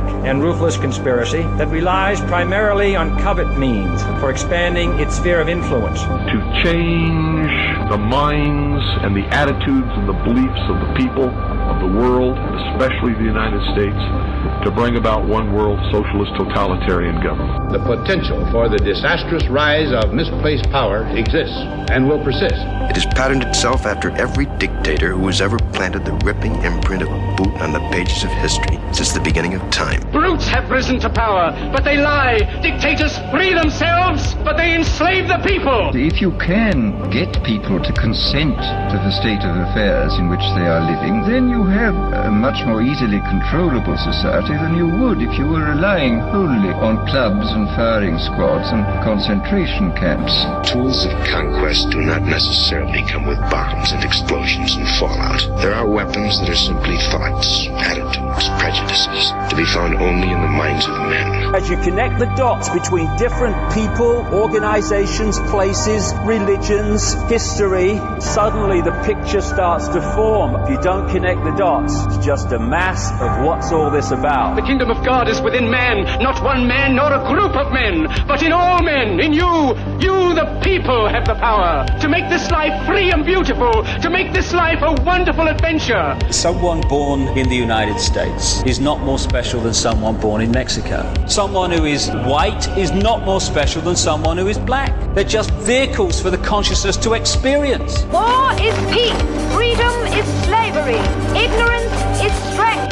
and 0.00 0.42
ruthless 0.42 0.76
conspiracy 0.76 1.42
that 1.58 1.68
relies 1.68 2.20
primarily 2.22 2.96
on 2.96 3.18
covert 3.20 3.58
means 3.58 4.02
for 4.20 4.30
expanding 4.30 4.98
its 4.98 5.16
sphere 5.16 5.40
of 5.40 5.48
influence. 5.48 6.02
To 6.02 6.62
change 6.64 7.50
the 7.90 7.98
minds 7.98 8.82
and 9.02 9.14
the 9.14 9.26
attitudes 9.34 9.90
and 9.92 10.08
the 10.08 10.16
beliefs 10.24 10.62
of 10.68 10.80
the 10.80 10.94
people 10.96 11.28
of 11.28 11.80
the 11.80 11.98
world, 11.98 12.38
especially 12.72 13.12
the 13.14 13.28
United 13.28 13.60
States, 13.72 14.00
to 14.64 14.70
bring 14.70 14.96
about 14.96 15.26
one 15.26 15.52
world 15.52 15.78
socialist 15.90 16.32
totalitarian 16.36 17.20
government. 17.22 17.72
The 17.72 17.80
potential 17.80 18.48
for 18.50 18.68
the 18.68 18.78
disastrous 18.78 19.46
rise 19.48 19.92
of 19.92 20.14
misplaced 20.14 20.70
power 20.70 21.06
exists 21.16 21.56
and 21.90 22.08
will 22.08 22.22
persist. 22.22 22.54
It 22.88 22.96
has 22.96 23.06
patterned 23.06 23.42
itself 23.42 23.86
after 23.86 24.10
every 24.12 24.46
dictator 24.58 25.12
who 25.12 25.26
has 25.26 25.40
ever 25.40 25.58
planted 25.72 26.04
the 26.04 26.12
ripping 26.24 26.54
imprint 26.62 27.02
of 27.02 27.08
a 27.08 27.34
boot 27.36 27.54
on 27.60 27.72
the 27.72 27.80
pages 27.90 28.24
of 28.24 28.30
history 28.30 28.78
since 28.92 29.12
the 29.12 29.20
beginning 29.20 29.54
of 29.54 29.60
time. 29.70 29.81
Brutes 30.12 30.48
have 30.48 30.70
risen 30.70 30.98
to 31.00 31.10
power, 31.10 31.50
but 31.72 31.84
they 31.84 31.96
lie. 31.96 32.38
Dictators 32.62 33.18
free 33.30 33.54
themselves, 33.54 34.34
but 34.44 34.56
they 34.56 34.74
enslave 34.74 35.28
the 35.28 35.38
people. 35.44 35.90
If 35.94 36.20
you 36.20 36.32
can 36.38 37.10
get 37.10 37.42
people 37.42 37.82
to 37.82 37.92
consent 37.92 38.56
to 38.56 38.96
the 39.02 39.10
state 39.10 39.42
of 39.42 39.56
affairs 39.56 40.14
in 40.18 40.28
which 40.28 40.44
they 40.54 40.66
are 40.68 40.84
living, 40.84 41.26
then 41.26 41.48
you 41.48 41.64
have 41.64 41.94
a 41.94 42.30
much 42.30 42.64
more 42.66 42.82
easily 42.82 43.20
controllable 43.26 43.96
society 43.96 44.54
than 44.54 44.76
you 44.76 44.86
would 44.86 45.22
if 45.22 45.38
you 45.38 45.46
were 45.46 45.64
relying 45.64 46.18
wholly 46.30 46.70
on 46.78 47.02
clubs 47.08 47.50
and 47.50 47.66
firing 47.74 48.18
squads 48.18 48.70
and 48.70 48.84
concentration 49.02 49.92
camps. 49.96 50.34
Tools 50.70 51.04
of 51.06 51.12
conquest 51.26 51.90
do 51.90 52.00
not 52.02 52.22
necessarily 52.22 53.02
come 53.08 53.26
with 53.26 53.40
bombs 53.50 53.92
and 53.92 54.04
explosions 54.04 54.74
and 54.74 54.86
fallout. 55.00 55.42
There 55.60 55.74
are 55.74 55.88
weapons 55.88 56.38
that 56.40 56.50
are 56.50 56.54
simply 56.54 56.98
thoughts, 57.10 57.66
attitudes, 57.82 58.46
prejudices, 58.60 59.32
to 59.50 59.56
be 59.56 59.64
found 59.72 59.94
only 59.96 60.30
in 60.30 60.40
the 60.40 60.48
minds 60.48 60.86
of 60.86 60.94
men. 61.08 61.54
As 61.54 61.68
you 61.68 61.76
connect 61.78 62.18
the 62.18 62.26
dots 62.36 62.68
between 62.68 63.08
different 63.16 63.56
people, 63.72 64.26
organizations, 64.32 65.38
places, 65.50 66.12
religions, 66.24 67.14
history, 67.28 67.96
suddenly 68.20 68.82
the 68.82 68.92
picture 69.04 69.40
starts 69.40 69.88
to 69.88 70.00
form. 70.14 70.56
If 70.62 70.70
you 70.70 70.80
don't 70.80 71.08
connect 71.08 71.42
the 71.44 71.54
dots, 71.56 71.94
it's 72.06 72.24
just 72.24 72.52
a 72.52 72.58
mass 72.58 73.10
of 73.20 73.44
what's 73.44 73.72
all 73.72 73.90
this 73.90 74.10
about. 74.10 74.56
The 74.56 74.62
kingdom 74.62 74.90
of 74.90 75.04
God 75.04 75.28
is 75.28 75.40
within 75.40 75.70
man, 75.70 76.04
not 76.22 76.42
one 76.42 76.66
man 76.66 76.96
nor 76.96 77.12
a 77.12 77.26
group 77.28 77.56
of 77.56 77.72
men, 77.72 78.08
but 78.26 78.42
in 78.42 78.52
all 78.52 78.82
men, 78.82 79.20
in 79.20 79.32
you. 79.32 79.74
You, 80.00 80.34
the 80.34 80.60
people, 80.62 81.08
have 81.08 81.26
the 81.26 81.34
power 81.34 81.86
to 82.00 82.08
make 82.08 82.28
this 82.28 82.50
life 82.50 82.86
free 82.86 83.10
and 83.10 83.24
beautiful, 83.24 83.84
to 84.02 84.10
make 84.10 84.32
this 84.32 84.52
life 84.52 84.80
a 84.82 84.92
wonderful 85.02 85.48
adventure. 85.48 86.16
Someone 86.30 86.80
born 86.88 87.28
in 87.38 87.48
the 87.48 87.56
United 87.56 87.98
States 87.98 88.62
is 88.64 88.80
not 88.80 89.00
more 89.00 89.18
special 89.18 89.51
than 89.60 89.74
someone 89.74 90.20
born 90.20 90.40
in 90.40 90.50
Mexico. 90.50 91.12
Someone 91.26 91.70
who 91.70 91.84
is 91.84 92.08
white 92.26 92.66
is 92.78 92.92
not 92.92 93.22
more 93.24 93.40
special 93.40 93.82
than 93.82 93.96
someone 93.96 94.36
who 94.38 94.48
is 94.48 94.58
black. 94.58 94.92
They're 95.14 95.24
just 95.24 95.50
vehicles 95.52 96.20
for 96.20 96.30
the 96.30 96.38
consciousness 96.38 96.96
to 96.98 97.14
experience. 97.14 98.04
War 98.04 98.52
is 98.60 98.76
peace. 98.92 99.12
Freedom 99.54 99.94
is 100.18 100.26
slavery. 100.44 101.00
Ignorance 101.38 102.22
is 102.22 102.32
strength. 102.52 102.91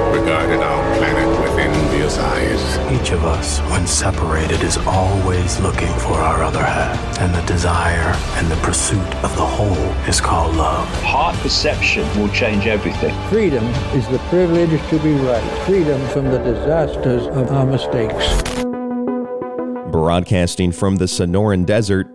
regarded 0.31 0.61
our 0.61 0.95
planet 0.95 1.27
with 1.41 1.59
envious 1.59 2.17
eyes. 2.17 3.01
Each 3.01 3.11
of 3.11 3.25
us, 3.25 3.59
when 3.69 3.85
separated, 3.85 4.63
is 4.63 4.77
always 4.87 5.59
looking 5.59 5.93
for 5.99 6.13
our 6.13 6.41
other 6.41 6.63
half. 6.63 7.19
And 7.19 7.35
the 7.35 7.41
desire 7.41 8.15
and 8.37 8.49
the 8.49 8.55
pursuit 8.57 9.15
of 9.25 9.35
the 9.35 9.45
whole 9.45 9.91
is 10.07 10.21
called 10.21 10.55
love. 10.55 10.87
Heart 11.03 11.35
perception 11.39 12.07
will 12.17 12.29
change 12.29 12.65
everything. 12.65 13.13
Freedom 13.27 13.65
is 13.93 14.07
the 14.07 14.19
privilege 14.29 14.69
to 14.89 14.99
be 14.99 15.11
right. 15.15 15.65
Freedom 15.65 15.99
from 16.07 16.31
the 16.31 16.37
disasters 16.37 17.27
of 17.27 17.51
our 17.51 17.65
mistakes. 17.65 18.41
Broadcasting 19.91 20.71
from 20.71 20.95
the 20.95 21.07
Sonoran 21.07 21.65
Desert, 21.65 22.07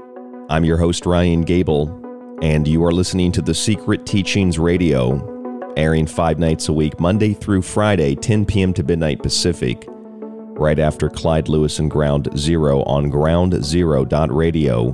I'm 0.49 0.65
your 0.65 0.79
host, 0.79 1.05
Ryan 1.05 1.43
Gable, 1.43 2.39
and 2.41 2.67
you 2.67 2.83
are 2.83 2.93
listening 2.93 3.31
to 3.33 3.43
The 3.43 3.53
Secret 3.53 4.07
Teachings 4.07 4.59
Radio, 4.59 5.36
airing 5.77 6.07
five 6.07 6.39
nights 6.39 6.69
a 6.69 6.73
week, 6.73 6.99
Monday 7.01 7.35
through 7.35 7.63
Friday, 7.63 8.15
10 8.15 8.47
p.m. 8.47 8.73
to 8.75 8.83
midnight 8.83 9.23
Pacific, 9.23 9.85
right 9.89 10.79
after 10.79 11.09
Clyde 11.09 11.49
Lewis 11.49 11.79
and 11.79 11.91
Ground 11.91 12.29
Zero 12.37 12.83
on 12.85 13.11
groundzero.radio 13.11 14.89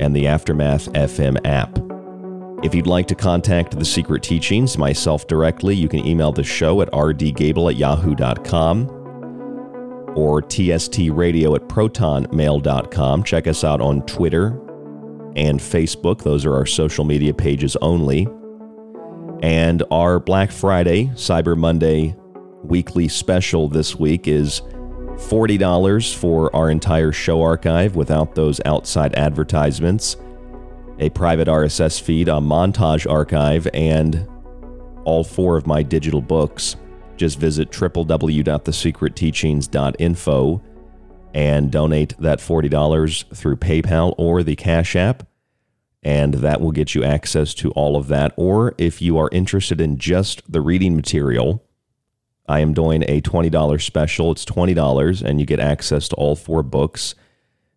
and 0.00 0.14
the 0.14 0.26
Aftermath 0.26 0.92
FM 0.92 1.38
app. 1.46 1.78
If 2.64 2.74
you'd 2.74 2.86
like 2.86 3.06
to 3.08 3.14
contact 3.14 3.78
The 3.78 3.84
Secret 3.84 4.22
Teachings, 4.22 4.76
myself 4.76 5.26
directly, 5.28 5.76
you 5.76 5.88
can 5.88 6.04
email 6.06 6.32
the 6.32 6.42
show 6.42 6.82
at 6.82 6.90
rdgable 6.90 7.70
at 7.70 7.76
yahoo.com 7.76 8.90
or 10.16 10.42
tstradio 10.42 11.54
at 11.54 11.68
protonmail.com. 11.68 13.22
Check 13.22 13.46
us 13.46 13.62
out 13.62 13.80
on 13.80 14.02
Twitter 14.06 14.60
and 15.36 15.60
Facebook. 15.60 16.22
Those 16.22 16.44
are 16.44 16.54
our 16.54 16.66
social 16.66 17.04
media 17.04 17.32
pages 17.32 17.76
only. 17.76 18.26
And 19.42 19.82
our 19.90 20.18
Black 20.18 20.50
Friday, 20.50 21.06
Cyber 21.14 21.56
Monday 21.56 22.16
weekly 22.64 23.08
special 23.08 23.68
this 23.68 23.96
week 23.96 24.26
is 24.26 24.60
$40 24.60 26.14
for 26.14 26.54
our 26.54 26.70
entire 26.70 27.12
show 27.12 27.42
archive 27.42 27.96
without 27.96 28.34
those 28.34 28.60
outside 28.64 29.14
advertisements, 29.14 30.16
a 30.98 31.10
private 31.10 31.48
RSS 31.48 32.00
feed, 32.00 32.28
a 32.28 32.32
montage 32.32 33.10
archive, 33.10 33.66
and 33.74 34.28
all 35.04 35.24
four 35.24 35.56
of 35.56 35.66
my 35.66 35.82
digital 35.82 36.20
books. 36.20 36.76
Just 37.16 37.38
visit 37.38 37.70
www.thesecretteachings.info 37.70 40.62
and 41.34 41.70
donate 41.70 42.14
that 42.18 42.38
$40 42.38 43.36
through 43.36 43.56
PayPal 43.56 44.14
or 44.18 44.42
the 44.42 44.56
Cash 44.56 44.96
App 44.96 45.27
and 46.08 46.34
that 46.34 46.60
will 46.62 46.72
get 46.72 46.94
you 46.94 47.04
access 47.04 47.52
to 47.52 47.70
all 47.72 47.94
of 47.94 48.08
that. 48.08 48.32
Or 48.38 48.74
if 48.78 49.02
you 49.02 49.18
are 49.18 49.28
interested 49.30 49.78
in 49.78 49.98
just 49.98 50.50
the 50.50 50.62
reading 50.62 50.96
material, 50.96 51.62
I 52.48 52.60
am 52.60 52.72
doing 52.72 53.04
a 53.06 53.20
$20 53.20 53.82
special. 53.82 54.32
It's 54.32 54.46
$20 54.46 55.22
and 55.22 55.38
you 55.38 55.44
get 55.44 55.60
access 55.60 56.08
to 56.08 56.16
all 56.16 56.34
four 56.34 56.62
books, 56.62 57.14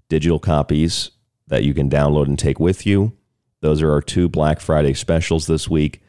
digital 0.08 0.40
copies 0.40 1.12
that 1.48 1.66
you 1.66 1.74
can 1.74 1.90
download 1.90 2.28
and 2.28 2.40
take 2.40 2.58
with 2.58 2.86
you. 2.86 3.12
Those 3.60 3.82
are 3.82 3.92
our 3.92 4.02
two 4.02 4.30
Black 4.30 4.62
Friday 4.62 4.94
specials 4.94 5.48
this 5.48 5.68
week. 5.68 6.02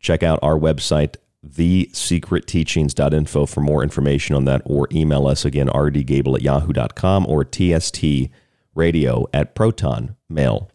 Check 0.00 0.24
out 0.24 0.40
our 0.42 0.58
website, 0.58 1.14
thesecretteachings.info 1.46 3.46
for 3.46 3.60
more 3.60 3.84
information 3.84 4.34
on 4.34 4.44
that, 4.46 4.62
or 4.64 4.88
email 4.90 5.28
us 5.28 5.44
again, 5.44 5.68
rdgable 5.68 6.34
at 6.34 6.42
yahoo.com 6.42 7.26
or 7.28 7.44
tstradio 7.44 8.28
at 9.32 9.54
protonmail.com. 9.54 10.66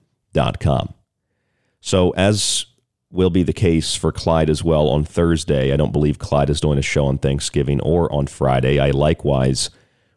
So, 1.81 2.11
as 2.11 2.65
will 3.11 3.29
be 3.29 3.43
the 3.43 3.53
case 3.53 3.95
for 3.95 4.11
Clyde 4.11 4.49
as 4.49 4.63
well 4.63 4.89
on 4.89 5.03
Thursday, 5.03 5.71
I 5.71 5.77
don't 5.77 5.91
believe 5.91 6.19
Clyde 6.19 6.49
is 6.49 6.61
doing 6.61 6.77
a 6.77 6.83
show 6.83 7.05
on 7.05 7.17
Thanksgiving 7.17 7.79
or 7.81 8.11
on 8.11 8.27
Friday. 8.27 8.79
I 8.79 8.91
likewise 8.91 9.69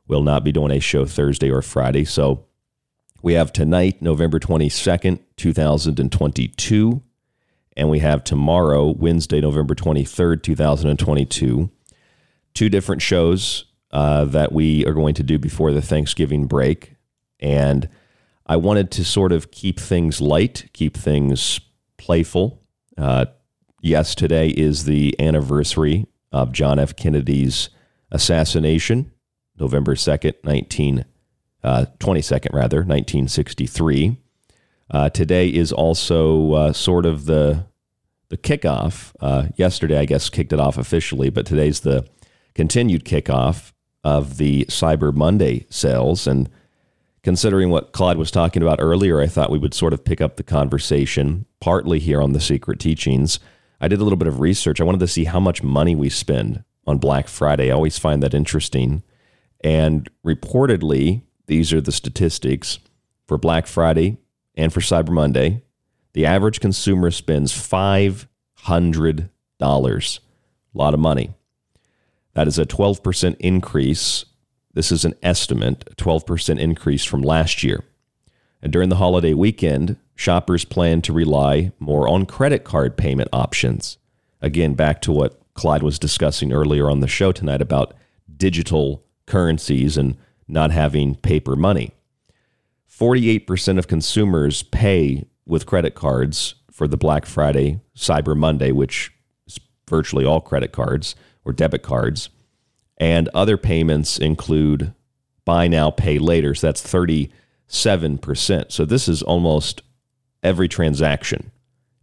will 0.06 0.22
not 0.22 0.44
be 0.44 0.52
doing 0.52 0.70
a 0.70 0.80
show 0.80 1.04
Thursday 1.04 1.50
or 1.50 1.62
Friday. 1.62 2.04
So, 2.04 2.44
we 3.22 3.34
have 3.34 3.52
tonight, 3.52 4.02
November 4.02 4.38
22nd, 4.38 5.20
2022 5.36 7.02
and 7.78 7.88
we 7.88 8.00
have 8.00 8.24
tomorrow, 8.24 8.90
Wednesday, 8.90 9.40
November 9.40 9.74
23rd, 9.74 10.42
2022, 10.42 11.70
two 12.52 12.68
different 12.68 13.00
shows 13.00 13.66
uh, 13.92 14.24
that 14.24 14.52
we 14.52 14.84
are 14.84 14.92
going 14.92 15.14
to 15.14 15.22
do 15.22 15.38
before 15.38 15.70
the 15.70 15.80
Thanksgiving 15.80 16.46
break. 16.46 16.96
And 17.38 17.88
I 18.48 18.56
wanted 18.56 18.90
to 18.92 19.04
sort 19.04 19.32
of 19.32 19.50
keep 19.50 19.78
things 19.78 20.20
light, 20.20 20.70
keep 20.72 20.96
things 20.96 21.60
playful. 21.98 22.62
Uh, 22.96 23.26
yes, 23.82 24.14
today 24.14 24.48
is 24.48 24.84
the 24.84 25.14
anniversary 25.20 26.06
of 26.32 26.52
John 26.52 26.78
F. 26.78 26.96
Kennedy's 26.96 27.68
assassination, 28.10 29.12
November 29.58 29.94
2nd, 29.94 30.34
19, 30.44 31.04
uh, 31.62 31.86
22nd, 31.98 32.54
rather, 32.54 32.78
1963. 32.78 34.16
Uh, 34.90 35.10
today 35.10 35.48
is 35.48 35.70
also 35.70 36.52
uh, 36.54 36.72
sort 36.72 37.04
of 37.04 37.26
the 37.26 37.66
the 38.30 38.36
kickoff. 38.36 39.12
Uh, 39.20 39.48
yesterday, 39.56 39.98
I 39.98 40.04
guess, 40.04 40.28
kicked 40.28 40.52
it 40.52 40.60
off 40.60 40.76
officially, 40.76 41.30
but 41.30 41.46
today's 41.46 41.80
the 41.80 42.06
continued 42.54 43.04
kickoff 43.04 43.72
of 44.04 44.36
the 44.36 44.66
Cyber 44.66 45.14
Monday 45.14 45.66
sales. 45.70 46.26
And 46.26 46.50
considering 47.22 47.70
what 47.70 47.92
Clyde 47.92 48.18
was 48.18 48.30
talking 48.30 48.62
about 48.62 48.80
earlier, 48.80 49.20
I 49.20 49.26
thought 49.26 49.50
we 49.50 49.58
would 49.58 49.74
sort 49.74 49.92
of 49.92 50.04
pick 50.04 50.20
up 50.20 50.36
the 50.36 50.42
conversation 50.42 51.46
partly 51.60 51.98
here 51.98 52.22
on 52.22 52.32
the 52.32 52.40
Secret 52.40 52.78
Teachings. 52.78 53.40
I 53.80 53.88
did 53.88 54.00
a 54.00 54.04
little 54.04 54.16
bit 54.16 54.28
of 54.28 54.40
research. 54.40 54.80
I 54.80 54.84
wanted 54.84 55.00
to 55.00 55.08
see 55.08 55.24
how 55.24 55.40
much 55.40 55.62
money 55.62 55.94
we 55.94 56.08
spend 56.08 56.64
on 56.86 56.98
Black 56.98 57.28
Friday. 57.28 57.70
I 57.70 57.74
always 57.74 57.98
find 57.98 58.22
that 58.22 58.34
interesting. 58.34 59.02
And 59.62 60.08
reportedly, 60.24 61.22
these 61.46 61.72
are 61.72 61.80
the 61.80 61.92
statistics 61.92 62.78
for 63.26 63.38
Black 63.38 63.66
Friday 63.66 64.18
and 64.56 64.72
for 64.72 64.80
Cyber 64.80 65.10
Monday, 65.10 65.62
the 66.14 66.26
average 66.26 66.60
consumer 66.60 67.10
spends 67.10 67.52
$500. 67.52 69.28
A 69.60 70.78
lot 70.78 70.94
of 70.94 71.00
money. 71.00 71.30
That 72.34 72.48
is 72.48 72.58
a 72.58 72.66
12% 72.66 73.36
increase. 73.38 74.24
This 74.78 74.92
is 74.92 75.04
an 75.04 75.16
estimate, 75.24 75.82
a 75.90 75.94
12% 75.96 76.56
increase 76.60 77.04
from 77.04 77.20
last 77.20 77.64
year. 77.64 77.82
And 78.62 78.72
during 78.72 78.90
the 78.90 79.02
holiday 79.02 79.34
weekend, 79.34 79.96
shoppers 80.14 80.64
plan 80.64 81.02
to 81.02 81.12
rely 81.12 81.72
more 81.80 82.06
on 82.06 82.26
credit 82.26 82.62
card 82.62 82.96
payment 82.96 83.28
options. 83.32 83.98
Again, 84.40 84.74
back 84.74 85.02
to 85.02 85.10
what 85.10 85.42
Clyde 85.54 85.82
was 85.82 85.98
discussing 85.98 86.52
earlier 86.52 86.88
on 86.88 87.00
the 87.00 87.08
show 87.08 87.32
tonight 87.32 87.60
about 87.60 87.92
digital 88.36 89.02
currencies 89.26 89.96
and 89.96 90.16
not 90.46 90.70
having 90.70 91.16
paper 91.16 91.56
money. 91.56 91.90
48% 92.88 93.78
of 93.78 93.88
consumers 93.88 94.62
pay 94.62 95.26
with 95.44 95.66
credit 95.66 95.96
cards 95.96 96.54
for 96.70 96.86
the 96.86 96.96
Black 96.96 97.26
Friday, 97.26 97.80
Cyber 97.96 98.36
Monday, 98.36 98.70
which 98.70 99.10
is 99.44 99.58
virtually 99.90 100.24
all 100.24 100.40
credit 100.40 100.70
cards 100.70 101.16
or 101.44 101.52
debit 101.52 101.82
cards. 101.82 102.28
And 102.98 103.28
other 103.32 103.56
payments 103.56 104.18
include 104.18 104.92
buy 105.44 105.68
now, 105.68 105.90
pay 105.90 106.18
later. 106.18 106.54
So 106.54 106.66
that's 106.66 106.82
37%. 106.82 108.72
So 108.72 108.84
this 108.84 109.08
is 109.08 109.22
almost 109.22 109.82
every 110.42 110.68
transaction 110.68 111.50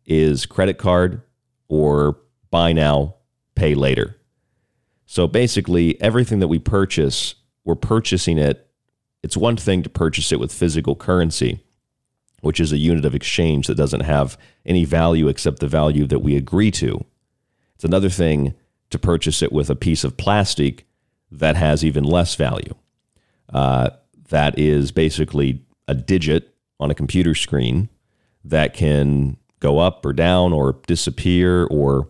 is 0.06 0.46
credit 0.46 0.78
card 0.78 1.22
or 1.68 2.18
buy 2.50 2.72
now, 2.72 3.16
pay 3.56 3.76
later. 3.76 4.16
So 5.06 5.28
basically, 5.28 6.02
everything 6.02 6.40
that 6.40 6.48
we 6.48 6.60
purchase, 6.60 7.36
we're 7.64 7.76
purchasing 7.76 8.38
it 8.38 8.66
it's 9.26 9.36
one 9.36 9.58
thing 9.58 9.82
to 9.82 9.90
purchase 9.90 10.32
it 10.32 10.40
with 10.40 10.54
physical 10.54 10.96
currency, 10.96 11.60
which 12.42 12.60
is 12.60 12.72
a 12.72 12.78
unit 12.78 13.06
of 13.06 13.16
exchange 13.16 13.66
that 13.66 13.74
doesn't 13.74 14.02
have 14.02 14.38
any 14.68 14.86
value 14.86 15.28
except 15.28 15.58
the 15.58 15.68
value 15.68 16.06
that 16.06 16.20
we 16.20 16.36
agree 16.36 16.70
to. 16.70 17.04
It's 17.74 17.84
another 17.84 18.10
thing 18.10 18.54
to 18.92 19.00
purchase 19.00 19.42
it 19.42 19.52
with 19.52 19.72
a 19.72 19.76
piece 19.76 20.04
of 20.04 20.16
plastic 20.16 20.85
that 21.40 21.56
has 21.56 21.84
even 21.84 22.04
less 22.04 22.36
value. 22.36 22.74
Uh, 23.52 23.90
that 24.30 24.58
is 24.58 24.92
basically 24.92 25.62
a 25.88 25.94
digit 25.94 26.56
on 26.80 26.92
a 26.92 26.96
computer 26.96 27.36
screen 27.36 27.90
that 28.44 28.74
can 28.74 29.38
go 29.60 29.80
up 29.80 30.06
or 30.06 30.14
down 30.14 30.54
or 30.54 30.78
disappear, 30.88 31.66
or 31.66 32.10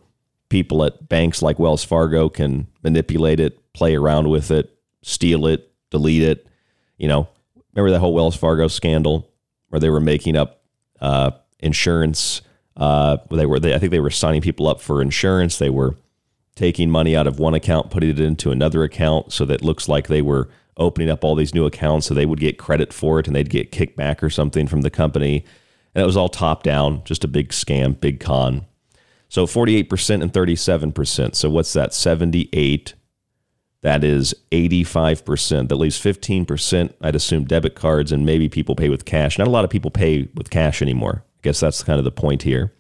people 0.50 0.84
at 0.84 1.08
banks 1.08 1.42
like 1.42 1.60
Wells 1.60 1.84
Fargo 1.84 2.30
can 2.30 2.68
manipulate 2.84 3.40
it, 3.40 3.74
play 3.74 3.96
around 3.96 4.30
with 4.30 4.52
it, 4.52 4.78
steal 5.02 5.46
it, 5.46 5.72
delete 5.90 6.24
it 6.24 6.48
you 6.98 7.08
know, 7.08 7.28
remember 7.74 7.92
that 7.92 8.00
whole 8.00 8.14
Wells 8.14 8.36
Fargo 8.36 8.68
scandal 8.68 9.32
where 9.70 9.80
they 9.80 9.90
were 9.90 10.00
making 10.00 10.38
up 10.38 10.62
uh, 11.02 11.32
insurance. 11.60 12.42
Uh, 12.78 13.18
they 13.32 13.46
were, 13.46 13.60
they, 13.60 13.74
I 13.74 13.80
think 13.80 13.92
they 13.92 14.00
were 14.00 14.10
signing 14.10 14.42
people 14.42 14.68
up 14.68 14.82
for 14.82 15.02
insurance. 15.02 15.58
They 15.58 15.70
were 15.70 15.96
taking 16.56 16.90
money 16.90 17.16
out 17.16 17.28
of 17.28 17.40
one 17.40 17.54
account, 17.54 17.92
putting 17.92 18.10
it 18.10 18.20
into 18.20 18.52
another 18.52 18.84
account, 18.84 19.32
so 19.32 19.46
that 19.46 19.64
looks 19.64 19.88
like 19.88 20.08
they 20.08 20.22
were 20.22 20.50
opening 20.78 21.10
up 21.10 21.24
all 21.24 21.36
these 21.36 21.54
new 21.54 21.66
accounts, 21.66 22.08
so 22.08 22.14
they 22.14 22.26
would 22.26 22.40
get 22.40 22.58
credit 22.58 22.92
for 22.92 23.20
it, 23.20 23.28
and 23.28 23.36
they'd 23.36 23.50
get 23.50 23.72
kickback 23.72 24.22
or 24.22 24.30
something 24.30 24.68
from 24.68 24.82
the 24.82 24.90
company. 24.90 25.46
And 25.94 26.02
it 26.02 26.06
was 26.06 26.18
all 26.18 26.30
top 26.30 26.64
down, 26.64 27.04
just 27.06 27.24
a 27.24 27.30
big 27.30 27.50
scam, 27.50 28.00
big 28.00 28.20
con. 28.20 28.66
So 29.30 29.46
48% 29.46 30.22
and 30.22 30.32
37%. 30.32 31.36
So 31.36 31.50
what's 31.50 31.74
that? 31.74 31.94
78 31.94 32.94
that 33.86 34.04
is 34.04 34.34
85%. 34.52 35.70
That 35.70 35.76
leaves 35.76 36.00
15%, 36.00 36.94
I'd 37.02 37.16
assume, 37.16 37.46
debit 37.46 37.76
cards, 37.76 38.12
and 38.12 38.26
maybe 38.26 38.50
people 38.50 38.76
pay 38.76 38.90
with 38.90 39.06
cash. 39.06 39.38
Not 39.38 39.48
a 39.48 39.52
lot 39.52 39.64
of 39.64 39.70
people 39.70 39.92
pay 39.92 40.28
with 40.34 40.50
cash 40.50 40.82
anymore. 40.82 41.24
I 41.24 41.42
guess 41.44 41.60
that's 41.60 41.84
kind 41.84 42.00
of 42.00 42.04
the 42.04 42.10
point 42.10 42.42
here. 42.42 42.74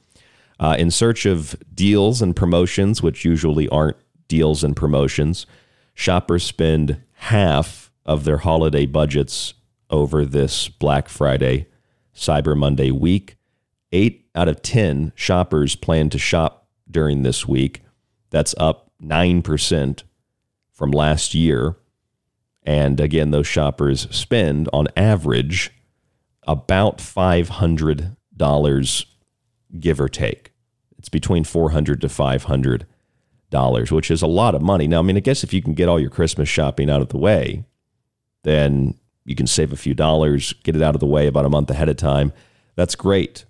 Uh, 0.59 0.75
in 0.79 0.89
search 0.89 1.25
of 1.25 1.55
deals 1.73 2.21
and 2.21 2.35
promotions, 2.35 3.03
which 3.03 3.25
usually 3.25 3.67
aren't 3.69 3.97
deals 4.27 4.63
and 4.63 4.75
promotions, 4.75 5.45
shoppers 5.93 6.43
spend 6.43 7.01
half 7.13 7.91
of 8.05 8.23
their 8.23 8.37
holiday 8.37 8.85
budgets 8.85 9.53
over 9.89 10.25
this 10.25 10.69
Black 10.69 11.09
Friday, 11.09 11.67
Cyber 12.15 12.55
Monday 12.55 12.91
week. 12.91 13.35
Eight 13.91 14.27
out 14.35 14.47
of 14.47 14.61
10 14.61 15.13
shoppers 15.15 15.75
plan 15.75 16.09
to 16.09 16.17
shop 16.17 16.67
during 16.89 17.23
this 17.23 17.47
week. 17.47 17.81
That's 18.29 18.55
up 18.57 18.91
9% 19.01 20.03
from 20.71 20.91
last 20.91 21.33
year. 21.33 21.77
And 22.63 22.99
again, 22.99 23.31
those 23.31 23.47
shoppers 23.47 24.07
spend 24.15 24.69
on 24.73 24.87
average 24.97 25.71
about 26.47 26.97
$500 26.97 29.05
give 29.79 29.99
or 29.99 30.09
take. 30.09 30.51
It's 30.97 31.09
between 31.09 31.43
400 31.43 32.01
to 32.01 32.09
500 32.09 32.87
dollars, 33.51 33.91
which 33.91 34.09
is 34.09 34.21
a 34.21 34.27
lot 34.27 34.55
of 34.55 34.61
money. 34.61 34.87
Now, 34.87 34.99
I 34.99 35.01
mean, 35.03 35.17
I 35.17 35.21
guess 35.21 35.43
if 35.43 35.53
you 35.53 35.61
can 35.61 35.75
get 35.75 35.87
all 35.87 35.99
your 35.99 36.09
Christmas 36.09 36.49
shopping 36.49 36.89
out 36.89 37.01
of 37.01 37.09
the 37.09 37.17
way, 37.17 37.63
then 38.43 38.95
you 39.23 39.35
can 39.35 39.47
save 39.47 39.71
a 39.71 39.77
few 39.77 39.93
dollars, 39.93 40.53
get 40.63 40.75
it 40.75 40.81
out 40.81 40.95
of 40.95 40.99
the 40.99 41.05
way 41.05 41.27
about 41.27 41.45
a 41.45 41.49
month 41.49 41.69
ahead 41.69 41.87
of 41.87 41.95
time. 41.95 42.33
That's 42.75 42.95
great. 42.95 43.45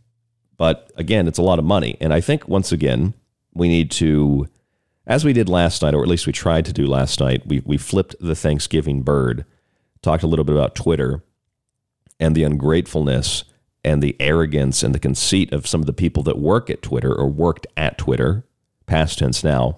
But 0.58 0.92
again, 0.96 1.28
it's 1.28 1.40
a 1.40 1.44
lot 1.44 1.60
of 1.60 1.66
money. 1.66 1.98
And 2.00 2.14
I 2.14 2.22
think 2.22 2.48
once 2.48 2.72
again, 2.72 3.14
we 3.54 3.68
need 3.68 3.90
to 3.92 4.48
as 5.08 5.24
we 5.24 5.34
did 5.34 5.50
last 5.50 5.82
night, 5.82 5.94
or 5.94 6.02
at 6.02 6.08
least 6.08 6.26
we 6.26 6.34
tried 6.34 6.66
to 6.66 6.74
do 6.74 6.88
last 6.88 7.20
night, 7.20 7.46
we, 7.46 7.62
we 7.64 7.78
flipped 7.78 8.16
the 8.20 8.36
Thanksgiving 8.36 9.04
bird, 9.04 9.46
talked 10.02 10.24
a 10.24 10.28
little 10.28 10.46
bit 10.46 10.56
about 10.56 10.76
Twitter 10.76 11.24
and 12.20 12.36
the 12.36 12.44
ungratefulness 12.44 13.44
and 13.86 14.02
the 14.02 14.16
arrogance 14.20 14.82
and 14.82 14.96
the 14.96 15.00
conceit 15.00 15.54
of 15.54 15.68
some 15.68 15.80
of 15.80 15.86
the 15.86 15.94
people 15.94 16.24
that 16.24 16.40
work 16.40 16.72
at 16.72 16.82
Twitter 16.82 17.14
or 17.14 17.28
worked 17.28 17.68
at 17.78 18.00
Twitter, 18.00 18.44
past 18.88 19.20
tense 19.20 19.44
now, 19.44 19.78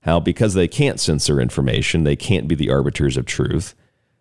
how 0.00 0.18
because 0.18 0.54
they 0.54 0.66
can't 0.66 0.98
censor 0.98 1.40
information, 1.40 2.02
they 2.02 2.16
can't 2.16 2.48
be 2.48 2.56
the 2.56 2.68
arbiters 2.68 3.16
of 3.16 3.24
truth. 3.24 3.76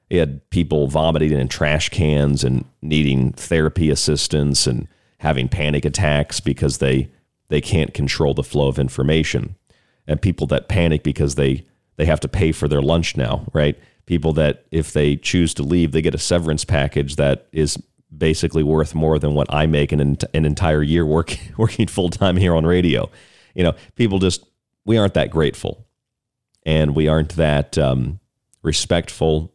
They 0.09 0.17
had 0.17 0.47
people 0.51 0.87
vomiting 0.87 1.31
in 1.31 1.47
trash 1.47 1.89
cans 1.89 2.43
and 2.43 2.65
needing 2.83 3.33
therapy 3.33 3.89
assistance 3.89 4.67
and 4.67 4.87
having 5.17 5.49
panic 5.49 5.83
attacks 5.83 6.39
because 6.39 6.77
they 6.77 7.09
they 7.49 7.61
can't 7.61 7.93
control 7.93 8.33
the 8.33 8.43
flow 8.43 8.67
of 8.67 8.79
information, 8.79 9.55
and 10.07 10.21
people 10.21 10.45
that 10.47 10.69
panic 10.69 11.03
because 11.03 11.35
they 11.35 11.65
they 11.97 12.05
have 12.05 12.19
to 12.19 12.27
pay 12.27 12.51
for 12.51 12.67
their 12.67 12.81
lunch 12.81 13.17
now, 13.17 13.45
right? 13.51 13.79
People 14.05 14.33
that 14.33 14.65
if 14.71 14.93
they 14.93 15.15
choose 15.15 15.53
to 15.55 15.63
leave, 15.63 15.91
they 15.91 16.01
get 16.01 16.15
a 16.15 16.19
severance 16.19 16.65
package 16.65 17.15
that 17.15 17.47
is 17.51 17.77
basically 18.15 18.63
worth 18.63 18.93
more 18.93 19.19
than 19.19 19.33
what 19.33 19.53
I 19.53 19.65
make 19.65 19.93
in 19.93 19.99
an, 19.99 20.17
an 20.33 20.45
entire 20.45 20.83
year 20.83 21.05
work, 21.05 21.37
working 21.57 21.87
full 21.87 22.09
time 22.09 22.37
here 22.37 22.55
on 22.55 22.65
radio. 22.65 23.09
You 23.55 23.63
know, 23.63 23.73
people 23.95 24.19
just 24.19 24.45
we 24.85 24.97
aren't 24.97 25.13
that 25.13 25.29
grateful, 25.31 25.85
and 26.65 26.95
we 26.95 27.07
aren't 27.07 27.35
that 27.35 27.77
um, 27.77 28.19
respectful. 28.61 29.53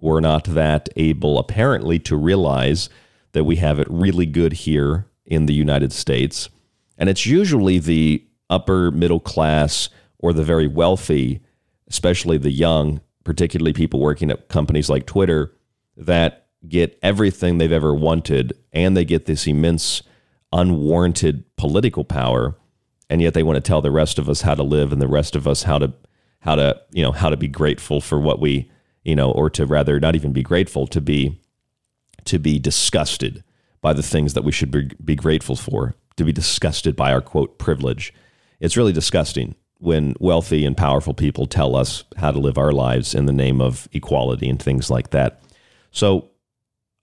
We're 0.00 0.20
not 0.20 0.44
that 0.44 0.88
able, 0.96 1.38
apparently, 1.38 1.98
to 2.00 2.16
realize 2.16 2.90
that 3.32 3.44
we 3.44 3.56
have 3.56 3.78
it 3.78 3.86
really 3.90 4.26
good 4.26 4.52
here 4.52 5.06
in 5.24 5.46
the 5.46 5.54
United 5.54 5.92
States. 5.92 6.48
And 6.98 7.08
it's 7.08 7.26
usually 7.26 7.78
the 7.78 8.22
upper 8.50 8.90
middle 8.90 9.20
class 9.20 9.88
or 10.18 10.32
the 10.32 10.44
very 10.44 10.68
wealthy, 10.68 11.40
especially 11.88 12.38
the 12.38 12.50
young, 12.50 13.00
particularly 13.24 13.72
people 13.72 14.00
working 14.00 14.30
at 14.30 14.48
companies 14.48 14.88
like 14.88 15.06
Twitter, 15.06 15.52
that 15.96 16.43
get 16.68 16.98
everything 17.02 17.58
they've 17.58 17.72
ever 17.72 17.94
wanted 17.94 18.52
and 18.72 18.96
they 18.96 19.04
get 19.04 19.26
this 19.26 19.46
immense 19.46 20.02
unwarranted 20.52 21.44
political 21.56 22.04
power 22.04 22.56
and 23.10 23.20
yet 23.20 23.34
they 23.34 23.42
want 23.42 23.56
to 23.56 23.60
tell 23.60 23.82
the 23.82 23.90
rest 23.90 24.18
of 24.18 24.28
us 24.28 24.42
how 24.42 24.54
to 24.54 24.62
live 24.62 24.92
and 24.92 25.02
the 25.02 25.08
rest 25.08 25.36
of 25.36 25.46
us 25.46 25.64
how 25.64 25.78
to 25.78 25.92
how 26.40 26.54
to 26.54 26.80
you 26.92 27.02
know 27.02 27.12
how 27.12 27.28
to 27.28 27.36
be 27.36 27.48
grateful 27.48 28.00
for 28.00 28.20
what 28.20 28.40
we 28.40 28.70
you 29.02 29.16
know 29.16 29.30
or 29.32 29.50
to 29.50 29.66
rather 29.66 29.98
not 29.98 30.14
even 30.14 30.32
be 30.32 30.42
grateful 30.42 30.86
to 30.86 31.00
be 31.00 31.40
to 32.24 32.38
be 32.38 32.58
disgusted 32.58 33.44
by 33.80 33.92
the 33.92 34.02
things 34.02 34.32
that 34.32 34.44
we 34.44 34.52
should 34.52 34.70
be, 34.70 34.88
be 35.04 35.14
grateful 35.14 35.56
for 35.56 35.94
to 36.16 36.24
be 36.24 36.32
disgusted 36.32 36.96
by 36.96 37.12
our 37.12 37.20
quote 37.20 37.58
privilege. 37.58 38.12
It's 38.60 38.76
really 38.76 38.92
disgusting 38.92 39.56
when 39.78 40.14
wealthy 40.20 40.64
and 40.64 40.76
powerful 40.76 41.12
people 41.12 41.46
tell 41.46 41.76
us 41.76 42.04
how 42.16 42.30
to 42.30 42.38
live 42.38 42.56
our 42.56 42.72
lives 42.72 43.14
in 43.14 43.26
the 43.26 43.32
name 43.32 43.60
of 43.60 43.88
equality 43.92 44.48
and 44.48 44.62
things 44.62 44.90
like 44.90 45.10
that. 45.10 45.42
So 45.90 46.30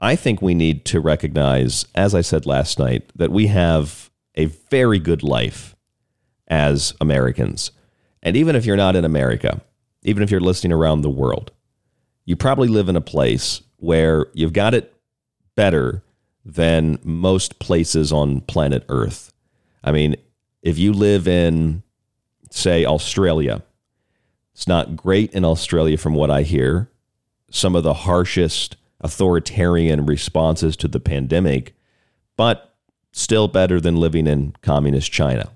I 0.01 0.15
think 0.15 0.41
we 0.41 0.55
need 0.55 0.83
to 0.85 0.99
recognize, 0.99 1.85
as 1.93 2.15
I 2.15 2.21
said 2.21 2.47
last 2.47 2.79
night, 2.79 3.11
that 3.15 3.31
we 3.31 3.47
have 3.47 4.09
a 4.33 4.45
very 4.45 4.97
good 4.97 5.21
life 5.21 5.75
as 6.47 6.95
Americans. 6.99 7.71
And 8.23 8.35
even 8.35 8.55
if 8.55 8.65
you're 8.65 8.75
not 8.75 8.95
in 8.95 9.05
America, 9.05 9.61
even 10.01 10.23
if 10.23 10.31
you're 10.31 10.41
listening 10.41 10.73
around 10.73 11.01
the 11.01 11.09
world, 11.09 11.51
you 12.25 12.35
probably 12.35 12.67
live 12.67 12.89
in 12.89 12.95
a 12.95 13.01
place 13.01 13.61
where 13.77 14.25
you've 14.33 14.53
got 14.53 14.73
it 14.73 14.93
better 15.55 16.03
than 16.43 16.97
most 17.03 17.59
places 17.59 18.11
on 18.11 18.41
planet 18.41 18.83
Earth. 18.89 19.31
I 19.83 19.91
mean, 19.91 20.15
if 20.63 20.79
you 20.79 20.93
live 20.93 21.27
in, 21.27 21.83
say, 22.49 22.85
Australia, 22.85 23.63
it's 24.53 24.67
not 24.67 24.95
great 24.95 25.31
in 25.33 25.45
Australia 25.45 25.97
from 25.97 26.15
what 26.15 26.31
I 26.31 26.41
hear. 26.41 26.89
Some 27.51 27.75
of 27.75 27.83
the 27.83 27.93
harshest 27.93 28.77
authoritarian 29.01 30.05
responses 30.05 30.77
to 30.77 30.87
the 30.87 30.99
pandemic, 30.99 31.75
but 32.37 32.75
still 33.11 33.47
better 33.47 33.79
than 33.79 33.97
living 33.97 34.27
in 34.27 34.53
communist 34.61 35.11
China. 35.11 35.51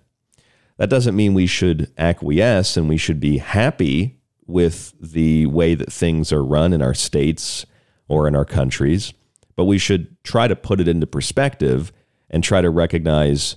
That 0.78 0.90
doesn't 0.90 1.16
mean 1.16 1.34
we 1.34 1.48
should 1.48 1.92
acquiesce 1.98 2.76
and 2.76 2.90
we 2.90 2.98
should 2.98 3.20
be 3.20 3.38
happy 3.38 4.20
with 4.46 4.94
the 5.00 5.46
way 5.48 5.74
that 5.74 5.92
things 5.92 6.32
are 6.34 6.44
run 6.44 6.74
in 6.74 6.82
our 6.82 6.94
states 6.94 7.66
or 8.08 8.28
in 8.28 8.36
our 8.36 8.46
countries, 8.46 9.14
but 9.56 9.66
we 9.66 9.78
should 9.78 10.22
try 10.24 10.48
to 10.48 10.56
put 10.56 10.82
it 10.82 10.88
into 10.88 11.08
perspective 11.08 11.92
and 12.30 12.44
try 12.44 12.62
to 12.62 12.70
recognize 12.70 13.56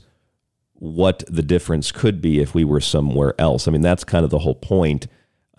what 0.75 1.25
the 1.29 1.43
difference 1.43 1.91
could 1.91 2.23
be 2.23 2.41
if 2.41 2.55
we 2.55 2.65
were 2.65 2.81
somewhere 2.81 3.35
else. 3.39 3.67
I 3.67 3.73
mean, 3.73 3.81
that's 3.81 4.05
kind 4.05 4.25
of 4.25 4.31
the 4.31 4.39
whole 4.39 4.55
point 4.55 5.09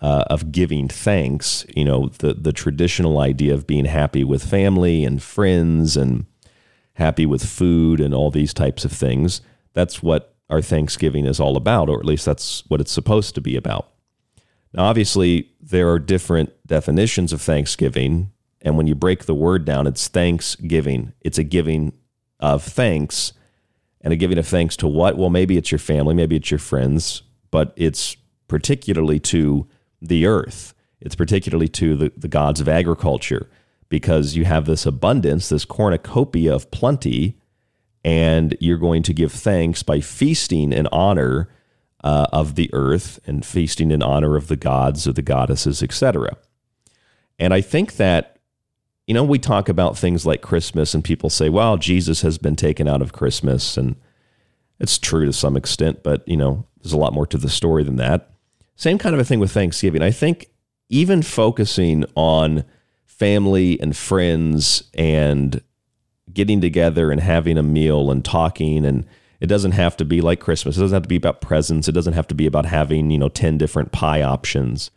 uh, 0.00 0.24
of 0.28 0.52
giving 0.52 0.88
thanks. 0.88 1.66
You 1.74 1.84
know, 1.84 2.08
the 2.18 2.34
the 2.34 2.52
traditional 2.52 3.18
idea 3.18 3.54
of 3.54 3.66
being 3.66 3.84
happy 3.84 4.24
with 4.24 4.48
family 4.48 5.04
and 5.04 5.22
friends 5.22 5.96
and 5.96 6.26
happy 6.94 7.26
with 7.26 7.44
food 7.44 8.00
and 8.00 8.14
all 8.14 8.30
these 8.30 8.54
types 8.54 8.84
of 8.84 8.92
things. 8.92 9.40
That's 9.72 10.02
what 10.02 10.34
our 10.48 10.60
Thanksgiving 10.60 11.26
is 11.26 11.40
all 11.40 11.56
about, 11.56 11.88
or 11.88 11.98
at 11.98 12.04
least 12.04 12.24
that's 12.24 12.64
what 12.68 12.80
it's 12.80 12.92
supposed 12.92 13.34
to 13.36 13.40
be 13.40 13.56
about. 13.56 13.88
Now, 14.72 14.84
obviously, 14.84 15.50
there 15.60 15.88
are 15.90 15.98
different 15.98 16.50
definitions 16.66 17.32
of 17.32 17.40
Thanksgiving. 17.40 18.32
And 18.62 18.76
when 18.76 18.86
you 18.86 18.94
break 18.94 19.24
the 19.24 19.34
word 19.34 19.64
down, 19.64 19.86
it's 19.86 20.08
thanksgiving. 20.08 21.12
It's 21.22 21.38
a 21.38 21.44
giving 21.44 21.92
of 22.38 22.62
thanks. 22.62 23.32
And 24.02 24.12
a 24.12 24.16
giving 24.16 24.38
of 24.38 24.46
thanks 24.46 24.76
to 24.78 24.88
what? 24.88 25.16
Well, 25.16 25.30
maybe 25.30 25.56
it's 25.56 25.70
your 25.70 25.78
family, 25.78 26.14
maybe 26.14 26.36
it's 26.36 26.50
your 26.50 26.58
friends, 26.58 27.22
but 27.50 27.72
it's 27.76 28.16
particularly 28.48 29.20
to 29.20 29.66
the 30.00 30.26
earth. 30.26 30.74
It's 31.00 31.14
particularly 31.14 31.68
to 31.68 31.96
the, 31.96 32.12
the 32.16 32.28
gods 32.28 32.60
of 32.60 32.68
agriculture 32.68 33.48
because 33.88 34.36
you 34.36 34.44
have 34.44 34.66
this 34.66 34.86
abundance, 34.86 35.48
this 35.48 35.64
cornucopia 35.64 36.54
of 36.54 36.70
plenty, 36.70 37.36
and 38.04 38.56
you're 38.60 38.78
going 38.78 39.02
to 39.02 39.12
give 39.12 39.32
thanks 39.32 39.82
by 39.82 40.00
feasting 40.00 40.72
in 40.72 40.86
honor 40.88 41.48
uh, 42.02 42.26
of 42.32 42.54
the 42.54 42.70
earth 42.72 43.20
and 43.26 43.44
feasting 43.44 43.90
in 43.90 44.02
honor 44.02 44.36
of 44.36 44.48
the 44.48 44.56
gods 44.56 45.06
or 45.06 45.12
the 45.12 45.22
goddesses, 45.22 45.82
etc. 45.82 46.36
And 47.38 47.52
I 47.52 47.60
think 47.60 47.96
that, 47.96 48.38
you 49.06 49.14
know, 49.14 49.24
we 49.24 49.38
talk 49.38 49.68
about 49.68 49.98
things 49.98 50.24
like 50.24 50.40
Christmas 50.40 50.94
and 50.94 51.04
people 51.04 51.28
say, 51.28 51.48
well, 51.48 51.76
Jesus 51.76 52.22
has 52.22 52.38
been 52.38 52.56
taken 52.56 52.88
out 52.88 53.02
of 53.02 53.12
Christmas. 53.12 53.76
And 53.76 53.96
it's 54.78 54.98
true 54.98 55.26
to 55.26 55.32
some 55.32 55.56
extent, 55.56 56.02
but, 56.02 56.26
you 56.26 56.36
know, 56.36 56.66
there's 56.82 56.92
a 56.92 56.98
lot 56.98 57.12
more 57.12 57.26
to 57.26 57.38
the 57.38 57.50
story 57.50 57.84
than 57.84 57.96
that. 57.96 58.29
Same 58.80 58.96
kind 58.96 59.14
of 59.14 59.20
a 59.20 59.24
thing 59.24 59.40
with 59.40 59.52
Thanksgiving. 59.52 60.00
I 60.00 60.10
think 60.10 60.46
even 60.88 61.20
focusing 61.20 62.06
on 62.14 62.64
family 63.04 63.78
and 63.78 63.94
friends 63.94 64.84
and 64.94 65.60
getting 66.32 66.62
together 66.62 67.10
and 67.12 67.20
having 67.20 67.58
a 67.58 67.62
meal 67.62 68.10
and 68.10 68.24
talking 68.24 68.86
and 68.86 69.04
it 69.38 69.48
doesn't 69.48 69.72
have 69.72 69.98
to 69.98 70.06
be 70.06 70.22
like 70.22 70.40
Christmas. 70.40 70.78
It 70.78 70.80
doesn't 70.80 70.96
have 70.96 71.02
to 71.02 71.10
be 71.10 71.16
about 71.16 71.42
presents. 71.42 71.88
It 71.88 71.92
doesn't 71.92 72.14
have 72.14 72.26
to 72.28 72.34
be 72.34 72.46
about 72.46 72.64
having, 72.64 73.10
you 73.10 73.18
know, 73.18 73.28
10 73.28 73.58
different 73.58 73.92
pie 73.92 74.22
options. 74.22 74.90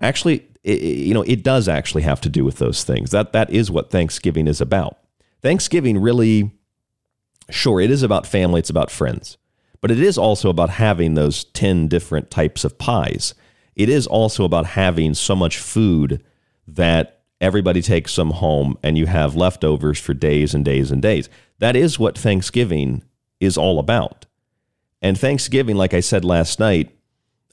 Actually, 0.00 0.48
it, 0.64 0.80
you 0.80 1.12
know, 1.12 1.22
it 1.22 1.42
does 1.42 1.68
actually 1.68 2.04
have 2.04 2.22
to 2.22 2.30
do 2.30 2.42
with 2.42 2.56
those 2.56 2.84
things. 2.84 3.10
That 3.10 3.34
that 3.34 3.50
is 3.50 3.70
what 3.70 3.90
Thanksgiving 3.90 4.48
is 4.48 4.62
about. 4.62 4.96
Thanksgiving 5.42 5.98
really 6.00 6.52
sure, 7.50 7.82
it 7.82 7.90
is 7.90 8.02
about 8.02 8.26
family, 8.26 8.60
it's 8.60 8.70
about 8.70 8.90
friends. 8.90 9.36
But 9.86 9.96
it 9.96 10.02
is 10.02 10.18
also 10.18 10.50
about 10.50 10.70
having 10.70 11.14
those 11.14 11.44
10 11.44 11.86
different 11.86 12.28
types 12.28 12.64
of 12.64 12.76
pies. 12.76 13.34
It 13.76 13.88
is 13.88 14.08
also 14.08 14.42
about 14.42 14.66
having 14.66 15.14
so 15.14 15.36
much 15.36 15.58
food 15.58 16.24
that 16.66 17.20
everybody 17.40 17.80
takes 17.82 18.12
some 18.12 18.32
home 18.32 18.76
and 18.82 18.98
you 18.98 19.06
have 19.06 19.36
leftovers 19.36 20.00
for 20.00 20.12
days 20.12 20.54
and 20.54 20.64
days 20.64 20.90
and 20.90 21.00
days. 21.00 21.28
That 21.60 21.76
is 21.76 22.00
what 22.00 22.18
Thanksgiving 22.18 23.04
is 23.38 23.56
all 23.56 23.78
about. 23.78 24.26
And 25.02 25.16
Thanksgiving, 25.16 25.76
like 25.76 25.94
I 25.94 26.00
said 26.00 26.24
last 26.24 26.58
night, 26.58 26.90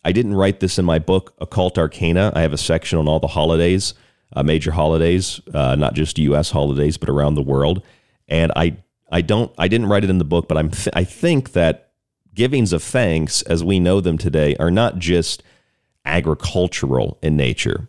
I 0.03 0.11
didn't 0.11 0.33
write 0.33 0.59
this 0.59 0.79
in 0.79 0.85
my 0.85 0.97
book, 0.97 1.35
Occult 1.37 1.77
Arcana. 1.77 2.33
I 2.35 2.41
have 2.41 2.51
a 2.51 2.57
section 2.57 2.97
on 2.97 3.07
all 3.07 3.19
the 3.19 3.27
holidays, 3.27 3.93
uh, 4.35 4.41
major 4.41 4.71
holidays, 4.71 5.39
uh, 5.53 5.75
not 5.75 5.93
just 5.93 6.17
U.S. 6.17 6.49
holidays, 6.49 6.97
but 6.97 7.09
around 7.09 7.35
the 7.35 7.43
world. 7.43 7.83
And 8.27 8.51
I, 8.55 8.77
I 9.11 9.21
don't, 9.21 9.53
I 9.59 9.67
didn't 9.67 9.89
write 9.89 10.03
it 10.03 10.09
in 10.09 10.17
the 10.17 10.25
book, 10.25 10.47
but 10.47 10.57
I'm, 10.57 10.71
th- 10.71 10.95
I 10.95 11.03
think 11.03 11.51
that 11.51 11.91
givings 12.33 12.73
of 12.73 12.83
thanks, 12.83 13.41
as 13.43 13.63
we 13.63 13.79
know 13.79 14.01
them 14.01 14.17
today, 14.17 14.55
are 14.57 14.71
not 14.71 14.97
just 14.99 15.43
agricultural 16.05 17.17
in 17.21 17.37
nature 17.37 17.87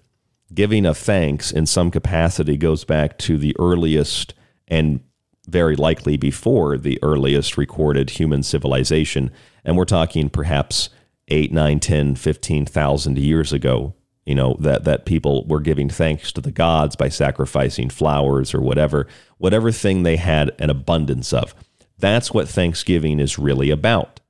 giving 0.55 0.87
of 0.87 0.97
thanks 0.97 1.51
in 1.51 1.67
some 1.67 1.91
capacity 1.91 2.57
goes 2.57 2.85
back 2.85 3.19
to 3.19 3.37
the 3.37 3.55
earliest 3.59 4.35
and 4.69 5.01
very 5.47 5.77
likely 5.77 6.17
before 6.17 6.79
the 6.79 6.99
earliest 7.03 7.59
recorded 7.59 8.11
human 8.11 8.43
civilization. 8.43 9.31
And 9.65 9.77
we're 9.77 9.85
talking 9.85 10.31
perhaps 10.31 10.89
8, 11.29 11.53
9, 11.53 11.81
10, 11.81 12.15
15,000 12.15 13.19
years 13.19 13.53
ago, 13.53 13.95
you 14.25 14.35
know, 14.35 14.57
that, 14.61 14.85
that 14.85 15.05
people 15.05 15.45
were 15.47 15.61
giving 15.61 15.91
thanks 15.91 16.33
to 16.33 16.41
the 16.41 16.53
gods 16.53 16.97
by 16.97 17.09
sacrificing 17.09 17.91
flowers 17.91 18.55
or 18.55 18.61
whatever, 18.61 19.07
whatever 19.39 19.71
thing 19.71 20.03
they 20.03 20.17
had 20.17 20.51
an 20.59 20.71
abundance 20.71 21.33
of. 21.33 21.55
That's 21.99 22.33
what 22.33 22.49
Thanksgiving 22.49 23.21
is 23.21 23.39
really 23.39 23.71
about. 23.71 24.21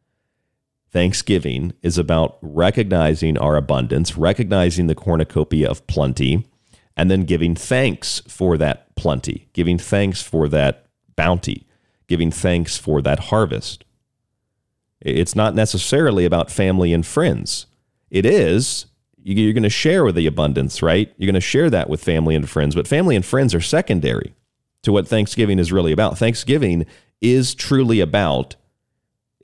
Thanksgiving 0.94 1.72
is 1.82 1.98
about 1.98 2.38
recognizing 2.40 3.36
our 3.36 3.56
abundance, 3.56 4.16
recognizing 4.16 4.86
the 4.86 4.94
cornucopia 4.94 5.68
of 5.68 5.84
plenty, 5.88 6.46
and 6.96 7.10
then 7.10 7.24
giving 7.24 7.56
thanks 7.56 8.22
for 8.28 8.56
that 8.58 8.94
plenty, 8.94 9.48
giving 9.52 9.76
thanks 9.76 10.22
for 10.22 10.48
that 10.48 10.86
bounty, 11.16 11.66
giving 12.06 12.30
thanks 12.30 12.78
for 12.78 13.02
that 13.02 13.18
harvest. 13.18 13.84
It's 15.00 15.34
not 15.34 15.56
necessarily 15.56 16.24
about 16.24 16.48
family 16.48 16.92
and 16.92 17.04
friends. 17.04 17.66
It 18.08 18.24
is. 18.24 18.86
You're 19.20 19.52
going 19.52 19.64
to 19.64 19.70
share 19.70 20.04
with 20.04 20.14
the 20.14 20.28
abundance, 20.28 20.80
right? 20.80 21.12
You're 21.16 21.26
going 21.26 21.34
to 21.34 21.40
share 21.40 21.70
that 21.70 21.90
with 21.90 22.04
family 22.04 22.36
and 22.36 22.48
friends, 22.48 22.76
but 22.76 22.86
family 22.86 23.16
and 23.16 23.24
friends 23.24 23.52
are 23.52 23.60
secondary. 23.60 24.32
to 24.84 24.92
what 24.92 25.08
Thanksgiving 25.08 25.58
is 25.58 25.72
really 25.72 25.92
about. 25.92 26.16
Thanksgiving 26.16 26.86
is 27.20 27.54
truly 27.54 28.00
about, 28.00 28.54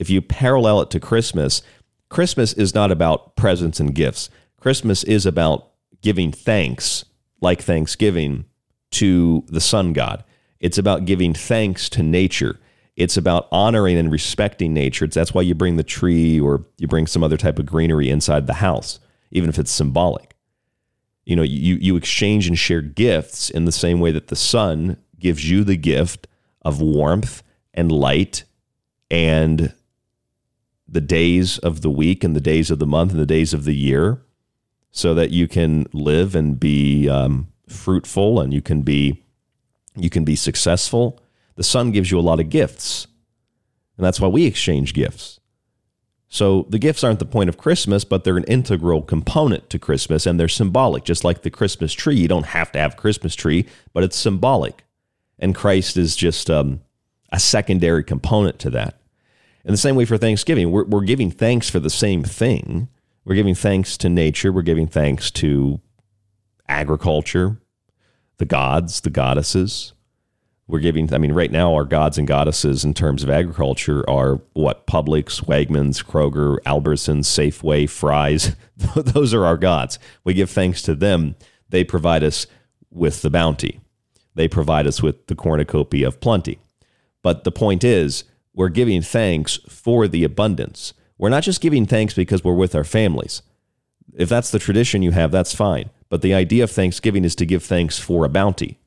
if 0.01 0.09
you 0.09 0.23
parallel 0.23 0.81
it 0.81 0.91
to 0.91 0.99
Christmas, 0.99 1.63
Christmas 2.09 2.55
is 2.55 2.75
not 2.75 2.91
about 2.91 3.37
presents 3.37 3.79
and 3.79 3.95
gifts. 3.95 4.31
Christmas 4.59 5.05
is 5.05 5.27
about 5.27 5.69
giving 6.01 6.33
thanks, 6.33 7.05
like 7.43 7.61
Thanksgiving, 7.63 8.47
to 8.93 9.45
the 9.49 9.61
sun 9.61 9.93
god. 9.93 10.25
It's 10.59 10.79
about 10.79 11.05
giving 11.05 11.35
thanks 11.35 11.91
to 11.91 12.03
nature. 12.03 12.59
It's 12.97 13.19
about 13.19 13.47
honoring 13.53 13.99
and 13.99 14.11
respecting 14.11 14.73
nature. 14.73 15.05
It's, 15.05 15.15
that's 15.15 15.35
why 15.35 15.43
you 15.43 15.55
bring 15.55 15.77
the 15.77 15.83
tree 15.83 16.41
or 16.41 16.65
you 16.79 16.89
bring 16.89 17.07
some 17.07 17.23
other 17.23 17.37
type 17.37 17.59
of 17.59 17.67
greenery 17.67 18.09
inside 18.09 18.47
the 18.47 18.55
house, 18.55 19.01
even 19.31 19.51
if 19.51 19.59
it's 19.59 19.71
symbolic. 19.71 20.35
You 21.27 21.37
know, 21.37 21.43
you, 21.43 21.77
you 21.77 21.97
exchange 21.97 22.49
and 22.49 22.59
share 22.59 22.81
gifts 22.81 23.51
in 23.51 23.67
the 23.67 23.73
same 23.73 24.01
way 24.01 24.13
that 24.13 24.29
the 24.29 24.37
sun 24.37 24.97
gives 25.19 25.49
you 25.49 25.63
the 25.63 25.77
gift 25.77 26.27
of 26.63 26.81
warmth 26.81 27.43
and 27.75 27.93
light 27.93 28.45
and 29.11 29.75
the 30.91 31.01
days 31.01 31.59
of 31.59 31.83
the 31.83 31.91
week 31.91 32.25
and 32.25 32.35
the 32.35 32.41
days 32.41 32.71
of 32.71 32.79
the 32.79 32.87
month 32.87 33.13
and 33.13 33.21
the 33.21 33.27
days 33.27 33.55
of 33.55 33.65
the 33.65 33.75
year 33.75 34.21
so 34.91 35.15
that 35.15 35.31
you 35.31 35.47
can 35.47 35.87
live 35.93 36.35
and 36.35 36.59
be 36.59 37.09
um, 37.09 37.49
fruitful 37.69 38.41
and 38.41 38.53
you 38.53 38.61
can 38.61 38.83
be 38.83 39.25
you 39.97 40.11
can 40.11 40.25
be 40.25 40.37
successful. 40.37 41.21
The 41.57 41.65
sun 41.65 41.91
gives 41.91 42.11
you 42.11 42.19
a 42.19 42.23
lot 42.23 42.41
of 42.41 42.49
gifts. 42.49 43.07
And 43.97 44.07
that's 44.07 44.21
why 44.21 44.29
we 44.29 44.47
exchange 44.47 44.95
gifts. 44.95 45.41
So 46.29 46.67
the 46.69 46.79
gifts 46.79 47.03
aren't 47.05 47.19
the 47.19 47.25
point 47.25 47.49
of 47.49 47.59
christmas 47.59 48.05
but 48.05 48.25
they're 48.25 48.37
an 48.37 48.45
integral 48.45 49.03
component 49.03 49.69
to 49.71 49.79
christmas 49.79 50.27
and 50.27 50.41
they're 50.41 50.49
symbolic. 50.49 51.05
Just 51.05 51.25
like 51.25 51.43
the 51.43 51.51
christmas 51.51 51.93
tree 51.93 52.17
you 52.17 52.29
don't 52.29 52.47
have 52.47 52.73
to 52.73 52.79
have 52.81 52.95
a 52.95 52.97
christmas 52.97 53.35
tree 53.37 53.67
but 53.93 54.03
it's 54.03 54.17
symbolic. 54.17 54.85
And 55.39 55.55
christ 55.55 55.97
is 55.97 56.17
just 56.17 56.51
um, 56.51 56.81
a 57.31 57.39
secondary 57.39 58.03
component 58.03 58.59
to 58.61 58.71
that 58.71 59.00
in 59.65 59.73
the 59.73 59.77
same 59.77 59.97
way 59.97 60.05
for 60.05 60.17
thanksgiving 60.17 60.71
we're, 60.71 60.85
we're 60.85 61.05
giving 61.05 61.31
thanks 61.31 61.69
for 61.69 61.81
the 61.81 61.91
same 61.91 62.23
thing 62.23 62.89
we're 63.25 63.35
giving 63.35 63.55
thanks 63.55 63.97
to 63.99 64.09
nature. 64.09 64.53
We're 64.53 64.63
giving 64.63 64.87
thanks 64.87 65.31
to 65.33 65.81
agriculture, 66.69 67.61
the 68.39 68.45
gods, 68.45 69.03
the 69.03 69.11
goddesses. 69.11 69.93
We're 70.67 70.81
giving, 70.81 71.13
I 71.13 71.19
mean, 71.19 71.33
right 71.33 71.51
now, 71.51 71.75
our 71.75 71.85
gods 71.85 72.17
and 72.17 72.29
goddesses 72.29 72.85
in 72.85 72.95
terms 72.95 73.23
of 73.23 73.31
agriculture 73.31 74.09
are 74.09 74.41
what? 74.53 74.87
Publix, 74.87 75.45
Wegmans, 75.45 76.05
Kroger, 76.05 76.59
Albertsons, 76.61 77.27
Safeway, 77.27 77.89
Fry's. 77.89 78.55
Those 78.97 79.35
are 79.35 79.45
our 79.45 79.57
gods. 79.57 79.99
We 80.25 80.35
give 80.35 80.51
thanks 80.51 80.81
to 80.83 80.95
them. 80.95 81.35
They 81.69 81.85
provide 81.85 82.23
us 82.23 82.47
with 82.91 83.23
the 83.23 83.31
bounty, 83.31 83.81
they 84.35 84.49
provide 84.49 84.87
us 84.87 85.03
with 85.03 85.27
the 85.27 85.37
cornucopia 85.37 86.09
of 86.09 86.21
plenty. 86.21 86.59
But 87.23 87.45
the 87.45 87.53
point 87.53 87.85
is, 87.85 88.25
we're 88.55 88.69
giving 88.69 89.03
thanks 89.03 89.57
for 89.69 90.09
the 90.09 90.25
abundance. 90.25 90.93
We're 91.19 91.29
not 91.29 91.43
just 91.43 91.61
giving 91.61 91.87
thanks 91.87 92.15
because 92.15 92.43
we're 92.43 92.55
with 92.55 92.75
our 92.75 92.85
families. 92.85 93.43
If 94.17 94.29
that's 94.29 94.51
the 94.51 94.59
tradition 94.59 95.03
you 95.03 95.13
have, 95.13 95.31
that's 95.31 95.55
fine. 95.55 95.91
But 96.09 96.23
the 96.23 96.35
idea 96.35 96.65
of 96.65 96.71
Thanksgiving 96.71 97.25
is 97.25 97.37
to 97.37 97.47
give 97.47 97.63
thanks 97.63 97.99
for 97.99 98.25
a 98.25 98.29
bounty. 98.29 98.79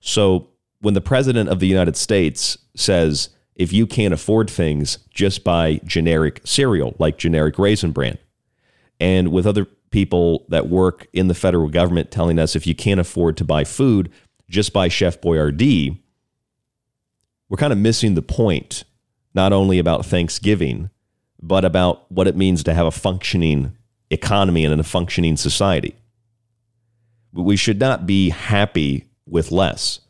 So 0.00 0.48
when 0.80 0.94
the 0.94 1.00
president 1.00 1.48
of 1.48 1.58
the 1.60 1.66
United 1.66 1.96
States 1.96 2.56
says, 2.76 3.30
if 3.56 3.72
you 3.72 3.86
can't 3.86 4.14
afford 4.14 4.48
things, 4.48 4.98
just 5.12 5.44
buy 5.44 5.80
generic 5.84 6.40
cereal 6.44 6.94
like 6.98 7.18
generic 7.18 7.58
raisin 7.58 7.92
bran, 7.92 8.16
and 8.98 9.32
with 9.32 9.46
other 9.46 9.66
people 9.90 10.46
that 10.48 10.68
work 10.68 11.08
in 11.12 11.28
the 11.28 11.34
federal 11.34 11.68
government 11.68 12.10
telling 12.10 12.38
us 12.38 12.54
if 12.54 12.66
you 12.66 12.74
can't 12.74 13.00
afford 13.00 13.36
to 13.36 13.44
buy 13.44 13.64
food, 13.64 14.10
just 14.48 14.72
buy 14.72 14.88
Chef 14.88 15.20
Boyardee, 15.20 15.98
we're 17.48 17.56
kind 17.56 17.72
of 17.72 17.78
missing 17.78 18.14
the 18.14 18.22
point, 18.22 18.84
not 19.34 19.52
only 19.52 19.78
about 19.78 20.06
Thanksgiving, 20.06 20.90
but 21.42 21.64
about 21.64 22.10
what 22.10 22.26
it 22.26 22.36
means 22.36 22.62
to 22.64 22.74
have 22.74 22.86
a 22.86 22.90
functioning 22.90 23.76
economy 24.10 24.64
and 24.64 24.80
a 24.80 24.84
functioning 24.84 25.36
society. 25.36 25.94
We 27.32 27.56
should 27.56 27.78
not 27.78 28.06
be 28.06 28.30
happy 28.30 29.06
with 29.26 29.52
less. 29.52 30.00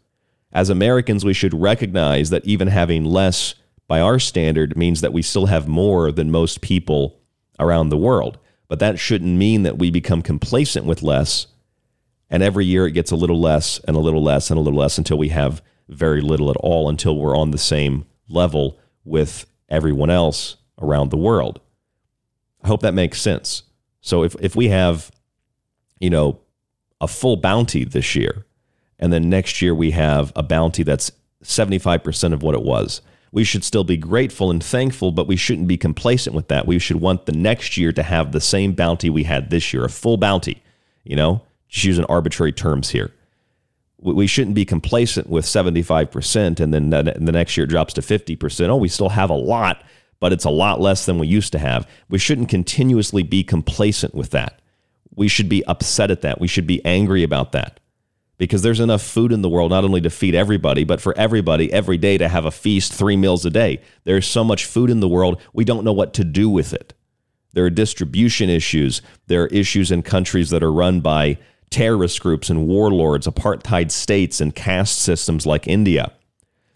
As 0.52 0.70
Americans, 0.70 1.24
we 1.24 1.34
should 1.34 1.54
recognize 1.54 2.30
that 2.30 2.44
even 2.44 2.68
having 2.68 3.04
less 3.04 3.54
by 3.86 4.00
our 4.00 4.18
standard 4.18 4.76
means 4.76 5.00
that 5.00 5.12
we 5.12 5.22
still 5.22 5.46
have 5.46 5.68
more 5.68 6.10
than 6.10 6.30
most 6.30 6.60
people 6.60 7.20
around 7.58 7.88
the 7.88 7.96
world. 7.96 8.38
But 8.68 8.78
that 8.78 8.98
shouldn't 8.98 9.36
mean 9.36 9.64
that 9.64 9.78
we 9.78 9.90
become 9.90 10.22
complacent 10.22 10.86
with 10.86 11.02
less. 11.02 11.46
And 12.30 12.42
every 12.42 12.64
year 12.64 12.86
it 12.86 12.92
gets 12.92 13.10
a 13.10 13.16
little 13.16 13.40
less 13.40 13.80
and 13.80 13.96
a 13.96 14.00
little 14.00 14.22
less 14.22 14.50
and 14.50 14.58
a 14.58 14.62
little 14.62 14.78
less 14.78 14.96
until 14.96 15.18
we 15.18 15.28
have 15.28 15.62
very 15.88 16.20
little 16.20 16.50
at 16.50 16.56
all, 16.58 16.88
until 16.88 17.16
we're 17.16 17.36
on 17.36 17.50
the 17.50 17.58
same 17.58 18.06
level 18.28 18.78
with 19.10 19.46
everyone 19.68 20.10
else 20.10 20.56
around 20.80 21.10
the 21.10 21.16
world. 21.16 21.60
I 22.62 22.68
hope 22.68 22.82
that 22.82 22.94
makes 22.94 23.20
sense. 23.20 23.64
So 24.00 24.22
if, 24.22 24.34
if 24.40 24.56
we 24.56 24.68
have, 24.68 25.10
you 25.98 26.10
know, 26.10 26.40
a 27.00 27.08
full 27.08 27.36
bounty 27.36 27.84
this 27.84 28.14
year, 28.14 28.46
and 28.98 29.12
then 29.12 29.28
next 29.28 29.60
year 29.60 29.74
we 29.74 29.90
have 29.92 30.32
a 30.36 30.42
bounty 30.42 30.82
that's 30.82 31.10
75% 31.42 32.32
of 32.32 32.42
what 32.42 32.54
it 32.54 32.62
was, 32.62 33.02
we 33.32 33.44
should 33.44 33.64
still 33.64 33.84
be 33.84 33.96
grateful 33.96 34.50
and 34.50 34.62
thankful, 34.62 35.12
but 35.12 35.26
we 35.26 35.36
shouldn't 35.36 35.68
be 35.68 35.76
complacent 35.76 36.34
with 36.34 36.48
that. 36.48 36.66
We 36.66 36.78
should 36.78 37.00
want 37.00 37.26
the 37.26 37.32
next 37.32 37.76
year 37.76 37.92
to 37.92 38.02
have 38.02 38.32
the 38.32 38.40
same 38.40 38.72
bounty 38.72 39.08
we 39.08 39.24
had 39.24 39.50
this 39.50 39.72
year, 39.72 39.84
a 39.84 39.88
full 39.88 40.16
bounty, 40.16 40.62
you 41.04 41.16
know, 41.16 41.42
just 41.68 41.84
using 41.84 42.04
arbitrary 42.06 42.52
terms 42.52 42.90
here. 42.90 43.12
We 44.02 44.26
shouldn't 44.26 44.54
be 44.54 44.64
complacent 44.64 45.28
with 45.28 45.44
75% 45.44 46.58
and 46.58 46.72
then 46.72 46.90
the 46.90 47.32
next 47.32 47.56
year 47.56 47.64
it 47.64 47.70
drops 47.70 47.92
to 47.94 48.00
50%. 48.00 48.68
Oh, 48.68 48.76
we 48.76 48.88
still 48.88 49.10
have 49.10 49.30
a 49.30 49.34
lot 49.34 49.84
but 50.20 50.32
it's 50.32 50.44
a 50.44 50.50
lot 50.50 50.80
less 50.80 51.06
than 51.06 51.18
we 51.18 51.26
used 51.26 51.52
to 51.52 51.58
have. 51.58 51.88
We 52.08 52.18
shouldn't 52.18 52.50
continuously 52.50 53.22
be 53.22 53.42
complacent 53.42 54.14
with 54.14 54.30
that. 54.30 54.60
We 55.16 55.26
should 55.26 55.48
be 55.48 55.64
upset 55.64 56.10
at 56.10 56.20
that. 56.20 56.40
We 56.40 56.46
should 56.46 56.66
be 56.66 56.84
angry 56.84 57.22
about 57.22 57.52
that 57.52 57.80
because 58.38 58.62
there's 58.62 58.80
enough 58.80 59.02
food 59.02 59.32
in 59.32 59.42
the 59.42 59.48
world 59.48 59.70
not 59.70 59.84
only 59.84 60.00
to 60.02 60.10
feed 60.10 60.34
everybody, 60.34 60.84
but 60.84 61.00
for 61.00 61.16
everybody 61.16 61.72
every 61.72 61.98
day 61.98 62.16
to 62.18 62.28
have 62.28 62.44
a 62.44 62.50
feast 62.50 62.92
three 62.92 63.16
meals 63.16 63.44
a 63.44 63.50
day. 63.50 63.82
There's 64.04 64.26
so 64.26 64.44
much 64.44 64.66
food 64.66 64.90
in 64.90 65.00
the 65.00 65.08
world, 65.08 65.40
we 65.52 65.64
don't 65.64 65.84
know 65.84 65.92
what 65.92 66.14
to 66.14 66.24
do 66.24 66.48
with 66.48 66.72
it. 66.72 66.94
There 67.52 67.64
are 67.64 67.70
distribution 67.70 68.48
issues. 68.48 69.02
There 69.26 69.42
are 69.42 69.48
issues 69.48 69.90
in 69.90 70.02
countries 70.02 70.50
that 70.50 70.62
are 70.62 70.72
run 70.72 71.00
by 71.00 71.38
terrorist 71.70 72.20
groups 72.20 72.50
and 72.50 72.66
warlords, 72.66 73.26
apartheid 73.26 73.90
states, 73.90 74.40
and 74.40 74.54
caste 74.54 74.98
systems 74.98 75.46
like 75.46 75.68
India. 75.68 76.12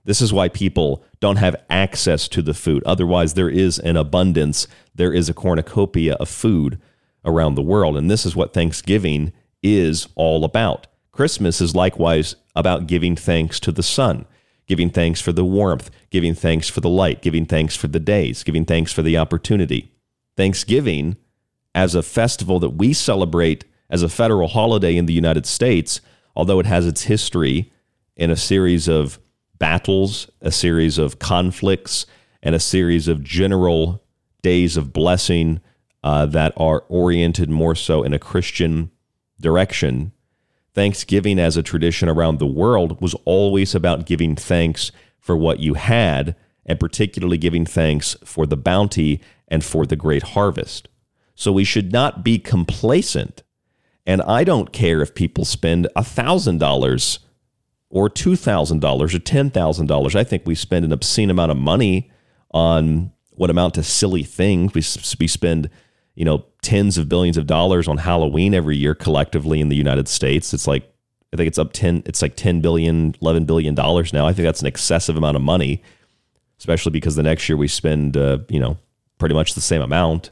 This 0.04 0.20
is 0.20 0.32
why 0.32 0.48
people 0.48 1.02
don't 1.20 1.36
have 1.36 1.56
access 1.70 2.28
to 2.28 2.42
the 2.42 2.54
food. 2.54 2.82
Otherwise, 2.84 3.34
there 3.34 3.48
is 3.48 3.78
an 3.78 3.96
abundance, 3.96 4.68
there 4.94 5.12
is 5.12 5.28
a 5.28 5.34
cornucopia 5.34 6.14
of 6.14 6.28
food 6.28 6.80
around 7.24 7.54
the 7.54 7.62
world. 7.62 7.96
And 7.96 8.10
this 8.10 8.26
is 8.26 8.36
what 8.36 8.52
Thanksgiving 8.52 9.32
is 9.62 10.08
all 10.14 10.44
about. 10.44 10.86
Christmas 11.10 11.60
is 11.60 11.74
likewise 11.74 12.36
about 12.54 12.86
giving 12.86 13.16
thanks 13.16 13.58
to 13.60 13.72
the 13.72 13.82
sun, 13.82 14.26
giving 14.66 14.90
thanks 14.90 15.20
for 15.20 15.32
the 15.32 15.44
warmth, 15.44 15.90
giving 16.10 16.34
thanks 16.34 16.68
for 16.68 16.80
the 16.80 16.88
light, 16.88 17.22
giving 17.22 17.46
thanks 17.46 17.74
for 17.74 17.88
the 17.88 18.00
days, 18.00 18.42
giving 18.42 18.64
thanks 18.64 18.92
for 18.92 19.02
the 19.02 19.16
opportunity. 19.16 19.92
Thanksgiving, 20.36 21.16
as 21.74 21.94
a 21.94 22.02
festival 22.02 22.60
that 22.60 22.70
we 22.70 22.92
celebrate 22.92 23.64
as 23.90 24.02
a 24.02 24.08
federal 24.08 24.48
holiday 24.48 24.96
in 24.96 25.06
the 25.06 25.12
United 25.12 25.46
States, 25.46 26.00
although 26.34 26.60
it 26.60 26.66
has 26.66 26.86
its 26.86 27.04
history 27.04 27.72
in 28.16 28.30
a 28.30 28.36
series 28.36 28.88
of 28.88 29.18
battles, 29.58 30.30
a 30.40 30.50
series 30.50 30.98
of 30.98 31.18
conflicts, 31.18 32.06
and 32.42 32.54
a 32.54 32.60
series 32.60 33.08
of 33.08 33.22
general 33.22 34.02
days 34.42 34.76
of 34.76 34.92
blessing 34.92 35.60
uh, 36.02 36.26
that 36.26 36.52
are 36.56 36.84
oriented 36.88 37.48
more 37.48 37.74
so 37.74 38.02
in 38.02 38.12
a 38.12 38.18
Christian 38.18 38.90
direction. 39.40 40.12
Thanksgiving 40.74 41.38
as 41.38 41.56
a 41.56 41.62
tradition 41.62 42.08
around 42.08 42.38
the 42.38 42.46
world 42.46 43.00
was 43.00 43.14
always 43.24 43.74
about 43.74 44.06
giving 44.06 44.34
thanks 44.34 44.90
for 45.18 45.36
what 45.36 45.60
you 45.60 45.74
had, 45.74 46.36
and 46.66 46.80
particularly 46.80 47.38
giving 47.38 47.64
thanks 47.64 48.16
for 48.24 48.44
the 48.44 48.56
bounty 48.56 49.20
and 49.48 49.64
for 49.64 49.86
the 49.86 49.96
great 49.96 50.22
harvest. 50.22 50.88
So 51.34 51.52
we 51.52 51.64
should 51.64 51.92
not 51.92 52.24
be 52.24 52.38
complacent. 52.38 53.43
And 54.06 54.20
I 54.22 54.44
don't 54.44 54.72
care 54.72 55.00
if 55.00 55.14
people 55.14 55.44
spend 55.44 55.88
$1,000 55.96 57.18
or 57.90 58.10
$2,000 58.10 59.00
or 59.00 59.06
$10,000. 59.06 60.14
I 60.14 60.24
think 60.24 60.42
we 60.44 60.54
spend 60.54 60.84
an 60.84 60.92
obscene 60.92 61.30
amount 61.30 61.52
of 61.52 61.56
money 61.56 62.10
on 62.50 63.12
what 63.30 63.50
amount 63.50 63.74
to 63.74 63.82
silly 63.82 64.22
things. 64.22 64.74
We, 64.74 64.82
we 65.20 65.26
spend, 65.26 65.70
you 66.14 66.24
know, 66.24 66.44
tens 66.62 66.98
of 66.98 67.08
billions 67.08 67.36
of 67.36 67.46
dollars 67.46 67.88
on 67.88 67.98
Halloween 67.98 68.54
every 68.54 68.76
year 68.76 68.94
collectively 68.94 69.60
in 69.60 69.68
the 69.68 69.76
United 69.76 70.08
States. 70.08 70.52
It's 70.52 70.66
like, 70.66 70.90
I 71.32 71.36
think 71.36 71.48
it's 71.48 71.58
up 71.58 71.72
10, 71.72 72.04
it's 72.06 72.22
like 72.22 72.36
10 72.36 72.60
billion, 72.60 73.14
11 73.20 73.44
billion 73.44 73.74
dollars 73.74 74.12
now. 74.12 74.26
I 74.26 74.32
think 74.32 74.44
that's 74.44 74.60
an 74.60 74.66
excessive 74.66 75.16
amount 75.16 75.36
of 75.36 75.42
money, 75.42 75.82
especially 76.58 76.92
because 76.92 77.16
the 77.16 77.22
next 77.22 77.48
year 77.48 77.56
we 77.56 77.68
spend, 77.68 78.16
uh, 78.16 78.38
you 78.48 78.60
know, 78.60 78.76
pretty 79.18 79.34
much 79.34 79.54
the 79.54 79.60
same 79.60 79.82
amount. 79.82 80.30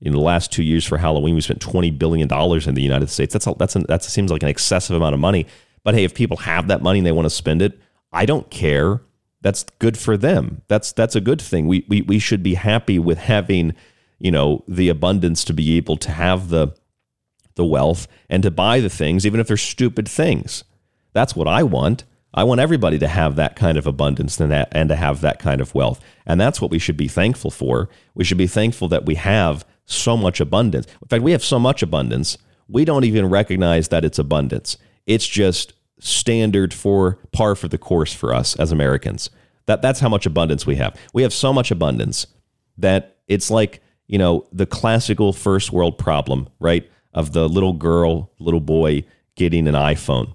In 0.00 0.12
the 0.12 0.20
last 0.20 0.52
two 0.52 0.62
years 0.62 0.84
for 0.84 0.98
Halloween, 0.98 1.34
we 1.34 1.40
spent 1.40 1.60
twenty 1.60 1.90
billion 1.90 2.28
dollars 2.28 2.66
in 2.66 2.74
the 2.74 2.82
United 2.82 3.10
States. 3.10 3.32
That's 3.32 3.46
a, 3.46 3.54
that's 3.58 3.76
a, 3.76 3.80
that 3.80 4.04
seems 4.04 4.30
like 4.30 4.42
an 4.42 4.48
excessive 4.48 4.96
amount 4.96 5.14
of 5.14 5.20
money. 5.20 5.46
But 5.82 5.94
hey, 5.94 6.04
if 6.04 6.14
people 6.14 6.36
have 6.38 6.68
that 6.68 6.82
money 6.82 7.00
and 7.00 7.06
they 7.06 7.12
want 7.12 7.26
to 7.26 7.30
spend 7.30 7.62
it, 7.62 7.78
I 8.12 8.26
don't 8.26 8.50
care. 8.50 9.00
That's 9.40 9.64
good 9.78 9.98
for 9.98 10.16
them. 10.16 10.62
That's 10.68 10.92
that's 10.92 11.16
a 11.16 11.20
good 11.20 11.40
thing. 11.40 11.66
We 11.66 11.84
we 11.88 12.02
we 12.02 12.18
should 12.18 12.42
be 12.42 12.54
happy 12.54 12.98
with 12.98 13.18
having, 13.18 13.74
you 14.18 14.30
know, 14.30 14.64
the 14.68 14.88
abundance 14.88 15.44
to 15.44 15.52
be 15.52 15.76
able 15.76 15.96
to 15.96 16.10
have 16.12 16.48
the 16.48 16.76
the 17.56 17.64
wealth 17.64 18.06
and 18.30 18.42
to 18.44 18.50
buy 18.52 18.78
the 18.78 18.88
things 18.88 19.26
even 19.26 19.40
if 19.40 19.48
they're 19.48 19.56
stupid 19.56 20.08
things. 20.08 20.62
That's 21.12 21.34
what 21.34 21.48
I 21.48 21.64
want. 21.64 22.04
I 22.34 22.44
want 22.44 22.60
everybody 22.60 22.98
to 22.98 23.08
have 23.08 23.36
that 23.36 23.56
kind 23.56 23.78
of 23.78 23.86
abundance 23.86 24.38
and, 24.38 24.52
that, 24.52 24.68
and 24.72 24.90
to 24.90 24.96
have 24.96 25.22
that 25.22 25.38
kind 25.38 25.60
of 25.60 25.74
wealth. 25.74 25.98
And 26.26 26.40
that's 26.40 26.60
what 26.60 26.70
we 26.70 26.78
should 26.78 26.96
be 26.96 27.08
thankful 27.08 27.50
for. 27.50 27.88
We 28.14 28.22
should 28.22 28.38
be 28.38 28.46
thankful 28.46 28.86
that 28.88 29.06
we 29.06 29.14
have 29.16 29.64
so 29.88 30.16
much 30.16 30.40
abundance. 30.40 30.86
In 31.02 31.08
fact, 31.08 31.22
we 31.22 31.32
have 31.32 31.42
so 31.42 31.58
much 31.58 31.82
abundance, 31.82 32.38
we 32.68 32.84
don't 32.84 33.04
even 33.04 33.26
recognize 33.26 33.88
that 33.88 34.04
it's 34.04 34.18
abundance. 34.18 34.76
It's 35.06 35.26
just 35.26 35.72
standard 35.98 36.72
for 36.74 37.18
par 37.32 37.54
for 37.54 37.66
the 37.66 37.78
course 37.78 38.12
for 38.12 38.34
us 38.34 38.54
as 38.56 38.70
Americans. 38.70 39.30
That 39.66 39.82
that's 39.82 40.00
how 40.00 40.08
much 40.08 40.26
abundance 40.26 40.66
we 40.66 40.76
have. 40.76 40.96
We 41.12 41.22
have 41.22 41.32
so 41.32 41.52
much 41.52 41.70
abundance 41.70 42.26
that 42.76 43.16
it's 43.26 43.50
like, 43.50 43.82
you 44.06 44.18
know, 44.18 44.46
the 44.52 44.66
classical 44.66 45.32
first 45.32 45.72
world 45.72 45.98
problem, 45.98 46.48
right? 46.60 46.88
Of 47.14 47.32
the 47.32 47.48
little 47.48 47.72
girl, 47.72 48.30
little 48.38 48.60
boy 48.60 49.04
getting 49.34 49.66
an 49.66 49.74
iPhone 49.74 50.34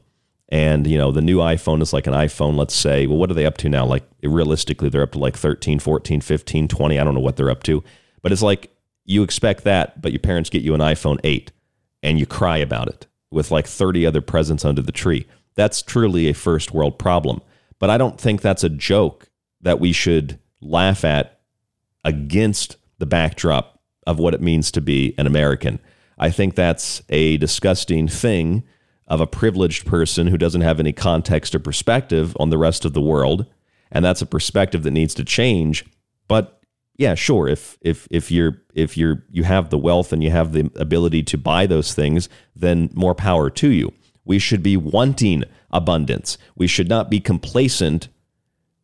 and 0.50 0.86
you 0.86 0.98
know 0.98 1.12
the 1.12 1.22
new 1.22 1.38
iphone 1.38 1.82
is 1.82 1.94
like 1.94 2.06
an 2.06 2.14
iphone 2.14 2.56
let's 2.56 2.76
say 2.76 3.08
well 3.08 3.18
what 3.18 3.30
are 3.30 3.34
they 3.34 3.46
up 3.46 3.58
to 3.58 3.68
now 3.68 3.86
like 3.86 4.04
realistically 4.22 4.88
they're 4.88 5.02
up 5.02 5.12
to 5.12 5.20
like 5.20 5.36
13 5.36 5.80
14 5.80 6.22
15 6.22 6.68
20 6.68 7.00
i 7.00 7.04
don't 7.04 7.14
know 7.16 7.20
what 7.20 7.36
they're 7.36 7.50
up 7.50 7.64
to 7.64 7.84
but 8.22 8.32
it's 8.32 8.42
like 8.42 8.73
you 9.06 9.24
expect 9.24 9.64
that 9.64 10.02
but 10.02 10.12
your 10.12 10.20
parents 10.20 10.50
get 10.50 10.62
you 10.62 10.74
an 10.74 10.82
iphone 10.82 11.20
8 11.24 11.52
and 12.02 12.20
you 12.20 12.26
cry 12.26 12.58
about 12.58 12.88
it 12.88 13.08
with 13.32 13.52
like 13.52 13.66
30 13.66 14.06
other 14.06 14.22
presents 14.22 14.64
under 14.64 14.82
the 14.82 14.92
tree. 14.92 15.26
That's 15.56 15.82
truly 15.82 16.30
a 16.30 16.34
first 16.34 16.74
world 16.74 17.00
problem. 17.00 17.42
But 17.80 17.90
i 17.90 17.98
don't 17.98 18.20
think 18.20 18.42
that's 18.42 18.64
a 18.64 18.70
joke 18.70 19.30
that 19.62 19.80
we 19.80 19.92
should 19.92 20.40
laugh 20.62 21.04
at 21.04 21.42
against 22.04 22.78
the 23.00 23.06
backdrop 23.06 23.80
of 24.06 24.20
what 24.20 24.34
it 24.34 24.42
means 24.42 24.72
to 24.72 24.82
be 24.82 25.14
an 25.18 25.28
american. 25.28 25.80
I 26.18 26.30
think 26.30 26.56
that's 26.56 27.02
a 27.10 27.38
disgusting 27.38 28.08
thing 28.08 28.64
of 29.08 29.20
a 29.20 29.28
privileged 29.28 29.86
person 29.86 30.28
who 30.28 30.38
doesn't 30.38 30.62
have 30.62 30.80
any 30.80 30.94
context 30.94 31.54
or 31.54 31.60
perspective 31.60 32.36
on 32.40 32.50
the 32.50 32.58
rest 32.58 32.86
of 32.86 32.94
the 32.94 33.02
world. 33.02 33.46
And 33.92 34.04
that's 34.04 34.22
a 34.22 34.26
perspective 34.26 34.84
that 34.84 34.92
needs 34.92 35.14
to 35.16 35.26
change. 35.26 35.86
But 36.28 36.63
yeah 36.98 37.16
sure. 37.16 37.48
If 37.48 37.78
if 37.82 38.08
if 38.12 38.32
you're 38.32 38.62
if 38.74 38.98
you're 38.98 39.24
you 39.30 39.44
have 39.44 39.70
the 39.70 39.78
wealth 39.78 40.14
and 40.14 40.24
you 40.24 40.32
have 40.32 40.52
the 40.54 40.72
ability 40.76 41.24
to 41.24 41.38
buy 41.38 41.66
those 41.66 41.94
things 41.94 42.30
then 42.56 42.90
more 42.94 43.16
power 43.16 43.50
to 43.50 43.70
you. 43.70 43.94
We 44.26 44.40
should 44.40 44.64
be 44.64 44.78
wanting 44.78 45.44
abundance. 45.72 46.38
We 46.56 46.68
should 46.68 46.88
not 46.88 47.10
be 47.10 47.20
complacent 47.20 48.08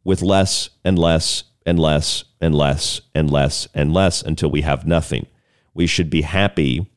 with 0.04 0.22
less 0.22 0.70
and 0.84 0.98
less 0.98 1.44
and 1.66 1.80
less 1.80 2.24
and 2.42 2.56
less 2.56 3.02
and 3.14 3.30
less 3.30 3.68
and 3.74 3.94
less 3.94 4.22
until 4.22 4.50
we 4.50 4.62
have 4.62 4.86
nothing. 4.86 5.28
We 5.74 5.88
should 5.88 6.10
be 6.10 6.24
happy. 6.24 6.90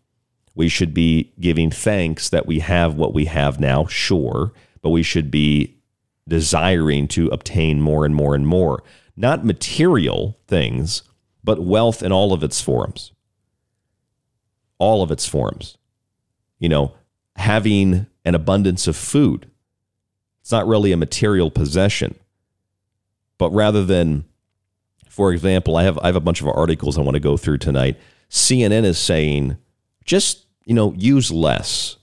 We 0.54 0.68
should 0.68 0.92
be 0.92 1.32
giving 1.38 1.70
thanks 1.70 2.28
that 2.30 2.46
we 2.46 2.60
have 2.60 2.94
what 2.94 3.14
we 3.14 3.26
have 3.26 3.60
now, 3.60 3.86
sure, 3.86 4.52
but 4.80 4.90
we 4.90 5.02
should 5.02 5.30
be 5.30 5.76
desiring 6.28 7.08
to 7.08 7.28
obtain 7.28 7.80
more 7.80 8.04
and 8.04 8.14
more 8.14 8.34
and 8.34 8.46
more. 8.46 8.82
Not 9.16 9.44
material 9.44 10.38
things, 10.46 11.02
but 11.44 11.62
wealth 11.62 12.02
in 12.02 12.12
all 12.12 12.32
of 12.32 12.42
its 12.42 12.60
forms. 12.60 13.12
All 14.78 15.02
of 15.02 15.10
its 15.10 15.26
forms. 15.26 15.76
You 16.58 16.68
know, 16.68 16.94
having 17.36 18.06
an 18.24 18.34
abundance 18.34 18.86
of 18.86 18.96
food. 18.96 19.50
It's 20.40 20.52
not 20.52 20.66
really 20.66 20.92
a 20.92 20.96
material 20.96 21.50
possession. 21.50 22.14
But 23.38 23.50
rather 23.50 23.84
than, 23.84 24.24
for 25.08 25.32
example, 25.32 25.76
I 25.76 25.84
have, 25.84 25.98
I 25.98 26.06
have 26.06 26.16
a 26.16 26.20
bunch 26.20 26.40
of 26.40 26.48
articles 26.48 26.96
I 26.96 27.02
want 27.02 27.14
to 27.14 27.20
go 27.20 27.36
through 27.36 27.58
tonight. 27.58 27.98
CNN 28.30 28.84
is 28.84 28.98
saying 28.98 29.56
just, 30.04 30.46
you 30.64 30.74
know, 30.74 30.94
use 30.94 31.30
less. 31.30 31.96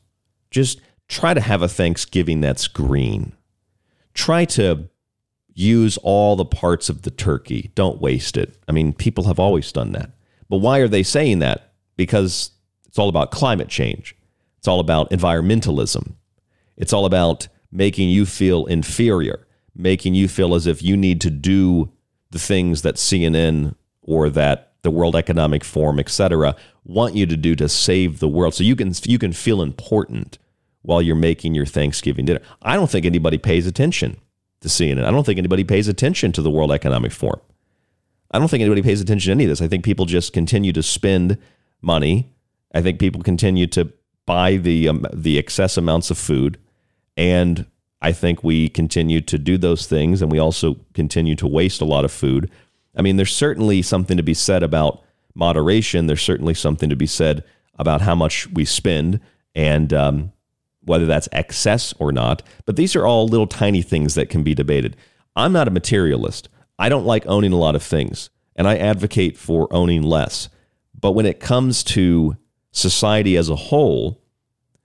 Just 0.51 0.81
try 1.07 1.33
to 1.33 1.41
have 1.41 1.61
a 1.61 1.67
Thanksgiving 1.67 2.41
that's 2.41 2.67
green. 2.67 3.33
Try 4.13 4.45
to 4.45 4.89
use 5.53 5.97
all 6.03 6.35
the 6.35 6.45
parts 6.45 6.89
of 6.89 7.01
the 7.01 7.11
turkey. 7.11 7.71
Don't 7.75 8.01
waste 8.01 8.37
it. 8.37 8.55
I 8.67 8.71
mean, 8.71 8.93
people 8.93 9.25
have 9.25 9.39
always 9.39 9.71
done 9.71 9.91
that. 9.91 10.11
But 10.47 10.57
why 10.57 10.79
are 10.79 10.87
they 10.87 11.03
saying 11.03 11.39
that? 11.39 11.73
Because 11.95 12.51
it's 12.87 12.97
all 12.97 13.09
about 13.09 13.31
climate 13.31 13.67
change. 13.67 14.15
It's 14.57 14.67
all 14.67 14.79
about 14.79 15.09
environmentalism. 15.11 16.13
It's 16.77 16.93
all 16.93 17.05
about 17.05 17.47
making 17.71 18.09
you 18.09 18.25
feel 18.25 18.65
inferior, 18.65 19.47
making 19.75 20.15
you 20.15 20.27
feel 20.27 20.55
as 20.55 20.65
if 20.65 20.81
you 20.81 20.97
need 20.97 21.21
to 21.21 21.29
do 21.29 21.91
the 22.31 22.39
things 22.39 22.81
that 22.81 22.95
CNN 22.95 23.75
or 24.01 24.29
that 24.29 24.73
the 24.81 24.91
World 24.91 25.15
Economic 25.15 25.63
Forum, 25.63 25.99
etc., 25.99 26.55
want 26.83 27.15
you 27.15 27.25
to 27.25 27.37
do 27.37 27.55
to 27.55 27.67
save 27.69 28.19
the 28.19 28.27
world. 28.27 28.53
So 28.53 28.63
you 28.63 28.75
can 28.75 28.93
you 29.03 29.19
can 29.19 29.33
feel 29.33 29.61
important 29.61 30.37
while 30.81 31.01
you're 31.01 31.15
making 31.15 31.53
your 31.53 31.65
Thanksgiving 31.65 32.25
dinner. 32.25 32.41
I 32.61 32.75
don't 32.75 32.89
think 32.89 33.05
anybody 33.05 33.37
pays 33.37 33.67
attention 33.67 34.17
to 34.61 34.67
CNN. 34.67 35.05
I 35.05 35.11
don't 35.11 35.25
think 35.25 35.37
anybody 35.37 35.63
pays 35.63 35.87
attention 35.87 36.31
to 36.33 36.41
the 36.41 36.51
World 36.51 36.71
Economic 36.71 37.11
Forum. 37.11 37.41
I 38.31 38.39
don't 38.39 38.47
think 38.47 38.61
anybody 38.61 38.81
pays 38.81 39.01
attention 39.01 39.29
to 39.29 39.31
any 39.31 39.45
of 39.45 39.49
this. 39.49 39.61
I 39.61 39.67
think 39.67 39.83
people 39.83 40.05
just 40.05 40.33
continue 40.33 40.71
to 40.73 40.83
spend 40.83 41.37
money. 41.81 42.33
I 42.73 42.81
think 42.81 42.99
people 42.99 43.21
continue 43.21 43.67
to 43.67 43.91
buy 44.25 44.57
the 44.57 44.89
um, 44.89 45.05
the 45.11 45.37
excess 45.37 45.77
amounts 45.77 46.11
of 46.11 46.17
food, 46.17 46.59
and 47.17 47.65
I 48.01 48.11
think 48.11 48.43
we 48.43 48.69
continue 48.69 49.21
to 49.21 49.37
do 49.39 49.57
those 49.57 49.87
things, 49.87 50.21
and 50.21 50.31
we 50.31 50.37
also 50.37 50.77
continue 50.93 51.35
to 51.37 51.47
waste 51.47 51.81
a 51.81 51.85
lot 51.85 52.05
of 52.05 52.11
food 52.11 52.51
I 52.95 53.01
mean, 53.01 53.15
there's 53.15 53.35
certainly 53.35 53.81
something 53.81 54.17
to 54.17 54.23
be 54.23 54.33
said 54.33 54.63
about 54.63 55.01
moderation. 55.35 56.07
There's 56.07 56.21
certainly 56.21 56.53
something 56.53 56.89
to 56.89 56.95
be 56.95 57.05
said 57.05 57.43
about 57.77 58.01
how 58.01 58.15
much 58.15 58.47
we 58.49 58.65
spend 58.65 59.21
and 59.55 59.93
um, 59.93 60.31
whether 60.83 61.05
that's 61.05 61.29
excess 61.31 61.93
or 61.99 62.11
not. 62.11 62.41
But 62.65 62.75
these 62.75 62.95
are 62.95 63.05
all 63.05 63.27
little 63.27 63.47
tiny 63.47 63.81
things 63.81 64.15
that 64.15 64.29
can 64.29 64.43
be 64.43 64.55
debated. 64.55 64.95
I'm 65.35 65.53
not 65.53 65.67
a 65.67 65.71
materialist. 65.71 66.49
I 66.77 66.89
don't 66.89 67.05
like 67.05 67.25
owning 67.27 67.53
a 67.53 67.57
lot 67.57 67.75
of 67.75 67.83
things, 67.83 68.29
and 68.55 68.67
I 68.67 68.77
advocate 68.77 69.37
for 69.37 69.71
owning 69.73 70.01
less. 70.01 70.49
But 70.99 71.11
when 71.11 71.25
it 71.25 71.39
comes 71.39 71.83
to 71.85 72.37
society 72.71 73.35
as 73.35 73.49
a 73.49 73.55
whole, 73.55 74.21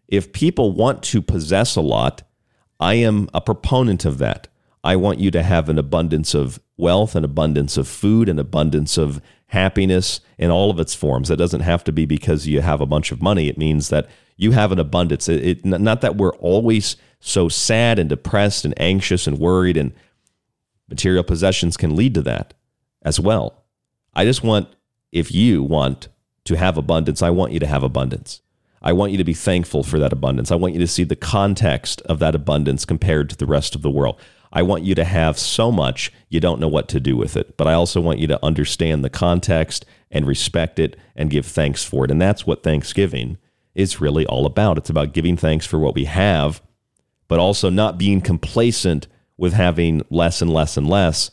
if 0.08 0.32
people 0.32 0.72
want 0.72 1.02
to 1.04 1.22
possess 1.22 1.76
a 1.76 1.80
lot, 1.80 2.22
I 2.80 2.94
am 2.94 3.28
a 3.32 3.40
proponent 3.40 4.04
of 4.04 4.18
that. 4.18 4.48
I 4.82 4.96
want 4.96 5.18
you 5.18 5.30
to 5.30 5.42
have 5.42 5.68
an 5.68 5.78
abundance 5.78 6.34
of 6.34 6.60
wealth, 6.76 7.14
an 7.14 7.24
abundance 7.24 7.76
of 7.76 7.88
food, 7.88 8.28
an 8.28 8.38
abundance 8.38 8.98
of 8.98 9.22
happiness 9.46 10.20
in 10.36 10.50
all 10.50 10.70
of 10.70 10.78
its 10.78 10.94
forms. 10.94 11.28
That 11.28 11.36
doesn't 11.36 11.60
have 11.60 11.84
to 11.84 11.92
be 11.92 12.04
because 12.04 12.46
you 12.46 12.60
have 12.60 12.80
a 12.80 12.86
bunch 12.86 13.12
of 13.12 13.22
money. 13.22 13.48
It 13.48 13.56
means 13.56 13.88
that 13.88 14.08
you 14.36 14.52
have 14.52 14.72
an 14.72 14.78
abundance. 14.78 15.28
It, 15.28 15.44
it, 15.44 15.64
not 15.64 16.00
that 16.00 16.16
we're 16.16 16.34
always 16.36 16.96
so 17.20 17.48
sad 17.48 17.98
and 17.98 18.08
depressed 18.08 18.64
and 18.64 18.74
anxious 18.80 19.26
and 19.26 19.38
worried, 19.38 19.76
and 19.76 19.92
material 20.88 21.24
possessions 21.24 21.76
can 21.76 21.96
lead 21.96 22.14
to 22.14 22.22
that 22.22 22.54
as 23.02 23.18
well. 23.18 23.64
I 24.14 24.24
just 24.24 24.42
want, 24.42 24.68
if 25.12 25.32
you 25.32 25.62
want 25.62 26.08
to 26.44 26.56
have 26.56 26.76
abundance, 26.76 27.22
I 27.22 27.30
want 27.30 27.52
you 27.52 27.60
to 27.60 27.66
have 27.66 27.82
abundance. 27.82 28.40
I 28.82 28.92
want 28.92 29.12
you 29.12 29.18
to 29.18 29.24
be 29.24 29.34
thankful 29.34 29.82
for 29.82 29.98
that 29.98 30.12
abundance. 30.12 30.52
I 30.52 30.56
want 30.56 30.74
you 30.74 30.80
to 30.80 30.86
see 30.86 31.04
the 31.04 31.16
context 31.16 32.02
of 32.02 32.18
that 32.18 32.34
abundance 32.34 32.84
compared 32.84 33.30
to 33.30 33.36
the 33.36 33.46
rest 33.46 33.74
of 33.74 33.80
the 33.80 33.90
world. 33.90 34.20
I 34.52 34.62
want 34.62 34.84
you 34.84 34.94
to 34.94 35.04
have 35.04 35.38
so 35.38 35.72
much 35.72 36.12
you 36.28 36.38
don't 36.38 36.60
know 36.60 36.68
what 36.68 36.88
to 36.88 37.00
do 37.00 37.16
with 37.16 37.36
it. 37.36 37.56
But 37.56 37.66
I 37.66 37.72
also 37.72 38.00
want 38.00 38.18
you 38.18 38.26
to 38.28 38.44
understand 38.44 39.02
the 39.02 39.10
context 39.10 39.86
and 40.10 40.26
respect 40.26 40.78
it 40.78 40.96
and 41.16 41.30
give 41.30 41.46
thanks 41.46 41.82
for 41.82 42.04
it. 42.04 42.10
And 42.10 42.20
that's 42.20 42.46
what 42.46 42.62
Thanksgiving 42.62 43.38
is 43.74 44.00
really 44.00 44.26
all 44.26 44.46
about. 44.46 44.78
It's 44.78 44.90
about 44.90 45.12
giving 45.12 45.36
thanks 45.36 45.66
for 45.66 45.78
what 45.78 45.94
we 45.94 46.04
have, 46.04 46.62
but 47.28 47.38
also 47.38 47.70
not 47.70 47.98
being 47.98 48.20
complacent 48.20 49.06
with 49.36 49.52
having 49.52 50.02
less 50.10 50.40
and 50.40 50.52
less 50.52 50.76
and 50.76 50.88
less. 50.88 51.30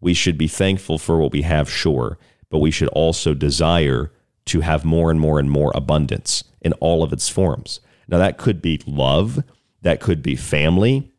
We 0.00 0.14
should 0.14 0.36
be 0.36 0.48
thankful 0.48 0.98
for 0.98 1.18
what 1.18 1.32
we 1.32 1.42
have, 1.42 1.70
sure, 1.70 2.18
but 2.50 2.58
we 2.58 2.70
should 2.70 2.88
also 2.88 3.34
desire 3.34 4.12
to 4.46 4.60
have 4.60 4.84
more 4.84 5.10
and 5.10 5.20
more 5.20 5.38
and 5.38 5.50
more 5.50 5.72
abundance 5.74 6.44
in 6.60 6.72
all 6.74 7.02
of 7.02 7.12
its 7.12 7.28
forms. 7.28 7.80
Now, 8.08 8.18
that 8.18 8.36
could 8.36 8.60
be 8.60 8.82
love, 8.86 9.42
that 9.82 10.00
could 10.00 10.22
be 10.22 10.36
family, 10.36 11.10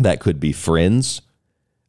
that 0.00 0.20
could 0.20 0.40
be 0.40 0.52
friends. 0.52 1.22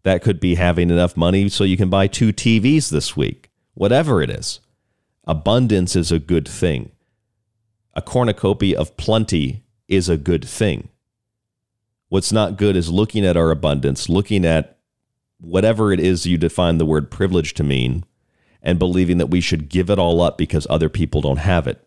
That 0.04 0.22
could 0.22 0.40
be 0.40 0.56
having 0.56 0.90
enough 0.90 1.16
money 1.16 1.48
so 1.50 1.64
you 1.64 1.78
can 1.78 1.90
buy 1.90 2.08
two 2.08 2.34
TVs 2.34 2.90
this 2.90 3.16
week. 3.16 3.50
Whatever 3.74 4.22
it 4.22 4.30
is. 4.30 4.60
Abundance 5.26 5.96
is 5.96 6.12
a 6.12 6.20
good 6.20 6.48
thing. 6.48 6.92
A 7.94 8.02
cornucopia 8.02 8.80
of 8.80 8.96
plenty 8.96 9.64
is 9.88 10.08
a 10.08 10.16
good 10.18 10.48
thing. 10.48 10.88
What's 12.08 12.32
not 12.32 12.58
good 12.58 12.76
is 12.78 12.90
looking 12.90 13.26
at 13.26 13.36
our 13.36 13.52
abundance, 13.52 14.08
looking 14.08 14.46
at 14.46 14.78
whatever 15.40 15.92
it 15.92 16.00
is 16.00 16.26
you 16.26 16.38
define 16.38 16.78
the 16.78 16.86
word 16.86 17.12
privilege 17.12 17.54
to 17.56 17.64
mean, 17.64 18.06
and 18.62 18.80
believing 18.80 19.18
that 19.18 19.30
we 19.30 19.42
should 19.42 19.70
give 19.70 19.90
it 19.90 20.00
all 20.00 20.22
up 20.22 20.38
because 20.38 20.68
other 20.70 20.88
people 20.88 21.20
don't 21.20 21.38
have 21.38 21.68
it. 21.68 21.86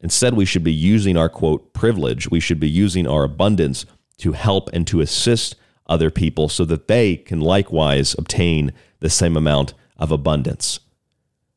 Instead, 0.00 0.34
we 0.34 0.44
should 0.44 0.62
be 0.62 0.72
using 0.72 1.16
our 1.16 1.28
quote 1.28 1.72
privilege, 1.72 2.30
we 2.30 2.40
should 2.40 2.60
be 2.60 2.68
using 2.68 3.06
our 3.06 3.24
abundance 3.24 3.86
to 4.18 4.32
help 4.32 4.70
and 4.72 4.86
to 4.86 5.00
assist 5.00 5.56
other 5.86 6.10
people 6.10 6.48
so 6.48 6.64
that 6.64 6.88
they 6.88 7.16
can 7.16 7.40
likewise 7.40 8.14
obtain 8.18 8.72
the 9.00 9.10
same 9.10 9.36
amount 9.36 9.74
of 9.96 10.12
abundance, 10.12 10.78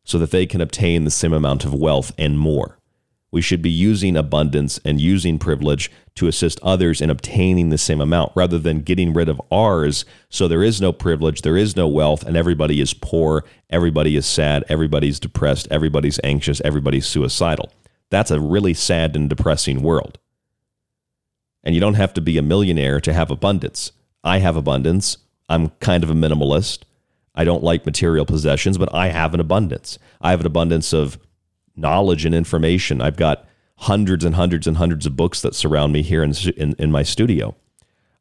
so 0.04 0.18
that 0.18 0.32
they 0.32 0.46
can 0.46 0.62
obtain 0.62 1.04
the 1.04 1.12
same 1.12 1.34
amount 1.34 1.66
of 1.66 1.74
wealth 1.74 2.12
and 2.18 2.40
more. 2.40 2.77
We 3.32 3.42
should 3.42 3.62
be 3.62 3.70
using 3.70 4.16
abundance 4.16 4.80
and 4.86 5.02
using 5.02 5.38
privilege 5.38 5.92
to 6.16 6.28
assist 6.28 6.60
others 6.64 7.02
in 7.02 7.10
obtaining 7.10 7.70
the 7.70 7.78
same 7.78 8.00
amount 8.00 8.32
rather 8.36 8.58
than 8.58 8.82
getting 8.82 9.14
rid 9.14 9.30
of 9.30 9.42
ours 9.52 10.06
so 10.30 10.48
there 10.48 10.64
is 10.64 10.80
no 10.80 10.94
privilege, 10.94 11.42
there 11.42 11.58
is 11.58 11.76
no 11.76 11.88
wealth, 11.88 12.24
and 12.24 12.38
everybody 12.38 12.80
is 12.80 12.94
poor, 12.94 13.44
everybody 13.70 14.16
is 14.16 14.26
sad, 14.26 14.64
everybody's 14.70 15.20
depressed, 15.20 15.68
everybody's 15.70 16.20
anxious, 16.24 16.62
everybody's 16.62 17.06
suicidal. 17.06 17.72
That's 18.10 18.32
a 18.32 18.40
really 18.40 18.74
sad 18.74 19.16
and 19.16 19.30
depressing 19.30 19.82
world. 19.82 20.18
And 21.64 21.76
you 21.76 21.82
don't 21.82 21.96
have 21.96 22.14
to 22.14 22.22
be 22.22 22.38
a 22.38 22.42
millionaire 22.42 23.02
to 23.02 23.14
have 23.14 23.30
abundance. 23.30 23.92
I 24.24 24.40
have 24.40 24.56
abundance. 24.56 25.18
I'm 25.50 25.70
kind 25.82 26.04
of 26.04 26.10
a 26.10 26.14
minimalist. 26.14 26.84
I 27.36 27.44
don't 27.44 27.64
like 27.64 27.86
material 27.86 28.26
possessions, 28.26 28.78
but 28.78 28.94
I 28.94 29.10
have 29.10 29.34
an 29.34 29.40
abundance. 29.40 30.00
I 30.22 30.32
have 30.32 30.40
an 30.40 30.46
abundance 30.46 30.94
of 30.94 31.20
knowledge 31.78 32.26
and 32.26 32.36
information. 32.36 33.02
I've 33.02 33.16
got 33.16 33.48
hundreds 33.78 34.26
and 34.26 34.36
hundreds 34.36 34.68
and 34.68 34.78
hundreds 34.78 35.06
of 35.06 35.16
books 35.16 35.42
that 35.42 35.56
surround 35.56 35.94
me 35.94 36.02
here 36.02 36.24
in, 36.24 36.34
in, 36.58 36.76
in 36.80 36.92
my 36.92 37.04
studio. 37.04 37.56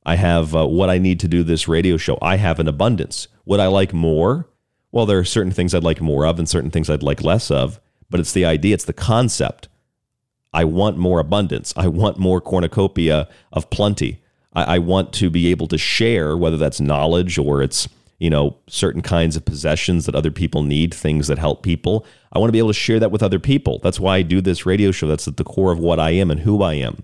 I 0.05 0.17
have 0.17 0.55
uh, 0.55 0.67
what 0.67 0.91
I 0.91 0.99
need 0.99 1.19
to 1.21 1.29
do 1.29 1.43
this 1.43 1.67
radio 1.67 1.97
show. 1.97 2.19
I 2.23 2.37
have 2.37 2.61
an 2.61 2.69
abundance. 2.69 3.27
Would 3.47 3.59
I 3.59 3.67
like 3.67 3.93
more? 3.93 4.49
Well, 4.93 5.07
there 5.07 5.19
are 5.19 5.25
certain 5.25 5.53
things 5.53 5.75
I'd 5.75 5.83
like 5.83 6.01
more 6.01 6.27
of 6.27 6.39
and 6.39 6.49
certain 6.49 6.71
things 6.71 6.89
I'd 6.89 7.03
like 7.03 7.23
less 7.23 7.51
of, 7.51 7.81
but 8.09 8.21
it's 8.21 8.33
the 8.33 8.45
idea, 8.45 8.75
it's 8.75 8.85
the 8.85 8.93
concept. 8.93 9.69
I 10.53 10.65
want 10.65 10.97
more 10.97 11.19
abundance. 11.19 11.75
I 11.77 11.89
want 11.89 12.19
more 12.19 12.41
cornucopia 12.41 13.29
of 13.53 13.69
plenty. 13.71 14.23
I, 14.55 14.77
I 14.77 14.79
want 14.79 15.13
to 15.15 15.29
be 15.29 15.49
able 15.49 15.67
to 15.69 15.79
share, 15.79 16.37
whether 16.37 16.57
that's 16.57 16.81
knowledge 16.81 17.37
or 17.37 17.63
it's 17.63 17.89
you 18.19 18.31
know, 18.31 18.57
certain 18.67 19.03
kinds 19.03 19.37
of 19.37 19.45
possessions 19.45 20.07
that 20.07 20.15
other 20.15 20.31
people 20.31 20.63
need, 20.63 20.95
things 20.95 21.27
that 21.29 21.39
help 21.39 21.63
people. 21.63 22.07
I 22.33 22.39
want 22.39 22.49
to 22.49 22.53
be 22.53 22.59
able 22.59 22.71
to 22.71 22.75
share 22.75 22.99
that 23.01 23.11
with 23.11 23.23
other 23.23 23.39
people. 23.39 23.79
That's 23.83 24.01
why 24.01 24.17
I 24.17 24.23
do 24.23 24.41
this 24.41 24.65
radio 24.65 24.91
show. 24.91 25.07
That's 25.07 25.29
at 25.29 25.37
the 25.37 25.45
core 25.45 25.73
of 25.73 25.79
what 25.79 26.01
I 26.01 26.11
am 26.11 26.31
and 26.31 26.41
who 26.41 26.63
I 26.63 26.75
am. 26.75 27.03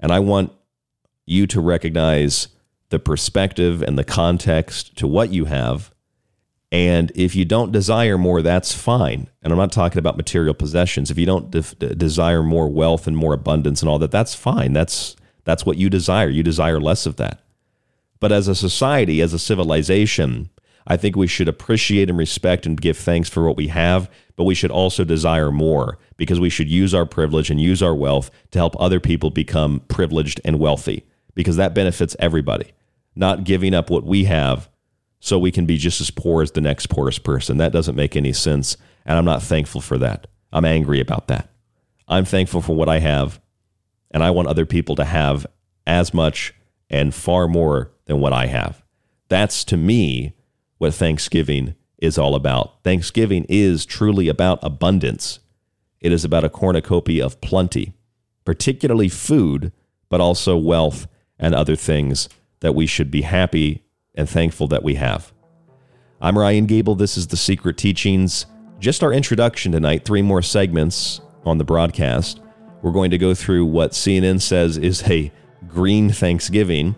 And 0.00 0.12
I 0.12 0.20
want 0.20 0.52
you 1.26 1.46
to 1.48 1.60
recognize 1.60 2.48
the 2.88 2.98
perspective 2.98 3.82
and 3.82 3.98
the 3.98 4.04
context 4.04 4.96
to 4.96 5.06
what 5.06 5.30
you 5.30 5.46
have. 5.46 5.92
And 6.72 7.12
if 7.14 7.34
you 7.34 7.44
don't 7.44 7.72
desire 7.72 8.18
more, 8.18 8.42
that's 8.42 8.72
fine. 8.72 9.28
And 9.42 9.52
I'm 9.52 9.58
not 9.58 9.72
talking 9.72 9.98
about 9.98 10.16
material 10.16 10.54
possessions. 10.54 11.10
If 11.10 11.18
you 11.18 11.26
don't 11.26 11.50
de- 11.50 11.94
desire 11.94 12.42
more 12.42 12.68
wealth 12.68 13.06
and 13.06 13.16
more 13.16 13.34
abundance 13.34 13.82
and 13.82 13.88
all 13.88 13.98
that, 14.00 14.10
that's 14.10 14.34
fine. 14.34 14.72
That's 14.72 15.16
that's 15.44 15.64
what 15.64 15.78
you 15.78 15.88
desire. 15.88 16.28
You 16.28 16.42
desire 16.42 16.80
less 16.80 17.06
of 17.06 17.16
that. 17.16 17.40
But 18.20 18.32
as 18.32 18.48
a 18.48 18.54
society, 18.54 19.20
as 19.20 19.32
a 19.32 19.38
civilization, 19.38 20.50
I 20.86 20.96
think 20.96 21.16
we 21.16 21.26
should 21.26 21.48
appreciate 21.48 22.08
and 22.08 22.18
respect 22.18 22.64
and 22.64 22.80
give 22.80 22.96
thanks 22.96 23.28
for 23.28 23.46
what 23.46 23.56
we 23.56 23.68
have, 23.68 24.10
but 24.36 24.44
we 24.44 24.54
should 24.54 24.70
also 24.70 25.04
desire 25.04 25.50
more 25.50 25.98
because 26.16 26.38
we 26.38 26.50
should 26.50 26.70
use 26.70 26.94
our 26.94 27.06
privilege 27.06 27.50
and 27.50 27.60
use 27.60 27.82
our 27.82 27.94
wealth 27.94 28.30
to 28.52 28.58
help 28.58 28.80
other 28.80 29.00
people 29.00 29.30
become 29.30 29.80
privileged 29.88 30.40
and 30.44 30.58
wealthy 30.58 31.04
because 31.34 31.56
that 31.56 31.74
benefits 31.74 32.14
everybody. 32.18 32.72
Not 33.14 33.44
giving 33.44 33.74
up 33.74 33.90
what 33.90 34.04
we 34.04 34.24
have 34.24 34.68
so 35.18 35.38
we 35.38 35.50
can 35.50 35.66
be 35.66 35.76
just 35.76 36.00
as 36.00 36.10
poor 36.10 36.42
as 36.42 36.52
the 36.52 36.60
next 36.60 36.86
poorest 36.86 37.24
person. 37.24 37.56
That 37.56 37.72
doesn't 37.72 37.96
make 37.96 38.14
any 38.14 38.32
sense. 38.32 38.76
And 39.04 39.18
I'm 39.18 39.24
not 39.24 39.42
thankful 39.42 39.80
for 39.80 39.98
that. 39.98 40.26
I'm 40.52 40.64
angry 40.64 41.00
about 41.00 41.28
that. 41.28 41.48
I'm 42.08 42.24
thankful 42.24 42.62
for 42.62 42.76
what 42.76 42.88
I 42.88 43.00
have, 43.00 43.40
and 44.12 44.22
I 44.22 44.30
want 44.30 44.48
other 44.48 44.66
people 44.66 44.94
to 44.96 45.04
have 45.04 45.46
as 45.86 46.14
much 46.14 46.54
and 46.88 47.12
far 47.12 47.48
more 47.48 47.90
than 48.06 48.20
what 48.20 48.32
I 48.32 48.46
have. 48.46 48.82
That's 49.28 49.64
to 49.64 49.76
me 49.76 50.34
what 50.78 50.94
Thanksgiving 50.94 51.74
is 51.98 52.18
all 52.18 52.34
about. 52.34 52.82
Thanksgiving 52.84 53.46
is 53.48 53.84
truly 53.84 54.28
about 54.28 54.58
abundance. 54.62 55.40
It 56.00 56.12
is 56.12 56.24
about 56.24 56.44
a 56.44 56.48
cornucopia 56.48 57.24
of 57.24 57.40
plenty, 57.40 57.94
particularly 58.44 59.08
food, 59.08 59.72
but 60.08 60.20
also 60.20 60.56
wealth 60.56 61.06
and 61.38 61.54
other 61.54 61.76
things 61.76 62.28
that 62.60 62.74
we 62.74 62.86
should 62.86 63.10
be 63.10 63.22
happy 63.22 63.84
and 64.14 64.28
thankful 64.28 64.68
that 64.68 64.82
we 64.82 64.94
have. 64.94 65.32
I'm 66.20 66.38
Ryan 66.38 66.66
Gable. 66.66 66.94
This 66.94 67.16
is 67.16 67.26
The 67.26 67.36
Secret 67.36 67.76
Teachings. 67.76 68.46
Just 68.78 69.02
our 69.02 69.12
introduction 69.12 69.72
tonight, 69.72 70.04
three 70.04 70.22
more 70.22 70.42
segments 70.42 71.20
on 71.44 71.58
the 71.58 71.64
broadcast. 71.64 72.40
We're 72.82 72.92
going 72.92 73.10
to 73.10 73.18
go 73.18 73.34
through 73.34 73.66
what 73.66 73.92
CNN 73.92 74.40
says 74.40 74.78
is 74.78 75.02
a 75.10 75.32
green 75.66 76.10
Thanksgiving 76.10 76.94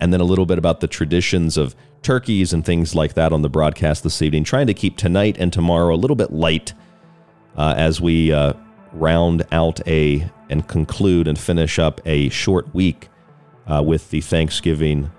and 0.00 0.12
then 0.12 0.20
a 0.20 0.24
little 0.24 0.46
bit 0.46 0.58
about 0.58 0.80
the 0.80 0.86
traditions 0.86 1.56
of 1.56 1.74
turkeys 2.02 2.52
and 2.52 2.64
things 2.64 2.94
like 2.94 3.14
that 3.14 3.32
on 3.32 3.42
the 3.42 3.48
broadcast 3.48 4.02
this 4.02 4.22
evening, 4.22 4.44
trying 4.44 4.66
to 4.66 4.74
keep 4.74 4.96
tonight 4.96 5.36
and 5.38 5.52
tomorrow 5.52 5.94
a 5.94 5.96
little 5.96 6.16
bit 6.16 6.32
light 6.32 6.72
uh, 7.56 7.74
as 7.76 8.00
we 8.00 8.32
uh, 8.32 8.52
round 8.92 9.44
out 9.52 9.86
a 9.88 10.28
and 10.48 10.68
conclude 10.68 11.26
and 11.26 11.36
finish 11.38 11.78
up 11.78 12.00
a 12.06 12.28
short 12.28 12.72
week 12.74 13.08
uh, 13.66 13.82
with 13.84 14.10
the 14.10 14.20
Thanksgiving 14.20 15.10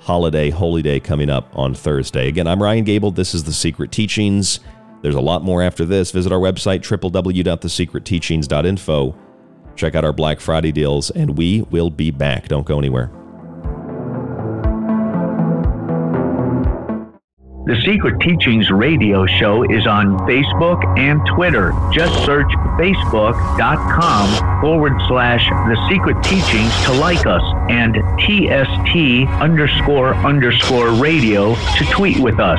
holiday, 0.00 0.50
Holy 0.50 0.82
Day 0.82 0.98
coming 0.98 1.30
up 1.30 1.56
on 1.56 1.74
Thursday. 1.74 2.26
Again, 2.28 2.48
I'm 2.48 2.62
Ryan 2.62 2.84
Gable. 2.84 3.12
This 3.12 3.34
is 3.34 3.44
The 3.44 3.52
Secret 3.52 3.92
Teachings. 3.92 4.58
There's 5.02 5.14
a 5.14 5.20
lot 5.20 5.42
more 5.42 5.62
after 5.62 5.84
this. 5.84 6.10
Visit 6.10 6.32
our 6.32 6.40
website, 6.40 6.80
www.thesecretteachings.info. 6.80 9.18
Check 9.74 9.94
out 9.94 10.04
our 10.04 10.12
Black 10.12 10.38
Friday 10.40 10.72
deals, 10.72 11.10
and 11.10 11.38
we 11.38 11.62
will 11.62 11.88
be 11.90 12.10
back. 12.10 12.48
Don't 12.48 12.66
go 12.66 12.78
anywhere. 12.78 13.10
The 17.64 17.80
Secret 17.86 18.18
Teachings 18.20 18.72
radio 18.72 19.24
show 19.24 19.62
is 19.62 19.86
on 19.86 20.18
Facebook 20.26 20.82
and 20.98 21.20
Twitter. 21.32 21.72
Just 21.92 22.12
search 22.24 22.48
facebook.com 22.76 24.60
forward 24.60 24.94
slash 25.06 25.48
The 25.48 25.88
Secret 25.88 26.20
Teachings 26.24 26.74
to 26.86 26.92
like 26.94 27.24
us 27.24 27.42
and 27.70 27.94
TST 28.18 29.30
underscore 29.40 30.16
underscore 30.16 30.90
radio 30.94 31.54
to 31.54 31.84
tweet 31.92 32.18
with 32.18 32.40
us. 32.40 32.58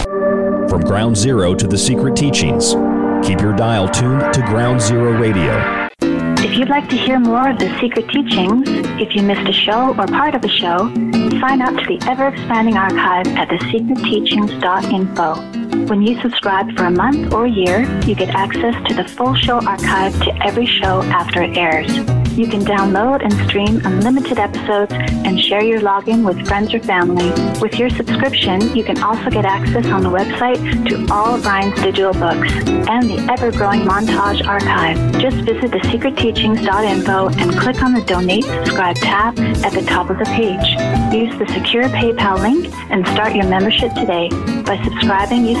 From 0.71 0.81
Ground 0.83 1.17
Zero 1.17 1.53
to 1.53 1.67
the 1.67 1.77
Secret 1.77 2.15
Teachings, 2.15 2.75
keep 3.27 3.41
your 3.41 3.53
dial 3.53 3.89
tuned 3.89 4.33
to 4.33 4.39
Ground 4.43 4.79
Zero 4.79 5.11
Radio. 5.19 5.89
If 5.99 6.57
you'd 6.57 6.69
like 6.69 6.87
to 6.87 6.95
hear 6.95 7.19
more 7.19 7.49
of 7.49 7.59
the 7.59 7.77
secret 7.81 8.07
teachings, 8.07 8.69
if 8.97 9.13
you 9.13 9.21
missed 9.21 9.49
a 9.49 9.51
show 9.51 9.89
or 9.89 10.07
part 10.07 10.33
of 10.33 10.45
a 10.45 10.47
show, 10.47 10.87
sign 11.41 11.61
up 11.61 11.75
to 11.75 11.85
the 11.85 11.99
ever 12.09 12.29
expanding 12.29 12.77
archive 12.77 13.27
at 13.35 13.49
thesecretteachings.info. 13.49 15.60
When 15.71 16.01
you 16.01 16.19
subscribe 16.21 16.75
for 16.75 16.85
a 16.85 16.91
month 16.91 17.33
or 17.33 17.45
a 17.45 17.49
year, 17.49 17.81
you 18.05 18.15
get 18.15 18.29
access 18.35 18.75
to 18.87 18.93
the 18.93 19.05
full 19.05 19.35
show 19.35 19.59
archive 19.65 20.13
to 20.23 20.45
every 20.45 20.65
show 20.65 21.01
after 21.03 21.41
it 21.41 21.57
airs. 21.57 21.89
You 22.37 22.47
can 22.47 22.61
download 22.61 23.21
and 23.23 23.33
stream 23.49 23.81
unlimited 23.83 24.39
episodes 24.39 24.93
and 24.93 25.37
share 25.37 25.63
your 25.63 25.81
login 25.81 26.25
with 26.25 26.47
friends 26.47 26.73
or 26.73 26.79
family. 26.79 27.29
With 27.59 27.77
your 27.77 27.89
subscription, 27.89 28.73
you 28.75 28.85
can 28.85 29.03
also 29.03 29.29
get 29.29 29.43
access 29.43 29.85
on 29.87 30.01
the 30.01 30.09
website 30.09 30.87
to 30.87 31.13
all 31.13 31.35
of 31.35 31.45
Ryan's 31.45 31.75
digital 31.81 32.13
books 32.13 32.51
and 32.87 33.09
the 33.09 33.27
ever-growing 33.29 33.81
montage 33.81 34.47
archive. 34.47 34.97
Just 35.19 35.37
visit 35.37 35.71
thesecretteachings.info 35.71 37.29
and 37.29 37.59
click 37.59 37.83
on 37.83 37.93
the 37.93 38.01
Donate 38.05 38.45
Subscribe 38.45 38.95
tab 38.95 39.37
at 39.39 39.73
the 39.73 39.81
top 39.81 40.09
of 40.09 40.17
the 40.17 40.25
page. 40.25 41.13
Use 41.13 41.37
the 41.37 41.47
secure 41.53 41.83
PayPal 41.89 42.39
link 42.39 42.73
and 42.89 43.05
start 43.07 43.35
your 43.35 43.47
membership 43.47 43.93
today. 43.93 44.29
By 44.63 44.81
subscribing, 44.85 45.45
you 45.45 45.60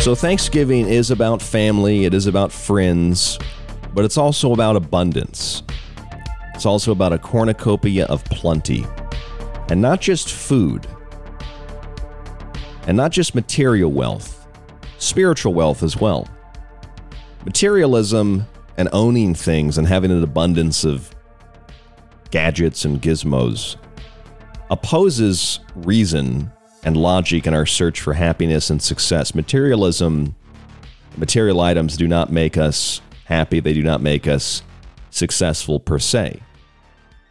So, 0.00 0.14
Thanksgiving 0.14 0.88
is 0.88 1.10
about 1.10 1.42
family, 1.42 2.06
it 2.06 2.14
is 2.14 2.26
about 2.26 2.50
friends, 2.50 3.38
but 3.92 4.02
it's 4.06 4.16
also 4.16 4.54
about 4.54 4.74
abundance. 4.74 5.62
It's 6.54 6.64
also 6.64 6.92
about 6.92 7.12
a 7.12 7.18
cornucopia 7.18 8.06
of 8.06 8.24
plenty. 8.24 8.86
And 9.68 9.82
not 9.82 10.00
just 10.00 10.32
food, 10.32 10.86
and 12.86 12.96
not 12.96 13.12
just 13.12 13.34
material 13.34 13.92
wealth, 13.92 14.46
spiritual 14.96 15.52
wealth 15.52 15.82
as 15.82 15.98
well. 15.98 16.26
Materialism 17.44 18.46
and 18.78 18.88
owning 18.94 19.34
things 19.34 19.76
and 19.76 19.86
having 19.86 20.10
an 20.10 20.24
abundance 20.24 20.82
of 20.82 21.14
gadgets 22.30 22.86
and 22.86 23.02
gizmos 23.02 23.76
opposes 24.70 25.60
reason 25.74 26.50
and 26.82 26.96
logic 26.96 27.46
in 27.46 27.54
our 27.54 27.66
search 27.66 28.00
for 28.00 28.14
happiness 28.14 28.70
and 28.70 28.82
success. 28.82 29.34
Materialism, 29.34 30.34
material 31.16 31.60
items 31.60 31.96
do 31.96 32.08
not 32.08 32.32
make 32.32 32.56
us 32.56 33.00
happy, 33.24 33.60
they 33.60 33.74
do 33.74 33.82
not 33.82 34.00
make 34.00 34.26
us 34.26 34.62
successful 35.10 35.78
per 35.80 35.98
se. 35.98 36.42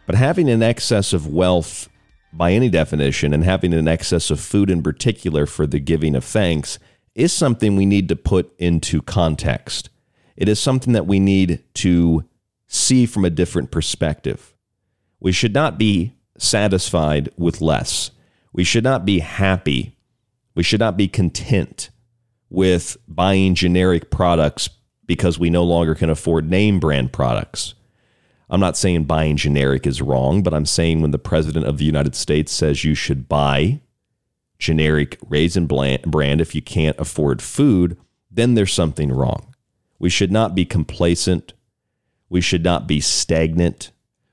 But 0.06 0.16
having 0.16 0.50
an 0.50 0.64
excess 0.64 1.14
of 1.14 1.28
wealth 1.28 1.90
by 2.32 2.52
any 2.52 2.70
definition 2.70 3.34
and 3.34 3.44
having 3.44 3.74
an 3.74 3.88
excess 3.88 4.30
of 4.30 4.40
food 4.40 4.70
in 4.70 4.84
particular 4.84 5.46
for 5.46 5.66
the 5.66 5.80
giving 5.80 6.16
of 6.16 6.24
thanks 6.24 6.80
is 7.16 7.34
something 7.34 7.76
we 7.76 7.86
need 7.86 8.08
to 8.10 8.16
put 8.16 8.54
into 8.60 9.02
context. 9.02 9.90
It 10.36 10.48
is 10.48 10.60
something 10.60 10.94
that 10.94 11.08
we 11.08 11.20
need 11.20 11.64
to 11.76 12.24
see 12.68 13.06
from 13.06 13.26
a 13.26 13.30
different 13.30 13.72
perspective. 13.72 14.54
We 15.20 15.32
should 15.32 15.54
not 15.54 15.78
be 15.78 16.14
satisfied 16.38 17.30
with 17.36 17.62
less. 17.62 18.12
We 18.54 18.64
should 18.64 18.84
not 18.84 19.06
be 19.06 19.20
happy. 19.20 19.98
We 20.56 20.64
should 20.64 20.80
not 20.80 20.98
be 20.98 21.08
content 21.08 21.90
with 22.50 22.98
buying 23.08 23.56
generic 23.56 24.10
products 24.10 24.70
because 25.06 25.40
we 25.40 25.50
no 25.50 25.64
longer 25.64 25.96
can 25.96 26.10
afford 26.10 26.50
name 26.50 26.80
brand 26.80 27.14
products. 27.14 27.76
I'm 28.50 28.60
not 28.60 28.78
saying 28.78 29.04
buying 29.04 29.38
generic 29.38 29.86
is 29.86 30.02
wrong, 30.02 30.42
but 30.42 30.54
I'm 30.54 30.66
saying 30.66 31.02
when 31.02 31.12
the 31.12 31.20
president 31.20 31.66
of 31.66 31.78
the 31.78 31.86
United 31.86 32.16
States 32.16 32.52
says 32.52 32.84
you 32.84 32.96
should 32.96 33.30
buy 33.30 33.82
generic 34.58 35.18
Raisin 35.28 35.68
Bran 35.68 36.40
if 36.40 36.54
you 36.54 36.62
can't 36.62 37.00
afford 37.00 37.42
food, 37.42 37.98
then 38.30 38.56
there's 38.56 38.74
something 38.74 39.12
wrong. 39.12 39.56
We 40.00 40.10
should 40.10 40.32
not 40.32 40.56
be 40.56 40.66
complacent. 40.66 41.54
We 42.28 42.42
should 42.42 42.64
not 42.64 42.88
be 42.88 43.00
stagnant. 43.00 43.92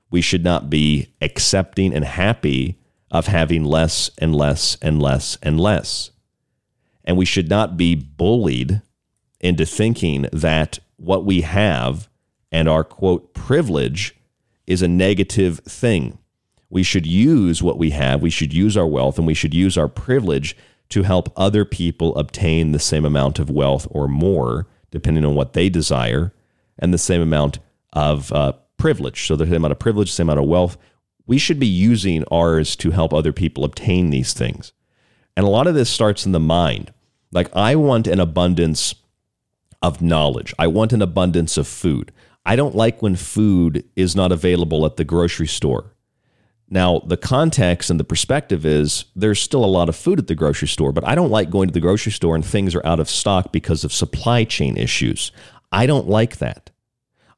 We 0.09 0.21
should 0.21 0.43
not 0.43 0.69
be 0.69 1.13
accepting 1.21 1.93
and 1.93 2.05
happy 2.05 2.79
of 3.11 3.27
having 3.27 3.63
less 3.63 4.09
and 4.17 4.35
less 4.35 4.77
and 4.81 5.01
less 5.01 5.37
and 5.41 5.59
less. 5.59 6.11
And 7.03 7.17
we 7.17 7.25
should 7.25 7.49
not 7.49 7.77
be 7.77 7.95
bullied 7.95 8.81
into 9.39 9.65
thinking 9.65 10.27
that 10.33 10.79
what 10.97 11.25
we 11.25 11.41
have 11.41 12.09
and 12.51 12.67
our 12.67 12.83
quote 12.83 13.33
privilege 13.33 14.15
is 14.65 14.81
a 14.81 14.87
negative 14.87 15.59
thing. 15.59 16.17
We 16.69 16.83
should 16.83 17.05
use 17.05 17.63
what 17.63 17.77
we 17.77 17.91
have, 17.91 18.21
we 18.21 18.29
should 18.29 18.53
use 18.53 18.75
our 18.75 18.87
wealth, 18.87 19.17
and 19.17 19.25
we 19.25 19.33
should 19.33 19.53
use 19.53 19.77
our 19.77 19.87
privilege 19.87 20.55
to 20.89 21.03
help 21.03 21.31
other 21.37 21.63
people 21.65 22.15
obtain 22.15 22.71
the 22.71 22.79
same 22.79 23.05
amount 23.05 23.39
of 23.39 23.49
wealth 23.49 23.87
or 23.89 24.07
more, 24.07 24.67
depending 24.91 25.25
on 25.25 25.35
what 25.35 25.53
they 25.53 25.69
desire, 25.69 26.33
and 26.79 26.93
the 26.93 26.97
same 26.97 27.21
amount 27.21 27.59
of 27.93 28.31
uh, 28.33 28.53
privilege. 28.77 29.25
So, 29.27 29.35
the 29.35 29.45
same 29.45 29.55
amount 29.55 29.73
of 29.73 29.79
privilege, 29.79 30.11
same 30.11 30.27
amount 30.27 30.39
of 30.39 30.49
wealth 30.49 30.77
we 31.27 31.37
should 31.37 31.59
be 31.59 31.67
using 31.67 32.23
ours 32.31 32.75
to 32.77 32.91
help 32.91 33.13
other 33.13 33.33
people 33.33 33.63
obtain 33.63 34.09
these 34.09 34.33
things. 34.33 34.71
And 35.35 35.45
a 35.45 35.49
lot 35.49 35.67
of 35.67 35.75
this 35.75 35.89
starts 35.89 36.25
in 36.25 36.31
the 36.31 36.39
mind. 36.39 36.93
Like, 37.31 37.53
I 37.55 37.75
want 37.75 38.07
an 38.07 38.19
abundance 38.19 38.95
of 39.81 40.01
knowledge, 40.01 40.55
I 40.57 40.65
want 40.67 40.93
an 40.93 41.03
abundance 41.03 41.57
of 41.57 41.67
food. 41.67 42.11
I 42.43 42.55
don't 42.55 42.75
like 42.75 43.01
when 43.01 43.17
food 43.17 43.83
is 43.97 44.15
not 44.15 44.31
available 44.31 44.85
at 44.85 44.95
the 44.95 45.03
grocery 45.03 45.47
store. 45.47 45.93
Now, 46.69 46.99
the 46.99 47.17
context 47.17 47.89
and 47.89 47.99
the 47.99 48.05
perspective 48.05 48.65
is 48.65 49.05
there's 49.15 49.41
still 49.41 49.65
a 49.65 49.67
lot 49.67 49.89
of 49.89 49.97
food 49.97 50.17
at 50.17 50.27
the 50.27 50.35
grocery 50.35 50.69
store, 50.69 50.93
but 50.93 51.05
I 51.05 51.13
don't 51.13 51.29
like 51.29 51.49
going 51.49 51.67
to 51.67 51.73
the 51.73 51.81
grocery 51.81 52.13
store 52.13 52.35
and 52.35 52.45
things 52.45 52.73
are 52.73 52.85
out 52.85 53.01
of 53.01 53.09
stock 53.09 53.51
because 53.51 53.83
of 53.83 53.91
supply 53.91 54.45
chain 54.45 54.77
issues. 54.77 55.33
I 55.73 55.85
don't 55.85 56.07
like 56.07 56.37
that. 56.37 56.71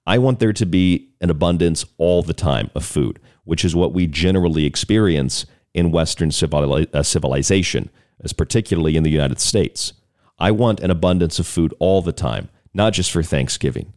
I 0.05 0.19
want 0.19 0.39
there 0.39 0.53
to 0.53 0.65
be 0.65 1.09
an 1.21 1.31
abundance 1.31 1.85
all 1.97 2.21
the 2.21 2.33
time 2.33 2.69
of 2.75 2.85
food 2.85 3.19
which 3.43 3.65
is 3.65 3.75
what 3.75 3.93
we 3.93 4.07
generally 4.07 4.65
experience 4.65 5.45
in 5.73 5.91
Western 5.91 6.29
uh, 6.29 7.03
civilization, 7.03 7.89
as 8.23 8.33
particularly 8.33 8.97
in 8.97 9.03
the 9.03 9.09
United 9.09 9.39
States. 9.39 9.93
I 10.37 10.51
want 10.51 10.79
an 10.79 10.91
abundance 10.91 11.39
of 11.39 11.47
food 11.47 11.73
all 11.79 12.01
the 12.01 12.13
time, 12.13 12.49
not 12.73 12.93
just 12.93 13.11
for 13.11 13.23
Thanksgiving. 13.23 13.93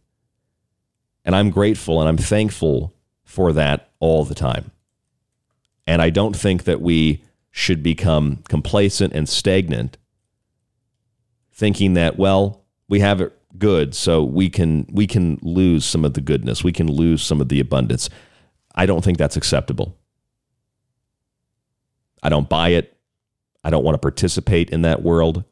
And 1.25 1.35
I'm 1.35 1.49
grateful 1.49 1.99
and 1.99 2.09
I'm 2.09 2.17
thankful 2.17 2.93
for 3.23 3.53
that 3.53 3.89
all 3.99 4.25
the 4.25 4.35
time. 4.35 4.71
And 5.87 6.01
I 6.01 6.09
don't 6.09 6.35
think 6.35 6.63
that 6.65 6.81
we 6.81 7.23
should 7.51 7.83
become 7.83 8.43
complacent 8.49 9.13
and 9.13 9.27
stagnant, 9.29 9.97
thinking 11.51 11.93
that, 11.93 12.17
well, 12.17 12.63
we 12.89 12.99
have 12.99 13.21
it 13.21 13.37
good, 13.57 13.93
so 13.95 14.23
we 14.23 14.49
can 14.49 14.87
we 14.91 15.07
can 15.07 15.39
lose 15.41 15.85
some 15.85 16.03
of 16.03 16.13
the 16.13 16.21
goodness, 16.21 16.63
we 16.63 16.71
can 16.71 16.91
lose 16.91 17.21
some 17.21 17.41
of 17.41 17.49
the 17.49 17.59
abundance. 17.59 18.09
I 18.75 18.85
don't 18.85 19.03
think 19.03 19.17
that's 19.17 19.37
acceptable. 19.37 19.97
I 22.21 22.29
don't 22.29 22.49
buy 22.49 22.69
it. 22.69 22.97
I 23.63 23.69
don't 23.69 23.83
want 23.83 23.95
to 23.95 23.99
participate 23.99 24.69
in 24.69 24.81
that 24.81 25.03
world. 25.03 25.43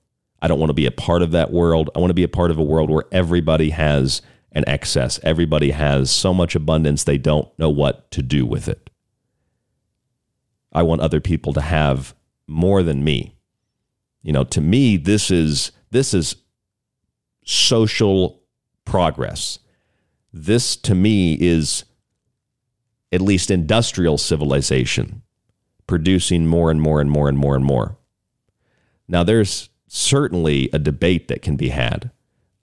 I 0.42 0.48
don't 0.48 0.60
want 0.60 0.70
to 0.70 0.76
be 0.76 0.86
a 0.86 0.92
part 0.92 1.22
of 1.22 1.32
that 1.32 1.52
world. 1.52 1.90
I 1.96 2.00
want 2.00 2.10
to 2.10 2.16
be 2.16 2.24
a 2.24 2.30
part 2.30 2.52
of 2.52 2.58
a 2.58 2.64
world 2.64 2.90
where 2.90 3.06
everybody 3.12 3.70
has 3.70 4.22
an 4.52 4.64
excess. 4.68 5.20
Everybody 5.24 5.72
has 5.72 6.10
so 6.10 6.34
much 6.34 6.56
abundance 6.56 7.04
they 7.04 7.18
don't 7.18 7.48
know 7.60 7.70
what 7.70 8.10
to 8.12 8.22
do 8.22 8.46
with 8.46 8.68
it. 8.68 8.90
I 10.74 10.84
want 10.84 11.02
other 11.02 11.20
people 11.20 11.54
to 11.54 11.62
have 11.62 12.16
more 12.48 12.82
than 12.82 13.04
me. 13.04 13.36
You 14.24 14.34
know, 14.34 14.44
to 14.46 14.62
me 14.62 14.98
this 14.98 15.32
is 15.32 15.72
this 15.92 16.14
is 16.14 16.36
social 17.46 18.42
progress. 18.86 19.60
This 20.34 20.76
to 20.78 20.96
me 20.96 21.34
is 21.40 21.84
at 23.12 23.22
least 23.22 23.52
industrial 23.52 24.18
civilization, 24.18 25.22
producing 25.88 26.48
more 26.48 26.72
and 26.72 26.82
more 26.82 27.02
and 27.02 27.12
more 27.12 27.28
and 27.28 27.38
more 27.38 27.56
and 27.56 27.66
more. 27.66 27.98
Now, 29.08 29.24
there's 29.24 29.70
certainly 29.88 30.70
a 30.72 30.80
debate 30.80 31.28
that 31.28 31.42
can 31.42 31.58
be 31.58 31.70
had 31.70 32.12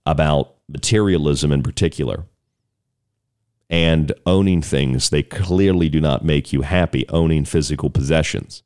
about 0.07 0.55
materialism 0.69 1.53
in 1.53 1.63
particular 1.63 2.25
and 3.69 4.13
owning 4.25 4.63
things. 4.63 5.11
They 5.11 5.23
clearly 5.23 5.89
do 5.89 6.01
not 6.01 6.25
make 6.25 6.53
you 6.53 6.63
happy, 6.63 7.07
owning 7.11 7.45
physical 7.45 7.91
possessions. 7.91 8.63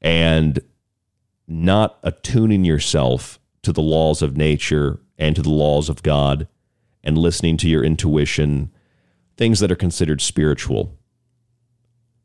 And 0.00 0.60
not 1.46 1.98
attuning 2.02 2.64
yourself 2.64 3.38
to 3.62 3.72
the 3.72 3.82
laws 3.82 4.22
of 4.22 4.36
nature 4.36 5.00
and 5.18 5.36
to 5.36 5.42
the 5.42 5.50
laws 5.50 5.88
of 5.88 6.02
God 6.02 6.48
and 7.04 7.16
listening 7.16 7.56
to 7.58 7.68
your 7.68 7.84
intuition 7.84 8.72
things 9.36 9.60
that 9.60 9.72
are 9.72 9.76
considered 9.76 10.20
spiritual. 10.20 10.98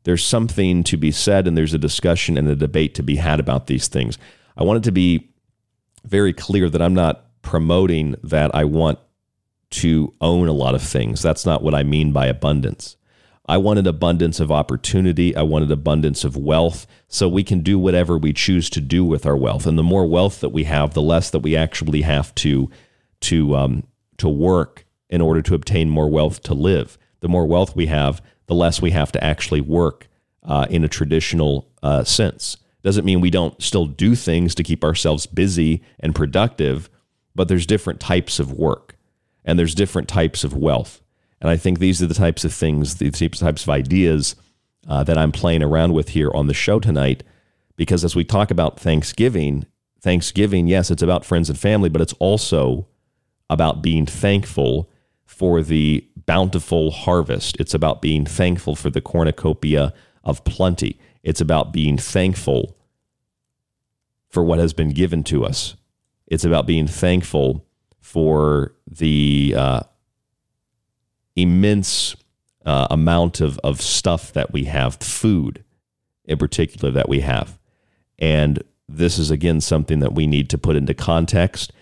There's 0.04 0.24
something 0.24 0.84
to 0.84 0.96
be 0.96 1.10
said, 1.10 1.46
and 1.46 1.56
there's 1.56 1.74
a 1.74 1.78
discussion 1.78 2.38
and 2.38 2.48
a 2.48 2.56
debate 2.56 2.94
to 2.94 3.02
be 3.02 3.16
had 3.16 3.40
about 3.40 3.66
these 3.66 3.88
things. 3.88 4.18
I 4.56 4.64
want 4.64 4.78
it 4.78 4.84
to 4.84 4.92
be 4.92 5.30
very 6.04 6.32
clear 6.32 6.68
that 6.70 6.82
I'm 6.82 6.94
not 6.94 7.26
promoting 7.42 8.14
that 8.22 8.54
I 8.54 8.64
want 8.64 8.98
to 9.70 10.14
own 10.20 10.48
a 10.48 10.52
lot 10.52 10.74
of 10.74 10.82
things. 10.82 11.22
That's 11.22 11.44
not 11.44 11.62
what 11.62 11.74
I 11.74 11.82
mean 11.82 12.12
by 12.12 12.26
abundance. 12.26 12.96
I 13.48 13.56
want 13.56 13.78
an 13.78 13.86
abundance 13.86 14.40
of 14.40 14.52
opportunity. 14.52 15.34
I 15.34 15.42
want 15.42 15.64
an 15.64 15.72
abundance 15.72 16.22
of 16.22 16.36
wealth 16.36 16.86
so 17.08 17.28
we 17.28 17.42
can 17.42 17.60
do 17.60 17.78
whatever 17.78 18.18
we 18.18 18.34
choose 18.34 18.68
to 18.70 18.80
do 18.80 19.04
with 19.04 19.24
our 19.24 19.36
wealth. 19.36 19.66
And 19.66 19.78
the 19.78 19.82
more 19.82 20.06
wealth 20.06 20.40
that 20.40 20.50
we 20.50 20.64
have, 20.64 20.92
the 20.92 21.02
less 21.02 21.30
that 21.30 21.38
we 21.40 21.56
actually 21.56 22.02
have 22.02 22.34
to 22.36 22.70
to 23.20 23.56
um, 23.56 23.84
to 24.18 24.28
work 24.28 24.84
in 25.10 25.20
order 25.20 25.42
to 25.42 25.54
obtain 25.54 25.88
more 25.88 26.08
wealth 26.08 26.42
to 26.44 26.54
live. 26.54 26.98
The 27.20 27.28
more 27.28 27.46
wealth 27.46 27.74
we 27.74 27.86
have, 27.86 28.22
the 28.46 28.54
less 28.54 28.80
we 28.80 28.90
have 28.92 29.12
to 29.12 29.24
actually 29.24 29.60
work 29.60 30.08
uh, 30.42 30.66
in 30.70 30.84
a 30.84 30.88
traditional 30.88 31.68
uh, 31.82 32.04
sense. 32.04 32.56
Doesn't 32.82 33.04
mean 33.04 33.20
we 33.20 33.30
don't 33.30 33.60
still 33.62 33.86
do 33.86 34.14
things 34.14 34.54
to 34.54 34.62
keep 34.62 34.84
ourselves 34.84 35.26
busy 35.26 35.82
and 36.00 36.14
productive, 36.14 36.88
but 37.34 37.48
there's 37.48 37.66
different 37.66 38.00
types 38.00 38.38
of 38.38 38.52
work 38.52 38.96
and 39.44 39.58
there's 39.58 39.74
different 39.74 40.08
types 40.08 40.44
of 40.44 40.54
wealth. 40.54 41.02
And 41.40 41.50
I 41.50 41.56
think 41.56 41.78
these 41.78 42.02
are 42.02 42.06
the 42.06 42.14
types 42.14 42.44
of 42.44 42.52
things, 42.52 42.96
these 42.96 43.18
types 43.18 43.62
of 43.62 43.68
ideas 43.68 44.36
uh, 44.88 45.04
that 45.04 45.18
I'm 45.18 45.32
playing 45.32 45.62
around 45.62 45.92
with 45.92 46.10
here 46.10 46.30
on 46.32 46.46
the 46.46 46.54
show 46.54 46.80
tonight. 46.80 47.22
Because 47.76 48.04
as 48.04 48.16
we 48.16 48.24
talk 48.24 48.50
about 48.50 48.80
Thanksgiving, 48.80 49.66
Thanksgiving, 50.00 50.66
yes, 50.66 50.90
it's 50.90 51.02
about 51.02 51.24
friends 51.24 51.48
and 51.48 51.58
family, 51.58 51.88
but 51.88 52.00
it's 52.00 52.14
also 52.14 52.86
about 53.50 53.82
being 53.82 54.06
thankful 54.06 54.88
for 55.38 55.62
the 55.62 56.04
bountiful 56.26 56.90
harvest. 56.90 57.56
It's 57.60 57.72
about 57.72 58.02
being 58.02 58.26
thankful 58.26 58.74
for 58.74 58.90
the 58.90 59.00
cornucopia 59.00 59.94
of 60.24 60.42
plenty. 60.42 60.98
It's 61.22 61.40
about 61.40 61.72
being 61.72 61.96
thankful 61.96 62.76
for 64.28 64.42
what 64.42 64.58
has 64.58 64.72
been 64.72 64.90
given 64.90 65.22
to 65.24 65.44
us. 65.44 65.76
It's 66.26 66.44
about 66.44 66.66
being 66.66 66.88
thankful 66.88 67.64
for 68.00 68.74
the 68.84 69.54
uh, 69.56 69.82
immense 71.36 72.16
uh, 72.66 72.88
amount 72.90 73.40
of, 73.40 73.60
of 73.62 73.80
stuff 73.80 74.32
that 74.32 74.52
we 74.52 74.64
have, 74.64 74.96
food 74.96 75.62
in 76.24 76.36
particular 76.36 76.90
that 76.90 77.08
we 77.08 77.20
have. 77.20 77.60
And 78.18 78.64
this 78.88 79.20
is, 79.20 79.30
again, 79.30 79.60
something 79.60 80.00
that 80.00 80.14
we 80.14 80.26
need 80.26 80.50
to 80.50 80.58
put 80.58 80.74
into 80.74 80.94
context 80.94 81.72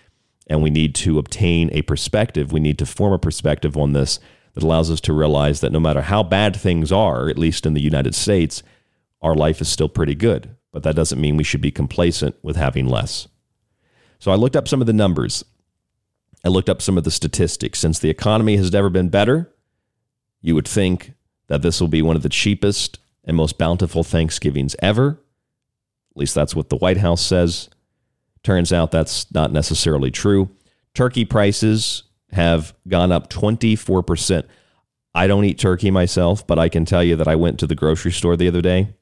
and 0.47 0.63
we 0.63 0.71
need 0.71 0.95
to 0.97 1.19
obtain 1.19 1.71
a 1.73 1.83
perspective. 1.83 2.53
We 2.53 2.61
need 2.61 2.79
to 2.79 2.87
form 2.87 3.13
a 3.13 3.19
perspective 3.19 3.77
on 3.77 3.93
this 3.93 4.19
that 4.55 4.63
allows 4.63 4.91
us 4.91 5.01
to 5.03 5.13
realize 5.13 5.61
that 5.61 5.73
no 5.73 5.81
matter 5.81 6.03
how 6.03 6.23
bad 6.23 6.57
things 6.57 6.91
are, 6.91 7.29
at 7.29 7.39
least 7.39 7.67
in 7.67 7.75
the 7.75 7.81
United 7.81 8.15
States, 8.15 8.63
our 9.21 9.35
life 9.35 9.61
is 9.61 9.69
still 9.69 9.89
pretty 9.89 10.15
good. 10.15 10.57
But 10.73 10.83
that 10.83 10.97
doesn't 10.97 11.21
mean 11.21 11.37
we 11.37 11.45
should 11.45 11.61
be 11.61 11.71
complacent 11.71 12.37
with 12.43 12.57
having 12.57 12.87
less. 12.87 13.29
So 14.19 14.31
I 14.31 14.37
looked 14.37 14.57
up 14.57 14.69
some 14.69 14.81
of 14.81 14.87
the 14.87 14.93
numbers. 14.93 15.45
I 16.45 16.49
looked 16.49 16.69
up 16.69 16.81
some 16.81 16.97
of 16.97 17.05
the 17.05 17.11
statistics. 17.11 17.79
Since 17.79 17.99
the 17.99 18.11
economy 18.11 18.57
has 18.57 18.73
never 18.73 18.89
been 18.89 19.09
better, 19.09 19.53
you 20.41 20.55
would 20.55 20.69
think 20.69 21.15
that 21.49 21.63
this 21.63 21.81
will 21.81 21.89
be 21.89 22.03
one 22.03 22.17
of 22.17 22.23
the 22.23 22.29
cheapest 22.29 22.99
and 23.25 23.37
most 23.37 23.59
bountiful 23.59 24.05
Thanksgivings 24.05 24.77
ever. 24.81 25.21
At 26.13 26.17
least 26.17 26.35
that's 26.35 26.55
what 26.55 26.69
the 26.69 26.77
White 26.77 26.99
House 26.99 27.25
says. 27.25 27.69
Turns 28.47 28.73
out 28.73 28.93
that's 28.93 29.27
not 29.35 29.51
necessarily 29.51 30.13
true. 30.13 30.49
Turkey 30.95 31.25
prices 31.25 32.05
have 32.31 32.77
gone 32.87 33.11
up 33.11 33.29
24%. 33.29 34.45
I 35.17 35.27
don't 35.27 35.45
eat 35.45 35.59
turkey 35.59 35.91
myself, 35.91 36.47
but 36.47 36.57
I 36.57 36.69
can 36.69 36.85
tell 36.85 37.03
you 37.03 37.17
that 37.17 37.27
I 37.27 37.35
went 37.35 37.59
to 37.59 37.67
the 37.67 37.75
grocery 37.75 38.13
store 38.13 38.37
the 38.37 38.47
other 38.47 38.63
day 38.63 38.95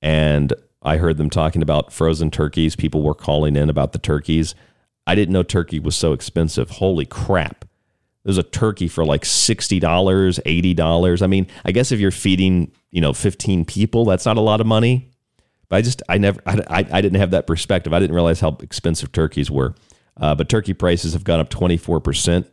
and 0.00 0.54
I 0.82 0.98
heard 0.98 1.16
them 1.16 1.30
talking 1.30 1.62
about 1.62 1.92
frozen 1.92 2.30
turkeys. 2.30 2.76
People 2.76 3.02
were 3.02 3.12
calling 3.12 3.56
in 3.56 3.68
about 3.68 3.90
the 3.90 3.98
turkeys. 3.98 4.54
I 5.04 5.16
didn't 5.16 5.32
know 5.32 5.42
turkey 5.42 5.80
was 5.80 5.96
so 5.96 6.12
expensive. 6.12 6.70
Holy 6.70 7.06
crap. 7.06 7.64
There's 8.22 8.38
a 8.38 8.44
turkey 8.44 8.86
for 8.86 9.04
like 9.04 9.22
$60, 9.22 9.80
$80. 9.80 11.22
I 11.22 11.26
mean, 11.26 11.48
I 11.64 11.72
guess 11.72 11.90
if 11.90 11.98
you're 11.98 12.12
feeding, 12.12 12.70
you 12.92 13.00
know, 13.00 13.12
15 13.12 13.64
people, 13.64 14.04
that's 14.04 14.26
not 14.26 14.36
a 14.36 14.40
lot 14.40 14.60
of 14.60 14.66
money. 14.68 15.10
But 15.68 15.76
I 15.76 15.82
just, 15.82 16.02
I 16.08 16.18
never, 16.18 16.40
I, 16.46 16.86
I, 16.90 17.00
didn't 17.00 17.18
have 17.18 17.32
that 17.32 17.46
perspective. 17.46 17.92
I 17.92 17.98
didn't 17.98 18.14
realize 18.14 18.40
how 18.40 18.56
expensive 18.60 19.12
turkeys 19.12 19.50
were. 19.50 19.74
Uh, 20.16 20.34
but 20.34 20.48
turkey 20.48 20.74
prices 20.74 21.12
have 21.12 21.24
gone 21.24 21.40
up 21.40 21.50
24%. 21.50 22.48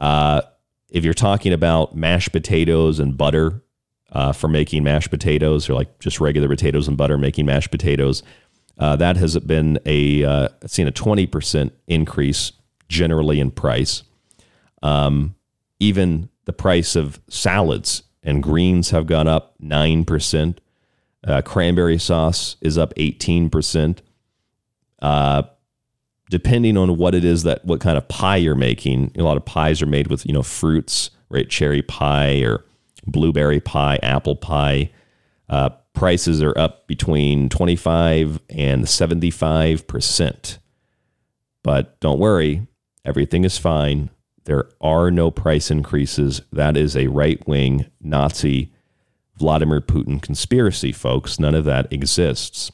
Uh, 0.00 0.42
if 0.90 1.04
you're 1.04 1.14
talking 1.14 1.52
about 1.52 1.96
mashed 1.96 2.32
potatoes 2.32 3.00
and 3.00 3.16
butter 3.16 3.62
uh, 4.12 4.32
for 4.32 4.48
making 4.48 4.84
mashed 4.84 5.10
potatoes, 5.10 5.68
or 5.68 5.74
like 5.74 5.98
just 5.98 6.20
regular 6.20 6.48
potatoes 6.48 6.86
and 6.86 6.96
butter 6.96 7.18
making 7.18 7.46
mashed 7.46 7.70
potatoes, 7.70 8.22
uh, 8.78 8.96
that 8.96 9.16
has 9.16 9.38
been 9.40 9.78
a 9.86 10.24
uh, 10.24 10.48
seen 10.66 10.86
a 10.86 10.92
20% 10.92 11.70
increase 11.86 12.52
generally 12.88 13.40
in 13.40 13.50
price. 13.50 14.02
Um, 14.82 15.34
even 15.80 16.28
the 16.44 16.52
price 16.52 16.96
of 16.96 17.20
salads 17.28 18.02
and 18.22 18.42
greens 18.42 18.90
have 18.90 19.06
gone 19.06 19.28
up 19.28 19.54
9%. 19.62 20.58
Uh, 21.26 21.40
cranberry 21.42 21.98
sauce 21.98 22.56
is 22.60 22.76
up 22.76 22.94
18%. 22.96 23.98
Uh, 25.00 25.42
depending 26.30 26.76
on 26.76 26.96
what 26.96 27.14
it 27.14 27.24
is 27.24 27.42
that 27.42 27.64
what 27.64 27.80
kind 27.80 27.96
of 27.96 28.08
pie 28.08 28.36
you're 28.36 28.54
making, 28.54 29.12
a 29.16 29.22
lot 29.22 29.36
of 29.36 29.44
pies 29.44 29.80
are 29.82 29.86
made 29.86 30.08
with, 30.08 30.26
you 30.26 30.32
know, 30.32 30.42
fruits, 30.42 31.10
right? 31.28 31.48
Cherry 31.48 31.82
pie 31.82 32.40
or 32.40 32.64
blueberry 33.06 33.60
pie, 33.60 33.98
apple 34.02 34.36
pie. 34.36 34.90
Uh, 35.48 35.70
prices 35.92 36.42
are 36.42 36.56
up 36.58 36.86
between 36.86 37.48
25 37.48 38.40
and 38.50 38.84
75%. 38.84 40.58
But 41.62 41.98
don't 42.00 42.18
worry, 42.18 42.66
everything 43.04 43.44
is 43.44 43.56
fine. 43.58 44.10
There 44.44 44.68
are 44.80 45.10
no 45.10 45.30
price 45.30 45.70
increases. 45.70 46.42
That 46.52 46.76
is 46.76 46.96
a 46.96 47.06
right 47.06 47.46
wing 47.46 47.86
Nazi 48.00 48.73
Vladimir 49.36 49.80
Putin 49.80 50.20
conspiracy, 50.20 50.92
folks. 50.92 51.38
None 51.38 51.54
of 51.54 51.64
that 51.64 51.92
exists. 51.92 52.70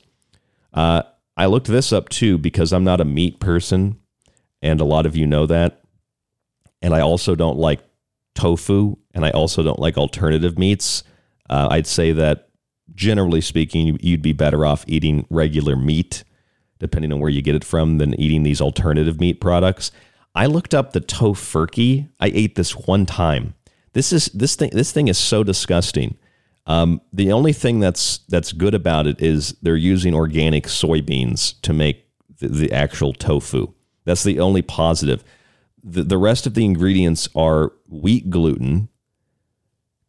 Uh, 0.72 1.02
I 1.36 1.46
looked 1.46 1.68
this 1.68 1.92
up 1.92 2.08
too 2.08 2.38
because 2.38 2.72
I'm 2.72 2.84
not 2.84 3.00
a 3.00 3.04
meat 3.04 3.40
person, 3.40 3.98
and 4.62 4.80
a 4.80 4.84
lot 4.84 5.06
of 5.06 5.16
you 5.16 5.26
know 5.26 5.46
that. 5.46 5.80
And 6.82 6.94
I 6.94 7.00
also 7.00 7.34
don't 7.34 7.58
like 7.58 7.80
tofu, 8.34 8.96
and 9.14 9.24
I 9.24 9.30
also 9.30 9.62
don't 9.62 9.78
like 9.78 9.96
alternative 9.96 10.58
meats. 10.58 11.02
Uh, 11.48 11.68
I'd 11.70 11.86
say 11.86 12.12
that 12.12 12.48
generally 12.94 13.40
speaking, 13.40 13.98
you'd 14.00 14.22
be 14.22 14.32
better 14.32 14.66
off 14.66 14.84
eating 14.86 15.26
regular 15.30 15.76
meat, 15.76 16.24
depending 16.78 17.12
on 17.12 17.20
where 17.20 17.30
you 17.30 17.42
get 17.42 17.54
it 17.54 17.64
from, 17.64 17.98
than 17.98 18.18
eating 18.20 18.42
these 18.42 18.61
alternative 18.61 19.18
meat 19.20 19.40
products. 19.40 19.90
I 20.34 20.46
looked 20.46 20.74
up 20.74 20.92
the 20.92 21.00
tofurkey. 21.00 22.08
I 22.20 22.26
ate 22.26 22.54
this 22.54 22.76
one 22.76 23.06
time. 23.06 23.54
This 23.92 24.12
is 24.12 24.26
this 24.26 24.54
thing. 24.54 24.70
This 24.72 24.92
thing 24.92 25.08
is 25.08 25.18
so 25.18 25.42
disgusting. 25.42 26.16
Um, 26.70 27.00
the 27.12 27.32
only 27.32 27.52
thing 27.52 27.80
that's 27.80 28.18
that's 28.28 28.52
good 28.52 28.74
about 28.74 29.08
it 29.08 29.20
is 29.20 29.56
they're 29.60 29.74
using 29.74 30.14
organic 30.14 30.66
soybeans 30.66 31.60
to 31.62 31.72
make 31.72 32.06
the, 32.38 32.46
the 32.46 32.72
actual 32.72 33.12
tofu. 33.12 33.72
That's 34.04 34.22
the 34.22 34.38
only 34.38 34.62
positive. 34.62 35.24
The, 35.82 36.04
the 36.04 36.16
rest 36.16 36.46
of 36.46 36.54
the 36.54 36.64
ingredients 36.64 37.28
are 37.34 37.72
wheat 37.88 38.30
gluten, 38.30 38.88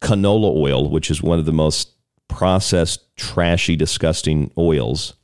canola 0.00 0.54
oil, 0.56 0.88
which 0.88 1.10
is 1.10 1.20
one 1.20 1.40
of 1.40 1.46
the 1.46 1.52
most 1.52 1.94
processed, 2.28 3.16
trashy, 3.16 3.74
disgusting 3.74 4.52
oils. 4.56 5.14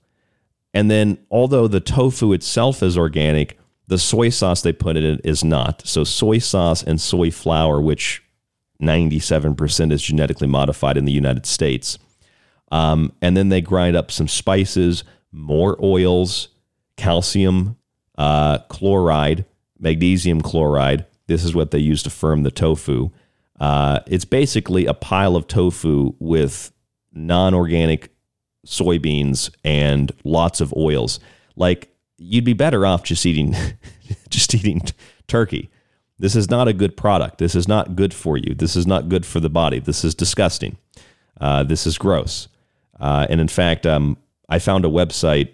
And 0.74 0.90
then, 0.90 1.18
although 1.30 1.68
the 1.68 1.78
tofu 1.78 2.32
itself 2.32 2.82
is 2.82 2.98
organic, 2.98 3.60
the 3.86 3.98
soy 3.98 4.30
sauce 4.30 4.62
they 4.62 4.72
put 4.72 4.96
in 4.96 5.04
it 5.04 5.20
is 5.22 5.44
not. 5.44 5.86
So, 5.86 6.02
soy 6.02 6.38
sauce 6.38 6.82
and 6.82 7.00
soy 7.00 7.30
flour, 7.30 7.80
which 7.80 8.24
97% 8.82 9.92
is 9.92 10.02
genetically 10.02 10.46
modified 10.46 10.96
in 10.96 11.04
the 11.04 11.12
United 11.12 11.46
States. 11.46 11.98
Um, 12.70 13.12
and 13.20 13.36
then 13.36 13.48
they 13.48 13.60
grind 13.60 13.96
up 13.96 14.10
some 14.10 14.28
spices, 14.28 15.04
more 15.32 15.78
oils, 15.82 16.48
calcium 16.96 17.76
uh, 18.18 18.58
chloride, 18.68 19.46
magnesium 19.78 20.42
chloride. 20.42 21.06
This 21.28 21.44
is 21.44 21.54
what 21.54 21.70
they 21.70 21.78
use 21.78 22.02
to 22.02 22.10
firm 22.10 22.42
the 22.42 22.50
tofu. 22.50 23.10
Uh, 23.58 24.00
it's 24.06 24.24
basically 24.24 24.86
a 24.86 24.94
pile 24.94 25.36
of 25.36 25.46
tofu 25.46 26.14
with 26.18 26.72
non 27.12 27.54
organic 27.54 28.10
soybeans 28.66 29.50
and 29.64 30.12
lots 30.24 30.60
of 30.60 30.74
oils. 30.76 31.20
Like 31.56 31.94
you'd 32.18 32.44
be 32.44 32.52
better 32.52 32.84
off 32.84 33.04
just 33.04 33.24
eating 33.24 33.54
just 34.28 34.54
eating 34.54 34.82
turkey. 35.26 35.70
This 36.18 36.34
is 36.34 36.50
not 36.50 36.68
a 36.68 36.72
good 36.72 36.96
product. 36.96 37.38
This 37.38 37.54
is 37.54 37.68
not 37.68 37.94
good 37.96 38.12
for 38.12 38.36
you. 38.36 38.54
This 38.54 38.74
is 38.76 38.86
not 38.86 39.08
good 39.08 39.24
for 39.24 39.40
the 39.40 39.50
body. 39.50 39.78
This 39.78 40.04
is 40.04 40.14
disgusting. 40.14 40.76
Uh, 41.40 41.62
this 41.62 41.86
is 41.86 41.96
gross. 41.98 42.48
Uh, 42.98 43.26
and 43.30 43.40
in 43.40 43.48
fact, 43.48 43.86
um, 43.86 44.16
I 44.48 44.58
found 44.58 44.84
a 44.84 44.88
website 44.88 45.50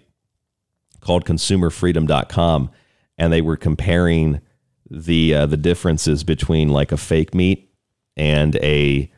called 1.01 1.25
consumerfreedom.com 1.25 2.71
and 3.17 3.31
they 3.31 3.41
were 3.41 3.57
comparing 3.57 4.41
the 4.89 5.33
uh, 5.33 5.45
the 5.45 5.57
differences 5.57 6.23
between 6.23 6.69
like 6.69 6.91
a 6.91 6.97
fake 6.97 7.33
meat 7.33 7.71
and 8.17 8.55
a 8.57 9.11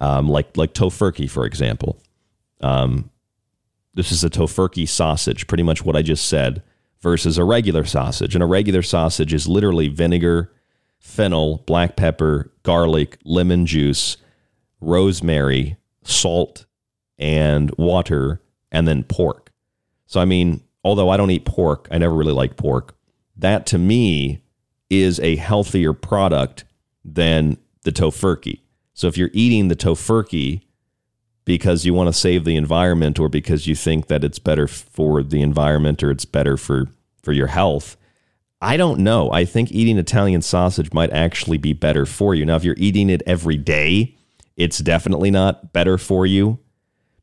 um, 0.00 0.28
like 0.28 0.56
like 0.56 0.74
tofurkey, 0.74 1.28
for 1.30 1.44
example. 1.44 2.00
Um, 2.60 3.10
this 3.94 4.12
is 4.12 4.22
a 4.22 4.30
tofurkey 4.30 4.88
sausage, 4.88 5.46
pretty 5.46 5.62
much 5.62 5.84
what 5.84 5.96
I 5.96 6.02
just 6.02 6.26
said, 6.26 6.62
versus 7.00 7.38
a 7.38 7.44
regular 7.44 7.84
sausage. 7.84 8.34
And 8.34 8.42
a 8.42 8.46
regular 8.46 8.82
sausage 8.82 9.32
is 9.32 9.48
literally 9.48 9.88
vinegar, 9.88 10.52
fennel, 10.98 11.62
black 11.66 11.96
pepper, 11.96 12.52
garlic, 12.62 13.18
lemon 13.24 13.66
juice, 13.66 14.16
rosemary, 14.80 15.76
salt, 16.02 16.66
and 17.18 17.70
water, 17.76 18.40
and 18.70 18.86
then 18.86 19.02
pork. 19.02 19.52
So, 20.06 20.20
I 20.20 20.24
mean, 20.24 20.62
although 20.84 21.10
I 21.10 21.16
don't 21.16 21.30
eat 21.30 21.44
pork, 21.44 21.88
I 21.90 21.98
never 21.98 22.14
really 22.14 22.32
like 22.32 22.56
pork. 22.56 22.94
That 23.36 23.66
to 23.66 23.78
me 23.78 24.42
is 24.90 25.20
a 25.20 25.36
healthier 25.36 25.92
product 25.92 26.64
than 27.04 27.58
the 27.82 27.92
tofurkey. 27.92 28.60
So, 28.94 29.06
if 29.06 29.16
you're 29.16 29.30
eating 29.32 29.68
the 29.68 29.76
tofurkey 29.76 30.62
because 31.44 31.86
you 31.86 31.94
want 31.94 32.08
to 32.08 32.12
save 32.12 32.44
the 32.44 32.56
environment 32.56 33.18
or 33.18 33.28
because 33.28 33.66
you 33.66 33.74
think 33.74 34.08
that 34.08 34.22
it's 34.22 34.38
better 34.38 34.66
for 34.66 35.22
the 35.22 35.40
environment 35.40 36.02
or 36.02 36.10
it's 36.10 36.26
better 36.26 36.58
for, 36.58 36.88
for 37.22 37.32
your 37.32 37.46
health, 37.46 37.96
I 38.60 38.76
don't 38.76 39.00
know. 39.00 39.30
I 39.30 39.44
think 39.44 39.70
eating 39.70 39.98
Italian 39.98 40.42
sausage 40.42 40.92
might 40.92 41.12
actually 41.12 41.58
be 41.58 41.72
better 41.72 42.04
for 42.06 42.34
you. 42.34 42.44
Now, 42.44 42.56
if 42.56 42.64
you're 42.64 42.74
eating 42.78 43.08
it 43.08 43.22
every 43.24 43.56
day, 43.56 44.16
it's 44.56 44.78
definitely 44.78 45.30
not 45.30 45.72
better 45.72 45.96
for 45.96 46.26
you 46.26 46.58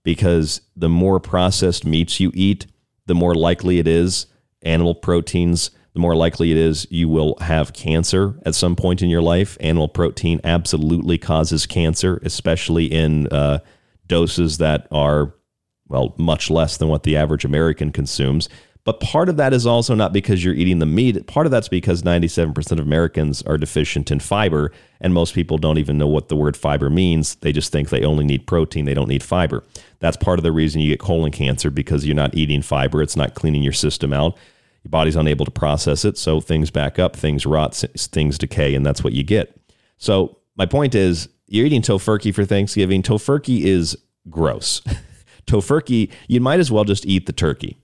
because 0.03 0.61
the 0.75 0.87
more 0.87 1.19
processed 1.19 1.85
meats 1.85 2.19
you 2.19 2.31
eat, 2.33 2.67
the 3.07 3.15
more 3.15 3.35
likely 3.35 3.79
it 3.79 3.87
is 3.87 4.27
animal 4.61 4.95
proteins, 4.95 5.71
the 5.93 5.99
more 5.99 6.15
likely 6.15 6.51
it 6.51 6.57
is 6.57 6.87
you 6.89 7.09
will 7.09 7.37
have 7.41 7.73
cancer 7.73 8.39
at 8.45 8.55
some 8.55 8.75
point 8.75 9.01
in 9.01 9.09
your 9.09 9.21
life. 9.21 9.57
Animal 9.59 9.87
protein 9.87 10.39
absolutely 10.43 11.17
causes 11.17 11.65
cancer, 11.65 12.19
especially 12.23 12.85
in 12.85 13.27
uh, 13.27 13.59
doses 14.07 14.57
that 14.59 14.87
are, 14.91 15.33
well, 15.87 16.15
much 16.17 16.49
less 16.49 16.77
than 16.77 16.87
what 16.87 17.03
the 17.03 17.17
average 17.17 17.45
American 17.45 17.91
consumes. 17.91 18.47
But 18.85 18.99
part 18.99 19.29
of 19.29 19.37
that 19.37 19.51
is 19.51 19.65
also 19.65 19.95
not 19.95 20.13
because 20.13 20.45
you're 20.45 20.53
eating 20.53 20.77
the 20.77 20.85
meat. 20.85 21.25
Part 21.25 21.47
of 21.47 21.51
that's 21.51 21.67
because 21.67 22.03
97% 22.03 22.71
of 22.73 22.79
Americans 22.79 23.41
are 23.41 23.57
deficient 23.57 24.11
in 24.11 24.19
fiber, 24.19 24.71
and 25.01 25.11
most 25.11 25.33
people 25.33 25.57
don't 25.57 25.79
even 25.79 25.97
know 25.97 26.07
what 26.07 26.29
the 26.29 26.35
word 26.35 26.55
fiber 26.55 26.87
means. 26.87 27.33
They 27.35 27.51
just 27.51 27.71
think 27.71 27.89
they 27.89 28.05
only 28.05 28.23
need 28.23 28.45
protein, 28.45 28.85
they 28.85 28.93
don't 28.93 29.09
need 29.09 29.23
fiber. 29.23 29.63
That's 29.99 30.15
part 30.15 30.37
of 30.37 30.43
the 30.43 30.51
reason 30.51 30.81
you 30.81 30.91
get 30.91 30.99
colon 30.99 31.31
cancer 31.31 31.71
because 31.71 32.05
you're 32.05 32.15
not 32.15 32.35
eating 32.35 32.61
fiber, 32.61 33.01
it's 33.01 33.15
not 33.15 33.33
cleaning 33.33 33.63
your 33.63 33.73
system 33.73 34.13
out. 34.13 34.37
Your 34.83 34.91
body's 34.91 35.15
unable 35.15 35.45
to 35.45 35.51
process 35.51 36.05
it, 36.05 36.15
so 36.15 36.39
things 36.39 36.69
back 36.69 36.99
up, 36.99 37.15
things 37.15 37.43
rot, 37.47 37.73
things 37.75 38.37
decay, 38.37 38.75
and 38.75 38.85
that's 38.85 39.03
what 39.03 39.13
you 39.13 39.23
get. 39.23 39.59
So, 39.97 40.37
my 40.57 40.67
point 40.67 40.93
is, 40.93 41.27
you're 41.47 41.65
eating 41.65 41.81
tofurkey 41.81 42.33
for 42.33 42.45
Thanksgiving. 42.45 43.01
Tofurkey 43.01 43.63
is 43.63 43.97
gross. 44.29 44.81
tofurkey, 45.47 46.11
you 46.27 46.39
might 46.39 46.59
as 46.59 46.71
well 46.71 46.83
just 46.83 47.05
eat 47.07 47.25
the 47.25 47.33
turkey 47.33 47.79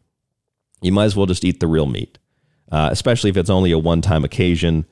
you 0.81 0.91
might 0.91 1.05
as 1.05 1.15
well 1.15 1.25
just 1.25 1.45
eat 1.45 1.59
the 1.59 1.67
real 1.67 1.85
meat, 1.85 2.17
uh, 2.71 2.89
especially 2.91 3.29
if 3.29 3.37
it's 3.37 3.49
only 3.49 3.71
a 3.71 3.79
one 3.79 4.01
time 4.01 4.23
occasion. 4.23 4.85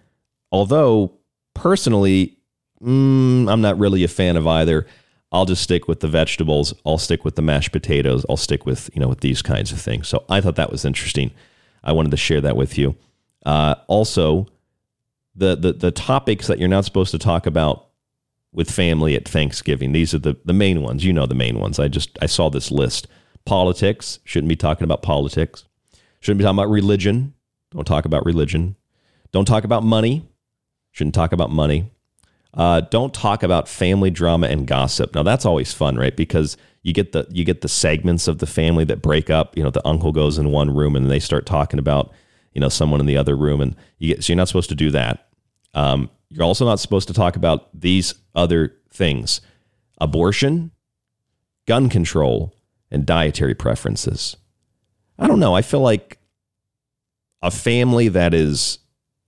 Although, 0.51 1.13
personally, 1.53 2.37
mm, 2.81 3.51
I'm 3.51 3.61
not 3.61 3.77
really 3.77 4.03
a 4.03 4.07
fan 4.07 4.37
of 4.37 4.47
either. 4.47 4.85
I'll 5.31 5.45
just 5.45 5.61
stick 5.61 5.87
with 5.87 5.99
the 5.99 6.07
vegetables. 6.07 6.73
I'll 6.85 6.97
stick 6.97 7.23
with 7.23 7.35
the 7.35 7.41
mashed 7.41 7.71
potatoes. 7.71 8.25
I'll 8.29 8.37
stick 8.37 8.65
with 8.65 8.89
you 8.93 9.01
know 9.01 9.07
with 9.07 9.21
these 9.21 9.41
kinds 9.41 9.71
of 9.71 9.79
things. 9.79 10.07
So 10.07 10.23
I 10.29 10.41
thought 10.41 10.55
that 10.55 10.71
was 10.71 10.85
interesting. 10.85 11.31
I 11.83 11.91
wanted 11.91 12.11
to 12.11 12.17
share 12.17 12.41
that 12.41 12.55
with 12.55 12.77
you. 12.77 12.95
Uh, 13.45 13.75
also, 13.87 14.47
the, 15.35 15.55
the 15.55 15.73
the 15.73 15.91
topics 15.91 16.47
that 16.47 16.59
you're 16.59 16.67
not 16.67 16.85
supposed 16.85 17.11
to 17.11 17.19
talk 17.19 17.45
about 17.45 17.87
with 18.51 18.71
family 18.71 19.15
at 19.15 19.27
Thanksgiving. 19.27 19.91
These 19.91 20.13
are 20.13 20.19
the 20.19 20.35
the 20.45 20.53
main 20.53 20.81
ones. 20.81 21.05
You 21.05 21.13
know 21.13 21.25
the 21.25 21.35
main 21.35 21.59
ones. 21.59 21.79
I 21.79 21.87
just 21.87 22.17
I 22.21 22.25
saw 22.25 22.49
this 22.49 22.71
list. 22.71 23.07
Politics 23.45 24.19
shouldn't 24.23 24.49
be 24.49 24.55
talking 24.55 24.83
about 24.83 25.01
politics. 25.01 25.65
Shouldn't 26.19 26.39
be 26.39 26.43
talking 26.43 26.57
about 26.57 26.69
religion. 26.69 27.33
Don't 27.71 27.85
talk 27.85 28.05
about 28.05 28.25
religion. 28.25 28.75
Don't 29.31 29.45
talk 29.45 29.63
about 29.63 29.83
money. 29.83 30.27
Shouldn't 30.91 31.15
talk 31.15 31.31
about 31.31 31.51
money. 31.51 31.91
Uh, 32.53 32.81
don't 32.81 33.13
talk 33.13 33.43
about 33.43 33.67
family 33.67 34.09
drama 34.09 34.47
and 34.47 34.65
gossip. 34.65 35.13
Now 35.13 35.23
that's 35.23 35.45
always 35.45 35.71
fun, 35.71 35.97
right? 35.97 36.15
Because 36.15 36.57
you 36.81 36.93
get 36.93 37.11
the 37.11 37.27
you 37.29 37.43
get 37.45 37.61
the 37.61 37.67
segments 37.67 38.27
of 38.27 38.39
the 38.39 38.47
family 38.47 38.83
that 38.85 39.01
break 39.01 39.29
up. 39.29 39.55
You 39.55 39.63
know, 39.63 39.69
the 39.69 39.85
uncle 39.87 40.11
goes 40.11 40.37
in 40.37 40.51
one 40.51 40.73
room 40.73 40.95
and 40.95 41.11
they 41.11 41.19
start 41.19 41.45
talking 41.45 41.79
about 41.79 42.11
you 42.53 42.61
know 42.61 42.69
someone 42.69 42.99
in 42.99 43.05
the 43.05 43.17
other 43.17 43.37
room, 43.37 43.61
and 43.61 43.75
you 43.99 44.15
get 44.15 44.23
so 44.23 44.33
you're 44.33 44.37
not 44.37 44.47
supposed 44.47 44.69
to 44.69 44.75
do 44.75 44.89
that. 44.91 45.27
Um, 45.73 46.09
you're 46.29 46.43
also 46.43 46.65
not 46.65 46.79
supposed 46.79 47.07
to 47.09 47.13
talk 47.13 47.35
about 47.35 47.69
these 47.79 48.15
other 48.33 48.75
things: 48.91 49.41
abortion, 50.01 50.71
gun 51.67 51.89
control, 51.89 52.55
and 52.89 53.05
dietary 53.05 53.53
preferences. 53.53 54.35
I 55.19 55.27
don't 55.27 55.39
know. 55.39 55.53
I 55.53 55.61
feel 55.61 55.81
like 55.81 56.17
a 57.41 57.51
family 57.51 58.07
that 58.07 58.33
is 58.33 58.79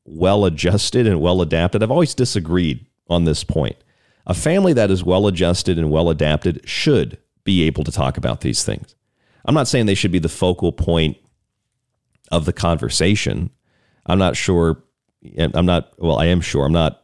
well 0.05 0.45
adjusted 0.45 1.05
and 1.05 1.21
well 1.21 1.41
adapted. 1.41 1.83
I've 1.83 1.91
always 1.91 2.15
disagreed 2.15 2.85
on 3.09 3.25
this 3.25 3.43
point. 3.43 3.75
A 4.25 4.33
family 4.33 4.73
that 4.73 4.89
is 4.91 5.03
well 5.03 5.27
adjusted 5.27 5.77
and 5.77 5.91
well 5.91 6.09
adapted 6.09 6.67
should 6.67 7.17
be 7.43 7.63
able 7.63 7.83
to 7.83 7.91
talk 7.91 8.17
about 8.17 8.41
these 8.41 8.63
things. 8.63 8.95
I'm 9.45 9.55
not 9.55 9.67
saying 9.67 9.85
they 9.85 9.95
should 9.95 10.11
be 10.11 10.19
the 10.19 10.29
focal 10.29 10.71
point 10.71 11.17
of 12.31 12.45
the 12.45 12.53
conversation. 12.53 13.49
I'm 14.05 14.19
not 14.19 14.37
sure. 14.37 14.81
I'm 15.37 15.65
not. 15.65 15.91
Well, 15.97 16.19
I 16.19 16.27
am 16.27 16.41
sure. 16.41 16.65
I'm 16.65 16.71
not 16.71 17.01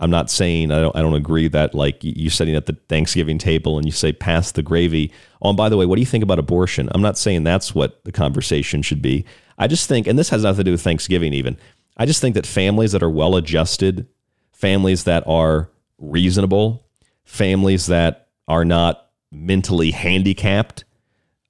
I'm 0.00 0.10
not 0.10 0.30
saying 0.30 0.72
I 0.72 0.80
don't 0.80 0.96
I 0.96 1.02
don't 1.02 1.14
agree 1.14 1.46
that 1.48 1.74
like 1.74 1.98
you're 2.00 2.30
sitting 2.30 2.56
at 2.56 2.66
the 2.66 2.76
Thanksgiving 2.88 3.36
table 3.36 3.76
and 3.76 3.86
you 3.86 3.92
say 3.92 4.12
pass 4.12 4.50
the 4.50 4.62
gravy. 4.62 5.12
Oh, 5.42 5.50
and 5.50 5.56
by 5.56 5.68
the 5.68 5.76
way, 5.76 5.84
what 5.84 5.96
do 5.96 6.00
you 6.00 6.06
think 6.06 6.24
about 6.24 6.38
abortion? 6.38 6.88
I'm 6.92 7.02
not 7.02 7.18
saying 7.18 7.44
that's 7.44 7.74
what 7.74 8.02
the 8.04 8.12
conversation 8.12 8.80
should 8.80 9.02
be. 9.02 9.26
I 9.58 9.66
just 9.66 9.88
think, 9.88 10.06
and 10.06 10.18
this 10.18 10.30
has 10.30 10.42
nothing 10.42 10.60
to 10.60 10.64
do 10.64 10.70
with 10.72 10.80
Thanksgiving 10.80 11.34
even. 11.34 11.58
I 11.98 12.06
just 12.06 12.22
think 12.22 12.34
that 12.34 12.46
families 12.46 12.92
that 12.92 13.02
are 13.02 13.10
well 13.10 13.36
adjusted, 13.36 14.08
families 14.52 15.04
that 15.04 15.22
are 15.26 15.70
reasonable, 15.98 16.86
families 17.24 17.86
that 17.86 18.28
are 18.48 18.64
not 18.64 19.10
mentally 19.30 19.90
handicapped, 19.90 20.84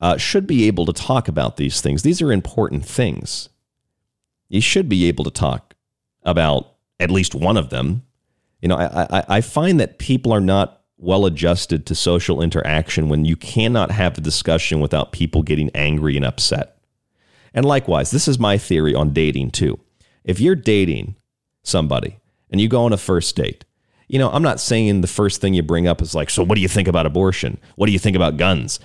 uh, 0.01 0.17
should 0.17 0.49
be 0.49 0.67
able 0.67 0.87
to 0.87 0.93
talk 0.93 1.29
about 1.29 1.57
these 1.57 1.81
things. 1.81 2.03
These 2.03 2.21
are 2.21 2.33
important 2.33 2.85
things. 2.85 3.49
You 4.49 4.61
should 4.61 4.89
be 4.89 5.07
able 5.07 5.23
to 5.23 5.31
talk 5.31 5.77
about 6.25 6.75
at 6.99 7.13
least 7.13 7.35
one 7.35 7.57
of 7.57 7.71
them 7.71 8.03
you 8.61 8.69
know, 8.69 8.77
I, 8.77 9.07
I, 9.11 9.25
I 9.29 9.41
find 9.41 9.81
that 9.81 9.99
people 9.99 10.33
are 10.33 10.41
not 10.41 10.83
well 10.99 11.25
adjusted 11.25 11.87
to 11.87 11.95
social 11.95 12.43
interaction 12.43 13.09
when 13.09 13.25
you 13.25 13.37
cannot 13.37 13.91
have 13.91 14.19
a 14.19 14.21
discussion 14.21 14.81
without 14.81 15.13
people 15.13 15.43
getting 15.43 15.71
angry 15.75 16.17
and 16.17 16.25
upset. 16.25 16.77
And 17.55 17.65
likewise, 17.65 18.11
this 18.11 18.29
is 18.29 18.39
my 18.39 18.59
theory 18.59 18.95
on 18.95 19.13
dating 19.13 19.53
too. 19.53 19.81
If 20.25 20.41
you're 20.41 20.55
dating 20.55 21.17
somebody 21.63 22.19
and 22.51 22.61
you 22.61 22.69
go 22.69 22.85
on 22.85 22.93
a 22.93 22.99
first 22.99 23.35
date, 23.35 23.65
you 24.09 24.19
know, 24.19 24.31
I'm 24.31 24.43
not 24.43 24.61
saying 24.61 25.01
the 25.01 25.07
first 25.07 25.41
thing 25.41 25.55
you 25.55 25.63
bring 25.63 25.87
up 25.87 26.03
is 26.03 26.15
like, 26.15 26.31
so 26.31 26.43
what 26.43 26.57
do 26.57 26.61
you 26.61 26.69
think 26.69 26.89
about 26.89 27.07
abortion? 27.07 27.59
What 27.77 27.87
do 27.87 27.93
you 27.93 27.99
think 27.99 28.17
about 28.17 28.37
guns? 28.37 28.79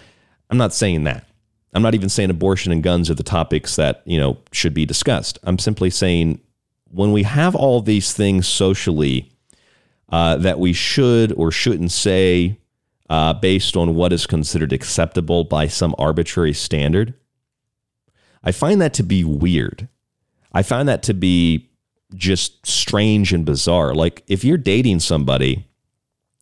I'm 0.49 0.57
not 0.57 0.73
saying 0.73 1.03
that. 1.03 1.27
I'm 1.73 1.81
not 1.81 1.95
even 1.95 2.09
saying 2.09 2.29
abortion 2.29 2.71
and 2.71 2.81
guns 2.81 3.09
are 3.09 3.15
the 3.15 3.23
topics 3.23 3.75
that, 3.75 4.01
you 4.05 4.17
know, 4.17 4.37
should 4.53 4.73
be 4.73 4.85
discussed. 4.85 5.37
I'm 5.43 5.59
simply 5.59 5.89
saying 5.89 6.39
when 6.89 7.11
we 7.11 7.23
have 7.23 7.55
all 7.55 7.81
these 7.81 8.13
things 8.13 8.47
socially 8.47 9.34
uh, 10.09 10.37
that 10.37 10.59
we 10.59 10.73
should 10.73 11.31
or 11.33 11.51
shouldn't 11.51 11.91
say 11.91 12.59
uh, 13.09 13.33
based 13.33 13.77
on 13.77 13.95
what 13.95 14.13
is 14.13 14.25
considered 14.25 14.73
acceptable 14.73 15.43
by 15.43 15.67
some 15.67 15.95
arbitrary 15.97 16.53
standard. 16.53 17.13
I 18.43 18.51
find 18.51 18.79
that 18.81 18.93
to 18.95 19.03
be 19.03 19.23
weird. 19.23 19.87
I 20.53 20.63
find 20.63 20.87
that 20.87 21.03
to 21.03 21.13
be 21.13 21.69
just 22.13 22.65
strange 22.65 23.33
and 23.33 23.45
bizarre. 23.45 23.93
Like 23.93 24.23
if 24.27 24.43
you're 24.43 24.57
dating 24.57 24.99
somebody, 24.99 25.67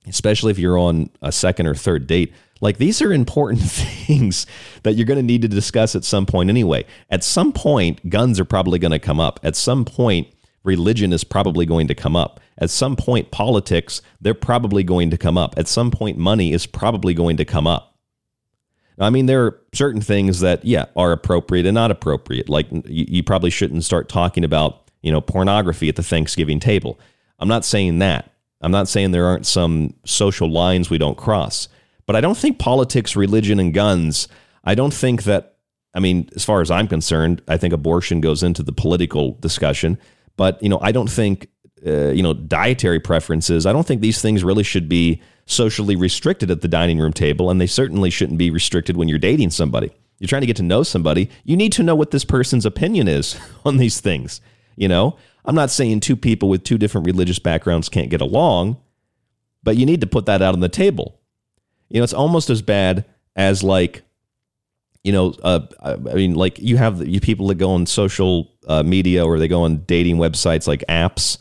especially 0.08 0.52
if 0.52 0.60
you're 0.60 0.78
on 0.78 1.10
a 1.22 1.32
second 1.32 1.68
or 1.68 1.76
third 1.76 2.08
date, 2.08 2.34
like 2.62 2.78
these 2.78 3.02
are 3.02 3.12
important 3.12 3.62
things 3.64 4.46
that 4.84 4.94
you're 4.94 5.06
going 5.06 5.20
to 5.20 5.24
need 5.24 5.42
to 5.42 5.48
discuss 5.48 5.96
at 5.96 6.04
some 6.04 6.26
point 6.26 6.50
anyway. 6.50 6.86
At 7.10 7.24
some 7.24 7.52
point, 7.52 8.10
guns 8.10 8.40
are 8.40 8.46
probably 8.46 8.80
going 8.80 8.92
to 8.92 9.00
come 9.00 9.20
up. 9.20 9.40
At 9.44 9.56
some 9.56 9.84
point, 9.86 10.28
religion 10.64 11.12
is 11.12 11.24
probably 11.24 11.66
going 11.66 11.88
to 11.88 11.96
come 11.96 12.16
up. 12.16 12.40
At 12.58 12.70
some 12.70 12.96
point, 12.96 13.32
politics, 13.32 14.02
they're 14.22 14.34
probably 14.34 14.84
going 14.84 15.10
to 15.10 15.18
come 15.18 15.38
up. 15.38 15.56
At 15.58 15.68
some 15.68 15.92
point, 15.92 16.18
money 16.18 16.54
is 16.54 16.66
probably 16.66 17.14
going 17.14 17.38
to 17.38 17.46
come 17.46 17.68
up. 17.68 17.98
I 19.00 19.10
mean, 19.10 19.26
there 19.26 19.44
are 19.44 19.60
certain 19.74 20.02
things 20.02 20.40
that, 20.42 20.64
yeah, 20.64 20.86
are 20.96 21.12
appropriate 21.12 21.66
and 21.66 21.74
not 21.74 21.90
appropriate. 21.90 22.48
Like 22.48 22.68
you, 22.86 23.24
probably 23.24 23.50
shouldn't 23.50 23.84
start 23.84 24.08
talking 24.08 24.44
about, 24.44 24.92
you 25.02 25.12
know, 25.12 25.20
pornography 25.20 25.90
at 25.90 25.96
the 25.96 26.04
Thanksgiving 26.04 26.60
table. 26.60 27.00
I'm 27.40 27.48
not 27.48 27.66
saying 27.66 28.00
that. 28.00 28.32
I'm 28.62 28.72
not 28.72 28.88
saying 28.88 29.12
there 29.12 29.26
aren't 29.26 29.48
some 29.48 29.96
social 30.06 30.50
lines 30.50 30.90
we 30.90 31.00
don't 31.00 31.18
cross. 31.18 31.68
But 32.06 32.16
I 32.16 32.22
don't 32.22 32.38
think 32.38 32.60
politics, 32.60 33.16
religion, 33.16 33.60
and 33.60 33.74
guns, 33.74 34.28
I 34.64 34.76
don't 34.76 34.94
think 34.94 35.24
that, 35.24 35.56
I 35.96 36.00
mean, 36.00 36.30
as 36.36 36.46
far 36.46 36.62
as 36.62 36.70
I'm 36.70 36.88
concerned, 36.88 37.42
I 37.48 37.58
think 37.58 37.74
abortion 37.74 38.22
goes 38.22 38.44
into 38.44 38.62
the 38.62 38.72
political 38.72 39.34
discussion. 39.40 39.98
But 40.38 40.62
you 40.62 40.70
know, 40.70 40.80
I 40.82 40.92
don't 40.92 41.10
think 41.10 41.48
uh, 41.86 42.10
you 42.10 42.24
know 42.24 42.34
dietary 42.34 43.00
preferences. 43.00 43.66
I 43.66 43.74
don't 43.74 43.86
think 43.86 44.02
these 44.02 44.22
things 44.22 44.44
really 44.44 44.64
should 44.64 44.88
be 44.88 45.22
socially 45.46 45.96
restricted 45.96 46.50
at 46.50 46.62
the 46.62 46.68
dining 46.68 47.00
room 47.00 47.14
table, 47.14 47.50
and 47.50 47.60
they 47.60 47.68
certainly 47.68 48.10
shouldn't 48.10 48.38
be 48.38 48.50
restricted 48.50 48.98
when 48.98 49.08
you're 49.08 49.20
dating 49.20 49.50
somebody. 49.50 49.92
You're 50.20 50.28
trying 50.28 50.42
to 50.42 50.48
get 50.48 50.56
to 50.58 50.64
know 50.64 50.84
somebody. 50.84 51.30
You 51.44 51.58
need 51.58 51.74
to 51.74 51.84
know 51.84 51.96
what 51.96 52.12
this 52.12 52.24
person's 52.24 52.66
opinion 52.66 53.08
is 53.08 53.38
on 53.66 53.78
these 53.78 54.00
things. 54.00 54.42
You 54.76 54.88
know, 54.88 55.18
I'm 55.46 55.56
not 55.56 55.70
saying 55.70 56.00
two 56.00 56.16
people 56.16 56.50
with 56.50 56.64
two 56.64 56.78
different 56.78 57.06
religious 57.06 57.40
backgrounds 57.40 57.90
can't 57.90 58.10
get 58.10 58.22
along, 58.22 58.78
but 59.62 59.78
you 59.78 59.86
need 59.86 60.02
to 60.02 60.08
put 60.08 60.26
that 60.26 60.42
out 60.42 60.54
on 60.54 60.62
the 60.62 60.70
table. 60.70 61.20
You 61.90 62.00
know, 62.00 62.04
it's 62.04 62.14
almost 62.14 62.50
as 62.50 62.62
bad 62.62 63.06
as 63.36 63.64
like 63.64 64.04
you 65.04 65.12
know, 65.12 65.34
uh, 65.44 65.60
I 65.82 65.98
mean, 65.98 66.34
like 66.36 66.60
you 66.60 66.78
have 66.78 67.06
you 67.06 67.20
people 67.20 67.48
that 67.48 67.56
go 67.56 67.72
on 67.72 67.86
social 67.86 68.50
uh, 68.68 68.84
media 68.84 69.26
or 69.26 69.38
they 69.38 69.50
go 69.50 69.64
on 69.64 69.80
dating 69.80 70.16
websites 70.16 70.66
like 70.66 70.84
apps, 70.88 71.38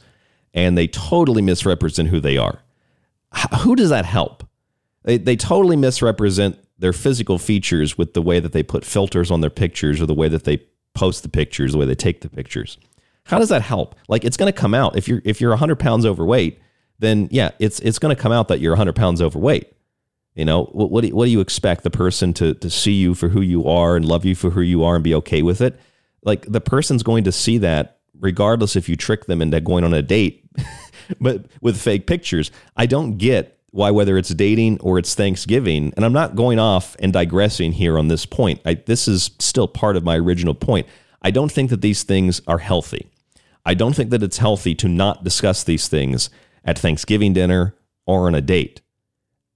and 0.54 0.76
they 0.76 0.86
totally 0.86 1.42
misrepresent 1.42 2.08
who 2.08 2.20
they 2.20 2.36
are. 2.36 2.60
Who 3.60 3.76
does 3.76 3.90
that 3.90 4.04
help? 4.04 4.44
They 5.04 5.18
they 5.18 5.36
totally 5.36 5.76
misrepresent 5.76 6.58
their 6.78 6.92
physical 6.92 7.38
features 7.38 7.96
with 7.96 8.14
the 8.14 8.22
way 8.22 8.40
that 8.40 8.52
they 8.52 8.62
put 8.62 8.84
filters 8.84 9.30
on 9.30 9.40
their 9.40 9.50
pictures 9.50 10.00
or 10.00 10.06
the 10.06 10.14
way 10.14 10.28
that 10.28 10.44
they 10.44 10.58
post 10.94 11.22
the 11.22 11.28
pictures, 11.28 11.72
the 11.72 11.78
way 11.78 11.86
they 11.86 11.94
take 11.94 12.20
the 12.20 12.28
pictures. 12.28 12.78
How 13.24 13.38
does 13.38 13.48
that 13.50 13.62
help? 13.62 13.94
Like 14.08 14.24
it's 14.24 14.36
going 14.36 14.52
to 14.52 14.58
come 14.58 14.74
out 14.74 14.96
if 14.96 15.08
you're 15.08 15.22
if 15.24 15.40
you're 15.40 15.50
100 15.50 15.78
pounds 15.78 16.04
overweight, 16.04 16.60
then 16.98 17.28
yeah, 17.30 17.50
it's 17.58 17.80
it's 17.80 17.98
going 17.98 18.14
to 18.14 18.20
come 18.20 18.32
out 18.32 18.48
that 18.48 18.60
you're 18.60 18.72
100 18.72 18.94
pounds 18.94 19.22
overweight. 19.22 19.72
You 20.34 20.46
know, 20.46 20.64
what, 20.64 20.90
what, 20.90 21.02
do 21.02 21.08
you, 21.08 21.14
what 21.14 21.26
do 21.26 21.30
you 21.30 21.40
expect 21.40 21.82
the 21.82 21.90
person 21.90 22.32
to, 22.34 22.54
to 22.54 22.70
see 22.70 22.92
you 22.92 23.14
for 23.14 23.28
who 23.28 23.42
you 23.42 23.68
are 23.68 23.96
and 23.96 24.04
love 24.04 24.24
you 24.24 24.34
for 24.34 24.48
who 24.50 24.62
you 24.62 24.82
are 24.82 24.94
and 24.94 25.04
be 25.04 25.14
okay 25.16 25.42
with 25.42 25.60
it? 25.60 25.78
Like 26.24 26.50
the 26.50 26.60
person's 26.60 27.02
going 27.02 27.24
to 27.24 27.32
see 27.32 27.58
that 27.58 27.98
regardless 28.18 28.76
if 28.76 28.88
you 28.88 28.96
trick 28.96 29.26
them 29.26 29.42
into 29.42 29.60
going 29.60 29.84
on 29.84 29.94
a 29.94 30.02
date, 30.02 30.44
but 31.20 31.46
with 31.60 31.80
fake 31.80 32.06
pictures. 32.06 32.50
I 32.76 32.86
don't 32.86 33.18
get 33.18 33.58
why, 33.70 33.90
whether 33.90 34.18
it's 34.18 34.28
dating 34.30 34.78
or 34.80 34.98
it's 34.98 35.14
Thanksgiving, 35.14 35.92
and 35.96 36.04
I'm 36.04 36.12
not 36.12 36.36
going 36.36 36.58
off 36.58 36.94
and 36.98 37.12
digressing 37.12 37.72
here 37.72 37.98
on 37.98 38.08
this 38.08 38.26
point. 38.26 38.60
I, 38.66 38.74
this 38.74 39.08
is 39.08 39.30
still 39.38 39.66
part 39.66 39.96
of 39.96 40.04
my 40.04 40.16
original 40.18 40.54
point. 40.54 40.86
I 41.22 41.30
don't 41.30 41.50
think 41.50 41.70
that 41.70 41.80
these 41.80 42.02
things 42.02 42.42
are 42.46 42.58
healthy. 42.58 43.08
I 43.64 43.74
don't 43.74 43.94
think 43.94 44.10
that 44.10 44.22
it's 44.22 44.38
healthy 44.38 44.74
to 44.76 44.88
not 44.88 45.24
discuss 45.24 45.64
these 45.64 45.88
things 45.88 46.28
at 46.64 46.78
Thanksgiving 46.78 47.32
dinner 47.32 47.74
or 48.06 48.26
on 48.26 48.34
a 48.34 48.40
date. 48.40 48.82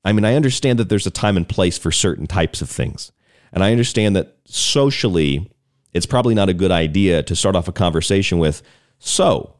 I 0.04 0.12
mean, 0.12 0.24
I 0.24 0.34
understand 0.34 0.78
that 0.78 0.88
there's 0.88 1.06
a 1.06 1.10
time 1.10 1.36
and 1.36 1.48
place 1.48 1.76
for 1.76 1.90
certain 1.90 2.26
types 2.26 2.62
of 2.62 2.70
things. 2.70 3.12
And 3.52 3.62
I 3.62 3.72
understand 3.72 4.16
that 4.16 4.36
socially, 4.44 5.50
it's 5.96 6.06
probably 6.06 6.34
not 6.34 6.48
a 6.48 6.54
good 6.54 6.70
idea 6.70 7.22
to 7.22 7.34
start 7.34 7.56
off 7.56 7.68
a 7.68 7.72
conversation 7.72 8.38
with, 8.38 8.62
so, 8.98 9.56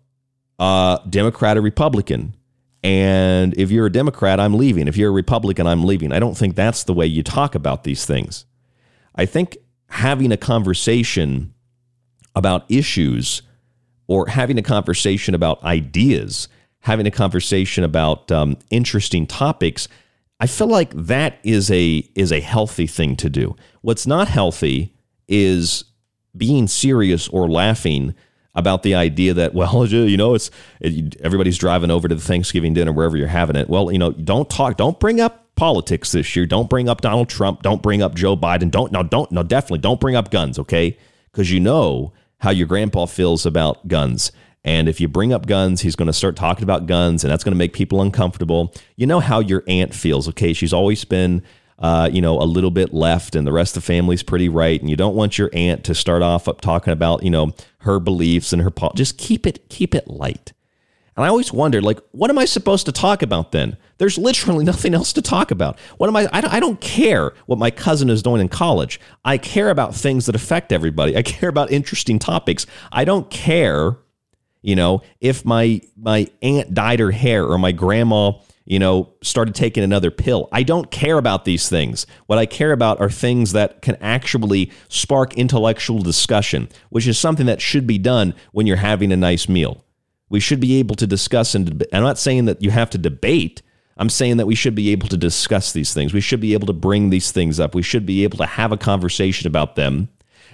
uh, 0.59 0.99
Democrat 1.09 1.57
or 1.57 1.63
Republican? 1.63 2.35
And 2.83 3.53
if 3.59 3.71
you're 3.71 3.87
a 3.87 3.93
Democrat, 3.93 4.39
I'm 4.39 4.55
leaving. 4.55 4.87
If 4.87 4.97
you're 4.97 5.11
a 5.11 5.13
Republican, 5.13 5.67
I'm 5.67 5.85
leaving. 5.85 6.13
I 6.13 6.21
don't 6.21 6.37
think 6.37 6.55
that's 6.55 6.85
the 6.85 6.93
way 6.93 7.07
you 7.07 7.23
talk 7.23 7.55
about 7.55 7.85
these 7.85 8.05
things. 8.05 8.45
I 9.15 9.27
think 9.27 9.57
having 9.89 10.31
a 10.31 10.37
conversation 10.37 11.53
about 12.35 12.65
issues 12.69 13.43
or 14.07 14.29
having 14.29 14.59
a 14.59 14.63
conversation 14.63 15.35
about 15.35 15.63
ideas, 15.65 16.49
having 16.81 17.07
a 17.07 17.11
conversation 17.11 17.83
about 17.83 18.31
um, 18.31 18.57
interesting 18.71 19.27
topics, 19.27 19.89
I 20.39 20.47
feel 20.47 20.69
like 20.69 20.93
that 20.95 21.39
is 21.43 21.71
a 21.71 22.09
is 22.15 22.31
a 22.31 22.41
healthy 22.41 22.87
thing 22.87 23.17
to 23.17 23.31
do. 23.31 23.57
What's 23.81 24.07
not 24.07 24.29
healthy 24.29 24.95
is 25.27 25.85
being 26.37 26.69
serious 26.69 27.29
or 27.29 27.49
laughing 27.49 28.15
about 28.55 28.83
the 28.83 28.95
idea 28.95 29.35
that 29.35 29.55
well 29.55 29.87
you 29.87 30.17
know 30.17 30.35
it's 30.35 30.51
it, 30.81 31.17
everybody's 31.21 31.59
driving 31.59 31.91
over 31.91 32.09
to 32.09 32.15
the 32.15 32.21
Thanksgiving 32.21 32.75
dinner 32.75 32.93
wherever 32.93 33.17
you're 33.17 33.29
having 33.29 33.57
it. 33.57 33.69
Well, 33.69 33.91
you 33.91 33.99
know, 33.99 34.13
don't 34.13 34.49
talk, 34.49 34.77
don't 34.77 34.99
bring 34.99 35.21
up 35.21 35.55
politics 35.57 36.13
this 36.13 36.37
year. 36.37 36.47
Don't 36.47 36.71
bring 36.71 36.89
up 36.89 37.01
Donald 37.01 37.29
Trump. 37.29 37.63
Don't 37.63 37.83
bring 37.83 38.03
up 38.03 38.15
Joe 38.15 38.37
Biden. 38.37 38.71
Don't 38.71 38.93
no 38.93 39.03
don't 39.03 39.31
no 39.33 39.43
definitely 39.43 39.79
don't 39.79 40.01
bring 40.01 40.17
up 40.17 40.31
guns, 40.31 40.59
okay? 40.59 40.97
Because 41.33 41.51
you 41.51 41.61
know 41.61 42.13
how 42.39 42.51
your 42.51 42.67
grandpa 42.67 43.07
feels 43.07 43.47
about 43.47 43.89
guns. 43.89 44.33
And 44.65 44.89
if 44.89 45.01
you 45.01 45.07
bring 45.07 45.33
up 45.33 45.47
guns, 45.47 45.83
he's 45.83 45.95
going 45.95 46.07
to 46.07 46.13
start 46.13 46.35
talking 46.35 46.65
about 46.65 46.87
guns, 46.87 47.23
and 47.23 47.31
that's 47.31 47.45
going 47.45 47.53
to 47.53 47.59
make 47.59 47.73
people 47.73 48.03
uncomfortable. 48.03 48.75
You 48.97 49.07
know 49.07 49.21
how 49.21 49.39
your 49.39 49.63
aunt 49.69 49.95
feels, 49.95 50.29
okay? 50.31 50.53
She's 50.53 50.73
always 50.73 51.05
been, 51.05 51.45
uh, 51.79 52.09
you 52.13 52.21
know, 52.21 52.41
a 52.41 52.45
little 52.45 52.71
bit 52.71 52.95
left, 52.95 53.35
and 53.35 53.47
the 53.47 53.53
rest 53.53 53.77
of 53.77 53.83
the 53.83 53.87
family's 53.87 54.23
pretty 54.23 54.49
right. 54.49 54.81
And 54.81 54.89
you 54.89 54.97
don't 54.97 55.15
want 55.15 55.39
your 55.39 55.51
aunt 55.53 55.85
to 55.85 55.95
start 55.95 56.23
off 56.23 56.49
up 56.49 56.61
talking 56.61 56.93
about, 56.93 57.23
you 57.23 57.31
know, 57.31 57.53
her 57.79 58.01
beliefs 58.01 58.53
and 58.53 58.63
her. 58.63 58.71
Po- 58.71 58.93
Just 58.95 59.19
keep 59.19 59.47
it, 59.47 59.69
keep 59.69 59.95
it 59.95 60.09
light. 60.09 60.53
And 61.17 61.25
I 61.25 61.29
always 61.29 61.53
wondered, 61.53 61.83
like, 61.83 61.99
what 62.13 62.31
am 62.31 62.39
I 62.39 62.45
supposed 62.45 62.87
to 62.87 62.93
talk 62.93 63.23
about 63.23 63.53
then? 63.53 63.77
There's 63.99 64.19
literally 64.19 64.65
nothing 64.73 64.95
else 64.95 65.13
to 65.15 65.23
talk 65.23 65.51
about. 65.51 65.79
What 65.99 66.09
am 66.09 66.17
I? 66.17 66.29
I 66.33 66.41
don't, 66.41 66.53
I 66.55 66.61
don't 66.61 66.81
care 66.81 67.33
what 67.47 67.59
my 67.59 67.71
cousin 67.71 68.11
is 68.11 68.23
doing 68.23 68.41
in 68.41 68.49
college. 68.49 69.01
I 69.25 69.39
care 69.39 69.71
about 69.71 69.95
things 69.95 70.27
that 70.27 70.35
affect 70.35 70.73
everybody. 70.73 71.17
I 71.17 71.23
care 71.37 71.49
about 71.49 71.71
interesting 71.71 72.19
topics. 72.19 72.67
I 72.93 73.05
don't 73.05 73.31
care 73.31 73.97
you 74.63 74.75
know, 74.75 75.01
if 75.21 75.45
my 75.45 75.81
my 75.97 76.27
aunt 76.43 76.75
dyed 76.75 76.99
her 76.99 77.13
hair 77.13 77.45
or 77.47 77.57
my 77.57 77.71
grandma, 77.71 78.33
you 78.67 78.81
know, 78.81 79.13
started 79.23 79.55
taking 79.55 79.85
another 79.85 80.11
pill. 80.11 80.49
I 80.51 80.65
don't 80.65 80.91
care 80.91 81.19
about 81.19 81.45
these 81.45 81.69
things. 81.69 82.05
What 82.27 82.39
I 82.39 82.47
care 82.47 82.73
about 82.73 83.01
are 83.01 83.09
things 83.09 83.53
that 83.53 83.81
can 83.81 83.97
actually 84.01 84.73
spark 84.89 85.35
intellectual 85.35 86.03
discussion, 86.03 86.69
which 86.91 87.07
is 87.07 87.17
something 87.17 87.47
that 87.47 87.61
should 87.61 87.87
be 87.87 87.97
done 87.97 88.35
when 88.51 88.67
you're 88.67 88.77
having 88.77 89.13
a 89.13 89.17
nice 89.17 89.49
meal. 89.49 89.85
We 90.29 90.41
should 90.41 90.59
be 90.59 90.79
able 90.81 90.97
to 90.97 91.07
discuss 91.07 91.55
and 91.55 91.87
I'm 91.93 92.03
not 92.03 92.19
saying 92.19 92.47
that 92.47 92.61
you 92.61 92.73
have 92.73 92.91
to 92.91 92.99
debate. 92.99 93.63
I'm 93.97 94.11
saying 94.11 94.39
that 94.39 94.47
we 94.47 94.57
should 94.57 94.75
be 94.75 94.91
able 94.91 95.07
to 95.09 95.17
discuss 95.17 95.73
these 95.73 95.95
things. 95.95 96.13
We 96.13 96.21
should 96.21 96.41
be 96.41 96.53
able 96.53 96.67
to 96.67 96.73
bring 96.73 97.11
these 97.11 97.31
things 97.31 97.61
up. 97.61 97.75
We 97.75 97.83
should 97.83 98.05
be 98.05 98.25
able 98.25 98.39
to 98.39 98.47
have 98.47 98.73
a 98.73 98.77
conversation 98.77 99.47
about 99.47 99.77
them 99.77 100.09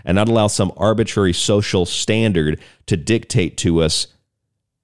and 0.04 0.16
not 0.16 0.28
allow 0.28 0.48
some 0.48 0.72
arbitrary 0.76 1.32
social 1.32 1.86
standard 1.86 2.60
to 2.86 2.96
dictate 2.98 3.56
to 3.58 3.80
us 3.80 4.08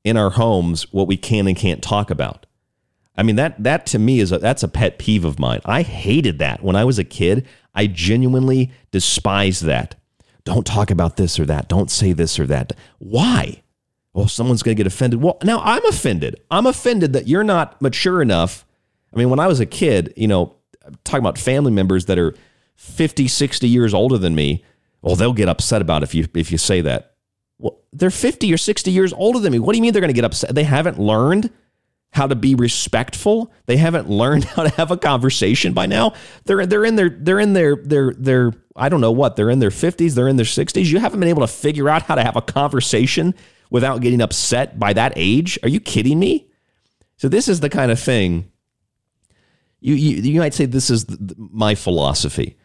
in 0.02 0.16
our 0.16 0.30
homes 0.30 0.90
what 0.92 1.06
we 1.06 1.18
can 1.18 1.46
and 1.46 1.56
can't 1.56 1.82
talk 1.82 2.10
about. 2.10 2.46
I 3.18 3.24
mean 3.24 3.36
that 3.36 3.60
that 3.64 3.84
to 3.86 3.98
me 3.98 4.20
is 4.20 4.30
a, 4.30 4.38
that's 4.38 4.62
a 4.62 4.68
pet 4.68 4.98
peeve 4.98 5.24
of 5.24 5.40
mine. 5.40 5.60
I 5.64 5.82
hated 5.82 6.38
that 6.38 6.62
when 6.62 6.76
I 6.76 6.84
was 6.84 6.98
a 6.98 7.04
kid. 7.04 7.46
I 7.74 7.88
genuinely 7.88 8.70
despised 8.92 9.64
that. 9.64 9.96
Don't 10.44 10.64
talk 10.64 10.90
about 10.90 11.16
this 11.16 11.38
or 11.38 11.44
that. 11.46 11.68
Don't 11.68 11.90
say 11.90 12.12
this 12.12 12.38
or 12.38 12.46
that. 12.46 12.72
Why? 12.98 13.62
Well, 14.14 14.28
someone's 14.28 14.62
going 14.62 14.76
to 14.76 14.82
get 14.82 14.86
offended. 14.86 15.20
Well, 15.20 15.36
now 15.42 15.60
I'm 15.62 15.84
offended. 15.86 16.40
I'm 16.50 16.66
offended 16.66 17.12
that 17.12 17.28
you're 17.28 17.44
not 17.44 17.80
mature 17.82 18.22
enough. 18.22 18.64
I 19.12 19.18
mean, 19.18 19.30
when 19.30 19.40
I 19.40 19.48
was 19.48 19.60
a 19.60 19.66
kid, 19.66 20.14
you 20.16 20.28
know, 20.28 20.54
talking 21.04 21.20
about 21.20 21.38
family 21.38 21.72
members 21.72 22.06
that 22.06 22.18
are 22.18 22.34
50, 22.76 23.28
60 23.28 23.68
years 23.68 23.92
older 23.92 24.16
than 24.16 24.34
me, 24.34 24.64
well, 25.02 25.16
they'll 25.16 25.32
get 25.32 25.48
upset 25.48 25.82
about 25.82 26.02
if 26.02 26.14
you 26.14 26.26
if 26.34 26.50
you 26.52 26.58
say 26.58 26.80
that. 26.82 27.14
Well, 27.58 27.80
they're 27.92 28.10
50 28.10 28.52
or 28.52 28.56
60 28.56 28.90
years 28.90 29.12
older 29.12 29.40
than 29.40 29.52
me. 29.52 29.58
What 29.58 29.72
do 29.72 29.78
you 29.78 29.82
mean 29.82 29.92
they're 29.92 30.00
going 30.00 30.08
to 30.08 30.14
get 30.14 30.24
upset? 30.24 30.54
They 30.54 30.64
haven't 30.64 30.98
learned 30.98 31.50
how 32.10 32.26
to 32.26 32.34
be 32.34 32.54
respectful. 32.54 33.52
They 33.66 33.76
haven't 33.76 34.08
learned 34.22 34.44
how 34.44 34.64
to 34.64 34.70
have 34.70 34.90
a 34.90 34.96
conversation 34.96 35.72
by 35.72 35.86
now. 35.86 36.14
They're 36.44 36.66
they're 36.66 36.84
in 36.84 36.96
their 36.96 37.10
they're 37.10 37.40
in 37.40 37.52
their 37.52 37.76
their 37.76 38.14
their 38.14 38.52
I 38.76 38.88
don't 38.88 39.00
know 39.00 39.12
what. 39.12 39.36
They're 39.36 39.50
in 39.50 39.58
their 39.58 39.70
50s, 39.70 40.14
they're 40.14 40.28
in 40.28 40.36
their 40.36 40.46
60s. 40.46 40.86
You 40.86 41.00
haven't 41.00 41.20
been 41.20 41.28
able 41.28 41.42
to 41.42 41.52
figure 41.52 41.88
out 41.88 42.02
how 42.02 42.14
to 42.14 42.22
have 42.22 42.36
a 42.36 42.42
conversation 42.42 43.34
without 43.70 44.00
getting 44.00 44.20
upset 44.20 44.78
by 44.78 44.92
that 44.92 45.12
age? 45.16 45.58
Are 45.62 45.68
you 45.68 45.80
kidding 45.80 46.18
me? 46.18 46.50
So 47.16 47.28
this 47.28 47.48
is 47.48 47.60
the 47.60 47.68
kind 47.68 47.90
of 47.90 47.98
thing 47.98 48.50
you 49.80 49.94
you, 49.94 50.16
you 50.16 50.40
might 50.40 50.54
say 50.54 50.66
this 50.66 50.90
is 50.90 51.04
the, 51.04 51.34
my 51.36 51.74
philosophy. 51.74 52.56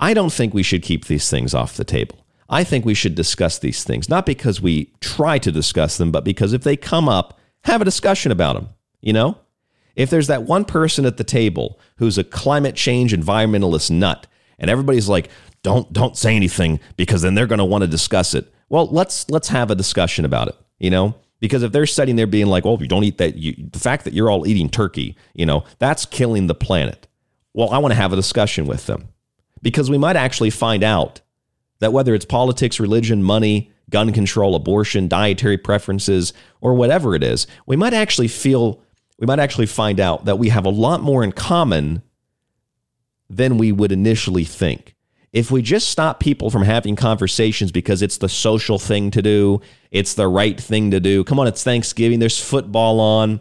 I 0.00 0.14
don't 0.14 0.32
think 0.32 0.54
we 0.54 0.62
should 0.62 0.82
keep 0.82 1.06
these 1.06 1.30
things 1.30 1.54
off 1.54 1.76
the 1.76 1.84
table. 1.84 2.26
I 2.48 2.64
think 2.64 2.84
we 2.84 2.94
should 2.94 3.14
discuss 3.14 3.58
these 3.58 3.84
things, 3.84 4.08
not 4.08 4.26
because 4.26 4.60
we 4.60 4.92
try 5.00 5.38
to 5.38 5.52
discuss 5.52 5.96
them, 5.96 6.10
but 6.10 6.24
because 6.24 6.52
if 6.52 6.62
they 6.62 6.76
come 6.76 7.08
up, 7.08 7.38
have 7.64 7.80
a 7.80 7.84
discussion 7.84 8.32
about 8.32 8.54
them. 8.54 8.68
You 9.02 9.12
know, 9.12 9.38
if 9.94 10.08
there's 10.08 10.28
that 10.28 10.44
one 10.44 10.64
person 10.64 11.04
at 11.04 11.18
the 11.18 11.24
table 11.24 11.78
who's 11.96 12.16
a 12.16 12.24
climate 12.24 12.74
change 12.76 13.12
environmentalist 13.12 13.90
nut, 13.90 14.26
and 14.58 14.70
everybody's 14.70 15.08
like, 15.08 15.28
"Don't 15.62 15.92
don't 15.92 16.16
say 16.16 16.34
anything 16.34 16.80
because 16.96 17.20
then 17.20 17.34
they're 17.34 17.46
going 17.46 17.58
to 17.58 17.64
want 17.64 17.82
to 17.82 17.88
discuss 17.88 18.34
it." 18.34 18.52
Well, 18.70 18.86
let's 18.86 19.28
let's 19.28 19.48
have 19.48 19.70
a 19.70 19.74
discussion 19.74 20.24
about 20.24 20.48
it. 20.48 20.56
You 20.78 20.90
know, 20.90 21.14
because 21.40 21.62
if 21.62 21.72
they're 21.72 21.86
sitting 21.86 22.16
there 22.16 22.26
being 22.26 22.46
like, 22.46 22.64
"Well, 22.64 22.74
if 22.74 22.80
you 22.80 22.88
don't 22.88 23.04
eat 23.04 23.18
that," 23.18 23.36
you, 23.36 23.54
the 23.72 23.78
fact 23.78 24.04
that 24.04 24.14
you're 24.14 24.30
all 24.30 24.46
eating 24.46 24.70
turkey, 24.70 25.16
you 25.34 25.44
know, 25.44 25.64
that's 25.78 26.06
killing 26.06 26.46
the 26.46 26.54
planet. 26.54 27.06
Well, 27.52 27.70
I 27.70 27.78
want 27.78 27.92
to 27.92 27.96
have 27.96 28.12
a 28.12 28.16
discussion 28.16 28.66
with 28.66 28.86
them 28.86 29.08
because 29.60 29.90
we 29.90 29.98
might 29.98 30.16
actually 30.16 30.50
find 30.50 30.82
out 30.82 31.20
that 31.80 31.92
whether 31.92 32.14
it's 32.14 32.24
politics, 32.24 32.80
religion, 32.80 33.22
money, 33.22 33.70
gun 33.90 34.12
control, 34.12 34.54
abortion, 34.54 35.08
dietary 35.08 35.58
preferences, 35.58 36.32
or 36.60 36.74
whatever 36.74 37.14
it 37.14 37.22
is, 37.22 37.46
we 37.66 37.76
might 37.76 37.92
actually 37.92 38.28
feel, 38.28 38.80
we 39.22 39.26
might 39.26 39.38
actually 39.38 39.66
find 39.66 40.00
out 40.00 40.24
that 40.24 40.38
we 40.38 40.48
have 40.48 40.66
a 40.66 40.70
lot 40.70 41.00
more 41.00 41.22
in 41.22 41.30
common 41.30 42.02
than 43.30 43.56
we 43.56 43.70
would 43.70 43.92
initially 43.92 44.44
think. 44.44 44.96
If 45.32 45.50
we 45.50 45.62
just 45.62 45.88
stop 45.88 46.20
people 46.20 46.50
from 46.50 46.64
having 46.64 46.96
conversations 46.96 47.70
because 47.70 48.02
it's 48.02 48.18
the 48.18 48.28
social 48.28 48.78
thing 48.80 49.12
to 49.12 49.22
do, 49.22 49.60
it's 49.90 50.14
the 50.14 50.26
right 50.28 50.60
thing 50.60 50.90
to 50.90 50.98
do. 51.00 51.22
Come 51.22 51.38
on, 51.38 51.46
it's 51.46 51.62
Thanksgiving, 51.62 52.18
there's 52.18 52.38
football 52.38 53.00
on. 53.00 53.40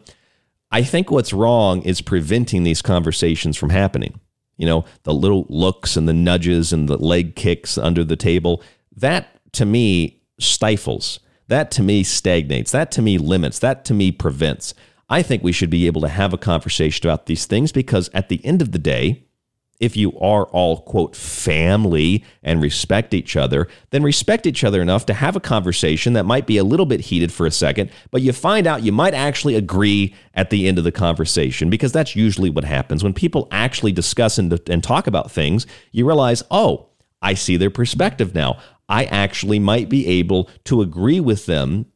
I 0.71 0.83
think 0.83 1.11
what's 1.11 1.33
wrong 1.33 1.81
is 1.81 1.99
preventing 1.99 2.63
these 2.63 2.83
conversations 2.83 3.57
from 3.57 3.71
happening 3.71 4.21
you 4.61 4.67
know, 4.67 4.85
the 5.05 5.13
little 5.13 5.47
looks 5.49 5.97
and 5.97 6.07
the 6.07 6.13
nudges 6.13 6.71
and 6.71 6.87
the 6.87 6.95
leg 6.95 7.35
kicks 7.35 7.79
under 7.79 8.03
the 8.03 8.15
table, 8.15 8.61
that 8.95 9.39
to 9.53 9.65
me 9.65 10.21
stifles. 10.39 11.19
That 11.47 11.71
to 11.71 11.81
me 11.81 12.03
stagnates. 12.03 12.71
That 12.71 12.91
to 12.91 13.01
me 13.01 13.17
limits. 13.17 13.57
That 13.57 13.83
to 13.85 13.95
me 13.95 14.11
prevents. 14.11 14.75
I 15.11 15.21
think 15.21 15.43
we 15.43 15.51
should 15.51 15.69
be 15.69 15.87
able 15.87 15.99
to 16.01 16.07
have 16.07 16.31
a 16.33 16.37
conversation 16.37 17.05
about 17.05 17.25
these 17.25 17.45
things 17.45 17.73
because 17.73 18.09
at 18.13 18.29
the 18.29 18.43
end 18.45 18.61
of 18.61 18.71
the 18.71 18.79
day, 18.79 19.25
if 19.81 19.97
you 19.97 20.17
are 20.19 20.45
all, 20.45 20.83
quote, 20.83 21.17
family 21.17 22.23
and 22.43 22.61
respect 22.61 23.13
each 23.13 23.35
other, 23.35 23.67
then 23.89 24.03
respect 24.03 24.45
each 24.45 24.63
other 24.63 24.81
enough 24.81 25.05
to 25.07 25.13
have 25.13 25.35
a 25.35 25.41
conversation 25.41 26.13
that 26.13 26.23
might 26.23 26.47
be 26.47 26.57
a 26.57 26.63
little 26.63 26.85
bit 26.85 27.01
heated 27.01 27.33
for 27.33 27.45
a 27.45 27.51
second, 27.51 27.91
but 28.09 28.21
you 28.21 28.31
find 28.31 28.65
out 28.65 28.83
you 28.83 28.93
might 28.93 29.13
actually 29.13 29.55
agree 29.55 30.15
at 30.33 30.49
the 30.49 30.65
end 30.65 30.77
of 30.77 30.85
the 30.85 30.93
conversation 30.93 31.69
because 31.69 31.91
that's 31.91 32.15
usually 32.15 32.49
what 32.49 32.63
happens. 32.63 33.03
When 33.03 33.13
people 33.13 33.49
actually 33.51 33.91
discuss 33.91 34.37
and, 34.37 34.57
and 34.69 34.81
talk 34.81 35.07
about 35.07 35.29
things, 35.29 35.67
you 35.91 36.07
realize, 36.07 36.41
oh, 36.51 36.87
I 37.21 37.33
see 37.33 37.57
their 37.57 37.69
perspective 37.69 38.33
now. 38.33 38.59
I 38.87 39.05
actually 39.05 39.59
might 39.59 39.89
be 39.89 40.07
able 40.07 40.49
to 40.65 40.81
agree 40.81 41.19
with 41.19 41.47
them 41.47 41.87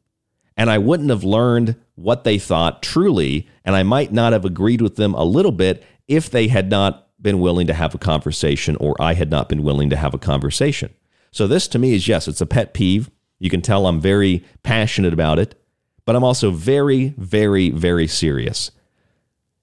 and 0.58 0.70
I 0.70 0.78
wouldn't 0.78 1.10
have 1.10 1.24
learned 1.24 1.76
what 1.96 2.24
they 2.24 2.38
thought 2.38 2.82
truly, 2.82 3.48
and 3.64 3.76
I 3.76 3.84
might 3.84 4.12
not 4.12 4.34
have 4.34 4.46
agreed 4.46 4.82
with 4.82 4.96
them 4.96 5.14
a 5.14 5.24
little 5.24 5.52
bit 5.52 5.84
if 6.08 6.30
they 6.30 6.48
had 6.48 6.70
not 6.70 7.08
been 7.22 7.40
willing 7.40 7.68
to 7.68 7.74
have 7.74 7.96
a 7.96 8.00
conversation 8.00 8.76
or 8.78 8.96
I 9.00 9.14
had 9.14 9.30
not 9.32 9.50
been 9.50 9.64
willing 9.64 9.90
to 9.90 9.96
have 9.96 10.14
a 10.14 10.20
conversation. 10.20 10.94
So 11.32 11.48
this 11.48 11.68
to 11.70 11.80
me 11.80 11.94
is 11.94 12.08
yes, 12.08 12.28
it's 12.28 12.42
a 12.42 12.46
pet 12.46 12.74
peeve. 12.74 13.10
You 13.40 13.50
can 13.50 13.62
tell 13.62 13.88
I'm 13.88 14.00
very 14.00 14.44
passionate 14.64 15.14
about 15.14 15.40
it, 15.40 15.60
but 16.06 16.16
I'm 16.16 16.24
also 16.24 16.52
very, 16.52 17.14
very, 17.18 17.70
very 17.70 18.08
serious. 18.08 18.72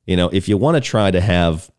You 0.07 0.16
know, 0.16 0.28
if 0.32 0.49
you 0.49 0.57
want 0.57 0.76
to 0.76 0.80
try 0.80 1.11
to 1.11 1.20
have 1.20 1.70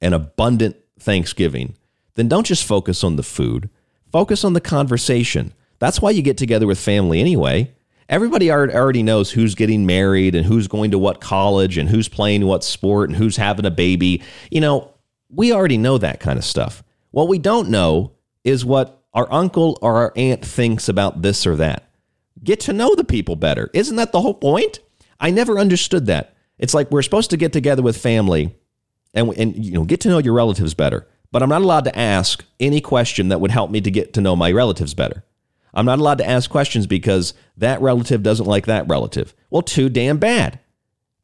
an 0.00 0.12
abundant 0.12 0.76
Thanksgiving, 1.00 1.76
then 2.14 2.28
don't 2.28 2.46
just 2.46 2.64
focus 2.64 3.02
on 3.02 3.16
the 3.16 3.22
food, 3.22 3.70
focus 4.10 4.44
on 4.44 4.52
the 4.52 4.60
conversation. 4.60 5.54
That's 5.78 6.00
why 6.00 6.10
you 6.10 6.22
get 6.22 6.36
together 6.36 6.66
with 6.66 6.78
family 6.78 7.18
anyway. 7.18 7.72
Everybody 8.12 8.52
already 8.52 9.02
knows 9.02 9.30
who's 9.30 9.54
getting 9.54 9.86
married 9.86 10.34
and 10.34 10.44
who's 10.44 10.68
going 10.68 10.90
to 10.90 10.98
what 10.98 11.22
college 11.22 11.78
and 11.78 11.88
who's 11.88 12.08
playing 12.08 12.44
what 12.44 12.62
sport 12.62 13.08
and 13.08 13.16
who's 13.16 13.38
having 13.38 13.64
a 13.64 13.70
baby. 13.70 14.22
You 14.50 14.60
know, 14.60 14.92
we 15.30 15.50
already 15.50 15.78
know 15.78 15.96
that 15.96 16.20
kind 16.20 16.38
of 16.38 16.44
stuff. 16.44 16.84
What 17.10 17.28
we 17.28 17.38
don't 17.38 17.70
know 17.70 18.12
is 18.44 18.66
what 18.66 19.02
our 19.14 19.32
uncle 19.32 19.78
or 19.80 19.96
our 19.96 20.12
aunt 20.14 20.44
thinks 20.44 20.90
about 20.90 21.22
this 21.22 21.46
or 21.46 21.56
that. 21.56 21.88
Get 22.44 22.60
to 22.60 22.74
know 22.74 22.94
the 22.94 23.02
people 23.02 23.34
better. 23.34 23.70
Isn't 23.72 23.96
that 23.96 24.12
the 24.12 24.20
whole 24.20 24.34
point? 24.34 24.80
I 25.18 25.30
never 25.30 25.58
understood 25.58 26.04
that. 26.04 26.36
It's 26.58 26.74
like 26.74 26.90
we're 26.90 27.00
supposed 27.00 27.30
to 27.30 27.38
get 27.38 27.54
together 27.54 27.80
with 27.80 27.96
family 27.96 28.54
and, 29.14 29.32
and 29.38 29.64
you 29.64 29.72
know 29.72 29.84
get 29.84 30.00
to 30.02 30.10
know 30.10 30.18
your 30.18 30.34
relatives 30.34 30.74
better. 30.74 31.08
But 31.30 31.42
I'm 31.42 31.48
not 31.48 31.62
allowed 31.62 31.84
to 31.84 31.98
ask 31.98 32.44
any 32.60 32.82
question 32.82 33.30
that 33.30 33.40
would 33.40 33.52
help 33.52 33.70
me 33.70 33.80
to 33.80 33.90
get 33.90 34.12
to 34.12 34.20
know 34.20 34.36
my 34.36 34.52
relatives 34.52 34.92
better. 34.92 35.24
I'm 35.74 35.86
not 35.86 35.98
allowed 35.98 36.18
to 36.18 36.28
ask 36.28 36.50
questions 36.50 36.86
because 36.86 37.34
that 37.56 37.80
relative 37.80 38.22
doesn't 38.22 38.46
like 38.46 38.66
that 38.66 38.88
relative. 38.88 39.34
Well, 39.50 39.62
too 39.62 39.88
damn 39.88 40.18
bad. 40.18 40.60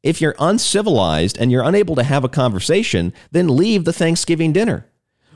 If 0.02 0.20
you're 0.20 0.36
uncivilized 0.38 1.36
and 1.38 1.50
you're 1.50 1.64
unable 1.64 1.96
to 1.96 2.02
have 2.02 2.24
a 2.24 2.28
conversation, 2.28 3.12
then 3.30 3.56
leave 3.56 3.84
the 3.84 3.92
Thanksgiving 3.92 4.52
dinner. 4.52 4.86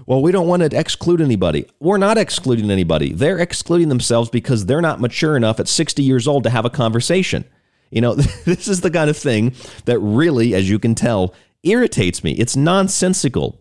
Well, 0.07 0.23
we 0.23 0.33
don't 0.33 0.49
want 0.49 0.63
to 0.63 0.79
exclude 0.79 1.21
anybody. 1.21 1.67
We're 1.79 1.99
not 1.99 2.19
excluding 2.19 2.71
anybody. 2.71 3.13
They're 3.13 3.39
excluding 3.39 3.89
themselves 3.89 4.31
because 4.31 4.67
they're 4.67 4.81
not 4.81 5.01
mature 5.01 5.37
enough 5.37 5.61
at 5.61 5.69
60 5.69 6.03
years 6.03 6.27
old 6.27 6.45
to 6.45 6.51
have 6.51 6.65
a 6.65 6.71
conversation. 6.71 7.45
You 7.91 8.01
know, 8.01 8.15
this 8.45 8.69
is 8.69 8.81
the 8.81 8.91
kind 8.91 9.11
of 9.11 9.17
thing 9.17 9.55
that 9.85 9.99
really, 9.99 10.55
as 10.55 10.69
you 10.69 10.79
can 10.79 10.95
tell, 10.95 11.35
irritates 11.63 12.25
me. 12.25 12.33
It's 12.33 12.57
nonsensical. 12.57 13.61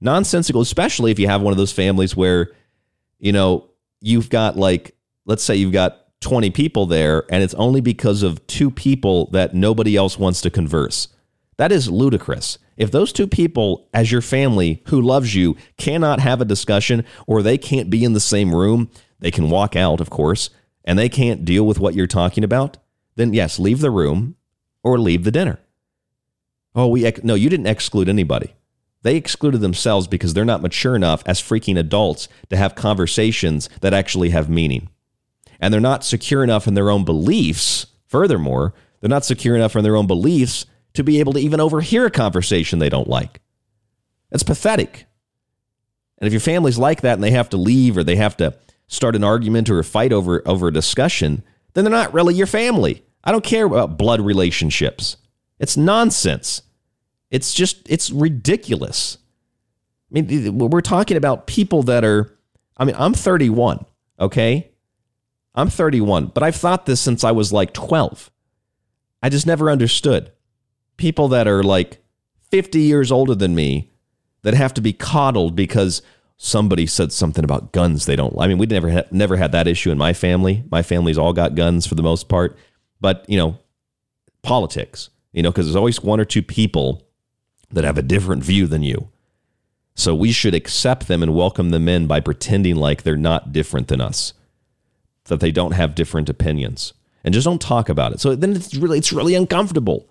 Nonsensical, 0.00 0.60
especially 0.60 1.10
if 1.10 1.18
you 1.18 1.26
have 1.26 1.40
one 1.40 1.52
of 1.52 1.56
those 1.56 1.72
families 1.72 2.14
where, 2.14 2.52
you 3.18 3.32
know, 3.32 3.68
you've 4.04 4.28
got 4.28 4.56
like, 4.56 4.94
let's 5.24 5.42
say 5.42 5.56
you've 5.56 5.72
got 5.72 6.00
20 6.20 6.50
people 6.50 6.86
there 6.86 7.24
and 7.30 7.42
it's 7.42 7.54
only 7.54 7.80
because 7.80 8.22
of 8.22 8.46
two 8.46 8.70
people 8.70 9.30
that 9.30 9.54
nobody 9.54 9.96
else 9.96 10.18
wants 10.18 10.40
to 10.42 10.50
converse. 10.50 11.08
That 11.56 11.72
is 11.72 11.90
ludicrous. 11.90 12.58
If 12.76 12.90
those 12.90 13.12
two 13.12 13.26
people, 13.26 13.88
as 13.94 14.10
your 14.10 14.20
family 14.20 14.82
who 14.88 15.00
loves 15.00 15.34
you, 15.34 15.56
cannot 15.78 16.20
have 16.20 16.40
a 16.40 16.44
discussion 16.44 17.04
or 17.26 17.40
they 17.40 17.56
can't 17.56 17.88
be 17.88 18.04
in 18.04 18.12
the 18.12 18.20
same 18.20 18.54
room, 18.54 18.90
they 19.20 19.30
can 19.30 19.48
walk 19.48 19.76
out, 19.76 20.00
of 20.00 20.10
course, 20.10 20.50
and 20.84 20.98
they 20.98 21.08
can't 21.08 21.44
deal 21.44 21.66
with 21.66 21.78
what 21.78 21.94
you're 21.94 22.06
talking 22.06 22.44
about, 22.44 22.76
then 23.16 23.32
yes, 23.32 23.58
leave 23.58 23.80
the 23.80 23.90
room 23.90 24.36
or 24.82 24.98
leave 24.98 25.24
the 25.24 25.30
dinner. 25.30 25.60
Oh, 26.74 26.88
we 26.88 27.10
no, 27.22 27.34
you 27.34 27.48
didn't 27.48 27.68
exclude 27.68 28.08
anybody. 28.08 28.52
They 29.04 29.16
excluded 29.16 29.60
themselves 29.60 30.08
because 30.08 30.32
they're 30.32 30.46
not 30.46 30.62
mature 30.62 30.96
enough 30.96 31.22
as 31.26 31.40
freaking 31.40 31.78
adults 31.78 32.26
to 32.48 32.56
have 32.56 32.74
conversations 32.74 33.68
that 33.82 33.92
actually 33.92 34.30
have 34.30 34.48
meaning. 34.48 34.88
And 35.60 35.72
they're 35.72 35.80
not 35.80 36.04
secure 36.04 36.42
enough 36.42 36.66
in 36.66 36.72
their 36.72 36.90
own 36.90 37.04
beliefs. 37.04 37.86
Furthermore, 38.06 38.72
they're 39.00 39.10
not 39.10 39.26
secure 39.26 39.54
enough 39.54 39.76
in 39.76 39.84
their 39.84 39.94
own 39.94 40.06
beliefs 40.06 40.64
to 40.94 41.04
be 41.04 41.20
able 41.20 41.34
to 41.34 41.38
even 41.38 41.60
overhear 41.60 42.06
a 42.06 42.10
conversation 42.10 42.78
they 42.78 42.88
don't 42.88 43.08
like. 43.08 43.42
It's 44.32 44.42
pathetic. 44.42 45.04
And 46.18 46.26
if 46.26 46.32
your 46.32 46.40
family's 46.40 46.78
like 46.78 47.02
that 47.02 47.14
and 47.14 47.22
they 47.22 47.32
have 47.32 47.50
to 47.50 47.58
leave 47.58 47.98
or 47.98 48.04
they 48.04 48.16
have 48.16 48.38
to 48.38 48.56
start 48.86 49.16
an 49.16 49.24
argument 49.24 49.68
or 49.68 49.78
a 49.78 49.84
fight 49.84 50.14
over, 50.14 50.42
over 50.46 50.68
a 50.68 50.72
discussion, 50.72 51.42
then 51.74 51.84
they're 51.84 51.90
not 51.90 52.14
really 52.14 52.34
your 52.34 52.46
family. 52.46 53.04
I 53.22 53.32
don't 53.32 53.44
care 53.44 53.66
about 53.66 53.98
blood 53.98 54.22
relationships. 54.22 55.18
It's 55.58 55.76
nonsense. 55.76 56.62
It's 57.34 57.52
just, 57.52 57.78
it's 57.90 58.12
ridiculous. 58.12 59.18
I 60.14 60.20
mean, 60.20 60.56
we're 60.56 60.80
talking 60.80 61.16
about 61.16 61.48
people 61.48 61.82
that 61.82 62.04
are, 62.04 62.38
I 62.76 62.84
mean, 62.84 62.94
I'm 62.96 63.12
31, 63.12 63.84
okay? 64.20 64.70
I'm 65.56 65.68
31, 65.68 66.26
but 66.26 66.44
I've 66.44 66.54
thought 66.54 66.86
this 66.86 67.00
since 67.00 67.24
I 67.24 67.32
was 67.32 67.52
like 67.52 67.72
12. 67.72 68.30
I 69.20 69.30
just 69.30 69.48
never 69.48 69.68
understood 69.68 70.30
people 70.96 71.26
that 71.26 71.48
are 71.48 71.64
like 71.64 72.04
50 72.52 72.78
years 72.78 73.10
older 73.10 73.34
than 73.34 73.52
me 73.52 73.90
that 74.42 74.54
have 74.54 74.72
to 74.74 74.80
be 74.80 74.92
coddled 74.92 75.56
because 75.56 76.02
somebody 76.36 76.86
said 76.86 77.10
something 77.10 77.42
about 77.42 77.72
guns 77.72 78.06
they 78.06 78.14
don't 78.14 78.38
I 78.38 78.46
mean 78.46 78.58
we 78.58 78.66
never 78.66 78.90
had 78.90 79.10
never 79.12 79.36
had 79.36 79.52
that 79.52 79.66
issue 79.66 79.90
in 79.90 79.98
my 79.98 80.12
family 80.12 80.62
my 80.70 80.82
family's 80.82 81.16
all 81.16 81.32
got 81.32 81.54
guns 81.54 81.86
for 81.86 81.94
the 81.94 82.02
most 82.02 82.28
part 82.28 82.56
but 83.00 83.24
you 83.28 83.36
know 83.38 83.58
politics 84.42 85.10
you 85.32 85.42
know 85.42 85.50
because 85.50 85.66
there's 85.66 85.76
always 85.76 86.02
one 86.02 86.20
or 86.20 86.24
two 86.24 86.42
people 86.42 87.04
that 87.74 87.84
have 87.84 87.98
a 87.98 88.02
different 88.02 88.42
view 88.42 88.66
than 88.66 88.82
you 88.82 89.08
so 89.96 90.14
we 90.14 90.32
should 90.32 90.54
accept 90.54 91.06
them 91.06 91.22
and 91.22 91.34
welcome 91.34 91.70
them 91.70 91.88
in 91.88 92.06
by 92.06 92.20
pretending 92.20 92.76
like 92.76 93.02
they're 93.02 93.16
not 93.16 93.52
different 93.52 93.88
than 93.88 94.00
us 94.00 94.32
that 95.24 95.40
they 95.40 95.52
don't 95.52 95.72
have 95.72 95.94
different 95.94 96.28
opinions 96.28 96.92
and 97.22 97.32
just 97.32 97.44
don't 97.44 97.62
talk 97.62 97.88
about 97.88 98.12
it 98.12 98.20
so 98.20 98.34
then 98.34 98.54
it's 98.54 98.74
really 98.74 98.98
it's 98.98 99.12
really 99.12 99.34
uncomfortable 99.34 100.08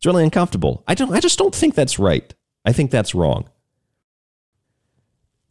it's 0.00 0.06
really 0.06 0.24
uncomfortable. 0.24 0.82
I 0.88 0.94
don't 0.94 1.12
I 1.12 1.20
just 1.20 1.38
don't 1.38 1.54
think 1.54 1.74
that's 1.74 1.98
right. 1.98 2.32
I 2.64 2.72
think 2.72 2.90
that's 2.90 3.14
wrong. 3.14 3.50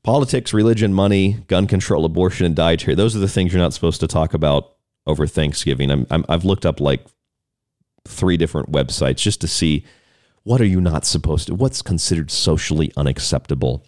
Politics, 0.02 0.56
religion, 0.56 0.92
money, 0.92 1.44
gun 1.46 1.68
control, 1.68 2.04
abortion, 2.04 2.48
and 2.48 2.56
dietary. 2.56 2.96
Those 2.96 3.16
are 3.16 3.20
the 3.20 3.28
things 3.28 3.54
you're 3.54 3.62
not 3.62 3.76
supposed 3.76 4.00
to 4.00 4.08
talk 4.08 4.34
about 4.34 4.76
over 5.06 5.28
Thanksgiving. 5.28 5.92
I'm, 5.92 6.08
I'm, 6.10 6.26
I've 6.28 6.46
looked 6.46 6.66
up 6.66 6.80
like 6.80 7.06
three 8.08 8.38
different 8.38 8.72
websites 8.72 9.18
just 9.18 9.40
to 9.42 9.48
see 9.48 9.86
what 10.50 10.62
are 10.62 10.66
you 10.66 10.82
not 10.82 11.06
supposed 11.06 11.46
to, 11.46 11.54
what's 11.54 11.84
considered 11.84 12.32
socially 12.32 12.92
unacceptable. 12.98 13.86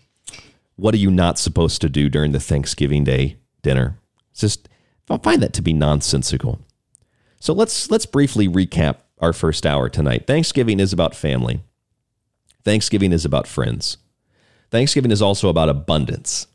What 0.76 0.94
are 0.94 1.00
you 1.00 1.10
not 1.10 1.40
supposed 1.40 1.82
to 1.82 1.90
do 1.90 2.08
during 2.08 2.34
the 2.34 2.40
Thanksgiving 2.40 3.04
Day 3.04 3.38
dinner? 3.64 3.98
It's 4.30 4.42
just, 4.42 4.70
I 5.10 5.18
find 5.18 5.42
that 5.42 5.54
to 5.54 5.64
be 5.64 5.74
nonsensical. 5.74 6.60
So 7.40 7.52
let's 7.52 7.90
let's 7.90 8.06
briefly 8.06 8.48
recap 8.48 8.98
our 9.18 9.34
first 9.34 9.66
hour 9.66 9.90
tonight. 9.90 10.28
Thanksgiving 10.28 10.80
is 10.80 10.94
about 10.94 11.16
family, 11.16 11.64
Thanksgiving 12.64 13.12
is 13.12 13.26
about 13.26 13.48
friends. 13.48 13.98
Thanksgiving 14.70 15.10
is 15.10 15.22
also 15.22 15.50
about 15.50 15.68
abundance. 15.68 16.46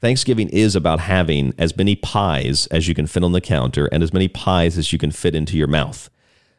Thanksgiving 0.00 0.48
is 0.48 0.74
about 0.74 0.98
having 0.98 1.54
as 1.56 1.76
many 1.76 1.94
pies 1.94 2.66
as 2.72 2.88
you 2.88 2.94
can 2.94 3.06
fit 3.06 3.22
on 3.22 3.30
the 3.30 3.40
counter 3.40 3.86
and 3.92 4.02
as 4.02 4.12
many 4.12 4.26
pies 4.26 4.76
as 4.76 4.92
you 4.92 4.98
can 4.98 5.12
fit 5.12 5.36
into 5.36 5.56
your 5.56 5.68
mouth. 5.68 6.10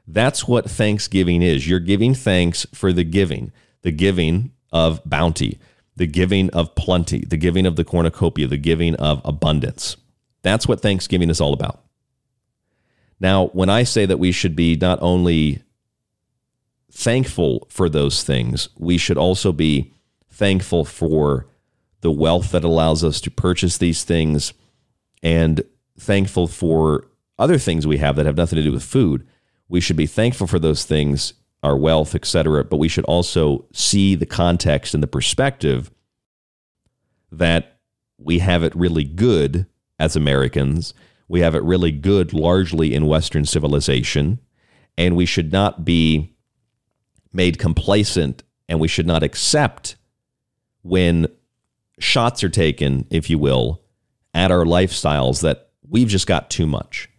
That's 0.08 0.48
what 0.48 0.70
Thanksgiving 0.70 1.42
is. 1.42 1.68
You're 1.68 1.80
giving 1.80 2.14
thanks 2.14 2.66
for 2.74 2.94
the 2.94 3.04
giving, 3.04 3.52
the 3.82 3.92
giving 3.92 4.52
of 4.72 5.02
bounty, 5.06 5.60
the 5.96 6.08
giving 6.08 6.50
of 6.52 6.76
plenty, 6.76 7.26
the 7.26 7.38
giving 7.38 7.66
of 7.66 7.76
the 7.76 7.84
cornucopia, 7.84 8.48
the 8.48 8.58
giving 8.58 8.96
of 8.96 9.22
abundance. 9.26 9.98
That's 10.44 10.68
what 10.68 10.82
Thanksgiving 10.82 11.30
is 11.30 11.42
all 11.42 11.54
about. 11.54 11.84
Now, 13.20 13.48
when 13.48 13.70
I 13.70 13.84
say 13.84 14.06
that 14.06 14.20
we 14.20 14.32
should 14.32 14.56
be 14.56 14.76
not 14.76 15.00
only 15.02 15.64
thankful 16.92 17.68
for 17.70 17.90
those 17.90 18.24
things, 18.24 18.70
we 18.78 18.98
should 18.98 19.18
also 19.18 19.52
be 19.52 19.94
thankful 20.30 20.86
for 20.86 21.48
the 22.02 22.12
wealth 22.12 22.52
that 22.52 22.64
allows 22.64 23.04
us 23.04 23.20
to 23.22 23.32
purchase 23.32 23.78
these 23.78 24.04
things 24.04 24.54
and 25.24 25.64
thankful 26.00 26.48
for 26.48 27.08
other 27.40 27.58
things 27.58 27.88
we 27.88 27.98
have 27.98 28.16
that 28.16 28.26
have 28.26 28.38
nothing 28.38 28.58
to 28.58 28.64
do 28.64 28.72
with 28.72 28.84
food. 28.84 29.28
We 29.70 29.82
should 29.82 29.98
be 29.98 30.08
thankful 30.08 30.48
for 30.48 30.60
those 30.60 30.86
things, 30.86 31.34
our 31.64 31.76
wealth, 31.76 32.16
etc., 32.16 32.64
but 32.64 32.78
we 32.78 32.88
should 32.88 33.06
also 33.06 33.66
see 33.74 34.16
the 34.16 34.26
context 34.26 34.94
and 34.94 35.04
the 35.04 35.08
perspective 35.08 35.92
that 37.32 37.80
we 38.18 38.40
have 38.40 38.64
it 38.64 38.76
really 38.76 39.04
good 39.04 39.68
as 40.00 40.16
Americans 40.16 40.94
we 41.28 41.42
have 41.42 41.56
it 41.56 41.64
really 41.64 41.92
good 41.92 42.34
largely 42.34 42.94
in 42.94 43.06
Western 43.06 43.46
civilization, 43.46 44.40
and 44.98 45.16
we 45.16 45.26
should 45.26 45.52
not 45.52 45.84
be 45.84 46.34
made 47.34 47.60
complacent 47.60 48.44
and 48.70 48.80
we 48.80 48.88
should 48.88 49.08
not 49.08 49.24
accept 49.24 49.98
when 50.82 51.28
shots 52.00 52.44
are 52.44 52.50
taken, 52.50 53.06
if 53.10 53.30
you 53.30 53.38
will, 53.38 53.82
at 54.34 54.52
our 54.52 54.66
lifestyles 54.66 55.42
that 55.42 55.70
we've 55.88 56.08
just 56.08 56.28
got 56.28 56.50
too 56.50 56.66
much. 56.66 57.10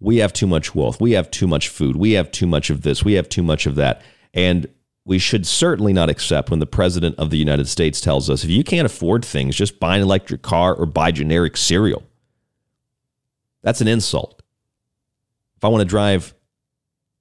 We 0.00 0.18
have 0.18 0.32
too 0.32 0.46
much 0.46 0.74
wealth. 0.74 1.00
We 1.00 1.12
have 1.12 1.30
too 1.30 1.46
much 1.46 1.68
food. 1.68 1.96
We 1.96 2.12
have 2.12 2.30
too 2.30 2.46
much 2.46 2.70
of 2.70 2.82
this. 2.82 3.04
We 3.04 3.14
have 3.14 3.28
too 3.28 3.42
much 3.42 3.66
of 3.66 3.74
that. 3.76 4.02
And 4.32 4.66
we 5.04 5.18
should 5.18 5.46
certainly 5.46 5.92
not 5.92 6.10
accept 6.10 6.50
when 6.50 6.60
the 6.60 6.66
president 6.66 7.16
of 7.18 7.30
the 7.30 7.36
United 7.36 7.68
States 7.68 8.00
tells 8.00 8.30
us 8.30 8.42
if 8.42 8.50
you 8.50 8.64
can't 8.64 8.86
afford 8.86 9.24
things, 9.24 9.54
just 9.54 9.78
buy 9.78 9.96
an 9.96 10.02
electric 10.02 10.42
car 10.42 10.74
or 10.74 10.86
buy 10.86 11.10
generic 11.10 11.56
cereal. 11.56 12.02
That's 13.62 13.80
an 13.80 13.88
insult. 13.88 14.42
If 15.56 15.64
I 15.64 15.68
want 15.68 15.82
to 15.82 15.86
drive 15.86 16.34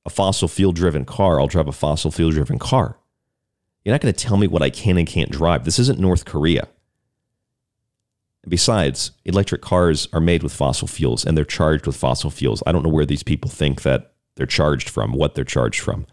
a 0.05 0.09
fossil 0.09 0.47
fuel 0.47 0.71
driven 0.71 1.05
car, 1.05 1.39
I'll 1.39 1.47
drive 1.47 1.67
a 1.67 1.74
fossil 1.74 2.11
fuel 2.11 2.32
driven 2.32 2.59
car. 2.59 2.97
You're 3.84 3.93
not 3.93 4.01
going 4.01 4.13
to 4.13 4.26
tell 4.26 4.38
me 4.38 4.47
what 4.47 4.61
I 4.61 4.69
can 4.69 4.97
and 4.97 5.07
can't 5.07 5.30
drive. 5.30 5.65
This 5.65 5.80
isn't 5.80 5.99
North 5.99 6.26
Korea. 6.26 6.67
And 8.44 8.50
besides, 8.50 9.12
electric 9.26 9.62
cars 9.62 10.08
are 10.14 10.20
made 10.20 10.44
with 10.44 10.54
fossil 10.54 10.88
fuels 10.88 11.26
and 11.26 11.38
they're 11.38 11.46
charged 11.46 11.88
with 11.88 11.96
fossil 11.96 12.30
fuels. 12.30 12.62
I 12.66 12.72
don't 12.72 12.84
know 12.84 12.89
where 12.89 13.06
these 13.06 13.24
people 13.24 13.50
think 13.50 13.82
that 13.82 14.14
they're 14.36 14.46
charged 14.46 14.89
from, 14.89 15.14
what 15.14 15.36
they're 15.36 15.44
charged 15.44 15.80
from. 15.80 16.06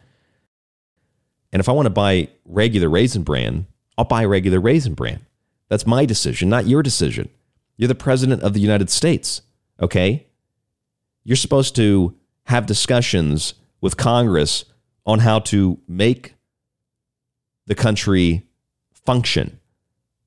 And 1.53 1.61
if 1.61 1.69
I 1.69 1.73
want 1.73 1.87
to 1.87 1.91
buy 1.91 2.29
regular 2.45 2.89
Raisin 2.89 3.23
Bran, 3.23 3.67
I'll 3.99 4.05
buy 4.05 4.25
regular 4.25 4.61
Raisin 4.61 4.95
Bran. 4.95 5.27
That's 5.69 5.87
my 5.87 6.05
decision, 6.05 6.49
not 6.49 6.67
your 6.67 6.83
decision. 6.83 7.29
You're 7.77 7.89
the 7.89 7.95
president 7.95 8.43
of 8.43 8.55
the 8.55 8.61
United 8.61 8.91
States, 8.91 9.43
okay? 9.81 10.27
You're 11.25 11.37
supposed 11.37 11.75
to 11.77 12.15
have 12.45 12.67
discussions 12.67 13.55
with 13.81 13.97
Congress 13.97 14.65
on 15.07 15.21
how 15.21 15.39
to 15.41 15.79
make 15.89 16.35
the 17.67 17.75
country 17.75 18.47
function. 18.93 19.60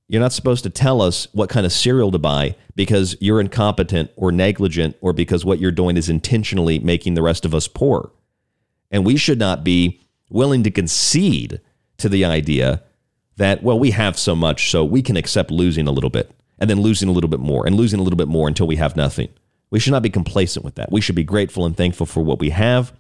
You're 0.08 0.22
not 0.22 0.34
supposed 0.34 0.64
to 0.64 0.70
tell 0.70 1.02
us 1.02 1.28
what 1.34 1.50
kind 1.50 1.66
of 1.66 1.72
cereal 1.72 2.12
to 2.12 2.20
buy 2.20 2.56
because 2.76 3.16
you're 3.22 3.40
incompetent 3.40 4.12
or 4.16 4.32
negligent 4.32 4.98
or 5.02 5.14
because 5.14 5.46
what 5.46 5.60
you're 5.60 5.72
doing 5.72 5.98
is 5.98 6.10
intentionally 6.10 6.78
making 6.80 7.14
the 7.14 7.22
rest 7.22 7.46
of 7.46 7.56
us 7.56 7.68
poor. 7.68 8.12
And 8.92 9.06
we 9.06 9.18
should 9.18 9.40
not 9.40 9.64
be 9.64 10.02
willing 10.30 10.64
to 10.64 10.72
concede 10.72 11.62
to 11.98 12.10
the 12.10 12.26
idea 12.26 12.84
that, 13.38 13.64
well, 13.64 13.80
we 13.80 13.92
have 13.92 14.18
so 14.18 14.36
much, 14.36 14.70
so 14.70 14.84
we 14.84 15.02
can 15.02 15.18
accept 15.18 15.50
losing 15.50 15.88
a 15.88 15.92
little 15.92 16.10
bit 16.10 16.32
and 16.60 16.70
then 16.70 16.82
losing 16.82 17.10
a 17.10 17.12
little 17.12 17.30
bit 17.30 17.40
more 17.40 17.66
and 17.66 17.76
losing 17.76 18.00
a 18.00 18.04
little 18.04 18.18
bit 18.18 18.28
more 18.28 18.48
until 18.48 18.68
we 18.68 18.76
have 18.76 18.96
nothing. 18.96 19.30
We 19.70 19.80
should 19.80 19.94
not 19.94 20.04
be 20.04 20.10
complacent 20.10 20.64
with 20.64 20.76
that. 20.76 20.92
We 20.92 21.02
should 21.02 21.16
be 21.16 21.24
grateful 21.24 21.66
and 21.66 21.76
thankful 21.76 22.06
for 22.06 22.24
what 22.24 22.40
we 22.40 22.52
have. 22.52 22.94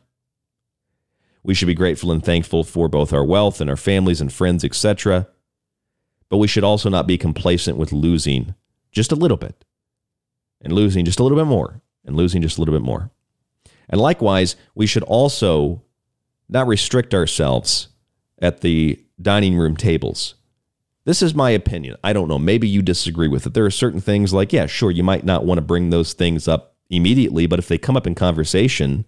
We 1.44 1.54
should 1.54 1.68
be 1.68 1.76
grateful 1.76 2.12
and 2.12 2.24
thankful 2.24 2.64
for 2.64 2.88
both 2.88 3.14
our 3.14 3.24
wealth 3.24 3.62
and 3.62 3.70
our 3.70 3.78
families 3.78 4.22
and 4.22 4.34
friends, 4.34 4.64
etc. 4.64 5.28
But 6.34 6.40
we 6.40 6.48
should 6.48 6.64
also 6.64 6.90
not 6.90 7.06
be 7.06 7.20
complacent 7.20 7.78
with 7.78 7.92
losing 7.92 8.56
just 8.92 9.12
a 9.12 9.16
little 9.16 9.38
bit 9.38 9.66
and 10.62 10.74
losing 10.74 11.06
just 11.06 11.20
a 11.20 11.22
little 11.22 11.38
bit 11.38 11.46
more 11.46 11.84
and 12.04 12.16
losing 12.16 12.42
just 12.42 12.58
a 12.58 12.62
little 12.62 12.74
bit 12.74 12.82
more. 12.82 13.12
And 13.88 14.02
likewise, 14.02 14.56
we 14.74 14.88
should 14.88 15.04
also 15.04 15.84
not 16.50 16.66
restrict 16.66 17.14
ourselves 17.14 17.90
at 18.42 18.62
the 18.62 19.00
dining 19.22 19.56
room 19.56 19.78
tables. 19.78 20.34
This 21.06 21.22
is 21.22 21.36
my 21.36 21.52
opinion. 21.52 21.98
I 22.04 22.14
don't 22.14 22.28
know. 22.28 22.40
Maybe 22.40 22.68
you 22.68 22.82
disagree 22.82 23.28
with 23.28 23.46
it. 23.46 23.54
There 23.54 23.66
are 23.66 23.70
certain 23.70 24.02
things 24.02 24.34
like, 24.34 24.52
yeah, 24.52 24.66
sure, 24.66 24.90
you 24.90 25.04
might 25.04 25.26
not 25.26 25.46
want 25.46 25.60
to 25.60 25.64
bring 25.64 25.92
those 25.92 26.14
things 26.14 26.48
up 26.48 26.78
immediately, 26.90 27.46
but 27.46 27.60
if 27.60 27.68
they 27.68 27.78
come 27.78 27.96
up 27.96 28.08
in 28.08 28.16
conversation, 28.16 29.06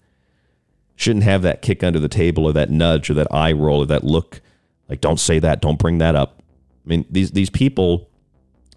shouldn't 0.95 1.25
have 1.25 1.41
that 1.41 1.63
kick 1.63 1.83
under 1.83 1.99
the 1.99 2.07
table 2.07 2.45
or 2.45 2.53
that 2.53 2.69
nudge 2.69 3.09
or 3.09 3.15
that 3.15 3.33
eye 3.33 3.51
roll 3.51 3.79
or 3.79 3.87
that 3.87 4.03
look 4.03 4.41
like 4.87 5.01
don't 5.01 5.19
say 5.19 5.39
that, 5.39 5.59
don't 5.59 5.79
bring 5.79 5.97
that 5.97 6.15
up. 6.15 6.43
I 6.85 6.89
mean, 6.89 7.05
these 7.09 7.31
these 7.31 7.49
people 7.49 8.09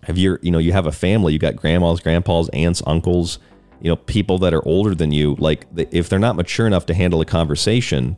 have 0.04 0.16
your, 0.16 0.38
you 0.42 0.50
know, 0.50 0.58
you 0.58 0.72
have 0.72 0.86
a 0.86 0.92
family, 0.92 1.32
you 1.32 1.38
got 1.38 1.56
grandmas, 1.56 2.00
grandpas, 2.00 2.48
aunts, 2.50 2.82
uncles, 2.86 3.38
you 3.80 3.90
know, 3.90 3.96
people 3.96 4.38
that 4.38 4.54
are 4.54 4.66
older 4.66 4.94
than 4.94 5.12
you, 5.12 5.34
like 5.38 5.66
if 5.76 6.08
they're 6.08 6.18
not 6.18 6.36
mature 6.36 6.66
enough 6.66 6.86
to 6.86 6.94
handle 6.94 7.20
a 7.20 7.24
conversation 7.24 8.16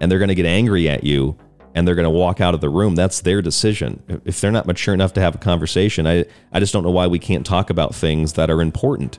and 0.00 0.10
they're 0.10 0.18
going 0.18 0.28
to 0.28 0.34
get 0.34 0.46
angry 0.46 0.88
at 0.88 1.04
you, 1.04 1.36
and 1.74 1.86
they're 1.86 1.96
going 1.96 2.04
to 2.04 2.10
walk 2.10 2.40
out 2.40 2.54
of 2.54 2.60
the 2.60 2.68
room, 2.68 2.94
that's 2.94 3.20
their 3.20 3.42
decision. 3.42 4.02
If 4.24 4.40
they're 4.40 4.52
not 4.52 4.66
mature 4.66 4.94
enough 4.94 5.12
to 5.14 5.20
have 5.20 5.34
a 5.34 5.38
conversation, 5.38 6.06
I, 6.06 6.24
I 6.52 6.60
just 6.60 6.72
don't 6.72 6.84
know 6.84 6.90
why 6.90 7.08
we 7.08 7.18
can't 7.18 7.44
talk 7.44 7.68
about 7.68 7.94
things 7.94 8.34
that 8.34 8.48
are 8.48 8.62
important. 8.62 9.18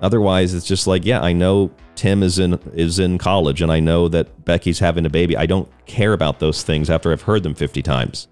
Otherwise, 0.00 0.54
it's 0.54 0.66
just 0.66 0.86
like, 0.86 1.04
yeah, 1.04 1.20
I 1.20 1.32
know 1.32 1.72
Tim 1.96 2.22
is 2.22 2.38
in 2.38 2.54
is 2.72 3.00
in 3.00 3.18
college 3.18 3.60
and 3.60 3.72
I 3.72 3.80
know 3.80 4.06
that 4.08 4.44
Becky's 4.44 4.78
having 4.78 5.04
a 5.04 5.10
baby. 5.10 5.36
I 5.36 5.46
don't 5.46 5.68
care 5.86 6.12
about 6.12 6.38
those 6.38 6.62
things 6.62 6.88
after 6.88 7.10
I've 7.10 7.22
heard 7.22 7.42
them 7.42 7.54
50 7.54 7.82
times. 7.82 8.28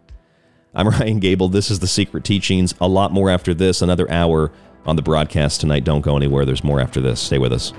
I'm 0.76 0.88
Ryan 0.90 1.18
Gable. 1.18 1.48
This 1.48 1.70
is 1.70 1.80
The 1.80 1.88
Secret 1.88 2.22
Teachings. 2.22 2.74
A 2.80 2.86
lot 2.86 3.10
more 3.10 3.30
after 3.30 3.54
this, 3.54 3.82
another 3.82 4.08
hour 4.10 4.52
on 4.84 4.94
the 4.94 5.02
broadcast 5.02 5.60
tonight. 5.60 5.82
Don't 5.84 6.02
go 6.02 6.16
anywhere. 6.16 6.44
There's 6.44 6.62
more 6.62 6.80
after 6.80 7.00
this. 7.00 7.18
Stay 7.18 7.38
with 7.38 7.52
us. 7.52 7.72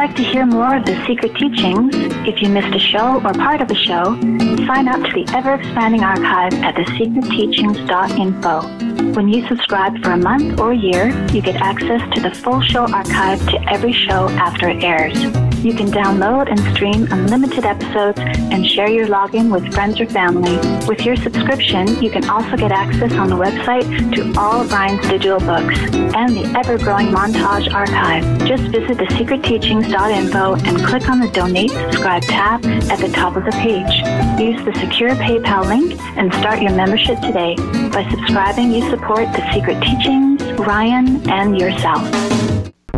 like 0.00 0.16
to 0.16 0.22
hear 0.22 0.46
more 0.46 0.76
of 0.76 0.86
the 0.86 0.96
secret 1.06 1.34
teachings, 1.34 1.94
if 2.26 2.40
you 2.40 2.48
missed 2.48 2.74
a 2.74 2.78
show 2.78 3.20
or 3.22 3.34
part 3.34 3.60
of 3.60 3.70
a 3.70 3.74
show, 3.74 4.18
sign 4.66 4.88
up 4.88 5.04
to 5.04 5.12
the 5.12 5.26
ever 5.34 5.52
expanding 5.52 6.02
archive 6.02 6.54
at 6.64 6.74
thesecretteachings.info. 6.74 9.12
When 9.12 9.28
you 9.28 9.46
subscribe 9.46 10.02
for 10.02 10.12
a 10.12 10.16
month 10.16 10.58
or 10.58 10.72
a 10.72 10.76
year, 10.76 11.10
you 11.34 11.42
get 11.42 11.56
access 11.56 12.00
to 12.14 12.20
the 12.22 12.30
full 12.30 12.62
show 12.62 12.90
archive 12.90 13.46
to 13.50 13.62
every 13.70 13.92
show 13.92 14.30
after 14.30 14.70
it 14.70 14.82
airs. 14.82 15.22
You 15.62 15.74
can 15.74 15.88
download 15.88 16.48
and 16.48 16.58
stream 16.74 17.06
unlimited 17.10 17.66
episodes 17.66 18.18
and 18.18 18.66
share 18.66 18.88
your 18.88 19.08
login 19.08 19.52
with 19.52 19.70
friends 19.74 20.00
or 20.00 20.06
family. 20.06 20.56
With 20.86 21.04
your 21.04 21.16
subscription, 21.16 22.02
you 22.02 22.10
can 22.10 22.24
also 22.30 22.56
get 22.56 22.72
access 22.72 23.12
on 23.12 23.28
the 23.28 23.36
website 23.36 23.84
to 24.14 24.32
all 24.40 24.62
of 24.62 24.72
Ryan's 24.72 25.06
digital 25.06 25.38
books 25.38 25.78
and 26.16 26.34
the 26.34 26.50
ever-growing 26.56 27.08
montage 27.08 27.70
archive. 27.74 28.24
Just 28.46 28.62
visit 28.72 28.96
thesecretteachings.info 28.96 29.89
and 29.94 30.84
click 30.86 31.08
on 31.08 31.20
the 31.20 31.28
Donate 31.28 31.70
Subscribe 31.70 32.22
tab 32.22 32.64
at 32.64 32.98
the 33.00 33.08
top 33.08 33.36
of 33.36 33.44
the 33.44 33.50
page. 33.52 34.40
Use 34.40 34.64
the 34.64 34.72
secure 34.78 35.10
PayPal 35.10 35.66
link 35.66 35.98
and 36.16 36.32
start 36.34 36.62
your 36.62 36.72
membership 36.72 37.20
today. 37.20 37.56
By 37.90 38.08
subscribing, 38.10 38.72
you 38.72 38.88
support 38.88 39.26
The 39.32 39.52
Secret 39.52 39.82
Teachings, 39.82 40.42
Ryan, 40.60 41.28
and 41.28 41.58
yourself. 41.58 42.59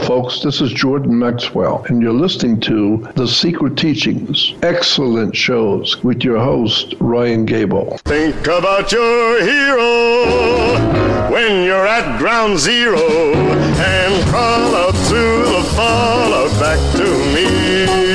folks. 0.00 0.40
This 0.40 0.60
is 0.60 0.72
Jordan 0.72 1.18
Maxwell, 1.18 1.84
and 1.88 2.02
you're 2.02 2.12
listening 2.12 2.60
to 2.60 3.06
The 3.14 3.26
Secret 3.26 3.76
Teachings. 3.76 4.54
Excellent 4.62 5.36
shows 5.36 6.02
with 6.02 6.24
your 6.24 6.38
host, 6.38 6.94
Ryan 7.00 7.44
Gable. 7.46 7.98
Think 8.04 8.40
about 8.46 8.92
your 8.92 9.42
hero 9.42 11.30
when 11.30 11.64
you're 11.64 11.86
at 11.86 12.18
ground 12.18 12.58
zero 12.58 12.98
and 13.34 14.28
crawl 14.28 14.74
out 14.74 14.94
to 14.94 15.44
the 15.52 15.62
fallout 15.74 16.50
back 16.60 16.78
to 16.96 17.04
me. 17.34 18.06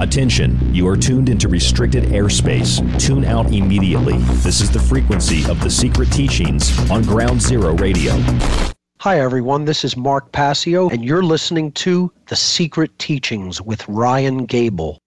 Attention, 0.00 0.74
you 0.74 0.86
are 0.86 0.96
tuned 0.96 1.28
into 1.28 1.48
restricted 1.48 2.04
airspace. 2.04 2.80
Tune 3.00 3.24
out 3.24 3.46
immediately. 3.52 4.18
This 4.44 4.60
is 4.60 4.70
the 4.70 4.78
frequency 4.78 5.50
of 5.50 5.60
the 5.62 5.70
secret 5.70 6.12
teachings 6.12 6.90
on 6.90 7.02
Ground 7.02 7.40
Zero 7.40 7.74
Radio. 7.76 8.12
Hi, 9.00 9.20
everyone. 9.20 9.66
This 9.66 9.84
is 9.84 9.94
Mark 9.94 10.32
Passio, 10.32 10.88
and 10.88 11.04
you're 11.04 11.22
listening 11.22 11.70
to 11.72 12.10
The 12.28 12.34
Secret 12.34 12.98
Teachings 12.98 13.60
with 13.60 13.86
Ryan 13.88 14.46
Gable. 14.46 14.98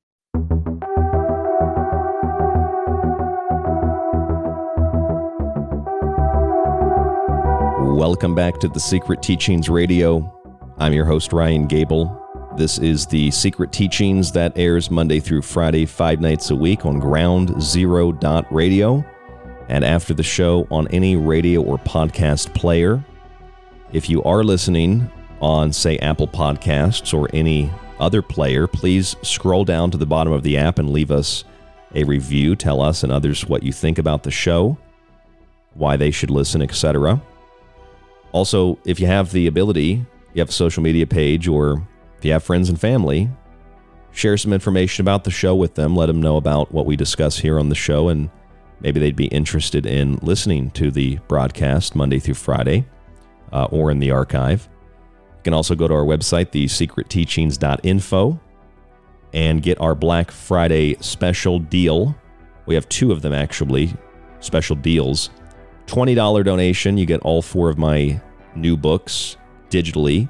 Welcome 7.97 8.35
back 8.35 8.59
to 8.59 8.69
The 8.71 8.79
Secret 8.79 9.23
Teachings 9.23 9.69
Radio. 9.69 10.31
I'm 10.77 10.93
your 10.93 11.05
host, 11.05 11.33
Ryan 11.33 11.65
Gable. 11.65 12.15
This 12.57 12.77
is 12.77 13.07
the 13.07 13.31
Secret 13.31 13.71
Teachings 13.71 14.31
that 14.33 14.53
airs 14.55 14.91
Monday 14.91 15.19
through 15.19 15.41
Friday, 15.41 15.87
five 15.87 16.21
nights 16.21 16.51
a 16.51 16.55
week 16.55 16.85
on 16.85 16.99
Ground 16.99 17.59
Zero 17.59 18.11
Radio, 18.51 19.03
and 19.67 19.83
after 19.83 20.13
the 20.13 20.21
show 20.21 20.67
on 20.69 20.87
any 20.89 21.15
radio 21.15 21.63
or 21.63 21.79
podcast 21.79 22.53
player. 22.53 23.03
If 23.91 24.07
you 24.07 24.21
are 24.21 24.43
listening 24.43 25.09
on, 25.41 25.73
say, 25.73 25.97
Apple 25.97 26.27
Podcasts 26.27 27.11
or 27.11 27.27
any 27.33 27.71
other 27.99 28.21
player, 28.21 28.67
please 28.67 29.15
scroll 29.23 29.65
down 29.65 29.89
to 29.89 29.97
the 29.97 30.05
bottom 30.05 30.31
of 30.31 30.43
the 30.43 30.57
app 30.57 30.77
and 30.77 30.91
leave 30.91 31.09
us 31.09 31.43
a 31.95 32.03
review. 32.03 32.55
Tell 32.55 32.81
us 32.81 33.01
and 33.01 33.11
others 33.11 33.47
what 33.47 33.63
you 33.63 33.73
think 33.73 33.97
about 33.97 34.21
the 34.21 34.29
show, 34.29 34.77
why 35.73 35.97
they 35.97 36.11
should 36.11 36.29
listen, 36.29 36.61
etc. 36.61 37.19
Also, 38.31 38.77
if 38.85 38.99
you 38.99 39.07
have 39.07 39.31
the 39.31 39.47
ability, 39.47 40.05
you 40.33 40.39
have 40.39 40.49
a 40.49 40.53
social 40.53 40.83
media 40.83 41.07
page, 41.07 41.47
or 41.47 41.81
if 42.19 42.25
you 42.25 42.31
have 42.31 42.43
friends 42.43 42.69
and 42.69 42.79
family, 42.79 43.27
share 44.11 44.37
some 44.37 44.53
information 44.53 45.01
about 45.01 45.23
the 45.23 45.31
show 45.31 45.55
with 45.55 45.73
them. 45.73 45.95
Let 45.95 46.05
them 46.05 46.21
know 46.21 46.37
about 46.37 46.71
what 46.71 46.85
we 46.85 46.95
discuss 46.95 47.39
here 47.39 47.57
on 47.57 47.69
the 47.69 47.75
show, 47.75 48.09
and 48.09 48.29
maybe 48.81 48.99
they'd 48.99 49.15
be 49.15 49.29
interested 49.29 49.87
in 49.87 50.17
listening 50.17 50.69
to 50.71 50.91
the 50.91 51.17
broadcast 51.27 51.95
Monday 51.95 52.19
through 52.19 52.35
Friday 52.35 52.85
uh, 53.51 53.67
or 53.71 53.91
in 53.91 53.99
the 53.99 54.11
archive. 54.11 54.69
You 55.37 55.43
can 55.43 55.53
also 55.53 55.75
go 55.75 55.87
to 55.87 55.93
our 55.93 56.03
website, 56.03 56.51
thesecretteachings.info, 56.51 58.39
and 59.33 59.61
get 59.61 59.79
our 59.79 59.95
Black 59.95 60.31
Friday 60.31 60.95
special 60.99 61.59
deal. 61.59 62.15
We 62.65 62.75
have 62.75 62.89
two 62.89 63.11
of 63.11 63.21
them 63.21 63.33
actually, 63.33 63.93
special 64.39 64.75
deals. 64.75 65.29
$20 65.87 66.43
donation, 66.43 66.97
you 66.97 67.05
get 67.05 67.21
all 67.21 67.41
four 67.41 67.69
of 67.69 67.77
my 67.77 68.21
new 68.55 68.77
books 68.77 69.37
digitally, 69.69 70.29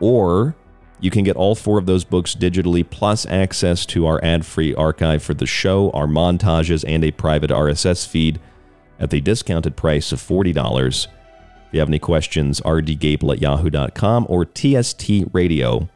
or 0.00 0.54
you 1.00 1.10
can 1.10 1.24
get 1.24 1.36
all 1.36 1.54
four 1.54 1.78
of 1.78 1.86
those 1.86 2.04
books 2.04 2.34
digitally 2.34 2.88
plus 2.88 3.26
access 3.26 3.84
to 3.86 4.06
our 4.06 4.22
ad 4.24 4.44
free 4.46 4.74
archive 4.74 5.22
for 5.22 5.34
the 5.34 5.46
show, 5.46 5.90
our 5.90 6.06
montages, 6.06 6.84
and 6.86 7.04
a 7.04 7.10
private 7.10 7.50
RSS 7.50 8.06
feed 8.06 8.40
at 8.98 9.10
the 9.10 9.20
discounted 9.20 9.76
price 9.76 10.12
of 10.12 10.20
$40. 10.20 11.06
You 11.74 11.80
have 11.80 11.88
any 11.88 11.98
questions, 11.98 12.60
rdgable 12.60 13.32
at 13.32 13.40
yahoo.com 13.40 14.26
or 14.28 14.44
tstradio 14.44 15.88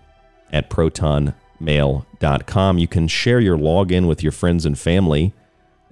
at 0.53 0.71
protonmail.com. 0.71 2.79
You 2.79 2.89
can 2.89 3.07
share 3.07 3.39
your 3.39 3.57
login 3.57 4.09
with 4.09 4.21
your 4.21 4.33
friends 4.33 4.67
and 4.67 4.77
family 4.77 5.33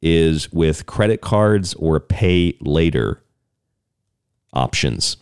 is 0.01 0.51
with 0.51 0.85
credit 0.85 1.21
cards 1.21 1.73
or 1.75 1.99
pay 1.99 2.57
later 2.59 3.23
options. 4.53 5.17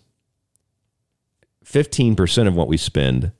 15% 1.65 2.47
of 2.47 2.55
what 2.55 2.67
we 2.67 2.77
spend 2.77 3.31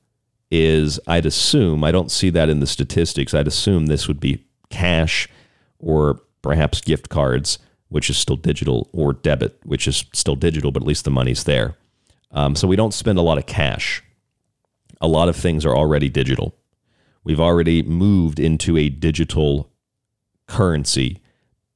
is, 0.50 1.00
I'd 1.06 1.26
assume, 1.26 1.84
I 1.84 1.90
don't 1.90 2.10
see 2.10 2.30
that 2.30 2.48
in 2.48 2.60
the 2.60 2.66
statistics, 2.66 3.34
I'd 3.34 3.48
assume 3.48 3.86
this 3.86 4.08
would 4.08 4.20
be 4.20 4.44
cash 4.70 5.28
or 5.78 6.20
perhaps 6.42 6.80
gift 6.80 7.08
cards, 7.08 7.58
which 7.94 8.10
is 8.10 8.16
still 8.16 8.34
digital, 8.34 8.88
or 8.92 9.12
debit, 9.12 9.56
which 9.62 9.86
is 9.86 10.04
still 10.12 10.34
digital, 10.34 10.72
but 10.72 10.82
at 10.82 10.86
least 10.86 11.04
the 11.04 11.12
money's 11.12 11.44
there. 11.44 11.76
Um, 12.32 12.56
so 12.56 12.66
we 12.66 12.74
don't 12.74 12.92
spend 12.92 13.20
a 13.20 13.22
lot 13.22 13.38
of 13.38 13.46
cash. 13.46 14.02
A 15.00 15.06
lot 15.06 15.28
of 15.28 15.36
things 15.36 15.64
are 15.64 15.76
already 15.76 16.08
digital. 16.08 16.56
We've 17.22 17.38
already 17.38 17.84
moved 17.84 18.40
into 18.40 18.76
a 18.76 18.88
digital 18.88 19.70
currency 20.48 21.20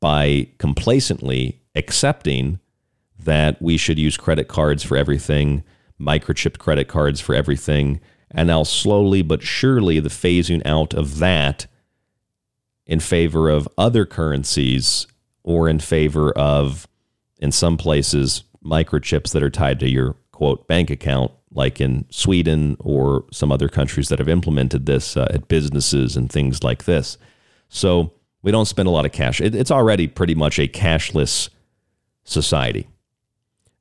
by 0.00 0.48
complacently 0.58 1.62
accepting 1.76 2.58
that 3.16 3.62
we 3.62 3.76
should 3.76 4.00
use 4.00 4.16
credit 4.16 4.48
cards 4.48 4.82
for 4.82 4.96
everything, 4.96 5.62
microchipped 6.00 6.58
credit 6.58 6.88
cards 6.88 7.20
for 7.20 7.36
everything, 7.36 8.00
and 8.32 8.48
now 8.48 8.64
slowly 8.64 9.22
but 9.22 9.44
surely 9.44 10.00
the 10.00 10.08
phasing 10.08 10.62
out 10.66 10.94
of 10.94 11.20
that 11.20 11.68
in 12.88 12.98
favor 12.98 13.48
of 13.48 13.68
other 13.78 14.04
currencies 14.04 15.06
or 15.48 15.66
in 15.66 15.78
favor 15.78 16.30
of, 16.32 16.86
in 17.38 17.50
some 17.50 17.78
places, 17.78 18.44
microchips 18.62 19.32
that 19.32 19.42
are 19.42 19.48
tied 19.48 19.80
to 19.80 19.88
your 19.88 20.14
quote 20.30 20.68
bank 20.68 20.90
account, 20.90 21.32
like 21.50 21.80
in 21.80 22.04
Sweden 22.10 22.76
or 22.80 23.24
some 23.32 23.50
other 23.50 23.70
countries 23.70 24.10
that 24.10 24.18
have 24.18 24.28
implemented 24.28 24.84
this 24.84 25.16
uh, 25.16 25.26
at 25.30 25.48
businesses 25.48 26.18
and 26.18 26.30
things 26.30 26.62
like 26.62 26.84
this. 26.84 27.16
So 27.70 28.12
we 28.42 28.52
don't 28.52 28.66
spend 28.66 28.88
a 28.88 28.90
lot 28.90 29.06
of 29.06 29.12
cash. 29.12 29.40
It, 29.40 29.54
it's 29.54 29.70
already 29.70 30.06
pretty 30.06 30.34
much 30.34 30.58
a 30.58 30.68
cashless 30.68 31.48
society. 32.24 32.86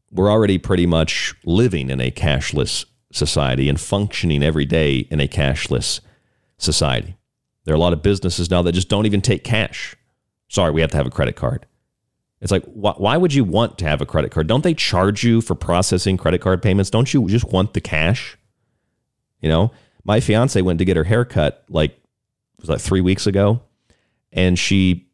We're 0.09 0.31
already 0.31 0.57
pretty 0.57 0.85
much 0.85 1.35
living 1.43 1.89
in 1.89 1.99
a 1.99 2.11
cashless 2.11 2.85
society 3.11 3.67
and 3.67 3.77
functioning 3.77 4.41
every 4.41 4.65
day 4.65 4.99
in 5.11 5.19
a 5.19 5.27
cashless 5.27 5.99
society. 6.57 7.17
There 7.65 7.73
are 7.73 7.75
a 7.75 7.81
lot 7.81 7.91
of 7.91 8.01
businesses 8.01 8.49
now 8.49 8.61
that 8.61 8.71
just 8.71 8.87
don't 8.87 9.05
even 9.05 9.19
take 9.19 9.43
cash. 9.43 9.97
Sorry, 10.47 10.71
we 10.71 10.81
have 10.81 10.91
to 10.91 10.97
have 10.97 11.07
a 11.07 11.11
credit 11.11 11.35
card. 11.35 11.65
It's 12.39 12.51
like, 12.51 12.63
wh- 12.65 12.99
why 12.99 13.17
would 13.17 13.33
you 13.33 13.43
want 13.43 13.77
to 13.79 13.85
have 13.85 14.01
a 14.01 14.05
credit 14.05 14.31
card? 14.31 14.47
Don't 14.47 14.63
they 14.63 14.73
charge 14.73 15.23
you 15.23 15.41
for 15.41 15.55
processing 15.55 16.17
credit 16.17 16.39
card 16.39 16.61
payments? 16.61 16.89
Don't 16.89 17.13
you 17.13 17.27
just 17.27 17.45
want 17.51 17.73
the 17.73 17.81
cash? 17.81 18.37
You 19.41 19.49
know, 19.49 19.71
my 20.03 20.19
fiance 20.19 20.61
went 20.61 20.79
to 20.79 20.85
get 20.85 20.97
her 20.97 21.03
hair 21.03 21.25
cut 21.25 21.63
like, 21.69 21.99
was 22.59 22.67
that 22.67 22.81
three 22.81 23.01
weeks 23.01 23.27
ago? 23.27 23.61
and 24.31 24.57
she 24.57 25.07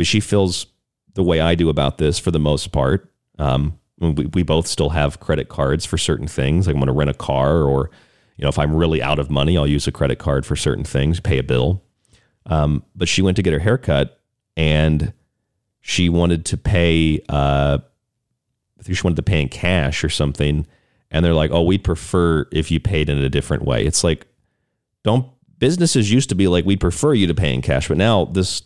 she 0.00 0.20
feels 0.20 0.66
the 1.14 1.22
way 1.22 1.40
I 1.40 1.54
do 1.54 1.68
about 1.68 1.98
this 1.98 2.18
for 2.18 2.30
the 2.30 2.38
most 2.38 2.72
part. 2.72 3.12
Um, 3.38 3.78
we, 3.98 4.26
we 4.26 4.42
both 4.42 4.66
still 4.66 4.90
have 4.90 5.20
credit 5.20 5.48
cards 5.48 5.84
for 5.84 5.98
certain 5.98 6.26
things. 6.26 6.66
Like 6.66 6.74
I'm 6.74 6.80
going 6.80 6.86
to 6.86 6.92
rent 6.92 7.10
a 7.10 7.14
car, 7.14 7.62
or 7.62 7.90
you 8.36 8.42
know, 8.42 8.48
if 8.48 8.58
I'm 8.58 8.74
really 8.74 9.02
out 9.02 9.18
of 9.18 9.30
money, 9.30 9.56
I'll 9.56 9.66
use 9.66 9.86
a 9.86 9.92
credit 9.92 10.18
card 10.18 10.46
for 10.46 10.56
certain 10.56 10.84
things, 10.84 11.20
pay 11.20 11.38
a 11.38 11.42
bill. 11.42 11.82
Um, 12.46 12.82
but 12.96 13.08
she 13.08 13.22
went 13.22 13.36
to 13.36 13.42
get 13.42 13.52
her 13.52 13.58
hair 13.58 13.78
cut, 13.78 14.20
and 14.56 15.12
she 15.80 16.08
wanted 16.08 16.44
to 16.46 16.56
pay. 16.56 17.20
Uh, 17.28 17.78
I 18.78 18.82
think 18.82 18.98
she 18.98 19.02
wanted 19.02 19.16
to 19.16 19.22
pay 19.22 19.42
in 19.42 19.48
cash 19.48 20.02
or 20.02 20.08
something, 20.08 20.66
and 21.10 21.24
they're 21.24 21.34
like, 21.34 21.50
"Oh, 21.50 21.62
we'd 21.62 21.84
prefer 21.84 22.46
if 22.52 22.70
you 22.70 22.80
paid 22.80 23.08
in 23.08 23.18
a 23.18 23.28
different 23.28 23.64
way." 23.64 23.84
It's 23.84 24.02
like, 24.02 24.26
don't 25.04 25.26
businesses 25.62 26.10
used 26.10 26.28
to 26.28 26.34
be 26.34 26.48
like, 26.48 26.64
we'd 26.64 26.80
prefer 26.80 27.14
you 27.14 27.28
to 27.28 27.34
pay 27.36 27.54
in 27.54 27.62
cash, 27.62 27.86
but 27.86 27.96
now 27.96 28.24
this 28.24 28.62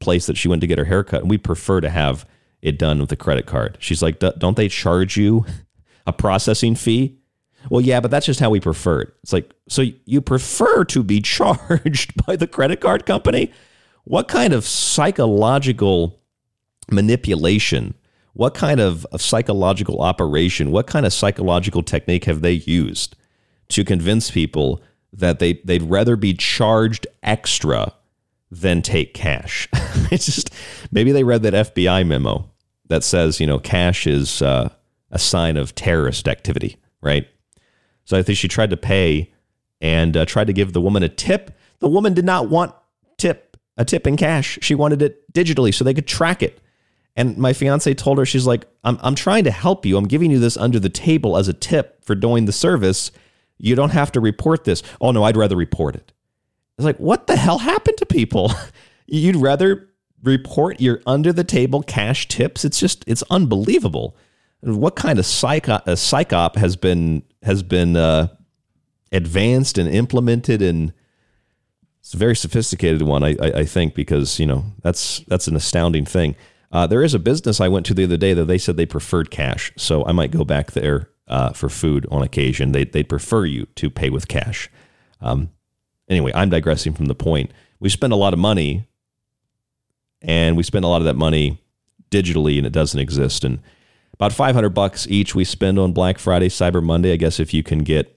place 0.00 0.24
that 0.24 0.38
she 0.38 0.48
went 0.48 0.62
to 0.62 0.66
get 0.66 0.78
her 0.78 0.86
haircut, 0.86 1.20
and 1.20 1.28
we 1.28 1.36
prefer 1.36 1.78
to 1.78 1.90
have 1.90 2.26
it 2.62 2.78
done 2.78 2.98
with 3.00 3.12
a 3.12 3.16
credit 3.16 3.44
card. 3.44 3.76
She's 3.80 4.00
like, 4.00 4.18
don't 4.18 4.56
they 4.56 4.68
charge 4.68 5.18
you 5.18 5.44
a 6.06 6.14
processing 6.14 6.74
fee? 6.74 7.18
Well, 7.68 7.82
yeah, 7.82 8.00
but 8.00 8.10
that's 8.10 8.24
just 8.24 8.40
how 8.40 8.48
we 8.48 8.60
prefer 8.60 9.02
it. 9.02 9.14
It's 9.22 9.34
like, 9.34 9.52
so 9.68 9.84
you 10.06 10.22
prefer 10.22 10.84
to 10.86 11.02
be 11.02 11.20
charged 11.22 12.24
by 12.24 12.36
the 12.36 12.46
credit 12.46 12.80
card 12.80 13.04
company? 13.04 13.52
What 14.06 14.28
kind 14.28 14.52
of 14.52 14.64
psychological 14.64 16.20
manipulation, 16.92 17.92
what 18.34 18.54
kind 18.54 18.78
of, 18.78 19.04
of 19.06 19.20
psychological 19.20 20.00
operation, 20.00 20.70
what 20.70 20.86
kind 20.86 21.04
of 21.04 21.12
psychological 21.12 21.82
technique 21.82 22.24
have 22.24 22.40
they 22.40 22.52
used 22.52 23.16
to 23.68 23.84
convince 23.84 24.30
people 24.30 24.80
that 25.12 25.40
they, 25.40 25.54
they'd 25.64 25.82
rather 25.82 26.14
be 26.14 26.32
charged 26.32 27.04
extra 27.24 27.92
than 28.48 28.80
take 28.80 29.12
cash? 29.12 29.68
it's 30.12 30.26
just 30.26 30.54
maybe 30.92 31.10
they 31.10 31.24
read 31.24 31.42
that 31.42 31.72
FBI 31.74 32.06
memo 32.06 32.48
that 32.88 33.02
says, 33.02 33.40
you 33.40 33.46
know, 33.48 33.58
cash 33.58 34.06
is 34.06 34.40
uh, 34.40 34.68
a 35.10 35.18
sign 35.18 35.56
of 35.56 35.74
terrorist 35.74 36.28
activity, 36.28 36.76
right? 37.00 37.26
So 38.04 38.16
I 38.16 38.22
think 38.22 38.38
she 38.38 38.46
tried 38.46 38.70
to 38.70 38.76
pay 38.76 39.32
and 39.80 40.16
uh, 40.16 40.26
tried 40.26 40.46
to 40.46 40.52
give 40.52 40.74
the 40.74 40.80
woman 40.80 41.02
a 41.02 41.08
tip. 41.08 41.50
The 41.80 41.88
woman 41.88 42.14
did 42.14 42.24
not 42.24 42.48
want 42.48 42.72
a 43.76 43.84
tip 43.84 44.06
in 44.06 44.16
cash. 44.16 44.58
She 44.62 44.74
wanted 44.74 45.02
it 45.02 45.32
digitally 45.32 45.72
so 45.74 45.84
they 45.84 45.94
could 45.94 46.06
track 46.06 46.42
it. 46.42 46.60
And 47.16 47.38
my 47.38 47.54
fiance 47.54 47.92
told 47.94 48.18
her, 48.18 48.26
she's 48.26 48.46
like, 48.46 48.66
I'm, 48.84 48.98
I'm 49.02 49.14
trying 49.14 49.44
to 49.44 49.50
help 49.50 49.86
you. 49.86 49.96
I'm 49.96 50.06
giving 50.06 50.30
you 50.30 50.38
this 50.38 50.56
under 50.56 50.78
the 50.78 50.90
table 50.90 51.36
as 51.36 51.48
a 51.48 51.54
tip 51.54 52.04
for 52.04 52.14
doing 52.14 52.44
the 52.44 52.52
service. 52.52 53.10
You 53.58 53.74
don't 53.74 53.90
have 53.90 54.12
to 54.12 54.20
report 54.20 54.64
this. 54.64 54.82
Oh, 55.00 55.12
no, 55.12 55.24
I'd 55.24 55.36
rather 55.36 55.56
report 55.56 55.96
it. 55.96 56.12
It's 56.76 56.84
like, 56.84 56.98
what 56.98 57.26
the 57.26 57.36
hell 57.36 57.58
happened 57.58 57.96
to 57.98 58.06
people? 58.06 58.52
You'd 59.06 59.36
rather 59.36 59.88
report 60.22 60.80
your 60.80 61.00
under 61.06 61.32
the 61.32 61.44
table 61.44 61.82
cash 61.82 62.28
tips? 62.28 62.66
It's 62.66 62.78
just, 62.78 63.02
it's 63.06 63.22
unbelievable. 63.30 64.14
What 64.60 64.94
kind 64.94 65.18
of 65.18 65.24
psycho, 65.24 65.78
psychop 65.86 66.56
has 66.56 66.76
been, 66.76 67.22
has 67.42 67.62
been 67.62 67.96
uh, 67.96 68.28
advanced 69.10 69.78
and 69.78 69.88
implemented 69.88 70.60
and 70.60 70.92
it's 72.06 72.14
a 72.14 72.18
very 72.18 72.36
sophisticated 72.36 73.02
one, 73.02 73.24
I, 73.24 73.30
I, 73.42 73.46
I 73.46 73.64
think, 73.64 73.96
because, 73.96 74.38
you 74.38 74.46
know, 74.46 74.66
that's, 74.80 75.24
that's 75.26 75.48
an 75.48 75.56
astounding 75.56 76.04
thing. 76.04 76.36
Uh, 76.70 76.86
there 76.86 77.02
is 77.02 77.14
a 77.14 77.18
business 77.18 77.60
I 77.60 77.66
went 77.66 77.84
to 77.86 77.94
the 77.94 78.04
other 78.04 78.16
day 78.16 78.32
that 78.32 78.44
they 78.44 78.58
said 78.58 78.76
they 78.76 78.86
preferred 78.86 79.32
cash, 79.32 79.72
so 79.76 80.06
I 80.06 80.12
might 80.12 80.30
go 80.30 80.44
back 80.44 80.70
there 80.70 81.10
uh, 81.26 81.50
for 81.50 81.68
food 81.68 82.06
on 82.08 82.22
occasion. 82.22 82.70
They 82.70 82.84
they 82.84 83.02
prefer 83.02 83.44
you 83.44 83.66
to 83.74 83.90
pay 83.90 84.08
with 84.08 84.28
cash. 84.28 84.70
Um, 85.20 85.50
anyway, 86.08 86.30
I'm 86.32 86.48
digressing 86.48 86.92
from 86.92 87.06
the 87.06 87.14
point. 87.16 87.50
We 87.80 87.88
spend 87.88 88.12
a 88.12 88.16
lot 88.16 88.32
of 88.32 88.38
money, 88.38 88.86
and 90.22 90.56
we 90.56 90.62
spend 90.62 90.84
a 90.84 90.88
lot 90.88 91.00
of 91.00 91.06
that 91.06 91.16
money 91.16 91.60
digitally, 92.12 92.56
and 92.56 92.66
it 92.66 92.72
doesn't 92.72 93.00
exist. 93.00 93.42
And 93.42 93.60
about 94.12 94.32
500 94.32 94.70
bucks 94.70 95.08
each 95.08 95.34
we 95.34 95.44
spend 95.44 95.76
on 95.76 95.92
Black 95.92 96.20
Friday, 96.20 96.50
Cyber 96.50 96.84
Monday. 96.84 97.12
I 97.12 97.16
guess 97.16 97.40
if 97.40 97.52
you 97.52 97.64
can 97.64 97.80
get 97.80 98.15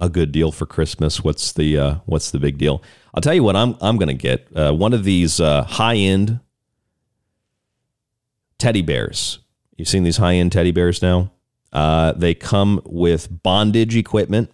a 0.00 0.08
good 0.08 0.32
deal 0.32 0.50
for 0.50 0.66
Christmas, 0.66 1.22
what's 1.22 1.52
the 1.52 1.78
uh, 1.78 1.94
what's 2.06 2.30
the 2.30 2.38
big 2.38 2.58
deal? 2.58 2.82
I'll 3.14 3.20
tell 3.20 3.34
you 3.34 3.42
what 3.42 3.56
I'm 3.56 3.76
I'm 3.80 3.96
going 3.96 4.08
to 4.08 4.14
get 4.14 4.48
uh, 4.54 4.72
one 4.72 4.92
of 4.92 5.04
these 5.04 5.40
uh, 5.40 5.62
high 5.64 5.96
end 5.96 6.40
teddy 8.58 8.82
bears. 8.82 9.40
You've 9.76 9.88
seen 9.88 10.02
these 10.02 10.16
high 10.16 10.34
end 10.34 10.52
teddy 10.52 10.70
bears 10.70 11.02
now. 11.02 11.32
Uh, 11.72 12.12
they 12.12 12.34
come 12.34 12.80
with 12.84 13.42
bondage 13.42 13.96
equipment, 13.96 14.50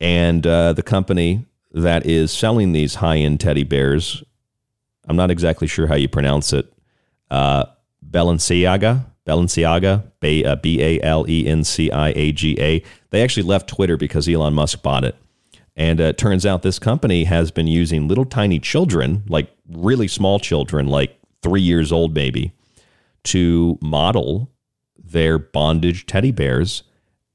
and 0.00 0.46
uh, 0.46 0.72
the 0.72 0.82
company 0.82 1.46
that 1.72 2.06
is 2.06 2.32
selling 2.32 2.72
these 2.72 2.96
high 2.96 3.18
end 3.18 3.40
teddy 3.40 3.64
bears, 3.64 4.24
I'm 5.06 5.16
not 5.16 5.30
exactly 5.30 5.66
sure 5.66 5.86
how 5.86 5.94
you 5.96 6.08
pronounce 6.08 6.52
it, 6.52 6.72
uh, 7.30 7.66
Balenciaga, 8.08 9.06
Balenciaga, 9.30 10.04
B 10.20 10.44
A 10.82 11.00
L 11.02 11.28
E 11.28 11.46
N 11.46 11.64
C 11.64 11.90
I 11.90 12.08
A 12.10 12.32
G 12.32 12.56
A. 12.60 12.82
They 13.10 13.22
actually 13.22 13.44
left 13.44 13.68
Twitter 13.68 13.96
because 13.96 14.28
Elon 14.28 14.54
Musk 14.54 14.82
bought 14.82 15.04
it. 15.04 15.16
And 15.76 16.00
uh, 16.00 16.04
it 16.04 16.18
turns 16.18 16.44
out 16.44 16.62
this 16.62 16.78
company 16.78 17.24
has 17.24 17.50
been 17.50 17.66
using 17.66 18.08
little 18.08 18.24
tiny 18.24 18.58
children, 18.58 19.22
like 19.28 19.50
really 19.68 20.08
small 20.08 20.38
children, 20.38 20.88
like 20.88 21.16
three 21.42 21.62
years 21.62 21.92
old, 21.92 22.14
maybe, 22.14 22.52
to 23.24 23.78
model 23.80 24.50
their 25.02 25.38
bondage 25.38 26.06
teddy 26.06 26.32
bears 26.32 26.82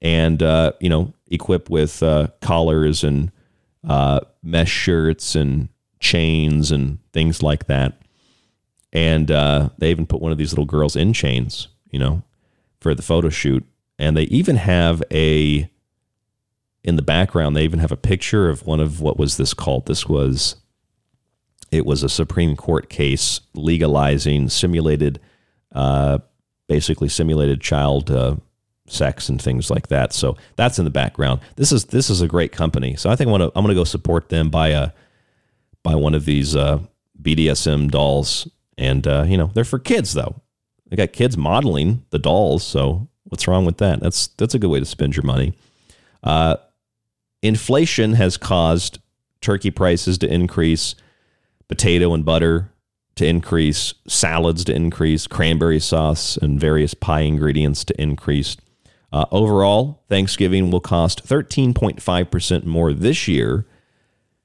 and, 0.02 0.43
uh, 0.43 0.74
you 0.80 0.89
know, 0.89 1.14
equip 1.32 1.70
with 1.70 2.04
uh, 2.04 2.28
collars 2.41 3.04
and 3.04 3.32
uh, 3.88 4.20
mesh 4.43 4.72
shirts 4.72 5.36
and 5.36 5.70
chains 6.00 6.72
and 6.72 7.00
things 7.14 7.41
like 7.41 7.66
that. 7.68 8.02
And 8.93 9.32
uh, 9.32 9.70
they 9.78 9.91
even 9.91 10.06
put 10.06 10.22
one 10.22 10.32
of 10.32 10.38
these 10.38 10.52
little 10.52 10.66
girls 10.66 10.96
in 10.96 11.14
chains, 11.14 11.68
you 11.96 12.00
know, 12.00 12.22
for 12.82 12.93
the 12.93 13.02
photo 13.02 13.30
shoot. 13.30 13.66
And 13.98 14.18
they 14.18 14.24
even 14.24 14.58
have 14.58 15.02
a, 15.14 15.70
in 16.84 16.98
the 16.98 17.02
background, 17.02 17.56
they 17.56 17.64
even 17.64 17.80
have 17.80 17.93
a 17.93 17.96
picture 17.96 18.50
of 18.50 18.68
one 18.68 18.82
of 18.82 19.00
what 19.00 19.18
was 19.18 19.38
this 19.38 19.54
called? 19.54 19.86
This 19.86 20.06
was, 20.06 20.58
it 21.72 21.86
was 21.86 22.04
a 22.04 22.10
Supreme 22.10 22.58
Court 22.58 22.89
case 22.89 23.39
legalizing 23.54 24.50
simulated 24.50 25.22
uh, 25.72 26.20
basically 26.68 27.08
simulated 27.08 27.62
child 27.62 28.12
uh, 28.12 28.36
sex 28.88 29.30
and 29.30 29.41
things 29.41 29.72
like 29.72 29.88
that. 29.88 30.12
So 30.12 30.36
that's 30.58 30.78
in 30.78 30.84
the 30.84 30.91
background. 30.91 31.39
This 31.56 31.72
is 31.72 31.86
this 31.86 32.10
is 32.10 32.22
a 32.22 32.28
great 32.28 32.52
company. 32.52 32.98
So 32.98 33.10
I 33.10 33.16
think 33.16 33.30
I 33.30 33.32
want 33.32 33.43
to 33.43 33.52
I'm 33.56 33.64
going 33.64 33.74
to 33.74 33.80
go 33.80 33.86
support 33.86 34.28
them 34.28 34.50
by 34.50 34.70
a 34.70 34.91
by 35.82 35.96
one 35.96 36.14
of 36.14 36.26
these 36.26 36.58
uh, 36.58 36.80
BDSM 37.22 37.89
dolls. 37.89 38.50
And 38.78 39.08
uh, 39.08 39.24
you 39.26 39.38
know 39.38 39.52
they're 39.54 39.64
for 39.64 39.80
kids 39.80 40.14
though. 40.14 40.41
They 40.88 40.96
got 40.96 41.14
kids 41.14 41.38
modeling 41.38 42.06
the 42.12 42.20
dolls. 42.20 42.64
So 42.64 43.08
what's 43.26 43.48
wrong 43.48 43.66
with 43.66 43.78
that? 43.78 44.00
That's 44.00 44.28
that's 44.28 44.54
a 44.54 44.60
good 44.60 44.70
way 44.70 44.80
to 44.80 44.86
spend 44.86 45.16
your 45.16 45.24
money. 45.26 45.54
Uh, 46.24 46.58
inflation 47.42 48.14
has 48.14 48.38
caused 48.38 49.00
turkey 49.42 49.72
prices 49.72 50.18
to 50.20 50.32
increase, 50.32 50.96
potato 51.68 52.14
and 52.14 52.26
butter 52.26 52.72
to 53.16 53.26
increase, 53.26 53.94
salads 54.08 54.66
to 54.66 54.76
increase, 54.76 55.28
cranberry 55.28 55.80
sauce, 55.80 56.38
and 56.38 56.60
various 56.60 56.94
pie 56.94 57.22
ingredients 57.22 57.86
to 57.86 58.02
increase. 58.02 58.58
Uh, 59.12 59.26
overall, 59.32 60.04
Thanksgiving 60.10 60.70
will 60.70 60.82
cost 60.82 61.26
13.5% 61.26 62.66
more 62.66 62.92
this 62.92 63.28
year 63.28 63.66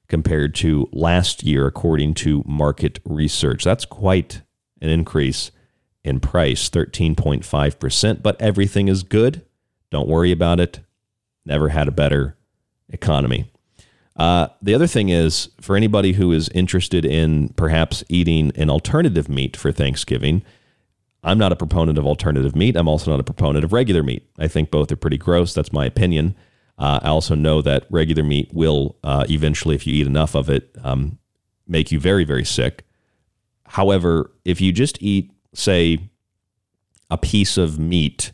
compared 0.09 0.55
to 0.57 0.88
last 0.93 1.43
year, 1.43 1.66
according 1.66 2.14
to 2.14 2.45
market 2.47 3.01
research. 3.05 3.64
That's 3.64 3.84
quite 3.84 4.43
an 4.80 4.91
increase 4.91 5.51
in 6.05 6.20
price 6.20 6.68
13.5%, 6.70 8.22
but 8.22 8.40
everything 8.40 8.88
is 8.88 9.03
good. 9.03 9.44
Don't 9.90 10.09
worry 10.09 10.32
about 10.32 10.61
it. 10.61 10.80
Never 11.44 11.70
had 11.70 11.88
a 11.88 11.92
better 11.92 12.36
economy. 12.88 13.51
Uh, 14.16 14.48
the 14.61 14.74
other 14.74 14.86
thing 14.86 15.09
is 15.09 15.51
for 15.61 15.76
anybody 15.76 16.12
who 16.12 16.32
is 16.32 16.48
interested 16.51 17.05
in 17.05 17.48
perhaps 17.51 18.05
eating 18.09 18.53
an 18.57 18.68
alternative 18.68 19.28
meat 19.28 19.56
for 19.56 19.72
Thanksgiving, 19.72 20.43
I'm 21.22 21.39
not 21.39 21.52
a 21.52 21.56
proponent 21.56 21.98
of 21.98 22.06
alternative 22.06 22.56
meat. 22.56 22.77
I'm 22.77 22.89
also 22.89 23.10
not 23.10 23.20
a 23.20 23.24
proponent 23.24 23.64
of 23.64 23.72
regular 23.72 24.02
meat. 24.02 24.28
I 24.39 24.48
think 24.48 24.70
both 24.70 24.90
are 24.90 24.97
pretty 24.97 25.18
gross. 25.18 25.55
That's 25.55 25.72
my 25.72 25.85
opinion. 25.85 26.35
Uh, 26.78 27.01
I 27.02 27.09
also 27.09 27.35
know 27.35 27.60
that 27.62 27.86
regular 27.90 28.22
meat 28.22 28.51
will 28.52 28.97
uh, 29.05 29.27
eventually, 29.28 29.74
if 29.74 29.86
you 29.86 29.94
eat 29.94 30.06
enough 30.06 30.35
of 30.35 30.48
it, 30.48 30.74
um, 30.82 31.18
make 31.68 31.93
you 31.93 32.01
very, 32.01 32.24
very 32.24 32.44
sick. 32.44 32.85
However, 33.66 34.32
if 34.44 34.60
you 34.60 34.72
just 34.72 35.01
eat, 35.02 35.31
say, 35.55 35.98
a 37.10 37.18
piece 37.18 37.56
of 37.56 37.78
meat 37.78 38.32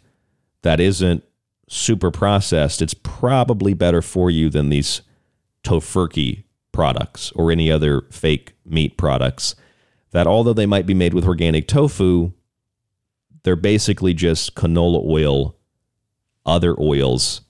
that 0.63 0.81
isn't 0.81 1.25
super 1.69 2.11
processed, 2.11 2.83
it's 2.83 2.95
probably 2.95 3.75
better 3.75 4.03
for 4.03 4.31
you 4.31 4.49
than 4.51 4.69
these 4.69 5.03
Tofurky 5.65 6.45
products 6.73 7.33
or 7.33 7.51
any 7.51 7.71
other 7.71 8.03
fake 8.11 8.55
meat 8.65 8.99
products 8.99 9.55
that 10.13 10.27
although 10.27 10.53
they 10.53 10.67
might 10.67 10.87
be 10.87 10.95
made 10.95 11.15
with 11.15 11.25
organic 11.27 11.67
tofu, 11.67 12.33
they're 13.43 13.57
basically 13.57 14.13
just 14.13 14.55
canola 14.55 15.03
oil, 15.05 15.57
other 16.45 16.79
oils, 16.81 17.43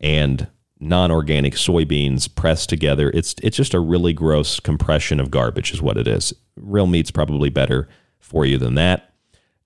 and 0.00 0.48
non-organic 0.80 1.54
soybeans 1.54 2.32
pressed 2.34 2.68
together. 2.68 3.10
It's 3.14 3.34
it's 3.42 3.56
just 3.56 3.74
a 3.74 3.80
really 3.80 4.12
gross 4.12 4.60
compression 4.60 5.18
of 5.18 5.30
garbage, 5.30 5.72
is 5.72 5.80
what 5.80 5.96
it 5.96 6.06
is. 6.06 6.34
Real 6.56 6.86
meat's 6.86 7.10
probably 7.10 7.50
better 7.50 7.88
for 8.18 8.44
you 8.44 8.58
than 8.58 8.74
that. 8.74 9.13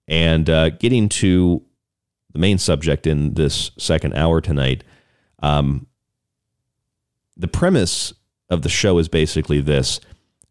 And 0.08 0.48
uh, 0.48 0.70
getting 0.70 1.08
to 1.10 1.62
the 2.32 2.38
main 2.38 2.58
subject 2.58 3.06
in 3.06 3.34
this 3.34 3.70
second 3.78 4.14
hour 4.14 4.40
tonight, 4.40 4.82
um, 5.42 5.86
the 7.36 7.48
premise 7.48 8.14
of 8.50 8.62
the 8.62 8.68
show 8.68 8.98
is 8.98 9.08
basically 9.08 9.60
this 9.60 10.00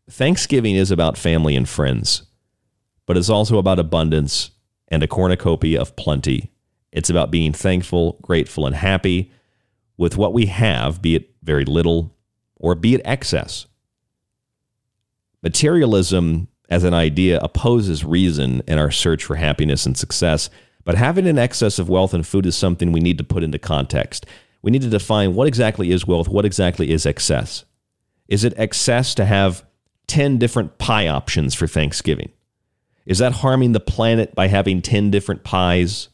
Thanksgiving 0.10 0.76
is 0.76 0.92
about 0.92 1.18
family 1.18 1.56
and 1.56 1.68
friends, 1.68 2.24
but 3.06 3.18
it's 3.18 3.30
also 3.30 3.58
about 3.58 3.80
abundance 3.80 4.52
and 4.88 5.04
a 5.04 5.08
cornucopia 5.08 5.82
of 5.82 5.96
plenty. 5.96 6.52
It's 6.92 7.10
about 7.10 7.32
being 7.32 7.52
thankful, 7.52 8.20
grateful, 8.22 8.66
and 8.66 8.76
happy 8.76 9.32
with 9.98 10.16
what 10.16 10.34
we 10.34 10.46
have, 10.46 11.02
be 11.02 11.16
it 11.16 11.32
very 11.44 11.66
little 11.66 12.16
or 12.56 12.76
be 12.76 12.94
it 12.94 13.02
excess. 13.04 13.66
Materialism 15.44 16.48
as 16.70 16.84
an 16.84 16.94
idea 16.94 17.40
opposes 17.40 18.04
reason 18.04 18.62
in 18.68 18.78
our 18.78 18.92
search 18.92 19.24
for 19.24 19.36
happiness 19.36 19.86
and 19.86 19.98
success, 19.98 20.50
but 20.84 20.96
having 20.96 21.28
an 21.28 21.38
excess 21.38 21.80
of 21.80 21.90
wealth 21.90 22.14
and 22.14 22.26
food 22.26 22.46
is 22.46 22.56
something 22.56 22.92
we 22.92 23.00
need 23.00 23.18
to 23.18 23.24
put 23.24 23.44
into 23.44 23.60
context 23.60 24.26
we 24.62 24.72
need 24.72 24.82
to 24.82 24.90
define 24.90 25.34
what 25.34 25.48
exactly 25.48 25.92
is 25.92 26.08
wealth, 26.08 26.28
what 26.28 26.46
exactly 26.46 26.92
is 26.92 27.06
excess. 27.06 27.66
Is 28.28 28.44
it 28.44 28.54
excess 28.58 29.16
to 29.16 29.26
have 29.26 29.66
10 30.08 30.38
different 30.38 30.78
pie 30.78 31.08
options 31.08 31.54
for 31.54 31.68
Thanksgiving? 31.68 32.32
Is 33.06 33.20
that 33.20 33.32
harming 33.34 33.72
the 33.72 33.80
planet 33.80 34.36
by 34.36 34.48
having 34.48 34.82
10 34.82 35.12
different 35.12 35.44
pies? 35.44 36.10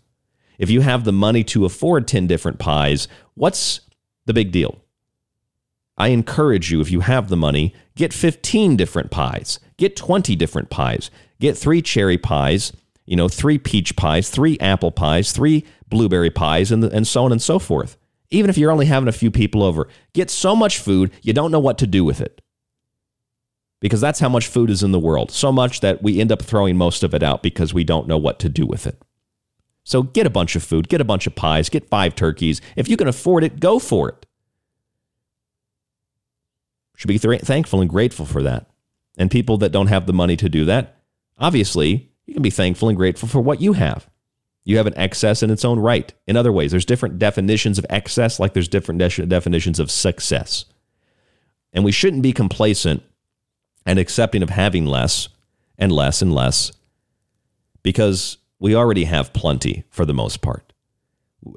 If 0.59 0.69
you 0.69 0.81
have 0.81 1.03
the 1.03 1.11
money 1.11 1.43
to 1.45 1.65
afford 1.65 2.07
10 2.07 2.27
different 2.27 2.59
pies, 2.59 3.07
what's 3.33 3.81
the 4.25 4.33
big 4.33 4.51
deal? 4.51 4.79
I 5.97 6.09
encourage 6.09 6.71
you, 6.71 6.81
if 6.81 6.91
you 6.91 6.99
have 6.99 7.29
the 7.29 7.37
money, 7.37 7.73
get 7.95 8.13
15 8.13 8.75
different 8.75 9.09
pies, 9.09 9.59
get 9.83 9.97
20 9.97 10.37
different 10.37 10.69
pies, 10.69 11.11
get 11.41 11.57
three 11.57 11.81
cherry 11.81 12.17
pies, 12.17 12.71
you 13.05 13.17
know, 13.17 13.27
three 13.27 13.57
peach 13.57 13.97
pies, 13.97 14.29
three 14.29 14.57
apple 14.59 14.91
pies, 14.91 15.33
three 15.33 15.65
blueberry 15.89 16.29
pies, 16.29 16.71
and, 16.71 16.85
and 16.85 17.05
so 17.05 17.25
on 17.25 17.33
and 17.33 17.41
so 17.41 17.59
forth. 17.59 17.97
Even 18.29 18.49
if 18.49 18.57
you're 18.57 18.71
only 18.71 18.85
having 18.85 19.09
a 19.09 19.11
few 19.11 19.29
people 19.29 19.61
over, 19.61 19.89
get 20.13 20.29
so 20.29 20.55
much 20.55 20.79
food, 20.79 21.11
you 21.21 21.33
don't 21.33 21.51
know 21.51 21.59
what 21.59 21.77
to 21.77 21.85
do 21.85 22.05
with 22.05 22.21
it. 22.21 22.41
Because 23.81 23.99
that's 23.99 24.21
how 24.21 24.29
much 24.29 24.47
food 24.47 24.69
is 24.69 24.83
in 24.83 24.93
the 24.93 24.99
world. 24.99 25.31
So 25.31 25.51
much 25.51 25.81
that 25.81 26.01
we 26.01 26.21
end 26.21 26.31
up 26.31 26.41
throwing 26.41 26.77
most 26.77 27.03
of 27.03 27.13
it 27.13 27.21
out 27.21 27.43
because 27.43 27.73
we 27.73 27.83
don't 27.83 28.07
know 28.07 28.17
what 28.17 28.39
to 28.39 28.47
do 28.47 28.65
with 28.65 28.87
it. 28.87 29.01
So 29.83 30.01
get 30.01 30.25
a 30.25 30.29
bunch 30.29 30.55
of 30.55 30.63
food, 30.63 30.87
get 30.87 31.01
a 31.01 31.05
bunch 31.05 31.27
of 31.27 31.35
pies, 31.35 31.67
get 31.67 31.89
five 31.89 32.15
turkeys. 32.15 32.61
If 32.77 32.87
you 32.87 32.95
can 32.95 33.09
afford 33.09 33.43
it, 33.43 33.59
go 33.59 33.79
for 33.79 34.07
it. 34.07 34.25
Should 36.95 37.09
be 37.09 37.19
th- 37.19 37.41
thankful 37.41 37.81
and 37.81 37.89
grateful 37.89 38.25
for 38.25 38.41
that. 38.43 38.69
And 39.17 39.29
people 39.29 39.57
that 39.59 39.71
don't 39.71 39.87
have 39.87 40.05
the 40.05 40.13
money 40.13 40.35
to 40.37 40.49
do 40.49 40.65
that, 40.65 40.97
obviously, 41.37 42.11
you 42.25 42.33
can 42.33 42.43
be 42.43 42.49
thankful 42.49 42.89
and 42.89 42.97
grateful 42.97 43.27
for 43.27 43.41
what 43.41 43.61
you 43.61 43.73
have. 43.73 44.09
You 44.65 44.77
have 44.77 44.87
an 44.87 44.97
excess 44.97 45.43
in 45.43 45.51
its 45.51 45.65
own 45.65 45.79
right. 45.79 46.13
In 46.25 46.37
other 46.37 46.51
ways, 46.51 46.71
there's 46.71 46.85
different 46.85 47.19
definitions 47.19 47.77
of 47.77 47.85
excess, 47.89 48.39
like 48.39 48.53
there's 48.53 48.67
different 48.67 48.99
de- 48.99 49.25
definitions 49.25 49.79
of 49.79 49.91
success. 49.91 50.65
And 51.73 51.83
we 51.83 51.91
shouldn't 51.91 52.23
be 52.23 52.33
complacent 52.33 53.03
and 53.85 53.99
accepting 53.99 54.41
of 54.41 54.49
having 54.49 54.85
less 54.85 55.27
and 55.77 55.91
less 55.91 56.21
and 56.21 56.33
less 56.33 56.71
because 57.81 58.37
we 58.59 58.75
already 58.75 59.03
have 59.03 59.33
plenty 59.33 59.83
for 59.89 60.05
the 60.05 60.13
most 60.13 60.41
part. 60.41 60.71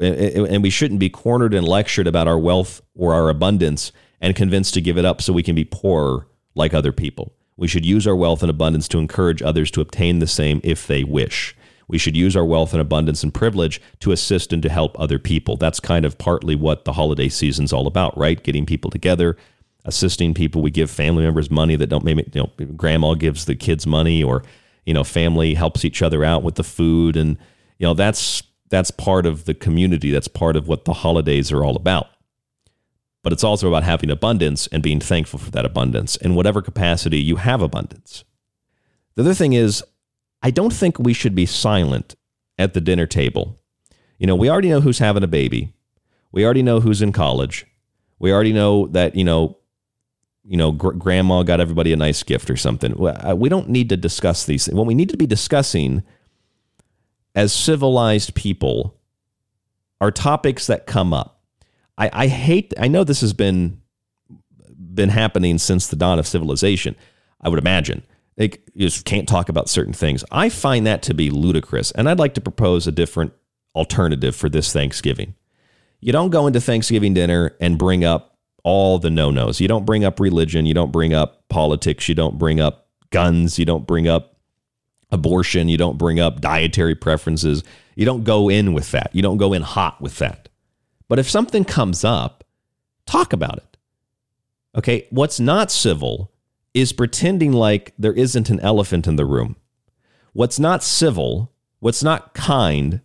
And 0.01 0.65
we 0.65 0.71
shouldn't 0.71 0.99
be 0.99 1.09
cornered 1.09 1.55
and 1.55 1.67
lectured 1.67 2.09
about 2.09 2.27
our 2.27 2.39
wealth 2.39 2.83
or 2.97 3.15
our 3.15 3.29
abundance 3.29 3.93
and 4.21 4.35
convinced 4.35 4.75
to 4.75 4.81
give 4.81 4.99
it 4.99 5.05
up 5.05 5.23
so 5.23 5.33
we 5.33 5.45
can 5.45 5.55
be 5.55 5.65
poorer 5.65 6.27
like 6.57 6.75
other 6.75 6.91
people. 6.91 7.36
We 7.57 7.69
should 7.69 7.87
use 7.87 8.07
our 8.07 8.17
wealth 8.17 8.43
and 8.43 8.51
abundance 8.51 8.89
to 8.89 8.99
encourage 8.99 9.43
others 9.43 9.71
to 9.73 9.81
obtain 9.81 10.19
the 10.19 10.27
same 10.27 10.61
if 10.63 10.87
they 10.87 11.05
wish. 11.05 11.57
We 11.89 11.99
should 11.99 12.17
use 12.17 12.37
our 12.37 12.45
wealth 12.45 12.73
and 12.73 12.81
abundance 12.81 13.23
and 13.23 13.33
privilege 13.33 13.81
to 14.01 14.13
assist 14.13 14.53
and 14.53 14.63
to 14.63 14.69
help 14.69 14.99
other 14.99 15.19
people. 15.19 15.57
That's 15.57 15.81
kind 15.81 16.05
of 16.05 16.19
partly 16.19 16.57
what 16.57 16.85
the 16.85 16.93
holiday 16.93 17.29
season's 17.29 17.73
all 17.73 17.87
about, 17.87 18.17
right? 18.19 18.43
Getting 18.43 18.67
people 18.67 18.91
together, 18.91 19.37
assisting 19.85 20.35
people. 20.35 20.63
We 20.63 20.71
give 20.71 20.91
family 20.91 21.23
members 21.23 21.51
money 21.51 21.77
that 21.77 21.87
don't 21.87 22.05
maybe 22.05 22.29
you 22.35 22.43
know 22.43 22.67
grandma 22.75 23.15
gives 23.15 23.45
the 23.45 23.55
kids 23.55 23.87
money 23.87 24.23
or 24.23 24.43
you 24.85 24.93
know 24.93 25.05
family 25.05 25.55
helps 25.55 25.85
each 25.85 26.03
other 26.03 26.25
out 26.25 26.43
with 26.43 26.57
the 26.57 26.65
food 26.65 27.17
and 27.17 27.39
you 27.79 27.87
know 27.87 27.95
that's 27.95 28.43
that's 28.69 28.91
part 28.91 29.25
of 29.25 29.45
the 29.45 29.55
community. 29.55 30.11
That's 30.11 30.29
part 30.29 30.57
of 30.57 30.67
what 30.67 30.87
the 30.87 30.93
holidays 30.93 31.53
are 31.53 31.65
all 31.65 31.77
about 31.77 32.09
but 33.27 33.33
it's 33.33 33.43
also 33.43 33.67
about 33.67 33.83
having 33.83 34.09
abundance 34.09 34.69
and 34.69 34.85
being 34.85 35.01
thankful 35.01 35.41
for 35.41 35.51
that 35.51 35.65
abundance 35.65 36.15
in 36.15 36.37
whatever 36.37 36.63
capacity 36.63 37.19
you 37.19 37.35
have 37.35 37.61
abundance. 37.61 38.23
The 39.17 39.23
other 39.23 39.35
thing 39.35 39.53
is, 39.53 39.83
I 40.43 40.53
don't 40.53 40.73
think 40.73 41.01
we 41.01 41.13
should 41.13 41.35
be 41.35 41.45
silent 41.45 42.15
at 42.57 42.73
the 42.73 42.81
dinner 42.81 43.05
table. 43.05 43.59
You 44.21 44.29
know, 44.29 44.37
we 44.37 44.49
already 44.49 44.69
know 44.69 44.81
who's 44.81 45.01
having 45.01 45.25
a 45.25 45.27
baby. 45.27 45.75
We 46.31 46.45
already 46.45 46.63
know 46.63 46.79
who's 46.79 47.03
in 47.03 47.11
college. 47.11 47.67
We 48.21 48.33
already 48.33 48.53
know 48.53 48.87
that, 48.93 49.17
you 49.17 49.25
know, 49.25 49.59
you 50.45 50.57
know, 50.57 50.71
gr- 50.71 50.93
grandma 50.93 51.43
got 51.43 51.59
everybody 51.59 51.93
a 51.93 51.97
nice 51.97 52.23
gift 52.23 52.49
or 52.49 52.57
something. 52.57 52.95
We 52.97 53.49
don't 53.49 53.69
need 53.69 53.89
to 53.89 53.97
discuss 53.97 54.47
these 54.47 54.67
things. 54.67 54.77
What 54.77 54.87
we 54.87 54.95
need 54.95 55.09
to 55.09 55.17
be 55.17 55.27
discussing 55.27 56.05
as 57.35 57.53
civilized 57.53 58.37
people 58.37 59.01
are 60.01 60.13
topics 60.13 60.69
that 60.69 60.87
come 60.87 61.13
up 61.13 61.36
I, 61.99 62.11
I 62.13 62.27
hate. 62.27 62.75
I 62.79 62.89
know 62.89 63.05
this 63.05 63.21
has 63.21 63.33
been 63.33 63.81
been 64.95 65.09
happening 65.11 65.59
since 65.59 65.87
the 65.87 65.97
dawn 65.97 66.19
of 66.19 66.27
civilization. 66.27 66.97
I 67.41 67.49
would 67.49 67.59
imagine 67.59 68.03
they 68.37 68.53
just 68.77 69.05
can't 69.05 69.29
talk 69.29 69.49
about 69.49 69.69
certain 69.69 69.93
things. 69.93 70.25
I 70.31 70.49
find 70.49 70.87
that 70.87 71.03
to 71.03 71.15
be 71.15 71.31
ludicrous, 71.31 71.91
and 71.93 72.09
I'd 72.09 72.19
like 72.19 72.35
to 72.35 72.41
propose 72.41 72.87
a 72.87 72.93
different 72.93 73.33
alternative 73.75 74.35
for 74.35 74.49
this 74.49 74.73
Thanksgiving. 74.73 75.35
You 76.01 76.13
don't 76.13 76.31
go 76.31 76.47
into 76.47 76.61
Thanksgiving 76.61 77.15
dinner 77.15 77.55
and 77.61 77.79
bring 77.79 78.05
up 78.05 78.37
all 78.63 78.99
the 78.99 79.11
no 79.11 79.31
nos. 79.31 79.61
You 79.61 79.69
don't 79.69 79.85
bring 79.85 80.05
up 80.05 80.19
religion. 80.21 80.67
You 80.67 80.75
don't 80.75 80.93
bring 80.93 81.15
up 81.15 81.49
politics. 81.49 82.09
You 82.09 82.15
don't 82.15 82.39
bring 82.39 82.61
up 82.61 82.89
guns. 83.11 83.59
You 83.59 83.65
don't 83.65 83.87
bring 83.87 84.09
up 84.09 84.37
abortion. 85.11 85.69
You 85.69 85.77
don't 85.77 85.99
bring 85.99 86.21
up 86.21 86.41
dietary 86.41 86.95
preferences. 86.95 87.63
You 87.95 88.05
don't 88.05 88.25
go 88.25 88.49
in 88.51 88.73
with 88.73 88.91
that. 88.91 89.11
You 89.15 89.23
don't 89.23 89.37
go 89.37 89.53
in 89.53 89.63
hot 89.63 90.01
with 90.01 90.19
that. 90.19 90.46
But 91.09 91.19
if 91.19 91.31
something 91.31 91.65
comes 91.65 92.05
up, 92.05 92.45
talk 93.07 93.33
about 93.33 93.59
it. 93.59 93.77
Okay, 94.77 95.07
what's 95.11 95.41
not 95.41 95.71
civil 95.71 96.33
is 96.75 96.93
pretending 96.93 97.53
like 97.53 97.95
there 97.99 98.13
isn't 98.13 98.51
an 98.51 98.61
elephant 98.61 99.07
in 99.07 99.17
the 99.17 99.25
room. 99.25 99.57
What's 100.33 100.59
not 100.59 100.83
civil, 100.83 101.53
what's 101.81 102.03
not 102.03 102.35
kind, 102.35 103.01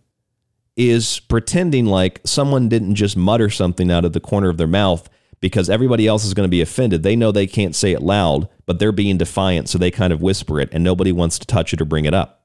is 0.76 1.20
pretending 1.20 1.86
like 1.86 2.20
someone 2.24 2.68
didn't 2.68 2.96
just 2.96 3.16
mutter 3.16 3.48
something 3.48 3.90
out 3.90 4.04
of 4.04 4.12
the 4.12 4.20
corner 4.20 4.50
of 4.50 4.58
their 4.58 4.66
mouth 4.66 5.08
because 5.40 5.70
everybody 5.70 6.06
else 6.06 6.24
is 6.24 6.34
going 6.34 6.46
to 6.46 6.50
be 6.50 6.60
offended. 6.60 7.02
They 7.02 7.16
know 7.16 7.32
they 7.32 7.46
can't 7.46 7.74
say 7.74 7.92
it 7.92 8.02
loud, 8.02 8.48
but 8.66 8.78
they're 8.78 8.92
being 8.92 9.18
defiant, 9.18 9.68
so 9.68 9.78
they 9.78 9.90
kind 9.90 10.12
of 10.12 10.22
whisper 10.22 10.60
it, 10.60 10.68
and 10.72 10.84
nobody 10.84 11.10
wants 11.10 11.38
to 11.38 11.46
touch 11.46 11.72
it 11.72 11.80
or 11.80 11.84
bring 11.84 12.04
it 12.04 12.14
up. 12.14 12.44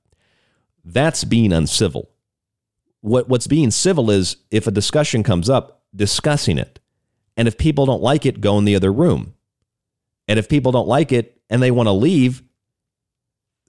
That's 0.83 1.23
being 1.23 1.51
uncivil 1.51 2.09
what 3.07 3.29
what's 3.29 3.47
being 3.47 3.71
civil 3.71 4.11
is 4.11 4.37
if 4.51 4.67
a 4.67 4.71
discussion 4.71 5.23
comes 5.23 5.49
up, 5.49 5.81
discussing 5.95 6.57
it. 6.57 6.79
And 7.35 7.47
if 7.47 7.57
people 7.57 7.85
don't 7.85 8.01
like 8.01 8.25
it, 8.25 8.41
go 8.41 8.57
in 8.57 8.65
the 8.65 8.75
other 8.75 8.91
room. 8.91 9.33
And 10.27 10.37
if 10.37 10.49
people 10.49 10.71
don't 10.71 10.87
like 10.87 11.11
it 11.11 11.39
and 11.49 11.61
they 11.61 11.71
want 11.71 11.87
to 11.87 11.93
leave, 11.93 12.43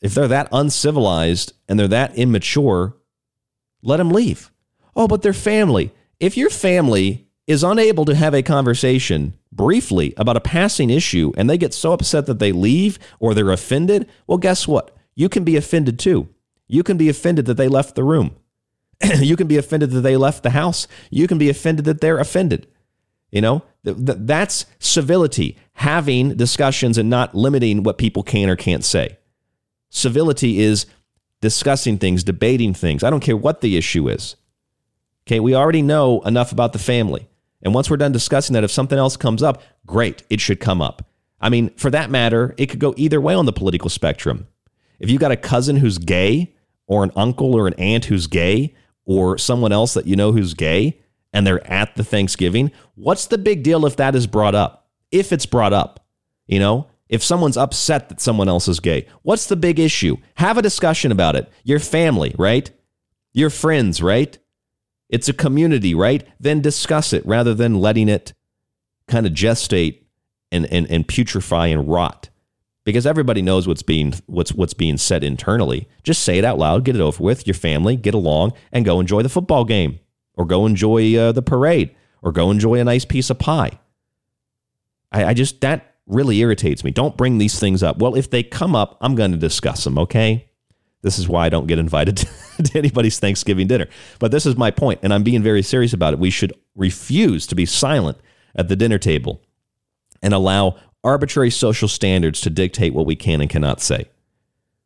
if 0.03 0.15
they're 0.15 0.29
that 0.29 0.49
uncivilized 0.53 1.53
and 1.69 1.79
they're 1.79 1.89
that 1.89 2.17
immature, 2.17 2.97
let 3.83 3.99
them 3.99 4.11
leave. 4.11 4.51
Oh, 4.97 5.07
but 5.07 5.23
they're 5.23 5.33
family. 5.33 5.93
If 6.19 6.37
your 6.37 6.51
family 6.51 7.29
is 7.47 7.63
unable 7.63 8.05
to 8.07 8.15
have 8.15 8.35
a 8.35 8.43
conversation 8.43 9.35
briefly 9.53 10.15
about 10.17 10.37
a 10.37 10.41
passing 10.41 10.91
issue 10.91 11.33
and 11.37 11.49
they 11.49 11.59
get 11.59 11.73
so 11.73 11.93
upset 11.93 12.27
that 12.27 12.39
they 12.39 12.53
leave 12.53 12.99
or 13.21 13.35
they're 13.35 13.51
offended, 13.51 14.09
well, 14.27 14.39
guess 14.39 14.67
what? 14.67 14.97
You 15.15 15.29
can 15.29 15.45
be 15.45 15.57
offended 15.57 15.99
too. 15.99 16.29
You 16.67 16.83
can 16.83 16.97
be 16.97 17.09
offended 17.09 17.47
that 17.47 17.55
they 17.55 17.69
left 17.69 17.95
the 17.95 18.05
room. 18.05 18.37
you 19.21 19.37
can 19.37 19.47
be 19.47 19.57
offended 19.57 19.91
that 19.91 20.01
they 20.01 20.17
left 20.17 20.43
the 20.43 20.51
house. 20.51 20.87
You 21.11 21.27
can 21.27 21.39
be 21.39 21.49
offended 21.49 21.85
that 21.87 22.01
they're 22.01 22.19
offended. 22.19 22.67
You 23.31 23.43
know, 23.43 23.63
that's 23.85 24.65
civility, 24.79 25.59
having 25.75 26.35
discussions 26.37 26.97
and 26.97 27.11
not 27.11 27.35
limiting 27.35 27.83
what 27.83 27.99
people 27.99 28.23
can 28.23 28.49
or 28.49 28.57
can't 28.57 28.85
say. 28.85 29.19
Civility 29.91 30.61
is 30.61 30.87
discussing 31.43 31.99
things, 31.99 32.25
debating 32.25 32.73
things. 32.73 33.05
I 33.05 33.11
don't 33.11 33.21
care 33.21 33.37
what 33.37 33.61
the 33.61 33.77
issue 33.77 34.09
is. 34.09 34.37
Okay, 35.27 35.41
we 35.41 35.55
already 35.55 35.83
know 35.83 36.23
enough 36.23 36.53
about 36.53 36.73
the 36.73 36.79
family. 36.79 37.29
And 37.61 37.75
once 37.75 37.91
we're 37.91 37.99
done 37.99 38.13
discussing 38.13 38.55
that, 38.55 38.65
if 38.65 38.71
something 38.71 38.99
else 38.99 39.17
comes 39.17 39.43
up, 39.43 39.63
great, 39.85 40.23
it 40.31 40.41
should 40.41 40.59
come 40.59 40.81
up. 40.81 41.05
I 41.39 41.51
mean, 41.51 41.69
for 41.77 41.91
that 41.91 42.11
matter, 42.11 42.55
it 42.57 42.67
could 42.67 42.81
go 42.81 42.95
either 42.97 43.21
way 43.21 43.35
on 43.35 43.45
the 43.45 43.53
political 43.53 43.91
spectrum. 43.91 44.49
If 45.01 45.11
you've 45.11 45.21
got 45.21 45.33
a 45.33 45.37
cousin 45.37 45.77
who's 45.77 45.99
gay, 45.99 46.55
or 46.89 47.05
an 47.05 47.13
uncle 47.15 47.55
or 47.55 47.69
an 47.69 47.75
aunt 47.75 48.07
who's 48.07 48.27
gay, 48.27 48.75
or 49.09 49.39
someone 49.39 49.73
else 49.73 49.95
that 49.95 50.07
you 50.07 50.15
know 50.15 50.33
who's 50.33 50.53
gay 50.53 51.01
and 51.33 51.47
they're 51.47 51.67
at 51.67 51.97
the 51.97 52.05
Thanksgiving, 52.05 52.71
what's 52.95 53.27
the 53.27 53.39
big 53.39 53.63
deal 53.63 53.87
if 53.87 53.97
that 53.97 54.15
is 54.15 54.27
brought 54.27 54.55
up? 54.55 54.87
If 55.11 55.33
it's 55.33 55.47
brought 55.47 55.73
up, 55.73 56.07
you 56.47 56.59
know, 56.59 56.89
if 57.09 57.23
someone's 57.23 57.57
upset 57.57 58.11
that 58.11 58.21
someone 58.21 58.51
else 58.51 58.69
is 58.69 58.81
gay, 58.81 59.07
what's 59.23 59.47
the 59.47 59.57
big 59.57 59.81
issue? 59.81 60.19
Have 60.35 60.59
a 60.59 60.63
discussion 60.63 61.11
about 61.11 61.37
it. 61.37 61.51
Your 61.65 61.79
family, 61.79 62.35
right? 62.39 62.71
Your 63.33 63.49
friends, 63.49 64.03
right? 64.03 64.37
It's 65.09 65.29
a 65.29 65.33
community, 65.33 65.95
right? 65.95 66.29
Then 66.39 66.61
discuss 66.61 67.15
it 67.15 67.25
rather 67.25 67.55
than 67.55 67.81
letting 67.81 68.11
it 68.11 68.35
kind 69.07 69.27
of 69.27 69.33
gestate 69.33 70.03
and, 70.53 70.67
and, 70.67 70.87
and 70.91 71.09
putrefy 71.09 71.73
and 71.73 71.89
rot 71.89 72.29
because 72.89 73.07
everybody 73.07 73.43
knows 73.43 73.69
what's 73.69 73.83
being 73.83 74.15
what's 74.25 74.55
what's 74.55 74.73
being 74.73 74.97
said 74.97 75.23
internally. 75.23 75.87
Just 76.03 76.23
say 76.23 76.39
it 76.39 76.45
out 76.45 76.59
loud, 76.59 76.85
get 76.85 76.97
it 76.97 77.03
over 77.03 77.23
with. 77.23 77.47
Your 77.47 77.53
family, 77.53 77.97
get 77.97 78.15
along, 78.15 78.55
and 78.73 78.83
go 78.83 78.99
enjoy 78.99 79.23
the 79.23 79.29
football 79.29 79.67
game, 79.67 79.99
or 80.35 80.47
go 80.47 80.65
enjoy 80.65 81.15
uh, 81.15 81.33
the 81.33 81.43
parade, 81.43 81.95
or 82.23 82.33
go 82.33 82.51
enjoy 82.51 82.81
a 82.81 82.85
nice 82.85 83.05
piece 83.05 83.29
of 83.29 83.39
pie. 83.39 83.79
I, 85.13 85.27
I 85.27 85.35
just 85.35 85.61
that 85.61 85.97
really 86.07 86.39
irritates 86.39 86.83
me. 86.83 86.91
Don't 86.91 87.15
bring 87.15 87.37
these 87.37 87.61
things 87.61 87.83
up. 87.83 87.99
Well, 87.99 88.15
if 88.15 88.31
they 88.31 88.43
come 88.43 88.75
up, 88.75 88.97
I'm 89.03 89.15
going 89.15 89.33
to 89.33 89.37
discuss 89.37 89.85
them. 89.85 89.99
Okay. 89.99 90.49
This 91.03 91.19
is 91.19 91.29
why 91.29 91.45
I 91.45 91.49
don't 91.51 91.67
get 91.67 91.79
invited 91.79 92.17
to 92.65 92.79
anybody's 92.79 93.19
Thanksgiving 93.19 93.67
dinner. 93.67 93.87
But 94.19 94.31
this 94.31 94.47
is 94.47 94.57
my 94.57 94.71
point, 94.71 95.01
and 95.03 95.13
I'm 95.13 95.23
being 95.23 95.43
very 95.43 95.63
serious 95.63 95.93
about 95.93 96.15
it. 96.15 96.19
We 96.19 96.31
should 96.31 96.55
refuse 96.75 97.47
to 97.49 97.55
be 97.55 97.67
silent 97.67 98.17
at 98.57 98.69
the 98.69 98.77
dinner 98.77 98.99
table 98.99 99.43
and 100.23 100.33
allow 100.33 100.77
arbitrary 101.05 101.51
social 101.51 101.89
standards 101.89 102.41
to 102.43 102.51
dictate 102.51 102.95
what 102.95 103.07
we 103.07 103.17
can 103.17 103.41
and 103.41 103.51
cannot 103.51 103.81
say. 103.81 104.07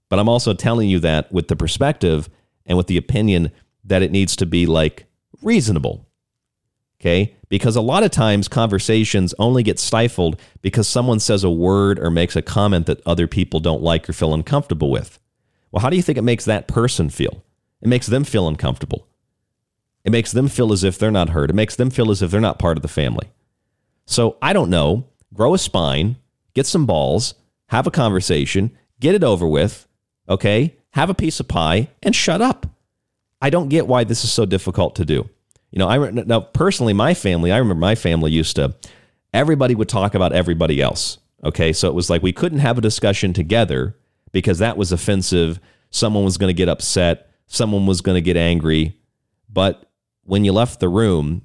But 0.08 0.18
I'm 0.18 0.28
also 0.28 0.52
telling 0.54 0.88
you 0.88 1.00
that 1.00 1.32
with 1.32 1.48
the 1.48 1.56
perspective 1.56 2.28
and 2.66 2.76
with 2.76 2.86
the 2.86 2.96
opinion 2.96 3.50
that 3.84 4.02
it 4.02 4.10
needs 4.10 4.36
to 4.36 4.46
be 4.46 4.66
like 4.66 5.06
reasonable. 5.42 6.06
Okay? 7.00 7.34
Because 7.48 7.76
a 7.76 7.80
lot 7.80 8.04
of 8.04 8.10
times 8.10 8.46
conversations 8.46 9.34
only 9.38 9.62
get 9.62 9.78
stifled 9.78 10.40
because 10.60 10.86
someone 10.86 11.18
says 11.18 11.44
a 11.44 11.50
word 11.50 11.98
or 11.98 12.10
makes 12.10 12.36
a 12.36 12.42
comment 12.42 12.86
that 12.86 13.02
other 13.06 13.26
people 13.26 13.58
don't 13.58 13.82
like 13.82 14.08
or 14.08 14.12
feel 14.12 14.34
uncomfortable 14.34 14.90
with. 14.90 15.18
Well, 15.70 15.80
how 15.80 15.90
do 15.90 15.96
you 15.96 16.02
think 16.02 16.18
it 16.18 16.22
makes 16.22 16.44
that 16.44 16.68
person 16.68 17.08
feel? 17.10 17.42
It 17.80 17.88
makes 17.88 18.06
them 18.06 18.24
feel 18.24 18.46
uncomfortable. 18.46 19.08
It 20.04 20.12
makes 20.12 20.32
them 20.32 20.48
feel 20.48 20.72
as 20.72 20.84
if 20.84 20.98
they're 20.98 21.10
not 21.10 21.30
heard. 21.30 21.50
It 21.50 21.54
makes 21.54 21.76
them 21.76 21.90
feel 21.90 22.10
as 22.10 22.22
if 22.22 22.30
they're 22.30 22.40
not 22.40 22.58
part 22.58 22.76
of 22.76 22.82
the 22.82 22.88
family. 22.88 23.30
So 24.04 24.36
I 24.42 24.52
don't 24.52 24.70
know. 24.70 25.06
Grow 25.32 25.54
a 25.54 25.58
spine, 25.58 26.16
get 26.54 26.66
some 26.66 26.86
balls, 26.86 27.34
have 27.68 27.86
a 27.86 27.90
conversation, 27.90 28.76
get 29.00 29.14
it 29.14 29.24
over 29.24 29.46
with, 29.46 29.86
okay? 30.28 30.76
Have 30.90 31.10
a 31.10 31.14
piece 31.14 31.40
of 31.40 31.48
pie 31.48 31.88
and 32.02 32.14
shut 32.14 32.42
up. 32.42 32.66
I 33.40 33.50
don't 33.50 33.68
get 33.68 33.86
why 33.86 34.04
this 34.04 34.24
is 34.24 34.32
so 34.32 34.44
difficult 34.44 34.94
to 34.96 35.04
do. 35.04 35.28
You 35.70 35.78
know, 35.78 35.88
I 35.88 36.10
now 36.10 36.40
personally, 36.40 36.92
my 36.92 37.14
family, 37.14 37.50
I 37.50 37.56
remember 37.56 37.80
my 37.80 37.94
family 37.94 38.30
used 38.30 38.56
to, 38.56 38.74
everybody 39.32 39.74
would 39.74 39.88
talk 39.88 40.14
about 40.14 40.32
everybody 40.32 40.80
else. 40.82 41.18
Okay. 41.44 41.72
So 41.72 41.88
it 41.88 41.94
was 41.94 42.10
like 42.10 42.22
we 42.22 42.32
couldn't 42.32 42.60
have 42.60 42.78
a 42.78 42.82
discussion 42.82 43.32
together 43.32 43.96
because 44.32 44.58
that 44.58 44.76
was 44.76 44.92
offensive. 44.92 45.58
Someone 45.90 46.24
was 46.24 46.36
going 46.38 46.50
to 46.50 46.54
get 46.56 46.68
upset. 46.68 47.30
Someone 47.46 47.86
was 47.86 48.00
going 48.00 48.14
to 48.14 48.20
get 48.20 48.36
angry. 48.36 48.96
But 49.48 49.90
when 50.24 50.44
you 50.44 50.52
left 50.52 50.78
the 50.78 50.88
room 50.88 51.42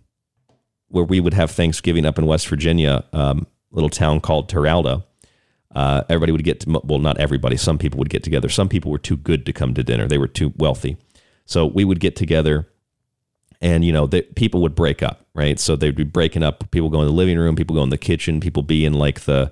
where 0.89 1.03
we 1.03 1.19
would 1.19 1.33
have 1.33 1.51
Thanksgiving 1.51 2.05
up 2.05 2.19
in 2.19 2.25
West 2.25 2.47
Virginia, 2.47 3.05
um, 3.11 3.47
little 3.71 3.89
town 3.89 4.19
called 4.19 4.49
Terra 4.49 4.73
Alta, 4.73 5.03
uh, 5.75 6.03
everybody 6.09 6.31
would 6.31 6.43
get 6.43 6.61
to, 6.61 6.81
well, 6.83 6.99
not 6.99 7.19
everybody. 7.19 7.57
Some 7.57 7.77
people 7.77 7.99
would 7.99 8.09
get 8.09 8.23
together. 8.23 8.49
Some 8.49 8.69
people 8.69 8.91
were 8.91 8.97
too 8.97 9.17
good 9.17 9.45
to 9.45 9.53
come 9.53 9.73
to 9.73 9.83
dinner. 9.83 10.07
They 10.07 10.17
were 10.17 10.27
too 10.27 10.53
wealthy. 10.57 10.97
So 11.45 11.65
we 11.65 11.85
would 11.85 11.99
get 11.99 12.15
together 12.15 12.67
and, 13.61 13.83
you 13.83 13.91
know, 13.91 14.05
the, 14.05 14.21
people 14.21 14.61
would 14.61 14.75
break 14.75 15.01
up, 15.01 15.25
right? 15.33 15.59
So 15.59 15.75
they'd 15.75 15.95
be 15.95 16.03
breaking 16.03 16.43
up. 16.43 16.69
People 16.71 16.89
go 16.89 17.01
in 17.01 17.07
the 17.07 17.13
living 17.13 17.37
room, 17.37 17.55
people 17.55 17.75
go 17.75 17.83
in 17.83 17.89
the 17.89 17.97
kitchen, 17.97 18.39
people 18.39 18.63
be 18.63 18.85
in 18.85 18.93
like 18.93 19.21
the, 19.21 19.51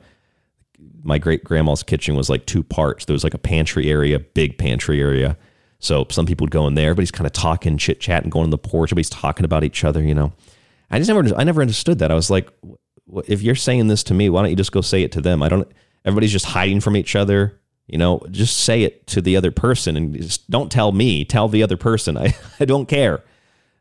my 1.03 1.17
great 1.17 1.43
grandma's 1.43 1.83
kitchen 1.83 2.15
was 2.15 2.29
like 2.29 2.45
two 2.45 2.63
parts. 2.63 3.05
There 3.05 3.13
was 3.13 3.23
like 3.23 3.33
a 3.33 3.39
pantry 3.39 3.89
area, 3.89 4.19
big 4.19 4.57
pantry 4.57 5.01
area. 5.01 5.37
So 5.79 6.07
some 6.09 6.25
people 6.25 6.45
would 6.45 6.51
go 6.51 6.67
in 6.67 6.75
there. 6.75 6.89
Everybody's 6.89 7.11
kind 7.11 7.27
of 7.27 7.33
talking, 7.33 7.77
chit 7.77 7.99
chat, 7.99 8.23
and 8.23 8.31
going 8.31 8.45
on 8.45 8.49
the 8.49 8.57
porch. 8.57 8.89
Everybody's 8.89 9.09
talking 9.09 9.45
about 9.45 9.63
each 9.63 9.83
other. 9.83 10.01
You 10.01 10.15
know, 10.15 10.33
I 10.89 10.97
just 10.97 11.07
never, 11.07 11.35
I 11.35 11.43
never 11.43 11.61
understood 11.61 11.99
that. 11.99 12.11
I 12.11 12.15
was 12.15 12.29
like, 12.29 12.49
if 13.25 13.41
you're 13.41 13.55
saying 13.55 13.87
this 13.87 14.03
to 14.03 14.13
me, 14.13 14.29
why 14.29 14.41
don't 14.41 14.49
you 14.49 14.55
just 14.55 14.71
go 14.71 14.81
say 14.81 15.03
it 15.03 15.11
to 15.13 15.21
them? 15.21 15.43
I 15.43 15.49
don't. 15.49 15.67
Everybody's 16.03 16.31
just 16.31 16.45
hiding 16.45 16.81
from 16.81 16.95
each 16.95 17.15
other. 17.15 17.59
You 17.87 17.97
know, 17.99 18.21
just 18.31 18.57
say 18.57 18.81
it 18.83 19.05
to 19.07 19.21
the 19.21 19.37
other 19.37 19.51
person 19.51 19.95
and 19.95 20.15
just 20.15 20.49
don't 20.49 20.71
tell 20.71 20.91
me. 20.91 21.23
Tell 21.23 21.47
the 21.47 21.61
other 21.61 21.77
person. 21.77 22.17
I, 22.17 22.35
I 22.59 22.65
don't 22.65 22.87
care. 22.87 23.23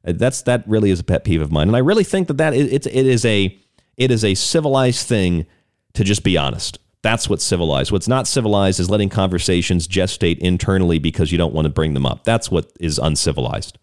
That's 0.02 0.42
that 0.42 0.68
really 0.68 0.90
is 0.90 1.00
a 1.00 1.04
pet 1.04 1.24
peeve 1.24 1.40
of 1.40 1.50
mine, 1.50 1.68
and 1.68 1.76
I 1.76 1.80
really 1.80 2.04
think 2.04 2.28
that 2.28 2.36
that 2.36 2.52
it's 2.54 2.86
it 2.86 3.06
is 3.06 3.24
a 3.24 3.58
it 3.96 4.10
is 4.10 4.24
a 4.24 4.34
civilized 4.34 5.06
thing 5.06 5.46
to 5.94 6.04
just 6.04 6.22
be 6.22 6.36
honest. 6.36 6.78
That's 7.00 7.28
what's 7.28 7.44
civilized. 7.44 7.92
What's 7.92 8.08
not 8.08 8.26
civilized 8.26 8.80
is 8.80 8.90
letting 8.90 9.08
conversations 9.08 9.86
gestate 9.86 10.38
internally 10.38 10.98
because 10.98 11.30
you 11.32 11.38
don't 11.38 11.54
want 11.54 11.66
to 11.66 11.70
bring 11.70 11.94
them 11.94 12.06
up. 12.06 12.24
That's 12.24 12.50
what 12.50 12.72
is 12.80 12.98
uncivilized. 12.98 13.78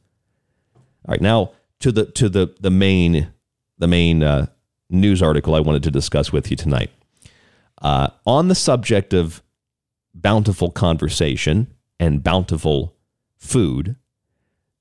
All 0.75 1.13
right, 1.13 1.21
now 1.21 1.53
to 1.79 1.91
the 1.91 2.05
to 2.05 2.29
the 2.29 2.55
the 2.59 2.71
main 2.71 3.31
the 3.77 3.87
main 3.87 4.21
uh, 4.21 4.47
news 4.91 5.21
article 5.21 5.55
I 5.55 5.59
wanted 5.59 5.83
to 5.83 5.91
discuss 5.91 6.31
with 6.31 6.51
you 6.51 6.57
tonight. 6.57 6.91
Uh, 7.81 8.09
on 8.25 8.47
the 8.47 8.55
subject 8.55 9.13
of 9.13 9.41
bountiful 10.13 10.69
conversation 10.69 11.73
and 11.99 12.23
bountiful 12.23 12.95
food, 13.37 13.95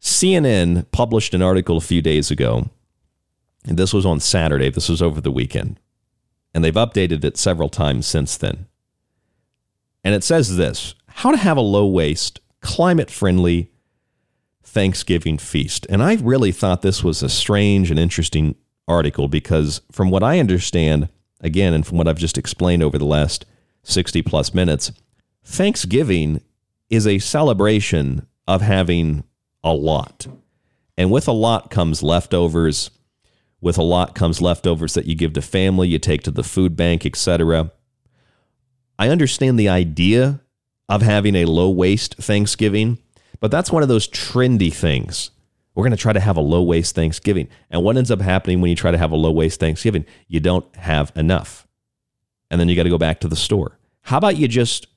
CNN 0.01 0.91
published 0.93 1.35
an 1.35 1.43
article 1.43 1.77
a 1.77 1.83
few 1.83 2.03
days 2.03 2.31
ago, 2.31 2.69
and 3.67 3.79
this 3.79 3.95
was 3.95 4.05
on 4.05 4.21
Saturday. 4.21 4.71
This 4.71 4.89
was 4.89 5.01
over 5.01 5.21
the 5.21 5.31
weekend 5.31 5.79
and 6.55 6.65
they've 6.65 6.75
updated 6.75 7.25
it 7.25 7.37
several 7.37 7.69
times 7.69 8.07
since 8.07 8.37
then. 8.37 8.67
And 10.03 10.15
it 10.15 10.25
says 10.25 10.57
this 10.57 10.95
how 11.07 11.31
to 11.31 11.37
have 11.37 11.57
a 11.57 11.63
low 11.63 11.87
waste, 11.87 12.41
climate 12.61 13.11
friendly 13.11 13.71
Thanksgiving 14.63 15.39
feast. 15.39 15.87
And 15.91 16.03
I 16.03 16.15
really 16.15 16.53
thought 16.53 16.83
this 16.83 17.03
was 17.03 17.23
a 17.23 17.29
strange 17.29 17.91
and 17.91 17.99
interesting 17.99 18.55
article 18.89 19.29
because, 19.29 19.81
from 19.93 20.11
what 20.11 20.23
I 20.23 20.39
understand, 20.39 21.09
again, 21.41 21.75
and 21.75 21.87
from 21.87 21.99
what 21.99 22.09
I've 22.09 22.19
just 22.19 22.39
explained 22.39 22.83
over 22.83 22.99
the 22.99 23.05
last 23.05 23.47
60 23.83 24.23
plus 24.23 24.53
minutes, 24.55 24.93
Thanksgiving 25.45 26.43
is 26.89 27.07
a 27.07 27.19
celebration 27.19 28.27
of 28.47 28.63
having 28.63 29.25
a 29.63 29.73
lot. 29.73 30.27
And 30.97 31.11
with 31.11 31.29
a 31.29 31.33
lot 31.33 31.71
comes 31.71 32.03
leftovers, 32.03 32.91
with 33.61 33.79
a 33.79 33.83
lot 33.83 34.15
comes 34.15 34.43
leftovers 34.43 34.95
that 34.95 35.07
you 35.07 35.15
give 35.15 35.33
to 35.35 35.43
family, 35.43 35.89
you 35.89 35.99
take 35.99 36.23
to 36.25 36.31
the 36.31 36.43
food 36.43 36.77
bank, 36.77 37.07
etc. 37.07 37.73
I 38.99 39.09
understand 39.09 39.59
the 39.59 39.69
idea 39.69 40.41
of 40.89 41.03
having 41.03 41.37
a 41.37 41.45
low 41.45 41.71
waste 41.71 42.17
Thanksgiving, 42.17 42.99
but 43.39 43.51
that's 43.51 43.71
one 43.71 43.83
of 43.83 43.89
those 43.89 44.09
trendy 44.09 44.73
things. 44.73 45.31
We're 45.81 45.85
going 45.85 45.97
to 45.97 46.03
try 46.03 46.13
to 46.13 46.21
have 46.21 46.37
a 46.37 46.43
low 46.43 46.63
waste 46.63 46.95
Thanksgiving. 46.95 47.49
And 47.71 47.83
what 47.83 47.97
ends 47.97 48.11
up 48.11 48.21
happening 48.21 48.61
when 48.61 48.69
you 48.69 48.77
try 48.77 48.91
to 48.91 48.99
have 48.99 49.13
a 49.13 49.17
low 49.17 49.31
waste 49.31 49.61
Thanksgiving? 49.61 50.05
You 50.29 50.39
don't 50.39 50.77
have 50.77 51.11
enough. 51.17 51.67
And 52.51 52.61
then 52.61 52.69
you 52.69 52.77
got 52.77 52.83
to 52.83 52.91
go 52.91 52.99
back 52.99 53.19
to 53.21 53.29
the 53.29 53.35
store. 53.35 53.79
How 54.03 54.19
about 54.19 54.37
you 54.37 54.47
just 54.47 54.89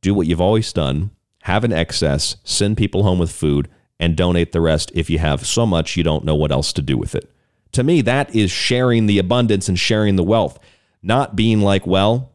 do 0.00 0.14
what 0.14 0.28
you've 0.28 0.40
always 0.40 0.72
done, 0.72 1.10
have 1.42 1.64
an 1.64 1.72
excess, 1.72 2.36
send 2.44 2.76
people 2.76 3.02
home 3.02 3.18
with 3.18 3.32
food, 3.32 3.68
and 3.98 4.16
donate 4.16 4.52
the 4.52 4.60
rest 4.60 4.92
if 4.94 5.10
you 5.10 5.18
have 5.18 5.44
so 5.44 5.66
much 5.66 5.96
you 5.96 6.04
don't 6.04 6.24
know 6.24 6.36
what 6.36 6.52
else 6.52 6.72
to 6.74 6.82
do 6.82 6.96
with 6.96 7.16
it? 7.16 7.28
To 7.72 7.82
me, 7.82 8.00
that 8.02 8.32
is 8.32 8.52
sharing 8.52 9.06
the 9.06 9.18
abundance 9.18 9.68
and 9.68 9.76
sharing 9.76 10.14
the 10.14 10.22
wealth, 10.22 10.56
not 11.02 11.34
being 11.34 11.62
like, 11.62 11.84
well, 11.84 12.30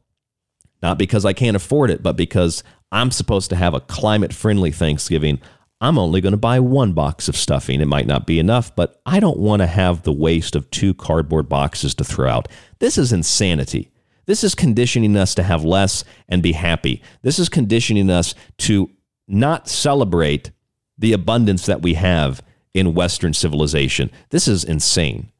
not 0.83 0.97
because 0.97 1.23
I 1.23 1.31
can't 1.31 1.55
afford 1.55 1.89
it, 1.89 2.03
but 2.03 2.17
because 2.17 2.63
I'm 2.91 3.11
supposed 3.11 3.49
to 3.51 3.55
have 3.55 3.73
a 3.73 3.79
climate 3.79 4.33
friendly 4.33 4.71
Thanksgiving. 4.71 5.39
I'm 5.79 5.99
only 5.99 6.21
going 6.21 6.31
to 6.31 6.37
buy 6.37 6.59
one 6.59 6.93
box 6.93 7.27
of 7.27 7.37
stuffing. 7.37 7.81
It 7.81 7.87
might 7.87 8.07
not 8.07 8.25
be 8.25 8.39
enough, 8.39 8.75
but 8.75 8.99
I 9.05 9.19
don't 9.19 9.37
want 9.37 9.61
to 9.61 9.67
have 9.67 10.01
the 10.01 10.13
waste 10.13 10.55
of 10.55 10.69
two 10.71 10.93
cardboard 10.93 11.47
boxes 11.47 11.93
to 11.95 12.03
throw 12.03 12.29
out. 12.29 12.47
This 12.79 12.97
is 12.97 13.13
insanity. 13.13 13.91
This 14.25 14.43
is 14.43 14.55
conditioning 14.55 15.15
us 15.15 15.35
to 15.35 15.43
have 15.43 15.63
less 15.63 16.03
and 16.27 16.41
be 16.41 16.53
happy. 16.53 17.01
This 17.21 17.37
is 17.37 17.47
conditioning 17.47 18.09
us 18.09 18.33
to 18.59 18.89
not 19.27 19.67
celebrate 19.67 20.51
the 20.97 21.13
abundance 21.13 21.65
that 21.67 21.81
we 21.81 21.93
have 21.93 22.41
in 22.73 22.95
Western 22.95 23.33
civilization. 23.33 24.09
This 24.29 24.47
is 24.47 24.63
insane. 24.63 25.31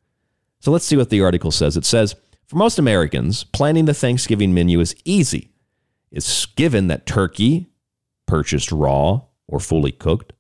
So 0.60 0.72
let's 0.72 0.86
see 0.86 0.98
what 0.98 1.10
the 1.10 1.22
article 1.22 1.52
says. 1.52 1.76
It 1.76 1.86
says 1.86 2.16
For 2.46 2.58
most 2.58 2.78
Americans, 2.78 3.44
planning 3.44 3.86
the 3.86 3.94
Thanksgiving 3.94 4.54
menu 4.54 4.80
is 4.80 4.96
easy. 5.04 5.52
It's 6.12 6.46
given 6.46 6.88
that 6.88 7.06
turkey, 7.06 7.68
purchased 8.28 8.72
raw 8.72 9.22
or 9.48 9.60
fully 9.60 9.92
cooked, 9.92 10.34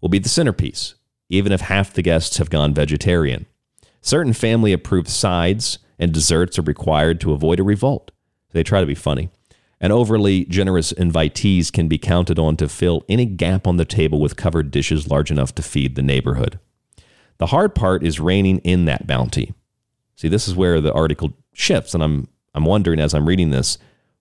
will 0.00 0.08
be 0.08 0.18
the 0.18 0.28
centerpiece, 0.28 0.94
even 1.28 1.52
if 1.52 1.62
half 1.62 1.92
the 1.92 2.02
guests 2.02 2.38
have 2.38 2.50
gone 2.50 2.74
vegetarian. 2.74 3.46
Certain 4.00 4.32
family 4.32 4.72
approved 4.72 5.08
sides 5.08 5.78
and 5.98 6.12
desserts 6.12 6.58
are 6.58 6.62
required 6.62 7.20
to 7.20 7.32
avoid 7.32 7.58
a 7.60 7.64
revolt. 7.64 8.10
They 8.52 8.62
try 8.62 8.80
to 8.80 8.86
be 8.86 8.94
funny 8.94 9.30
and 9.80 9.92
overly 9.92 10.44
generous 10.46 10.92
invitees 10.94 11.72
can 11.72 11.88
be 11.88 11.98
counted 11.98 12.38
on 12.38 12.56
to 12.56 12.68
fill 12.68 13.04
any 13.08 13.26
gap 13.26 13.66
on 13.66 13.76
the 13.76 13.84
table 13.84 14.20
with 14.20 14.36
covered 14.36 14.70
dishes 14.70 15.08
large 15.08 15.30
enough 15.30 15.54
to 15.54 15.62
feed 15.62 15.94
the 15.94 16.02
neighborhood. 16.02 16.58
The 17.38 17.46
hard 17.46 17.74
part 17.74 18.02
is 18.02 18.18
reining 18.18 18.58
in 18.58 18.86
that 18.86 19.06
bounty. 19.06 19.52
See, 20.16 20.28
this 20.28 20.48
is 20.48 20.54
where 20.54 20.80
the 20.80 20.92
article 20.92 21.34
shifts, 21.52 21.92
and 21.92 22.02
I'm 22.02 22.28
I'm 22.54 22.64
wondering 22.64 23.00
as 23.00 23.12
I'm 23.12 23.28
reading 23.28 23.50
this, 23.50 23.76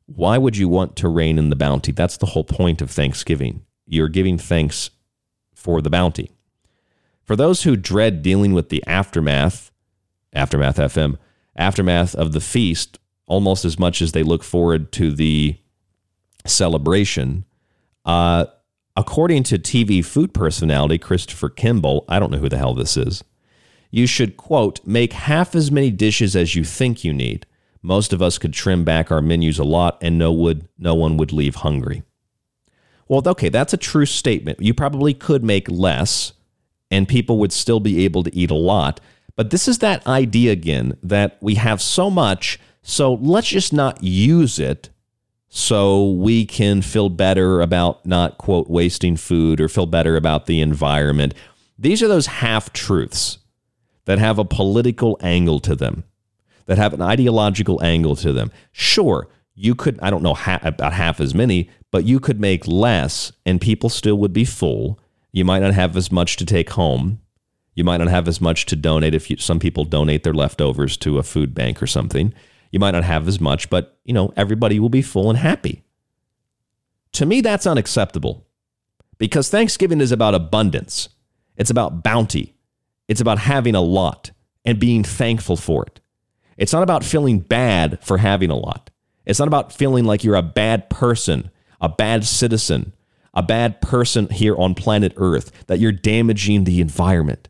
why 0.08 0.38
would 0.38 0.58
you 0.58 0.68
want 0.68 0.98
to 0.98 1.08
rein 1.08 1.38
in 1.38 1.50
the 1.50 1.56
bounty? 1.56 1.94
That's 1.94 2.18
the 2.18 2.26
whole 2.26 2.44
point 2.44 2.82
of 2.82 2.92
Thanksgiving. 2.92 3.66
You're 3.88 4.10
giving 4.10 4.38
thanks 4.38 4.90
for 5.54 5.82
the 5.82 5.90
bounty. 5.90 6.32
For 7.24 7.36
those 7.36 7.64
who 7.64 7.76
dread 7.76 8.22
dealing 8.22 8.54
with 8.54 8.70
the 8.70 8.84
aftermath, 8.86 9.72
aftermath 10.34 10.78
FM, 10.78 11.18
aftermath 11.56 12.14
of 12.16 12.34
the 12.34 12.42
feast, 12.42 13.00
almost 13.26 13.66
as 13.66 13.80
much 13.80 14.02
as 14.02 14.12
they 14.12 14.24
look 14.24 14.44
forward 14.44 14.92
to 14.94 15.12
the 15.12 15.58
celebration. 16.46 17.46
Uh, 18.06 18.46
according 18.96 19.44
to 19.44 19.58
TV 19.58 20.04
food 20.06 20.34
personality 20.34 20.98
Christopher 20.98 21.50
Kimball, 21.50 22.06
I 22.08 22.20
don't 22.20 22.32
know 22.32 22.38
who 22.38 22.50
the 22.50 22.58
hell 22.58 22.74
this 22.74 22.98
is, 22.98 23.24
you 23.92 24.08
should, 24.08 24.38
quote, 24.38 24.86
make 24.86 25.14
half 25.14 25.56
as 25.56 25.72
many 25.72 25.90
dishes 25.90 26.36
as 26.36 26.56
you 26.56 26.64
think 26.64 27.04
you 27.04 27.14
need. 27.14 27.46
Most 27.82 28.14
of 28.14 28.22
us 28.22 28.38
could 28.38 28.54
trim 28.54 28.84
back 28.84 29.12
our 29.12 29.22
menus 29.22 29.60
a 29.60 29.64
lot 29.64 29.98
and 30.02 30.18
no, 30.18 30.32
would, 30.34 30.68
no 30.78 30.96
one 30.96 31.18
would 31.18 31.32
leave 31.32 31.56
hungry. 31.56 32.04
Well, 33.08 33.22
okay, 33.26 33.50
that's 33.50 33.74
a 33.74 33.78
true 33.78 34.06
statement. 34.06 34.62
You 34.62 34.74
probably 34.74 35.14
could 35.14 35.44
make 35.44 35.70
less 35.70 36.34
and 36.92 37.08
people 37.08 37.38
would 37.40 37.54
still 37.54 37.80
be 37.80 38.06
able 38.06 38.24
to 38.24 38.36
eat 38.36 38.52
a 38.52 38.56
lot. 38.56 39.00
But 39.36 39.50
this 39.50 39.68
is 39.68 39.80
that 39.80 40.06
idea 40.08 40.52
again 40.52 40.98
that 41.04 41.38
we 41.42 41.56
have 41.56 41.82
so 41.82 42.10
much 42.10 42.60
So 42.88 43.16
let's 43.16 43.48
just 43.48 43.74
not 43.74 44.04
use 44.04 44.60
it 44.60 44.92
so 45.50 46.12
we 46.12 46.46
can 46.46 46.84
feel 46.84 47.10
better 47.10 47.60
about 47.60 48.06
not, 48.06 48.38
quote, 48.38 48.70
wasting 48.70 49.18
food 49.18 49.60
or 49.60 49.68
feel 49.68 49.88
better 49.88 50.16
about 50.16 50.46
the 50.46 50.62
environment. 50.62 51.34
These 51.80 52.04
are 52.04 52.08
those 52.08 52.28
half 52.28 52.72
truths 52.74 53.40
that 54.06 54.20
have 54.20 54.38
a 54.38 54.46
political 54.46 55.18
angle 55.20 55.60
to 55.62 55.76
them, 55.76 56.04
that 56.68 56.78
have 56.78 56.94
an 56.94 57.02
ideological 57.02 57.82
angle 57.84 58.16
to 58.18 58.32
them. 58.32 58.52
Sure, 58.72 59.28
you 59.56 59.74
could, 59.74 60.00
I 60.00 60.12
don't 60.12 60.22
know 60.22 60.36
ha- 60.36 60.60
about 60.62 60.94
half 60.94 61.20
as 61.20 61.34
many, 61.34 61.72
but 61.96 62.04
you 62.04 62.20
could 62.20 62.42
make 62.42 62.68
less 62.68 63.32
and 63.46 63.62
people 63.62 63.88
still 63.88 64.18
would 64.18 64.34
be 64.34 64.44
full. 64.44 65.00
You 65.32 65.46
might 65.46 65.62
not 65.62 65.74
have 65.74 65.96
as 65.96 66.12
much 66.12 66.36
to 66.36 66.46
take 66.46 66.72
home. 66.72 67.22
You 67.74 67.86
might 67.86 68.00
not 68.00 68.10
have 68.10 68.28
as 68.28 68.42
much 68.42 68.66
to 68.66 68.76
donate 68.76 69.16
if 69.16 69.30
you, 69.30 69.38
some 69.38 69.60
people 69.60 69.86
donate 69.86 70.24
their 70.26 70.34
leftovers 70.34 70.98
to 70.98 71.20
a 71.20 71.24
food 71.24 71.56
bank 71.56 71.82
or 71.82 71.88
something. 71.88 72.34
You 72.70 72.80
might 72.80 72.92
not 72.92 73.06
have 73.06 73.30
as 73.30 73.40
much, 73.40 73.70
but 73.70 73.98
you 74.04 74.14
know, 74.14 74.34
everybody 74.36 74.78
will 74.78 74.90
be 74.90 75.02
full 75.02 75.30
and 75.30 75.40
happy. 75.40 75.86
To 77.14 77.26
me, 77.26 77.40
that's 77.40 77.66
unacceptable 77.66 78.46
because 79.18 79.48
Thanksgiving 79.48 80.02
is 80.02 80.12
about 80.12 80.36
abundance. 80.36 81.08
It's 81.56 81.70
about 81.70 82.04
bounty. 82.04 82.58
It's 83.08 83.22
about 83.22 83.40
having 83.40 83.74
a 83.74 83.80
lot 83.80 84.32
and 84.66 84.82
being 84.82 85.06
thankful 85.06 85.56
for 85.56 85.86
it. 85.86 86.02
It's 86.58 86.74
not 86.74 86.84
about 86.84 87.06
feeling 87.06 87.40
bad 87.40 88.04
for 88.04 88.18
having 88.18 88.50
a 88.50 88.58
lot. 88.58 88.90
It's 89.26 89.40
not 89.40 89.48
about 89.48 89.72
feeling 89.72 90.04
like 90.04 90.26
you're 90.26 90.36
a 90.36 90.42
bad 90.42 90.90
person, 90.90 91.52
a 91.86 91.90
bad 91.90 92.26
citizen, 92.26 92.94
a 93.36 93.44
bad 93.44 93.80
person 93.80 94.28
here 94.30 94.58
on 94.58 94.74
planet 94.74 95.14
Earth, 95.18 95.52
that 95.68 95.78
you're 95.78 95.92
damaging 95.92 96.64
the 96.64 96.82
environment. 96.82 97.48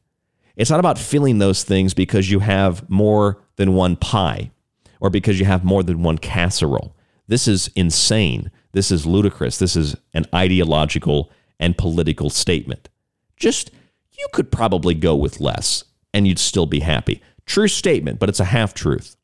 It's 0.58 0.70
not 0.70 0.82
about 0.82 1.00
feeling 1.00 1.38
those 1.38 1.64
things 1.64 1.94
because 1.94 2.30
you 2.30 2.40
have 2.40 2.90
more 2.90 3.42
than 3.56 3.74
one 3.74 3.96
pie 3.96 4.52
or 5.00 5.10
because 5.10 5.40
you 5.40 5.46
have 5.46 5.64
more 5.64 5.84
than 5.84 6.04
one 6.04 6.18
casserole. 6.18 6.94
This 7.28 7.48
is 7.48 7.70
insane. 7.76 8.52
This 8.74 8.92
is 8.92 9.06
ludicrous. 9.06 9.58
This 9.58 9.78
is 9.78 9.96
an 10.14 10.26
ideological 10.36 11.32
and 11.58 11.78
political 11.78 12.30
statement. 12.30 12.90
Just, 13.38 13.72
you 14.12 14.28
could 14.34 14.52
probably 14.52 14.94
go 14.96 15.16
with 15.16 15.40
less 15.40 15.86
and 16.14 16.28
you'd 16.28 16.40
still 16.40 16.66
be 16.66 16.82
happy. 16.82 17.22
True 17.46 17.70
statement, 17.70 18.20
but 18.20 18.28
it's 18.28 18.42
a 18.42 18.46
half 18.46 18.74
truth. 18.74 19.16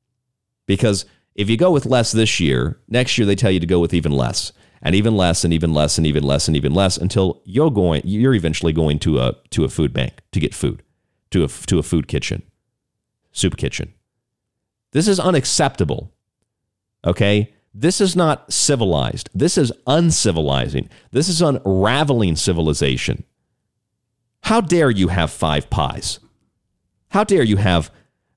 Because 0.67 1.05
if 1.35 1.49
you 1.49 1.57
go 1.57 1.71
with 1.71 1.85
less 1.85 2.13
this 2.13 2.39
year, 2.39 2.79
next 2.87 3.17
year 3.17 3.25
they 3.25 3.35
tell 3.35 3.51
you 3.51 3.59
to 3.59 3.67
go 3.67 3.79
with 3.79 3.93
even 3.93 4.13
less 4.13 4.53
and 4.81 4.95
even 4.95 5.15
less 5.15 5.43
and 5.43 5.53
even 5.53 5.73
less 5.73 5.97
and 5.97 6.07
even 6.07 6.23
less 6.23 6.47
and 6.47 6.57
even 6.57 6.73
less 6.73 6.97
until 6.97 7.41
you're 7.45 7.71
going 7.71 8.01
you're 8.03 8.33
eventually 8.33 8.73
going 8.73 8.99
to 8.99 9.19
a 9.19 9.35
to 9.49 9.63
a 9.63 9.69
food 9.69 9.93
bank 9.93 10.21
to 10.31 10.39
get 10.39 10.53
food 10.53 10.83
to 11.29 11.43
a 11.43 11.47
to 11.47 11.79
a 11.79 11.83
food 11.83 12.07
kitchen 12.07 12.43
soup 13.31 13.57
kitchen. 13.57 13.93
This 14.91 15.07
is 15.07 15.19
unacceptable 15.19 16.11
okay? 17.05 17.53
This 17.73 18.01
is 18.01 18.15
not 18.15 18.51
civilized. 18.51 19.29
This 19.33 19.57
is 19.57 19.71
uncivilizing. 19.87 20.89
This 21.11 21.29
is 21.29 21.41
unraveling 21.41 22.35
civilization. 22.35 23.23
How 24.43 24.61
dare 24.61 24.89
you 24.89 25.07
have 25.07 25.31
five 25.31 25.69
pies? 25.69 26.19
How 27.09 27.23
dare 27.23 27.43
you 27.43 27.57
have 27.57 27.91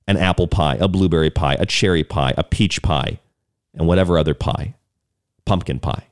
an 0.07 0.17
apple 0.17 0.47
pie 0.47 0.77
a 0.79 0.87
blueberry 0.87 1.31
pie 1.31 1.55
a 1.59 1.65
cherry 1.65 2.03
pie 2.03 2.33
a 2.37 2.43
peach 2.43 2.81
pie 2.83 3.19
and 3.73 3.87
whatever 3.87 4.19
other 4.19 4.35
pie 4.35 4.75
pumpkin 5.45 5.79
pie 5.79 6.05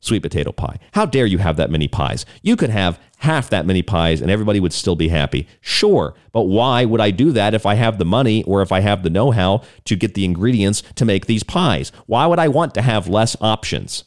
sweet 0.00 0.22
potato 0.22 0.50
pie. 0.50 0.78
How 0.92 1.06
dare 1.06 1.26
you 1.26 1.38
have 1.38 1.56
that 1.56 1.70
many 1.70 1.86
pies? 1.86 2.24
You 2.42 2.56
could 2.56 2.70
have 2.70 2.98
half 3.18 3.50
that 3.50 3.66
many 3.66 3.82
pies 3.82 4.20
and 4.20 4.30
everybody 4.30 4.58
would 4.58 4.72
still 4.72 4.96
be 4.96 5.08
happy. 5.08 5.46
Sure, 5.60 6.14
but 6.32 6.42
why 6.42 6.84
would 6.84 7.00
I 7.00 7.10
do 7.10 7.32
that 7.32 7.54
if 7.54 7.66
I 7.66 7.74
have 7.74 7.98
the 7.98 8.04
money 8.04 8.42
or 8.44 8.62
if 8.62 8.72
I 8.72 8.80
have 8.80 9.02
the 9.02 9.10
know 9.10 9.30
how 9.30 9.62
to 9.84 9.96
get 9.96 10.14
the 10.14 10.24
ingredients 10.24 10.82
to 10.96 11.04
make 11.04 11.26
these 11.26 11.42
pies? 11.42 11.92
Why 12.06 12.26
would 12.26 12.38
I 12.38 12.48
want 12.48 12.74
to 12.74 12.82
have 12.82 13.08
less 13.08 13.36
options? 13.40 14.04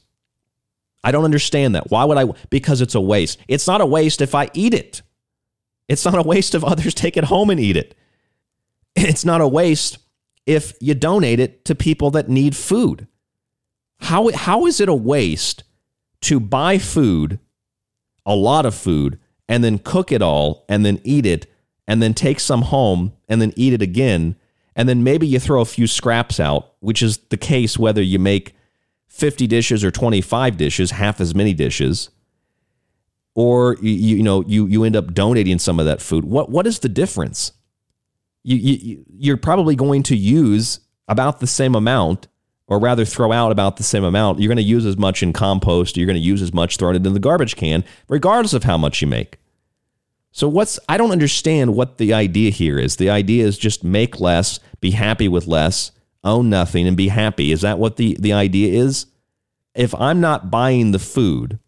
I 1.03 1.11
don't 1.11 1.25
understand 1.25 1.75
that. 1.75 1.91
Why 1.91 2.05
would 2.05 2.17
I? 2.17 2.25
Because 2.49 2.81
it's 2.81 2.95
a 2.95 3.01
waste. 3.01 3.37
It's 3.47 3.67
not 3.67 3.81
a 3.81 3.85
waste 3.85 4.21
if 4.21 4.33
I 4.33 4.49
eat 4.53 4.73
it. 4.73 5.01
It's 5.87 6.05
not 6.05 6.17
a 6.17 6.23
waste 6.23 6.55
if 6.55 6.63
others 6.63 6.93
take 6.95 7.17
it 7.17 7.25
home 7.25 7.49
and 7.49 7.59
eat 7.59 7.77
it. 7.77 7.95
It's 8.95 9.25
not 9.25 9.41
a 9.41 9.47
waste 9.47 9.97
if 10.45 10.73
you 10.79 10.93
donate 10.93 11.39
it 11.39 11.65
to 11.65 11.75
people 11.75 12.11
that 12.11 12.29
need 12.29 12.55
food. 12.55 13.07
How, 13.99 14.31
how 14.31 14.65
is 14.65 14.81
it 14.81 14.89
a 14.89 14.93
waste 14.93 15.63
to 16.23 16.39
buy 16.39 16.77
food, 16.77 17.39
a 18.25 18.35
lot 18.35 18.65
of 18.65 18.75
food, 18.75 19.19
and 19.47 19.63
then 19.63 19.77
cook 19.77 20.11
it 20.11 20.21
all 20.21 20.65
and 20.69 20.85
then 20.85 20.99
eat 21.03 21.25
it 21.25 21.47
and 21.87 22.01
then 22.01 22.13
take 22.13 22.39
some 22.39 22.63
home 22.63 23.13
and 23.27 23.41
then 23.41 23.53
eat 23.55 23.73
it 23.73 23.81
again. 23.81 24.35
And 24.75 24.87
then 24.89 25.03
maybe 25.03 25.27
you 25.27 25.39
throw 25.39 25.61
a 25.61 25.65
few 25.65 25.85
scraps 25.85 26.39
out, 26.39 26.73
which 26.79 27.03
is 27.03 27.17
the 27.29 27.37
case 27.37 27.77
whether 27.77 28.01
you 28.01 28.19
make 28.19 28.55
50 29.07 29.45
dishes 29.47 29.83
or 29.83 29.91
25 29.91 30.57
dishes, 30.57 30.91
half 30.91 31.21
as 31.21 31.35
many 31.35 31.53
dishes, 31.53 32.09
or 33.35 33.77
you, 33.81 33.91
you 34.17 34.23
know 34.23 34.43
you 34.47 34.65
you 34.67 34.83
end 34.83 34.95
up 34.95 35.13
donating 35.13 35.59
some 35.59 35.79
of 35.79 35.85
that 35.85 36.01
food. 36.01 36.25
What 36.25 36.49
what 36.49 36.65
is 36.65 36.79
the 36.79 36.89
difference? 36.89 37.51
You, 38.43 38.57
you 38.57 39.05
you're 39.11 39.37
probably 39.37 39.75
going 39.75 40.03
to 40.03 40.15
use 40.15 40.79
about 41.07 41.39
the 41.39 41.47
same 41.47 41.75
amount 41.75 42.27
or 42.73 42.79
rather 42.79 43.05
throw 43.05 43.31
out 43.31 43.51
about 43.51 43.77
the 43.77 43.83
same 43.83 44.03
amount. 44.03 44.39
You're 44.39 44.47
going 44.47 44.57
to 44.57 44.63
use 44.63 44.87
as 44.87 44.97
much 44.97 45.21
in 45.21 45.31
compost, 45.31 45.95
you're 45.95 46.07
going 46.07 46.15
to 46.15 46.19
use 46.19 46.41
as 46.41 46.51
much 46.51 46.77
throwing 46.77 46.95
it 46.95 47.05
in 47.05 47.13
the 47.13 47.19
garbage 47.19 47.55
can, 47.55 47.83
regardless 48.09 48.53
of 48.53 48.63
how 48.63 48.79
much 48.79 48.99
you 48.99 49.07
make. 49.07 49.37
So 50.31 50.47
what's 50.47 50.79
I 50.89 50.97
don't 50.97 51.11
understand 51.11 51.75
what 51.75 51.99
the 51.99 52.15
idea 52.15 52.49
here 52.49 52.79
is. 52.79 52.95
The 52.95 53.11
idea 53.11 53.45
is 53.45 53.59
just 53.59 53.83
make 53.83 54.19
less, 54.19 54.59
be 54.81 54.89
happy 54.89 55.27
with 55.27 55.45
less, 55.45 55.91
own 56.23 56.49
nothing, 56.49 56.87
and 56.87 56.97
be 56.97 57.09
happy. 57.09 57.51
Is 57.51 57.61
that 57.61 57.77
what 57.77 57.97
the, 57.97 58.17
the 58.19 58.33
idea 58.33 58.73
is? 58.83 59.05
If 59.75 59.93
I'm 59.93 60.19
not 60.19 60.49
buying 60.49 60.93
the 60.93 60.99
food, 60.99 61.59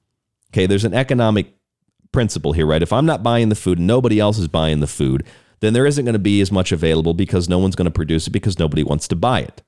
okay, 0.51 0.65
there's 0.65 0.85
an 0.85 0.95
economic 0.95 1.53
principle 2.11 2.53
here, 2.53 2.65
right? 2.65 2.81
If 2.81 2.91
I'm 2.91 3.05
not 3.05 3.21
buying 3.21 3.49
the 3.49 3.55
food 3.55 3.77
and 3.77 3.85
nobody 3.85 4.19
else 4.19 4.39
is 4.39 4.47
buying 4.47 4.79
the 4.79 4.87
food, 4.87 5.23
then 5.59 5.73
there 5.73 5.85
isn't 5.85 6.05
going 6.05 6.13
to 6.13 6.19
be 6.19 6.41
as 6.41 6.51
much 6.51 6.71
available 6.71 7.13
because 7.13 7.47
no 7.47 7.59
one's 7.59 7.75
going 7.75 7.85
to 7.85 7.91
produce 7.91 8.25
it 8.25 8.31
because 8.31 8.57
nobody 8.57 8.83
wants 8.83 9.07
to 9.09 9.15
buy 9.15 9.41
it. 9.41 9.61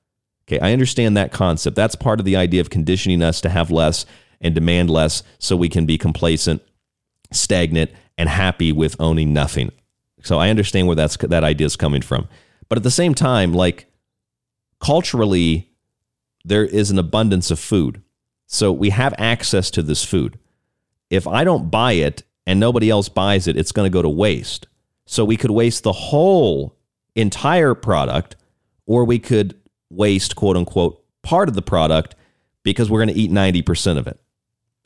Okay, 0.48 0.58
I 0.60 0.72
understand 0.72 1.14
that 1.16 1.30
concept. 1.30 1.76
That's 1.76 1.94
part 1.94 2.20
of 2.20 2.24
the 2.24 2.36
idea 2.36 2.62
of 2.62 2.70
conditioning 2.70 3.22
us 3.22 3.42
to 3.42 3.50
have 3.50 3.70
less 3.70 4.06
and 4.40 4.54
demand 4.54 4.88
less 4.88 5.22
so 5.38 5.56
we 5.56 5.68
can 5.68 5.84
be 5.84 5.98
complacent, 5.98 6.62
stagnant, 7.30 7.90
and 8.16 8.30
happy 8.30 8.72
with 8.72 8.96
owning 8.98 9.34
nothing. 9.34 9.70
So 10.22 10.38
I 10.38 10.48
understand 10.48 10.86
where 10.86 10.96
that's 10.96 11.18
that 11.18 11.44
idea 11.44 11.66
is 11.66 11.76
coming 11.76 12.00
from. 12.00 12.28
But 12.70 12.78
at 12.78 12.82
the 12.82 12.90
same 12.90 13.14
time, 13.14 13.52
like 13.52 13.92
culturally, 14.80 15.70
there 16.46 16.64
is 16.64 16.90
an 16.90 16.98
abundance 16.98 17.50
of 17.50 17.58
food. 17.58 18.02
So 18.46 18.72
we 18.72 18.88
have 18.88 19.14
access 19.18 19.70
to 19.72 19.82
this 19.82 20.02
food. 20.02 20.38
If 21.10 21.26
I 21.26 21.44
don't 21.44 21.70
buy 21.70 21.92
it 21.92 22.22
and 22.46 22.58
nobody 22.58 22.88
else 22.88 23.10
buys 23.10 23.46
it, 23.48 23.58
it's 23.58 23.72
going 23.72 23.84
to 23.84 23.94
go 23.94 24.00
to 24.00 24.08
waste. 24.08 24.66
So 25.04 25.26
we 25.26 25.36
could 25.36 25.50
waste 25.50 25.82
the 25.82 25.92
whole 25.92 26.74
entire 27.14 27.74
product, 27.74 28.36
or 28.86 29.04
we 29.04 29.18
could 29.18 29.54
waste, 29.90 30.36
quote 30.36 30.56
unquote, 30.56 31.02
part 31.22 31.48
of 31.48 31.54
the 31.54 31.62
product 31.62 32.14
because 32.62 32.90
we're 32.90 33.04
going 33.04 33.14
to 33.14 33.20
eat 33.20 33.30
90% 33.30 33.98
of 33.98 34.06
it. 34.06 34.20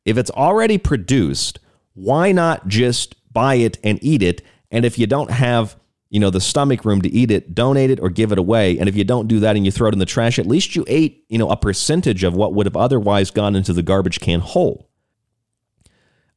If 0.05 0.16
it's 0.16 0.31
already 0.31 0.79
produced, 0.79 1.59
why 1.95 2.33
not 2.33 2.69
just 2.69 3.15
buy 3.33 3.57
it 3.57 3.79
and 3.83 3.99
eat 4.03 4.23
it? 4.23 4.43
And 4.70 4.85
if 4.85 4.99
you 4.99 5.07
don't 5.07 5.31
have, 5.31 5.77
you 6.11 6.20
know, 6.20 6.31
the 6.31 6.41
stomach 6.41 6.85
room 6.85 7.03
to 7.03 7.09
eat 7.11 7.31
it, 7.31 7.55
donate 7.55 7.91
it 7.91 8.01
or 8.01 8.11
give 8.11 8.33
it 8.33 8.39
away. 8.39 8.79
And 8.79 8.89
if 8.89 8.97
you 8.97 9.05
don't 9.05 9.29
do 9.29 9.41
that 9.41 9.57
and 9.57 9.65
you 9.65 9.70
throw 9.70 9.89
it 9.89 9.95
in 9.95 9.99
the 9.99 10.07
trash, 10.07 10.39
at 10.39 10.47
least 10.47 10.74
you 10.74 10.85
ate, 10.89 11.24
you 11.29 11.39
know, 11.39 11.51
a 11.51 11.57
percentage 11.57 12.24
of 12.24 12.35
what 12.35 12.55
would 12.55 12.66
have 12.66 12.77
otherwise 12.77 13.31
gone 13.31 13.55
into 13.55 13.73
the 13.73 13.83
garbage 13.83 14.20
can 14.20 14.41
whole. 14.41 14.89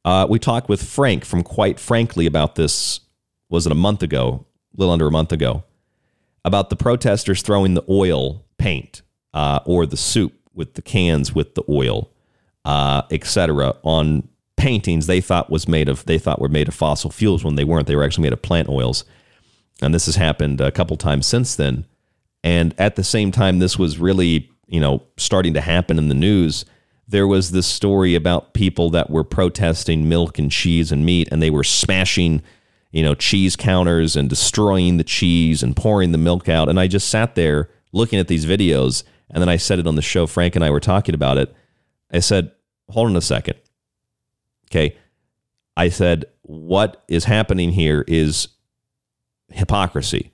Uh, 0.04 0.26
we 0.28 0.38
talked 0.38 0.68
with 0.68 0.82
Frank 0.82 1.24
from 1.24 1.42
Quite 1.42 1.80
Frankly 1.80 2.26
about 2.26 2.54
this, 2.54 3.00
was 3.48 3.66
it 3.66 3.72
a 3.72 3.76
month 3.76 4.04
ago, 4.04 4.46
a 4.72 4.80
little 4.80 4.92
under 4.92 5.08
a 5.08 5.10
month 5.10 5.32
ago, 5.32 5.64
about 6.44 6.70
the 6.70 6.76
protesters 6.76 7.42
throwing 7.42 7.74
the 7.74 7.84
oil 7.88 8.45
paint 8.66 9.02
uh, 9.32 9.60
or 9.64 9.86
the 9.86 9.96
soup 9.96 10.32
with 10.52 10.74
the 10.74 10.82
cans 10.82 11.32
with 11.32 11.54
the 11.54 11.62
oil, 11.68 12.10
uh, 12.64 13.02
etc. 13.12 13.76
on 13.84 14.26
paintings 14.56 15.06
they 15.06 15.20
thought 15.20 15.50
was 15.50 15.68
made 15.68 15.88
of 15.88 16.04
they 16.06 16.18
thought 16.18 16.40
were 16.40 16.48
made 16.48 16.66
of 16.66 16.74
fossil 16.74 17.10
fuels 17.10 17.44
when 17.44 17.54
they 17.54 17.62
weren't. 17.62 17.86
They 17.86 17.94
were 17.94 18.02
actually 18.02 18.24
made 18.24 18.32
of 18.32 18.42
plant 18.42 18.68
oils, 18.68 19.04
and 19.80 19.94
this 19.94 20.06
has 20.06 20.16
happened 20.16 20.60
a 20.60 20.72
couple 20.72 20.96
times 20.96 21.26
since 21.28 21.54
then. 21.54 21.84
And 22.42 22.74
at 22.76 22.96
the 22.96 23.04
same 23.04 23.30
time, 23.30 23.60
this 23.60 23.78
was 23.78 24.00
really 24.00 24.50
you 24.66 24.80
know 24.80 25.04
starting 25.16 25.54
to 25.54 25.60
happen 25.60 25.96
in 25.96 26.08
the 26.08 26.14
news. 26.14 26.64
There 27.06 27.28
was 27.28 27.52
this 27.52 27.68
story 27.68 28.16
about 28.16 28.52
people 28.52 28.90
that 28.90 29.10
were 29.10 29.22
protesting 29.22 30.08
milk 30.08 30.40
and 30.40 30.50
cheese 30.50 30.90
and 30.90 31.06
meat, 31.06 31.28
and 31.30 31.40
they 31.40 31.50
were 31.50 31.62
smashing 31.62 32.42
you 32.90 33.02
know, 33.02 33.14
cheese 33.14 33.56
counters 33.56 34.16
and 34.16 34.30
destroying 34.30 34.96
the 34.96 35.04
cheese 35.04 35.62
and 35.62 35.76
pouring 35.76 36.12
the 36.12 36.18
milk 36.18 36.48
out. 36.48 36.70
And 36.70 36.80
I 36.80 36.86
just 36.86 37.10
sat 37.10 37.34
there 37.34 37.68
looking 37.96 38.18
at 38.18 38.28
these 38.28 38.46
videos. 38.46 39.02
And 39.30 39.40
then 39.40 39.48
I 39.48 39.56
said 39.56 39.78
it 39.78 39.86
on 39.86 39.96
the 39.96 40.02
show. 40.02 40.26
Frank 40.26 40.54
and 40.54 40.64
I 40.64 40.70
were 40.70 40.80
talking 40.80 41.14
about 41.14 41.38
it. 41.38 41.54
I 42.12 42.20
said, 42.20 42.52
hold 42.88 43.08
on 43.08 43.16
a 43.16 43.20
second. 43.20 43.58
Okay. 44.70 44.96
I 45.76 45.88
said, 45.88 46.26
what 46.42 47.04
is 47.08 47.24
happening 47.24 47.70
here 47.72 48.04
is 48.06 48.48
hypocrisy. 49.50 50.32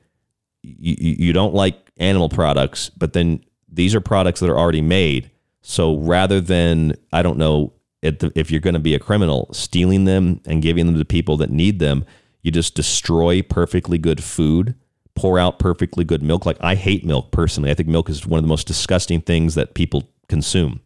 You, 0.63 0.95
you, 0.99 1.33
don't 1.33 1.55
like 1.55 1.91
animal 1.97 2.29
products, 2.29 2.89
but 2.91 3.15
then 3.15 3.45
these 3.69 3.95
are 3.95 4.01
products 4.01 4.41
that 4.41 4.51
are 4.51 4.59
already 4.59 4.83
made. 4.83 5.31
So 5.63 5.97
rather 5.97 6.41
than, 6.41 6.95
I 7.13 7.23
don't 7.23 7.39
know, 7.39 7.73
if 8.03 8.51
you're 8.51 8.61
going 8.61 8.75
to 8.75 8.81
be 8.81 8.95
a 8.95 9.01
criminal, 9.01 9.49
stealing 9.53 10.05
them 10.05 10.41
and 10.47 10.63
giving 10.63 10.87
them 10.87 10.99
to 10.99 11.05
people 11.05 11.37
that 11.39 11.51
need 11.51 11.79
them, 11.79 12.05
you 12.43 12.51
just 12.51 12.75
destroy 12.75 13.43
perfectly 13.43 13.99
good 13.99 14.23
food, 14.23 14.75
pour 15.15 15.39
out 15.39 15.59
perfectly 15.59 16.05
good 16.05 16.23
milk. 16.23 16.47
Like 16.47 16.59
I 16.61 16.75
hate 16.75 17.05
milk 17.05 17.31
personally. 17.31 17.71
I 17.71 17.75
think 17.75 17.89
milk 17.89 18.09
is 18.09 18.27
one 18.27 18.39
of 18.39 18.45
the 18.45 18.49
most 18.49 18.67
disgusting 18.67 19.21
things 19.21 19.55
that 19.55 19.75
people 19.75 20.09
consume. 20.29 20.81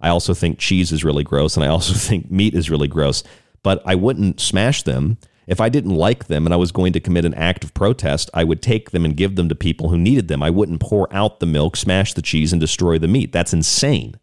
I 0.00 0.08
also 0.08 0.34
think 0.34 0.58
cheese 0.58 0.92
is 0.92 1.04
really 1.04 1.24
gross, 1.24 1.56
and 1.56 1.64
I 1.64 1.68
also 1.68 1.94
think 2.08 2.30
meat 2.30 2.54
is 2.54 2.70
really 2.70 2.88
gross. 2.88 3.22
But 3.62 3.82
I 3.84 3.94
wouldn't 3.94 4.40
smash 4.40 4.82
them. 4.82 5.18
If 5.46 5.60
I 5.60 5.68
didn't 5.68 5.96
like 5.96 6.26
them 6.26 6.46
and 6.46 6.54
I 6.54 6.58
was 6.58 6.70
going 6.70 6.92
to 6.92 7.00
commit 7.00 7.24
an 7.24 7.34
act 7.34 7.64
of 7.64 7.74
protest, 7.74 8.30
I 8.32 8.44
would 8.44 8.62
take 8.62 8.92
them 8.92 9.04
and 9.04 9.16
give 9.16 9.34
them 9.34 9.48
to 9.48 9.54
people 9.54 9.88
who 9.88 9.98
needed 9.98 10.28
them. 10.28 10.42
I 10.42 10.50
wouldn't 10.50 10.80
pour 10.80 11.12
out 11.12 11.40
the 11.40 11.46
milk, 11.46 11.76
smash 11.76 12.14
the 12.14 12.22
cheese, 12.22 12.52
and 12.52 12.60
destroy 12.60 12.98
the 12.98 13.08
meat. 13.08 13.32
That's 13.32 13.52
insane. 13.52 14.14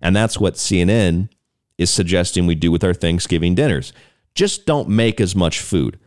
And 0.00 0.14
that's 0.14 0.38
what 0.38 0.54
CNN 0.54 1.28
is 1.76 1.90
suggesting 1.90 2.46
we 2.46 2.54
do 2.54 2.70
with 2.70 2.84
our 2.84 2.94
Thanksgiving 2.94 3.56
dinners. 3.56 3.92
Just 4.34 4.64
don't 4.64 4.88
make 4.88 5.20
as 5.20 5.34
much 5.34 5.60
food. 5.60 5.98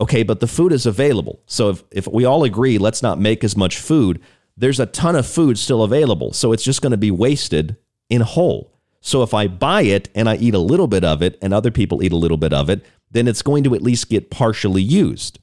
Okay, 0.00 0.22
but 0.22 0.40
the 0.40 0.46
food 0.46 0.72
is 0.72 0.86
available. 0.86 1.40
So 1.46 1.70
if, 1.70 1.82
if 1.90 2.06
we 2.06 2.24
all 2.24 2.44
agree, 2.44 2.78
let's 2.78 3.02
not 3.02 3.18
make 3.18 3.42
as 3.42 3.56
much 3.56 3.78
food, 3.78 4.20
there's 4.56 4.80
a 4.80 4.86
ton 4.86 5.16
of 5.16 5.26
food 5.26 5.58
still 5.58 5.82
available. 5.82 6.32
So 6.32 6.52
it's 6.52 6.62
just 6.62 6.82
going 6.82 6.92
to 6.92 6.96
be 6.96 7.10
wasted 7.10 7.76
in 8.08 8.20
whole. 8.20 8.72
So 9.00 9.22
if 9.22 9.34
I 9.34 9.46
buy 9.46 9.82
it 9.82 10.08
and 10.14 10.28
I 10.28 10.36
eat 10.36 10.54
a 10.54 10.58
little 10.60 10.88
bit 10.88 11.04
of 11.04 11.22
it 11.22 11.38
and 11.40 11.54
other 11.54 11.70
people 11.70 12.02
eat 12.02 12.12
a 12.12 12.16
little 12.16 12.36
bit 12.36 12.52
of 12.52 12.68
it, 12.68 12.84
then 13.10 13.28
it's 13.28 13.42
going 13.42 13.64
to 13.64 13.74
at 13.74 13.82
least 13.82 14.10
get 14.10 14.30
partially 14.30 14.82
used. 14.82 15.38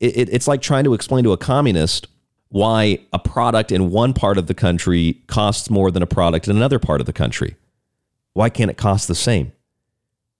It, 0.00 0.16
it, 0.16 0.28
it's 0.30 0.48
like 0.48 0.62
trying 0.62 0.84
to 0.84 0.94
explain 0.94 1.24
to 1.24 1.32
a 1.32 1.36
communist 1.36 2.08
why 2.48 2.98
a 3.12 3.18
product 3.18 3.72
in 3.72 3.90
one 3.90 4.14
part 4.14 4.38
of 4.38 4.46
the 4.46 4.54
country 4.54 5.22
costs 5.26 5.70
more 5.70 5.90
than 5.90 6.02
a 6.02 6.06
product 6.06 6.48
in 6.48 6.56
another 6.56 6.78
part 6.78 7.00
of 7.00 7.06
the 7.06 7.12
country. 7.12 7.56
Why 8.32 8.48
can't 8.48 8.70
it 8.70 8.76
cost 8.76 9.08
the 9.08 9.14
same? 9.14 9.52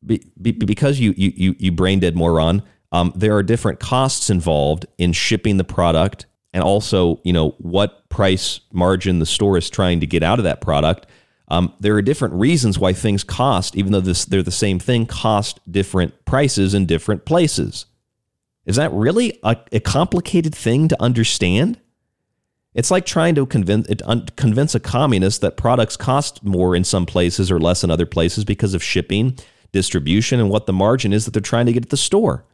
Be, 0.04 0.24
be, 0.40 0.52
because 0.52 1.00
you, 1.00 1.12
you, 1.16 1.54
you 1.58 1.72
brain 1.72 1.98
dead 2.00 2.16
moron, 2.16 2.62
um, 2.92 3.12
there 3.14 3.36
are 3.36 3.42
different 3.42 3.80
costs 3.80 4.30
involved 4.30 4.86
in 4.96 5.12
shipping 5.12 5.56
the 5.56 5.64
product 5.64 6.26
and 6.52 6.62
also, 6.62 7.20
you 7.24 7.32
know, 7.32 7.50
what 7.58 8.08
price 8.08 8.60
margin 8.72 9.18
the 9.18 9.26
store 9.26 9.58
is 9.58 9.68
trying 9.68 10.00
to 10.00 10.06
get 10.06 10.22
out 10.22 10.38
of 10.38 10.44
that 10.44 10.60
product 10.60 11.06
um, 11.50 11.72
there 11.80 11.94
are 11.94 12.02
different 12.02 12.34
reasons 12.34 12.78
why 12.78 12.92
things 12.92 13.24
cost, 13.24 13.74
even 13.76 13.92
though 13.92 14.00
this, 14.00 14.24
they're 14.26 14.42
the 14.42 14.50
same 14.50 14.78
thing, 14.78 15.06
cost 15.06 15.60
different 15.70 16.24
prices 16.24 16.74
in 16.74 16.86
different 16.86 17.24
places. 17.24 17.86
Is 18.66 18.76
that 18.76 18.92
really 18.92 19.38
a, 19.42 19.56
a 19.72 19.80
complicated 19.80 20.54
thing 20.54 20.88
to 20.88 21.02
understand? 21.02 21.80
It's 22.74 22.90
like 22.90 23.06
trying 23.06 23.34
to 23.36 23.46
convince, 23.46 23.88
convince 24.36 24.74
a 24.74 24.80
communist 24.80 25.40
that 25.40 25.56
products 25.56 25.96
cost 25.96 26.44
more 26.44 26.76
in 26.76 26.84
some 26.84 27.06
places 27.06 27.50
or 27.50 27.58
less 27.58 27.82
in 27.82 27.90
other 27.90 28.06
places 28.06 28.44
because 28.44 28.74
of 28.74 28.82
shipping, 28.82 29.38
distribution, 29.72 30.38
and 30.38 30.50
what 30.50 30.66
the 30.66 30.72
margin 30.74 31.14
is 31.14 31.24
that 31.24 31.30
they're 31.30 31.40
trying 31.40 31.66
to 31.66 31.72
get 31.72 31.84
at 31.84 31.90
the 31.90 31.96
store. 31.96 32.44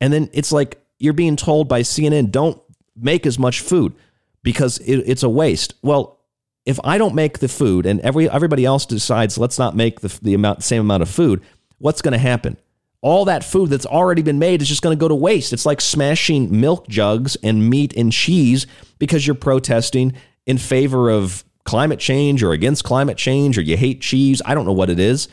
And 0.00 0.12
then 0.12 0.30
it's 0.32 0.52
like 0.52 0.80
you're 0.98 1.12
being 1.12 1.36
told 1.36 1.68
by 1.68 1.82
CNN, 1.82 2.30
don't 2.30 2.60
make 2.96 3.26
as 3.26 3.38
much 3.38 3.60
food 3.60 3.94
because 4.42 4.78
it, 4.78 4.96
it's 4.98 5.22
a 5.22 5.28
waste. 5.28 5.74
Well, 5.82 6.18
if 6.64 6.78
I 6.84 6.98
don't 6.98 7.14
make 7.14 7.38
the 7.38 7.48
food 7.48 7.86
and 7.86 8.00
every 8.00 8.28
everybody 8.28 8.64
else 8.64 8.84
decides 8.84 9.38
let's 9.38 9.58
not 9.58 9.74
make 9.74 10.00
the, 10.00 10.18
the 10.20 10.34
amount 10.34 10.62
same 10.62 10.82
amount 10.82 11.02
of 11.02 11.08
food, 11.08 11.42
what's 11.78 12.02
going 12.02 12.12
to 12.12 12.18
happen? 12.18 12.56
All 13.00 13.24
that 13.26 13.44
food 13.44 13.70
that's 13.70 13.86
already 13.86 14.22
been 14.22 14.40
made 14.40 14.60
is 14.60 14.68
just 14.68 14.82
going 14.82 14.96
to 14.96 15.00
go 15.00 15.08
to 15.08 15.14
waste. 15.14 15.52
It's 15.52 15.64
like 15.64 15.80
smashing 15.80 16.60
milk 16.60 16.88
jugs 16.88 17.36
and 17.42 17.70
meat 17.70 17.94
and 17.96 18.12
cheese 18.12 18.66
because 18.98 19.26
you're 19.26 19.36
protesting 19.36 20.14
in 20.46 20.58
favor 20.58 21.08
of 21.08 21.44
climate 21.64 22.00
change 22.00 22.42
or 22.42 22.52
against 22.52 22.82
climate 22.82 23.16
change 23.16 23.56
or 23.56 23.60
you 23.62 23.76
hate 23.76 24.00
cheese. 24.00 24.42
I 24.44 24.54
don't 24.54 24.66
know 24.66 24.72
what 24.72 24.90
it 24.90 24.98
is, 24.98 25.28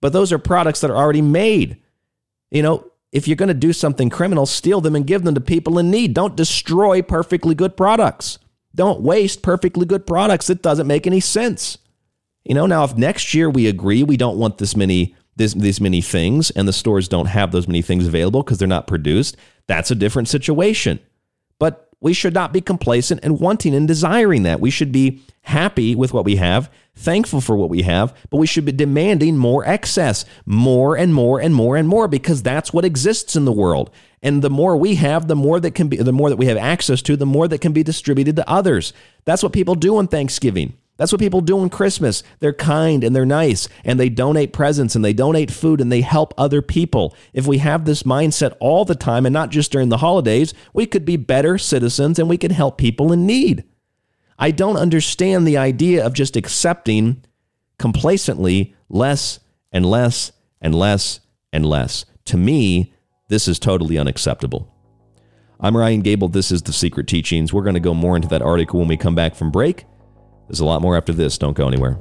but 0.00 0.12
those 0.12 0.32
are 0.32 0.38
products 0.38 0.80
that 0.82 0.90
are 0.90 0.96
already 0.96 1.22
made. 1.22 1.78
You 2.50 2.62
know, 2.62 2.90
if 3.12 3.26
you're 3.26 3.36
going 3.36 3.48
to 3.48 3.54
do 3.54 3.72
something 3.72 4.10
criminal, 4.10 4.46
steal 4.46 4.80
them 4.80 4.94
and 4.94 5.06
give 5.06 5.22
them 5.22 5.34
to 5.34 5.40
people 5.40 5.78
in 5.78 5.90
need. 5.90 6.14
Don't 6.14 6.36
destroy 6.36 7.00
perfectly 7.02 7.54
good 7.54 7.76
products. 7.76 8.38
Don't 8.74 9.00
waste 9.00 9.42
perfectly 9.42 9.86
good 9.86 10.06
products. 10.06 10.50
It 10.50 10.62
doesn't 10.62 10.86
make 10.86 11.06
any 11.06 11.20
sense. 11.20 11.78
You 12.44 12.54
know, 12.54 12.66
now 12.66 12.84
if 12.84 12.96
next 12.96 13.34
year 13.34 13.48
we 13.50 13.66
agree 13.66 14.02
we 14.02 14.16
don't 14.16 14.38
want 14.38 14.58
this 14.58 14.76
many 14.76 15.14
this 15.36 15.54
these 15.54 15.80
many 15.80 16.00
things 16.00 16.50
and 16.50 16.66
the 16.66 16.72
stores 16.72 17.08
don't 17.08 17.26
have 17.26 17.52
those 17.52 17.68
many 17.68 17.80
things 17.80 18.06
available 18.06 18.42
because 18.42 18.58
they're 18.58 18.68
not 18.68 18.86
produced, 18.86 19.36
that's 19.66 19.90
a 19.90 19.94
different 19.94 20.28
situation. 20.28 20.98
But 21.58 21.87
we 22.00 22.12
should 22.12 22.34
not 22.34 22.52
be 22.52 22.60
complacent 22.60 23.20
and 23.22 23.40
wanting 23.40 23.74
and 23.74 23.88
desiring 23.88 24.44
that. 24.44 24.60
We 24.60 24.70
should 24.70 24.92
be 24.92 25.20
happy 25.42 25.94
with 25.94 26.12
what 26.12 26.24
we 26.24 26.36
have, 26.36 26.70
thankful 26.94 27.40
for 27.40 27.56
what 27.56 27.70
we 27.70 27.82
have, 27.82 28.14
but 28.30 28.36
we 28.36 28.46
should 28.46 28.64
be 28.64 28.72
demanding 28.72 29.36
more 29.36 29.64
excess, 29.64 30.24
more 30.46 30.96
and 30.96 31.12
more 31.12 31.40
and 31.40 31.54
more 31.54 31.76
and 31.76 31.88
more 31.88 32.06
because 32.06 32.42
that's 32.42 32.72
what 32.72 32.84
exists 32.84 33.34
in 33.34 33.44
the 33.44 33.52
world. 33.52 33.90
And 34.22 34.42
the 34.42 34.50
more 34.50 34.76
we 34.76 34.96
have, 34.96 35.26
the 35.26 35.36
more 35.36 35.58
that 35.60 35.74
can 35.74 35.88
be 35.88 35.96
the 35.96 36.12
more 36.12 36.28
that 36.28 36.36
we 36.36 36.46
have 36.46 36.56
access 36.56 37.02
to, 37.02 37.16
the 37.16 37.26
more 37.26 37.48
that 37.48 37.60
can 37.60 37.72
be 37.72 37.82
distributed 37.82 38.36
to 38.36 38.48
others. 38.48 38.92
That's 39.24 39.42
what 39.42 39.52
people 39.52 39.74
do 39.74 39.96
on 39.96 40.08
Thanksgiving. 40.08 40.76
That's 40.98 41.12
what 41.12 41.20
people 41.20 41.40
do 41.40 41.60
on 41.60 41.70
Christmas. 41.70 42.24
They're 42.40 42.52
kind 42.52 43.04
and 43.04 43.14
they're 43.14 43.24
nice 43.24 43.68
and 43.84 43.98
they 43.98 44.08
donate 44.08 44.52
presents 44.52 44.96
and 44.96 45.04
they 45.04 45.12
donate 45.12 45.50
food 45.50 45.80
and 45.80 45.90
they 45.90 46.00
help 46.00 46.34
other 46.36 46.60
people. 46.60 47.16
If 47.32 47.46
we 47.46 47.58
have 47.58 47.84
this 47.84 48.02
mindset 48.02 48.56
all 48.58 48.84
the 48.84 48.96
time 48.96 49.24
and 49.24 49.32
not 49.32 49.50
just 49.50 49.70
during 49.70 49.90
the 49.90 49.98
holidays, 49.98 50.52
we 50.74 50.86
could 50.86 51.04
be 51.04 51.16
better 51.16 51.56
citizens 51.56 52.18
and 52.18 52.28
we 52.28 52.36
could 52.36 52.50
help 52.50 52.78
people 52.78 53.12
in 53.12 53.26
need. 53.26 53.62
I 54.40 54.50
don't 54.50 54.76
understand 54.76 55.46
the 55.46 55.56
idea 55.56 56.04
of 56.04 56.14
just 56.14 56.36
accepting 56.36 57.24
complacently 57.78 58.74
less 58.88 59.38
and 59.70 59.86
less 59.86 60.32
and 60.60 60.74
less 60.74 61.20
and 61.52 61.64
less. 61.64 62.06
To 62.26 62.36
me, 62.36 62.92
this 63.28 63.46
is 63.46 63.60
totally 63.60 63.98
unacceptable. 63.98 64.74
I'm 65.60 65.76
Ryan 65.76 66.00
Gable. 66.02 66.28
This 66.28 66.50
is 66.50 66.62
The 66.62 66.72
Secret 66.72 67.06
Teachings. 67.06 67.52
We're 67.52 67.62
going 67.62 67.74
to 67.74 67.80
go 67.80 67.94
more 67.94 68.16
into 68.16 68.28
that 68.28 68.42
article 68.42 68.80
when 68.80 68.88
we 68.88 68.96
come 68.96 69.14
back 69.14 69.36
from 69.36 69.52
break. 69.52 69.84
There's 70.48 70.60
a 70.60 70.64
lot 70.64 70.80
more 70.82 70.96
after 70.96 71.12
this. 71.12 71.36
Don't 71.36 71.56
go 71.56 71.68
anywhere. 71.68 71.98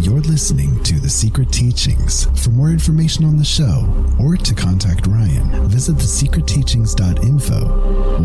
You're 0.00 0.20
listening 0.20 0.82
to 0.82 0.98
The 0.98 1.08
Secret 1.08 1.52
Teachings. 1.52 2.26
For 2.42 2.50
more 2.50 2.70
information 2.70 3.24
on 3.24 3.36
the 3.36 3.44
show 3.44 3.86
or 4.20 4.36
to 4.36 4.54
contact 4.54 5.06
Ryan, 5.06 5.68
visit 5.68 5.96
thesecretteachings.info 5.96 7.68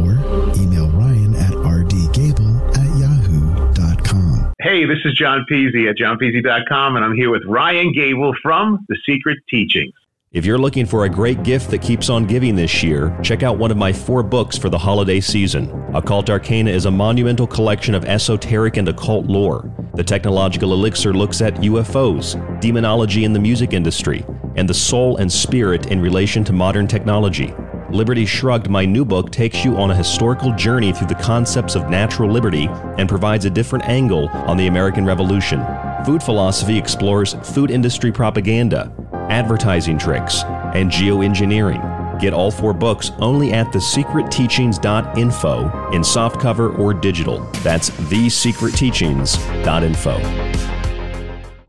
or 0.01 0.17
email 0.59 0.89
Ryan 0.89 1.35
at 1.35 1.51
rdgable 1.51 2.77
at 2.77 2.99
yahoo.com. 2.99 4.53
Hey, 4.59 4.85
this 4.85 4.99
is 5.05 5.13
John 5.13 5.45
Peasy 5.49 5.87
at 5.89 5.97
johnpeasy.com, 5.97 6.95
and 6.95 7.05
I'm 7.05 7.15
here 7.15 7.29
with 7.29 7.43
Ryan 7.45 7.93
Gable 7.93 8.33
from 8.41 8.83
The 8.89 8.97
Secret 9.05 9.37
Teachings. 9.49 9.93
If 10.33 10.45
you're 10.45 10.57
looking 10.57 10.85
for 10.85 11.05
a 11.05 11.09
great 11.09 11.43
gift 11.43 11.71
that 11.71 11.81
keeps 11.81 12.09
on 12.09 12.25
giving 12.25 12.57
this 12.57 12.83
year, 12.83 13.17
check 13.23 13.43
out 13.43 13.57
one 13.57 13.71
of 13.71 13.77
my 13.77 13.93
four 13.93 14.21
books 14.23 14.57
for 14.57 14.67
the 14.67 14.77
holiday 14.77 15.21
season. 15.21 15.71
Occult 15.95 16.29
Arcana 16.29 16.69
is 16.69 16.85
a 16.85 16.91
monumental 16.91 17.47
collection 17.47 17.95
of 17.95 18.03
esoteric 18.03 18.75
and 18.75 18.89
occult 18.89 19.27
lore. 19.27 19.71
The 19.93 20.03
Technological 20.03 20.73
Elixir 20.73 21.13
looks 21.13 21.41
at 21.41 21.55
UFOs, 21.55 22.59
demonology 22.59 23.23
in 23.23 23.31
the 23.31 23.39
music 23.39 23.71
industry, 23.71 24.25
and 24.57 24.67
the 24.67 24.73
soul 24.73 25.15
and 25.15 25.31
spirit 25.31 25.85
in 25.85 26.01
relation 26.01 26.43
to 26.43 26.51
modern 26.51 26.87
technology. 26.87 27.55
Liberty 27.89 28.25
Shrugged, 28.25 28.69
my 28.69 28.83
new 28.83 29.05
book, 29.05 29.31
takes 29.31 29.63
you 29.63 29.77
on 29.77 29.91
a 29.91 29.95
historical 29.95 30.53
journey 30.55 30.91
through 30.91 31.07
the 31.07 31.15
concepts 31.15 31.73
of 31.73 31.89
natural 31.89 32.29
liberty 32.29 32.67
and 32.97 33.07
provides 33.07 33.45
a 33.45 33.49
different 33.49 33.85
angle 33.85 34.27
on 34.29 34.57
the 34.57 34.67
American 34.67 35.05
Revolution. 35.05 35.65
Food 36.05 36.21
Philosophy 36.21 36.77
explores 36.77 37.35
food 37.53 37.71
industry 37.71 38.11
propaganda, 38.11 38.93
advertising 39.29 39.97
tricks, 39.97 40.43
and 40.73 40.91
geoengineering. 40.91 42.19
Get 42.19 42.33
all 42.33 42.51
four 42.51 42.73
books 42.73 43.11
only 43.19 43.53
at 43.53 43.67
thesecretteachings.info 43.67 45.91
in 45.91 46.01
softcover 46.01 46.77
or 46.79 46.93
digital. 46.93 47.39
That's 47.63 47.89
thesecretteachings.info. 47.89 50.67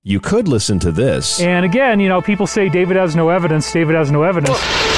You 0.05 0.21
could 0.21 0.47
listen 0.49 0.79
to 0.81 0.91
this. 0.91 1.41
And 1.41 1.65
again, 1.67 2.01
you 2.01 2.09
know, 2.09 2.23
people 2.23 2.47
say 2.47 2.71
David 2.71 2.97
has 2.97 3.15
no 3.15 3.29
evidence, 3.29 3.71
David 3.71 3.95
has 3.95 4.11
no 4.11 4.23
evidence. 4.23 4.59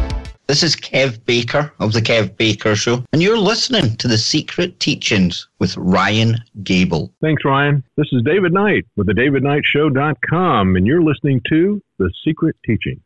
This 0.47 0.63
is 0.63 0.75
Kev 0.75 1.23
Baker 1.25 1.71
of 1.79 1.93
The 1.93 2.01
Kev 2.01 2.35
Baker 2.35 2.75
Show, 2.75 3.05
and 3.13 3.21
you're 3.21 3.37
listening 3.37 3.95
to 3.97 4.07
The 4.07 4.17
Secret 4.17 4.79
Teachings 4.79 5.47
with 5.59 5.77
Ryan 5.77 6.37
Gable. 6.63 7.13
Thanks, 7.21 7.45
Ryan. 7.45 7.83
This 7.95 8.07
is 8.11 8.21
David 8.23 8.51
Knight 8.51 8.85
with 8.97 9.07
the 9.07 9.13
davidknightshow.com, 9.13 10.75
and 10.75 10.85
you're 10.85 11.03
listening 11.03 11.41
to 11.49 11.81
The 12.01 12.11
Secret 12.25 12.55
Teaching. 12.65 12.99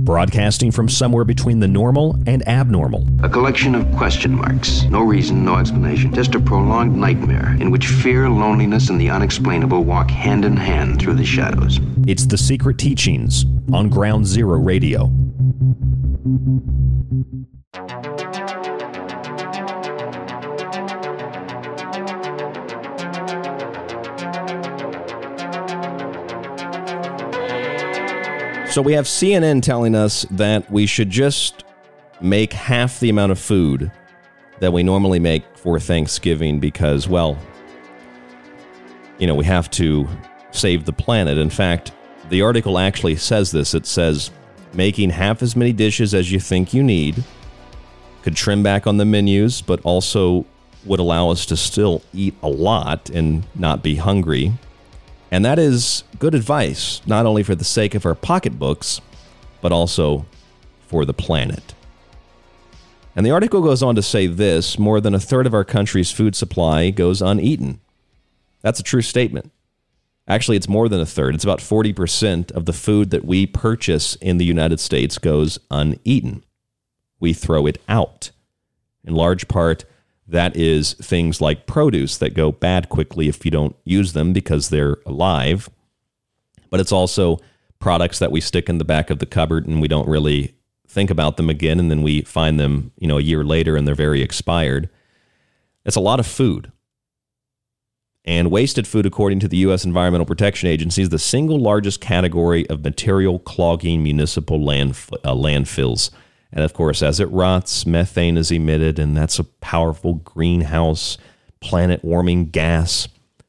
Broadcasting 0.00 0.70
from 0.70 0.86
somewhere 0.86 1.24
between 1.24 1.60
the 1.60 1.66
normal 1.66 2.14
and 2.26 2.46
abnormal. 2.46 3.08
A 3.22 3.28
collection 3.30 3.74
of 3.74 3.90
question 3.96 4.34
marks. 4.34 4.82
No 4.82 5.00
reason, 5.00 5.46
no 5.46 5.56
explanation. 5.56 6.12
Just 6.12 6.34
a 6.34 6.40
prolonged 6.40 6.94
nightmare 6.94 7.56
in 7.58 7.70
which 7.70 7.86
fear, 7.86 8.28
loneliness, 8.28 8.90
and 8.90 9.00
the 9.00 9.08
unexplainable 9.08 9.82
walk 9.82 10.10
hand 10.10 10.44
in 10.44 10.58
hand 10.58 11.00
through 11.00 11.14
the 11.14 11.24
shadows. 11.24 11.80
It's 12.06 12.26
The 12.26 12.36
Secret 12.36 12.76
Teachings 12.76 13.46
on 13.72 13.88
Ground 13.88 14.26
Zero 14.26 14.58
Radio. 14.58 15.10
So 28.74 28.82
we 28.82 28.94
have 28.94 29.04
CNN 29.04 29.62
telling 29.62 29.94
us 29.94 30.26
that 30.32 30.68
we 30.68 30.86
should 30.86 31.08
just 31.08 31.62
make 32.20 32.52
half 32.52 32.98
the 32.98 33.08
amount 33.08 33.30
of 33.30 33.38
food 33.38 33.92
that 34.58 34.72
we 34.72 34.82
normally 34.82 35.20
make 35.20 35.44
for 35.56 35.78
Thanksgiving 35.78 36.58
because, 36.58 37.06
well, 37.06 37.38
you 39.20 39.28
know, 39.28 39.36
we 39.36 39.44
have 39.44 39.70
to 39.70 40.08
save 40.50 40.86
the 40.86 40.92
planet. 40.92 41.38
In 41.38 41.50
fact, 41.50 41.92
the 42.30 42.42
article 42.42 42.76
actually 42.76 43.14
says 43.14 43.52
this. 43.52 43.74
It 43.74 43.86
says 43.86 44.32
making 44.72 45.10
half 45.10 45.40
as 45.40 45.54
many 45.54 45.72
dishes 45.72 46.12
as 46.12 46.32
you 46.32 46.40
think 46.40 46.74
you 46.74 46.82
need 46.82 47.22
could 48.22 48.34
trim 48.34 48.64
back 48.64 48.88
on 48.88 48.96
the 48.96 49.04
menus, 49.04 49.62
but 49.62 49.80
also 49.82 50.46
would 50.84 50.98
allow 50.98 51.30
us 51.30 51.46
to 51.46 51.56
still 51.56 52.02
eat 52.12 52.34
a 52.42 52.48
lot 52.48 53.08
and 53.08 53.46
not 53.54 53.84
be 53.84 53.94
hungry. 53.94 54.52
And 55.34 55.44
that 55.44 55.58
is 55.58 56.04
good 56.20 56.32
advice, 56.32 57.02
not 57.06 57.26
only 57.26 57.42
for 57.42 57.56
the 57.56 57.64
sake 57.64 57.96
of 57.96 58.06
our 58.06 58.14
pocketbooks, 58.14 59.00
but 59.60 59.72
also 59.72 60.26
for 60.86 61.04
the 61.04 61.12
planet. 61.12 61.74
And 63.16 63.26
the 63.26 63.32
article 63.32 63.60
goes 63.60 63.82
on 63.82 63.96
to 63.96 64.02
say 64.02 64.28
this 64.28 64.78
more 64.78 65.00
than 65.00 65.12
a 65.12 65.18
third 65.18 65.48
of 65.48 65.52
our 65.52 65.64
country's 65.64 66.12
food 66.12 66.36
supply 66.36 66.90
goes 66.90 67.20
uneaten. 67.20 67.80
That's 68.60 68.78
a 68.78 68.84
true 68.84 69.02
statement. 69.02 69.50
Actually, 70.28 70.56
it's 70.56 70.68
more 70.68 70.88
than 70.88 71.00
a 71.00 71.04
third. 71.04 71.34
It's 71.34 71.42
about 71.42 71.58
40% 71.58 72.52
of 72.52 72.66
the 72.66 72.72
food 72.72 73.10
that 73.10 73.24
we 73.24 73.44
purchase 73.44 74.14
in 74.14 74.38
the 74.38 74.44
United 74.44 74.78
States 74.78 75.18
goes 75.18 75.58
uneaten. 75.68 76.44
We 77.18 77.32
throw 77.32 77.66
it 77.66 77.82
out. 77.88 78.30
In 79.02 79.16
large 79.16 79.48
part, 79.48 79.84
that 80.26 80.56
is 80.56 80.94
things 80.94 81.40
like 81.40 81.66
produce 81.66 82.16
that 82.18 82.34
go 82.34 82.50
bad 82.50 82.88
quickly 82.88 83.28
if 83.28 83.44
you 83.44 83.50
don't 83.50 83.76
use 83.84 84.12
them 84.12 84.32
because 84.32 84.68
they're 84.68 84.98
alive. 85.04 85.68
But 86.70 86.80
it's 86.80 86.92
also 86.92 87.38
products 87.78 88.18
that 88.18 88.32
we 88.32 88.40
stick 88.40 88.68
in 88.68 88.78
the 88.78 88.84
back 88.84 89.10
of 89.10 89.18
the 89.18 89.26
cupboard 89.26 89.66
and 89.66 89.80
we 89.80 89.88
don't 89.88 90.08
really 90.08 90.54
think 90.88 91.10
about 91.10 91.36
them 91.36 91.50
again 91.50 91.78
and 91.78 91.90
then 91.90 92.02
we 92.02 92.22
find 92.22 92.58
them, 92.58 92.92
you 92.98 93.06
know, 93.06 93.18
a 93.18 93.22
year 93.22 93.44
later 93.44 93.76
and 93.76 93.86
they're 93.86 93.94
very 93.94 94.22
expired. 94.22 94.88
It's 95.84 95.96
a 95.96 96.00
lot 96.00 96.20
of 96.20 96.26
food. 96.26 96.72
And 98.24 98.50
wasted 98.50 98.86
food, 98.86 99.04
according 99.04 99.40
to 99.40 99.48
the 99.48 99.58
U.S. 99.58 99.84
Environmental 99.84 100.24
Protection 100.24 100.66
Agency, 100.66 101.02
is 101.02 101.10
the 101.10 101.18
single 101.18 101.60
largest 101.60 102.00
category 102.00 102.66
of 102.70 102.82
material 102.82 103.38
clogging 103.38 104.02
municipal 104.02 104.58
landf- 104.58 105.12
uh, 105.22 105.34
landfills. 105.34 106.10
And 106.54 106.62
of 106.62 106.72
course, 106.72 107.02
as 107.02 107.18
it 107.18 107.26
rots, 107.26 107.84
methane 107.84 108.36
is 108.36 108.52
emitted, 108.52 109.00
and 109.00 109.16
that's 109.16 109.40
a 109.40 109.44
powerful 109.44 110.14
greenhouse 110.14 111.18
planet 111.60 112.04
warming 112.04 112.50
gas, 112.50 113.08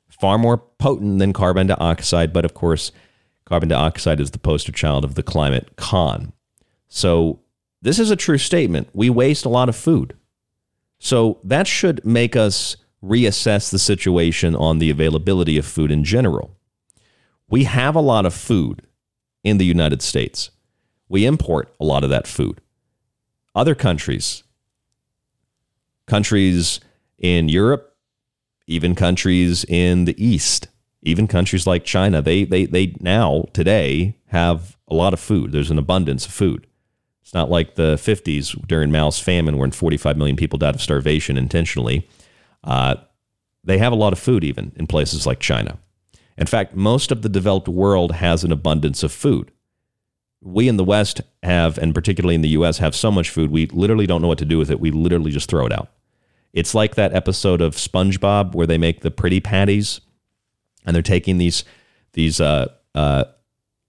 far 0.09 0.39
more 0.39 0.57
potent 0.57 1.19
than 1.19 1.31
carbon 1.31 1.67
dioxide. 1.67 2.33
But 2.33 2.45
of 2.45 2.55
course, 2.55 2.91
carbon 3.45 3.69
dioxide 3.69 4.19
is 4.19 4.31
the 4.31 4.39
poster 4.39 4.71
child 4.71 5.05
of 5.05 5.13
the 5.13 5.21
climate 5.21 5.75
con. 5.75 6.33
So, 6.87 7.41
this 7.81 7.99
is 7.99 8.09
a 8.09 8.15
true 8.15 8.39
statement. 8.39 8.89
We 8.93 9.11
waste 9.11 9.45
a 9.45 9.49
lot 9.49 9.69
of 9.69 9.75
food. 9.75 10.15
So, 10.97 11.37
that 11.43 11.67
should 11.67 12.03
make 12.03 12.35
us 12.35 12.75
reassess 13.03 13.69
the 13.69 13.77
situation 13.77 14.55
on 14.55 14.79
the 14.79 14.89
availability 14.89 15.59
of 15.59 15.65
food 15.65 15.91
in 15.91 16.03
general. 16.03 16.57
We 17.47 17.65
have 17.65 17.93
a 17.93 18.01
lot 18.01 18.25
of 18.25 18.33
food 18.33 18.81
in 19.43 19.59
the 19.59 19.65
United 19.65 20.01
States, 20.01 20.49
we 21.07 21.27
import 21.27 21.71
a 21.79 21.85
lot 21.85 22.03
of 22.03 22.09
that 22.09 22.25
food 22.25 22.61
other 23.55 23.73
countries, 23.73 24.43
countries 26.05 26.79
in 27.17 27.49
Europe, 27.49 27.95
even 28.67 28.95
countries 28.95 29.63
in 29.65 30.05
the 30.05 30.23
East, 30.23 30.67
even 31.01 31.27
countries 31.27 31.65
like 31.65 31.85
China, 31.85 32.21
they, 32.21 32.43
they, 32.43 32.65
they 32.65 32.95
now, 32.99 33.45
today, 33.53 34.17
have 34.27 34.75
a 34.87 34.95
lot 34.95 35.13
of 35.13 35.19
food. 35.19 35.51
There's 35.51 35.71
an 35.71 35.79
abundance 35.79 36.25
of 36.25 36.33
food. 36.33 36.67
It's 37.21 37.33
not 37.33 37.49
like 37.49 37.75
the 37.75 37.95
50s 37.95 38.67
during 38.67 38.91
Mao's 38.91 39.19
famine, 39.19 39.57
when 39.57 39.71
45 39.71 40.17
million 40.17 40.35
people 40.35 40.59
died 40.59 40.75
of 40.75 40.81
starvation 40.81 41.37
intentionally. 41.37 42.07
Uh, 42.63 42.95
they 43.63 43.77
have 43.77 43.93
a 43.93 43.95
lot 43.95 44.13
of 44.13 44.19
food, 44.19 44.43
even 44.43 44.73
in 44.75 44.85
places 44.85 45.25
like 45.25 45.39
China. 45.39 45.79
In 46.37 46.45
fact, 46.45 46.75
most 46.75 47.11
of 47.11 47.21
the 47.21 47.29
developed 47.29 47.67
world 47.67 48.13
has 48.13 48.43
an 48.43 48.51
abundance 48.51 49.01
of 49.01 49.11
food 49.11 49.51
we 50.45 50.67
in 50.67 50.77
the 50.77 50.83
West 50.83 51.21
have, 51.41 51.77
and 51.79 51.93
particularly 51.93 52.35
in 52.35 52.41
the 52.41 52.49
US, 52.49 52.77
have 52.77 52.95
so 52.95 53.11
much 53.11 53.29
food, 53.29 53.51
we 53.51 53.65
literally 53.67 54.05
don't 54.05 54.21
know 54.21 54.27
what 54.27 54.37
to 54.37 54.45
do 54.45 54.59
with 54.59 54.69
it. 54.69 54.79
We 54.79 54.91
literally 54.91 55.31
just 55.31 55.49
throw 55.49 55.65
it 55.65 55.73
out. 55.73 55.89
It's 56.53 56.75
like 56.75 56.95
that 56.95 57.13
episode 57.13 57.61
of 57.61 57.75
SpongeBob 57.75 58.53
where 58.53 58.67
they 58.67 58.77
make 58.77 59.01
the 59.01 59.11
pretty 59.11 59.39
patties 59.41 60.01
and 60.85 60.95
they're 60.95 61.01
taking 61.01 61.39
these, 61.39 61.65
these, 62.13 62.39
uh, 62.39 62.71
uh, 62.93 63.25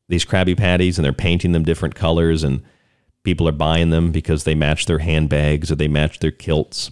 these 0.08 0.24
Krabby 0.24 0.56
Patties 0.56 0.98
and 0.98 1.04
they're 1.04 1.12
painting 1.12 1.52
them 1.52 1.62
different 1.62 1.94
colors 1.94 2.42
and 2.42 2.62
people 3.22 3.46
are 3.46 3.52
buying 3.52 3.90
them 3.90 4.10
because 4.10 4.44
they 4.44 4.54
match 4.54 4.86
their 4.86 5.00
handbags 5.00 5.70
or 5.70 5.74
they 5.74 5.88
match 5.88 6.20
their 6.20 6.30
kilts. 6.30 6.90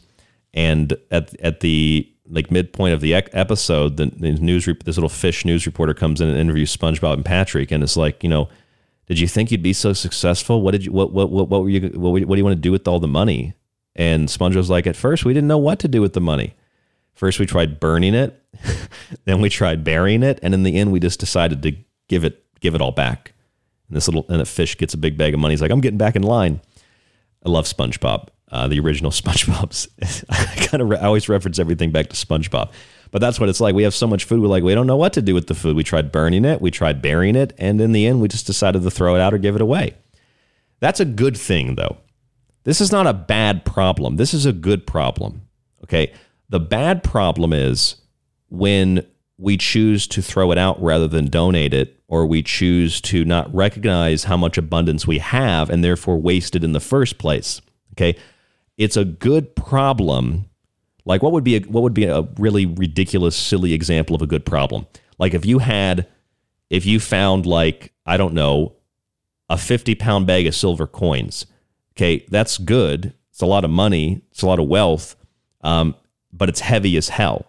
And 0.53 0.95
at, 1.11 1.35
at 1.41 1.61
the 1.61 2.09
like 2.27 2.51
midpoint 2.51 2.93
of 2.93 3.01
the 3.01 3.15
episode, 3.15 3.97
the, 3.97 4.07
the 4.07 4.33
news, 4.33 4.67
this 4.85 4.97
little 4.97 5.09
fish 5.09 5.45
news 5.45 5.65
reporter 5.65 5.95
comes 5.95 6.21
in 6.21 6.29
and 6.29 6.39
interviews 6.39 6.77
SpongeBob 6.77 7.15
and 7.15 7.25
Patrick. 7.25 7.71
And 7.73 7.83
it's 7.83 7.97
like, 7.97 8.23
you 8.23 8.29
know, 8.29 8.49
did 9.07 9.19
you 9.19 9.29
think 9.29 9.51
you'd 9.51 9.63
be 9.63 9.73
so 9.73 9.93
successful? 9.93 10.63
What 10.63 10.73
did 10.73 10.85
you 10.85 10.93
what 10.93 11.13
what 11.13 11.31
what, 11.31 11.49
what 11.49 11.63
were 11.63 11.69
you 11.69 11.89
what, 11.89 12.13
what 12.13 12.35
do 12.35 12.39
you 12.39 12.45
want 12.45 12.57
to 12.57 12.61
do 12.61 12.73
with 12.73 12.89
all 12.89 13.01
the 13.01 13.09
money? 13.09 13.55
And 13.97 14.29
Sponge 14.29 14.57
was 14.57 14.71
like, 14.71 14.87
at 14.87 14.97
first 14.97 15.25
we 15.25 15.35
didn't 15.35 15.49
know 15.49 15.59
what 15.59 15.79
to 15.81 15.89
do 15.89 16.01
with 16.01 16.15
the 16.15 16.21
money. 16.21 16.55
First 17.15 17.39
we 17.39 17.47
tried 17.47 17.79
burning 17.79 18.15
it, 18.15 18.43
then 19.25 19.41
we 19.41 19.49
tried 19.49 19.85
burying 19.85 20.23
it, 20.23 20.41
and 20.43 20.53
in 20.53 20.63
the 20.65 20.77
end 20.77 20.91
we 20.91 21.01
just 21.01 21.21
decided 21.21 21.63
to 21.63 21.77
give 22.09 22.25
it 22.25 22.45
give 22.61 22.75
it 22.75 22.81
all 22.81 22.93
back. 22.93 23.33
And 23.89 23.97
this 23.97 24.09
little 24.09 24.25
and 24.29 24.41
a 24.41 24.47
fish 24.47 24.77
gets 24.77 24.95
a 24.95 24.99
big 24.99 25.17
bag 25.17 25.35
of 25.35 25.41
money. 25.41 25.53
He's 25.53 25.63
like, 25.63 25.71
I'm 25.71 25.81
getting 25.81 25.99
back 25.99 26.17
in 26.17 26.23
line. 26.23 26.61
I 27.45 27.51
love 27.51 27.67
SpongeBob, 27.67 28.29
uh, 28.51 28.69
the 28.69 28.81
original 28.81 29.11
SpongeBob's. 29.13 29.89
I 30.31 30.67
kind 30.67 30.83
of 30.83 30.89
re- 30.89 30.99
I 30.99 31.05
always 31.05 31.29
reference 31.29 31.59
everything 31.59 31.91
back 31.91 32.09
to 32.09 32.17
SpongeBob. 32.17 32.73
But 33.15 33.21
that's 33.21 33.39
what 33.39 33.49
it's 33.49 33.61
like. 33.61 33.77
We 33.77 33.85
have 33.85 33.95
so 33.95 34.09
much 34.09 34.25
food. 34.25 34.41
We're 34.41 34.49
like, 34.49 34.65
we 34.65 34.75
don't 34.75 34.89
know 34.89 34.97
what 34.97 35.13
to 35.13 35.23
do 35.23 35.35
with 35.35 35.47
the 35.47 35.55
food. 35.55 35.77
We 35.77 35.85
tried 35.85 36.11
burning 36.11 36.45
it, 36.45 36.61
we 36.61 36.73
tried 36.73 37.01
burying 37.01 37.37
it, 37.37 37.53
and 37.59 37.81
in 37.81 37.93
the 37.93 38.09
end, 38.09 38.21
we 38.21 38.27
just 38.27 38.45
decided 38.45 38.83
to 38.83 38.91
throw 38.91 39.15
it 39.15 39.21
out 39.21 39.33
or 39.33 39.39
give 39.39 39.55
it 39.55 39.61
away. 39.61 39.95
That's 40.81 40.99
a 40.99 41.05
good 41.05 41.37
thing, 41.37 41.77
though. 41.77 41.99
This 42.65 42.81
is 42.81 42.91
not 42.91 43.07
a 43.07 43.13
bad 43.13 43.65
problem. 43.65 44.17
This 44.17 44.35
is 44.35 44.47
a 44.47 44.53
good 44.53 44.85
problem. 44.85 45.43
Okay. 45.85 46.13
The 46.49 46.59
bad 46.59 47.05
problem 47.05 47.53
is 47.53 47.95
when 48.49 49.07
we 49.39 49.59
choose 49.59 50.09
to 50.09 50.21
throw 50.21 50.51
it 50.51 50.59
out 50.59 50.83
rather 50.83 51.07
than 51.07 51.27
donate 51.27 51.73
it, 51.73 52.03
or 52.09 52.27
we 52.27 52.43
choose 52.43 53.01
to 53.03 53.25
not 53.25 53.55
recognize 53.55 54.25
how 54.25 54.37
much 54.37 54.59
abundance 54.59 55.07
we 55.07 55.19
have 55.19 55.71
and 55.71 55.85
therefore 55.85 56.21
waste 56.21 56.57
it 56.57 56.65
in 56.65 56.73
the 56.73 56.81
first 56.81 57.19
place. 57.19 57.61
Okay. 57.93 58.19
It's 58.77 58.97
a 58.97 59.05
good 59.05 59.55
problem 59.55 60.47
like 61.05 61.23
what 61.23 61.33
would 61.33 61.45
be 61.45 61.57
a, 61.57 61.61
what 61.61 61.83
would 61.83 61.95
be 61.95 62.05
a 62.05 62.23
really 62.39 62.67
ridiculous, 62.67 63.37
silly 63.37 63.73
example 63.73 64.17
of 64.17 64.23
a 64.23 64.27
good 64.27 64.47
problem? 64.47 64.87
Like 65.19 65.35
if 65.35 65.45
you 65.45 65.59
had, 65.59 66.07
if 66.71 66.87
you 66.87 66.99
found 67.01 67.47
like 67.47 67.93
I 68.07 68.17
don't 68.17 68.35
know, 68.35 68.75
a 69.49 69.59
fifty 69.59 69.95
pound 69.95 70.27
bag 70.27 70.47
of 70.47 70.55
silver 70.55 70.87
coins. 70.87 71.47
Okay, 71.93 72.27
that's 72.29 72.59
good. 72.59 73.13
It's 73.31 73.43
a 73.43 73.47
lot 73.47 73.65
of 73.65 73.71
money. 73.71 74.23
It's 74.31 74.43
a 74.43 74.47
lot 74.47 74.59
of 74.59 74.67
wealth, 74.67 75.17
um, 75.61 75.95
but 76.33 76.49
it's 76.49 76.61
heavy 76.61 76.97
as 76.97 77.09
hell. 77.09 77.47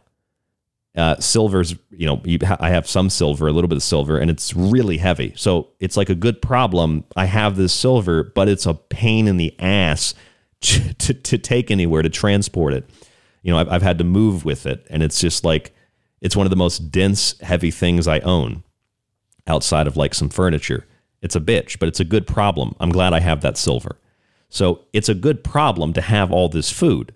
Uh, 0.95 1.19
silver's, 1.19 1.75
you 1.91 2.05
know, 2.05 2.21
you 2.23 2.39
I 2.59 2.69
have 2.69 2.87
some 2.87 3.09
silver, 3.09 3.47
a 3.47 3.51
little 3.51 3.67
bit 3.67 3.75
of 3.75 3.83
silver, 3.83 4.17
and 4.17 4.29
it's 4.29 4.53
really 4.55 4.97
heavy. 4.97 5.33
So 5.35 5.69
it's 5.79 5.97
like 5.97 6.09
a 6.09 6.15
good 6.15 6.41
problem. 6.41 7.03
I 7.15 7.25
have 7.25 7.57
this 7.57 7.73
silver, 7.73 8.23
but 8.23 8.47
it's 8.47 8.65
a 8.65 8.75
pain 8.75 9.27
in 9.27 9.37
the 9.37 9.53
ass 9.59 10.13
to, 10.61 10.93
to, 10.93 11.13
to 11.13 11.37
take 11.37 11.69
anywhere 11.69 12.01
to 12.01 12.09
transport 12.09 12.73
it 12.73 12.89
you 13.45 13.51
know, 13.51 13.59
I've, 13.59 13.69
I've 13.69 13.81
had 13.83 13.99
to 13.99 14.03
move 14.03 14.43
with 14.43 14.65
it. 14.65 14.87
And 14.89 15.03
it's 15.03 15.21
just 15.21 15.45
like, 15.45 15.71
it's 16.19 16.35
one 16.35 16.47
of 16.47 16.49
the 16.49 16.55
most 16.55 16.89
dense, 16.89 17.39
heavy 17.41 17.69
things 17.69 18.07
I 18.07 18.19
own 18.21 18.63
outside 19.45 19.85
of 19.85 19.95
like 19.95 20.15
some 20.15 20.29
furniture. 20.29 20.87
It's 21.21 21.35
a 21.35 21.39
bitch, 21.39 21.77
but 21.77 21.87
it's 21.87 21.99
a 21.99 22.05
good 22.05 22.25
problem. 22.25 22.75
I'm 22.79 22.89
glad 22.89 23.13
I 23.13 23.19
have 23.19 23.41
that 23.41 23.55
silver. 23.55 23.99
So 24.49 24.81
it's 24.93 25.09
a 25.09 25.13
good 25.13 25.43
problem 25.43 25.93
to 25.93 26.01
have 26.01 26.31
all 26.31 26.49
this 26.49 26.71
food. 26.71 27.13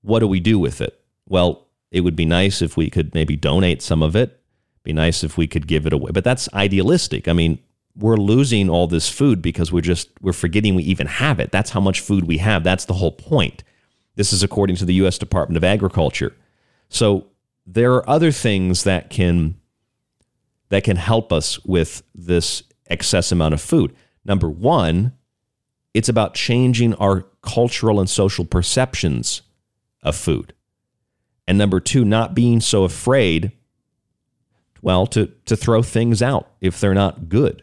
What 0.00 0.18
do 0.18 0.26
we 0.26 0.40
do 0.40 0.58
with 0.58 0.80
it? 0.80 1.00
Well, 1.28 1.68
it 1.92 2.00
would 2.00 2.16
be 2.16 2.24
nice 2.24 2.60
if 2.60 2.76
we 2.76 2.90
could 2.90 3.14
maybe 3.14 3.36
donate 3.36 3.80
some 3.80 4.02
of 4.02 4.16
it. 4.16 4.40
Be 4.82 4.92
nice 4.92 5.22
if 5.22 5.38
we 5.38 5.46
could 5.46 5.68
give 5.68 5.86
it 5.86 5.92
away. 5.92 6.10
But 6.12 6.24
that's 6.24 6.52
idealistic. 6.52 7.28
I 7.28 7.32
mean, 7.32 7.60
we're 7.96 8.16
losing 8.16 8.68
all 8.68 8.88
this 8.88 9.08
food 9.08 9.40
because 9.40 9.70
we're 9.70 9.82
just 9.82 10.08
we're 10.20 10.32
forgetting 10.32 10.74
we 10.74 10.82
even 10.82 11.06
have 11.06 11.38
it. 11.38 11.52
That's 11.52 11.70
how 11.70 11.80
much 11.80 12.00
food 12.00 12.24
we 12.24 12.38
have. 12.38 12.64
That's 12.64 12.86
the 12.86 12.94
whole 12.94 13.12
point. 13.12 13.62
This 14.14 14.32
is 14.32 14.42
according 14.42 14.76
to 14.76 14.84
the 14.84 14.94
US 14.94 15.18
Department 15.18 15.56
of 15.56 15.64
Agriculture. 15.64 16.34
So 16.88 17.28
there 17.66 17.94
are 17.94 18.08
other 18.08 18.32
things 18.32 18.84
that 18.84 19.10
can 19.10 19.56
that 20.68 20.84
can 20.84 20.96
help 20.96 21.32
us 21.32 21.62
with 21.64 22.02
this 22.14 22.62
excess 22.88 23.30
amount 23.30 23.52
of 23.52 23.60
food. 23.60 23.94
Number 24.24 24.48
1, 24.48 25.12
it's 25.92 26.08
about 26.08 26.34
changing 26.34 26.94
our 26.94 27.26
cultural 27.42 28.00
and 28.00 28.08
social 28.08 28.46
perceptions 28.46 29.42
of 30.02 30.16
food. 30.16 30.54
And 31.46 31.58
number 31.58 31.78
2, 31.78 32.04
not 32.06 32.34
being 32.34 32.60
so 32.60 32.84
afraid 32.84 33.52
well 34.80 35.06
to 35.06 35.26
to 35.46 35.56
throw 35.56 35.82
things 35.82 36.22
out 36.22 36.50
if 36.60 36.80
they're 36.80 36.94
not 36.94 37.28
good. 37.28 37.62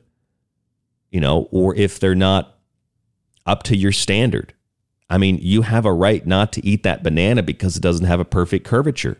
You 1.12 1.20
know, 1.20 1.48
or 1.52 1.76
if 1.76 2.00
they're 2.00 2.16
not 2.16 2.58
up 3.46 3.64
to 3.64 3.76
your 3.76 3.92
standard. 3.92 4.54
I 5.10 5.18
mean, 5.18 5.40
you 5.42 5.64
have 5.64 5.86
a 5.86 5.94
right 5.94 6.26
not 6.26 6.54
to 6.54 6.66
eat 6.66 6.84
that 6.84 7.04
banana 7.04 7.42
because 7.42 7.76
it 7.76 7.82
doesn't 7.82 8.06
have 8.06 8.20
a 8.20 8.26
perfect 8.26 8.66
curvature. 8.66 9.18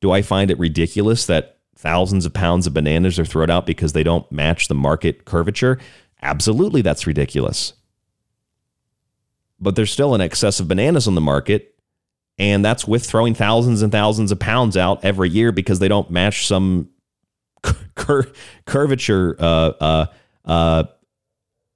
Do 0.00 0.10
I 0.10 0.22
find 0.22 0.50
it 0.50 0.58
ridiculous 0.58 1.26
that 1.26 1.58
thousands 1.76 2.24
of 2.24 2.32
pounds 2.32 2.66
of 2.66 2.74
bananas 2.74 3.18
are 3.18 3.24
thrown 3.24 3.50
out 3.50 3.66
because 3.66 3.92
they 3.92 4.02
don't 4.02 4.30
match 4.32 4.68
the 4.68 4.74
market 4.74 5.24
curvature? 5.24 5.78
Absolutely, 6.22 6.82
that's 6.82 7.06
ridiculous. 7.06 7.74
But 9.60 9.76
there's 9.76 9.92
still 9.92 10.14
an 10.14 10.20
excess 10.20 10.60
of 10.60 10.68
bananas 10.68 11.06
on 11.06 11.14
the 11.14 11.20
market, 11.20 11.74
and 12.38 12.64
that's 12.64 12.86
with 12.86 13.04
throwing 13.04 13.34
thousands 13.34 13.82
and 13.82 13.92
thousands 13.92 14.32
of 14.32 14.38
pounds 14.38 14.76
out 14.76 15.04
every 15.04 15.28
year 15.28 15.52
because 15.52 15.78
they 15.78 15.88
don't 15.88 16.10
match 16.10 16.46
some 16.46 16.88
cur- 17.94 18.32
curvature, 18.66 19.36
uh, 19.38 19.72
uh, 19.80 20.06
uh, 20.44 20.84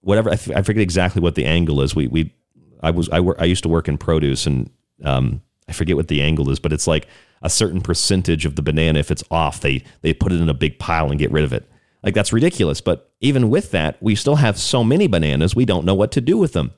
whatever. 0.00 0.30
I, 0.30 0.34
f- 0.34 0.50
I 0.50 0.62
forget 0.62 0.82
exactly 0.82 1.20
what 1.20 1.34
the 1.34 1.44
angle 1.44 1.82
is. 1.82 1.94
We, 1.94 2.06
we, 2.06 2.34
I 2.82 2.90
was, 2.90 3.08
I, 3.10 3.20
wor- 3.20 3.40
I 3.40 3.44
used 3.44 3.62
to 3.62 3.68
work 3.68 3.88
in 3.88 3.98
produce, 3.98 4.46
and 4.46 4.70
um, 5.04 5.42
I 5.68 5.72
forget 5.72 5.96
what 5.96 6.08
the 6.08 6.22
angle 6.22 6.50
is, 6.50 6.58
but 6.58 6.72
it's 6.72 6.86
like 6.86 7.06
a 7.42 7.50
certain 7.50 7.80
percentage 7.80 8.46
of 8.46 8.56
the 8.56 8.62
banana. 8.62 8.98
If 8.98 9.10
it's 9.10 9.24
off, 9.30 9.60
they 9.60 9.84
they 10.02 10.12
put 10.12 10.32
it 10.32 10.40
in 10.40 10.48
a 10.48 10.54
big 10.54 10.78
pile 10.78 11.10
and 11.10 11.18
get 11.18 11.30
rid 11.30 11.44
of 11.44 11.52
it. 11.52 11.68
Like 12.02 12.14
that's 12.14 12.32
ridiculous. 12.32 12.80
But 12.80 13.10
even 13.20 13.50
with 13.50 13.70
that, 13.70 13.96
we 14.00 14.14
still 14.14 14.36
have 14.36 14.58
so 14.58 14.82
many 14.82 15.06
bananas, 15.06 15.54
we 15.54 15.64
don't 15.64 15.84
know 15.84 15.94
what 15.94 16.12
to 16.12 16.20
do 16.20 16.36
with 16.38 16.52
them. 16.52 16.72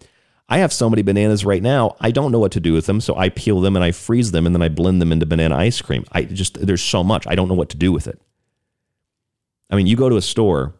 I 0.46 0.58
have 0.58 0.74
so 0.74 0.90
many 0.90 1.00
bananas 1.00 1.44
right 1.44 1.62
now, 1.62 1.96
I 2.00 2.10
don't 2.10 2.30
know 2.30 2.38
what 2.38 2.52
to 2.52 2.60
do 2.60 2.74
with 2.74 2.86
them. 2.86 3.00
So 3.00 3.16
I 3.16 3.30
peel 3.30 3.60
them 3.60 3.76
and 3.76 3.84
I 3.84 3.92
freeze 3.92 4.30
them 4.30 4.44
and 4.44 4.54
then 4.54 4.60
I 4.60 4.68
blend 4.68 5.00
them 5.00 5.12
into 5.12 5.24
banana 5.24 5.56
ice 5.56 5.80
cream. 5.80 6.04
I 6.12 6.24
just, 6.24 6.64
there's 6.66 6.82
so 6.82 7.02
much. 7.02 7.26
I 7.26 7.34
don't 7.34 7.48
know 7.48 7.54
what 7.54 7.70
to 7.70 7.78
do 7.78 7.92
with 7.92 8.06
it. 8.06 8.20
I 9.70 9.76
mean, 9.76 9.86
you 9.86 9.96
go 9.96 10.10
to 10.10 10.16
a 10.16 10.22
store, 10.22 10.74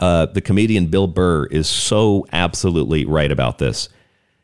uh, 0.00 0.26
the 0.26 0.40
comedian 0.40 0.86
Bill 0.86 1.06
Burr 1.06 1.44
is 1.46 1.68
so 1.68 2.26
absolutely 2.32 3.04
right 3.04 3.30
about 3.30 3.58
this. 3.58 3.90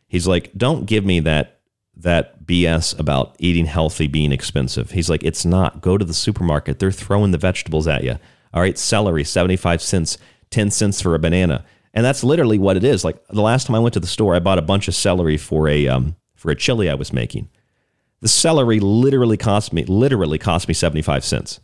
He's 0.09 0.27
like, 0.27 0.53
don't 0.57 0.87
give 0.87 1.05
me 1.05 1.21
that 1.21 1.61
that 1.99 2.45
BS 2.45 2.99
about 2.99 3.35
eating 3.39 3.67
healthy 3.67 4.07
being 4.07 4.31
expensive. 4.31 4.91
He's 4.91 5.09
like, 5.09 5.25
it's 5.25 5.45
not. 5.45 5.81
Go 5.81 5.97
to 5.97 6.05
the 6.05 6.15
supermarket. 6.15 6.79
They're 6.79 6.93
throwing 6.93 7.31
the 7.31 7.39
vegetables 7.39 7.89
at 7.89 8.05
you. 8.05 8.19
All 8.53 8.61
right, 8.61 8.77
celery, 8.77 9.25
75 9.25 9.81
cents, 9.81 10.19
10 10.51 10.71
cents 10.71 11.01
for 11.01 11.15
a 11.15 11.19
banana. 11.19 11.65
And 11.95 12.05
that's 12.05 12.23
literally 12.23 12.59
what 12.59 12.77
it 12.77 12.85
is. 12.85 13.05
Like 13.05 13.27
the 13.29 13.41
last 13.41 13.67
time 13.67 13.75
I 13.75 13.79
went 13.79 13.95
to 13.95 14.01
the 14.01 14.07
store, 14.07 14.35
I 14.35 14.39
bought 14.39 14.59
a 14.59 14.63
bunch 14.63 14.87
of 14.87 14.95
celery 14.95 15.39
for 15.39 15.69
a 15.69 15.89
um, 15.89 16.17
for 16.35 16.51
a 16.51 16.55
chili 16.55 16.91
I 16.91 16.95
was 16.95 17.13
making. 17.13 17.49
The 18.21 18.29
celery 18.29 18.81
literally 18.81 19.39
cost 19.39 19.73
me 19.73 19.85
literally 19.85 20.39
cost 20.39 20.69
me 20.69 20.75
75 20.75 21.25
cents. 21.25 21.61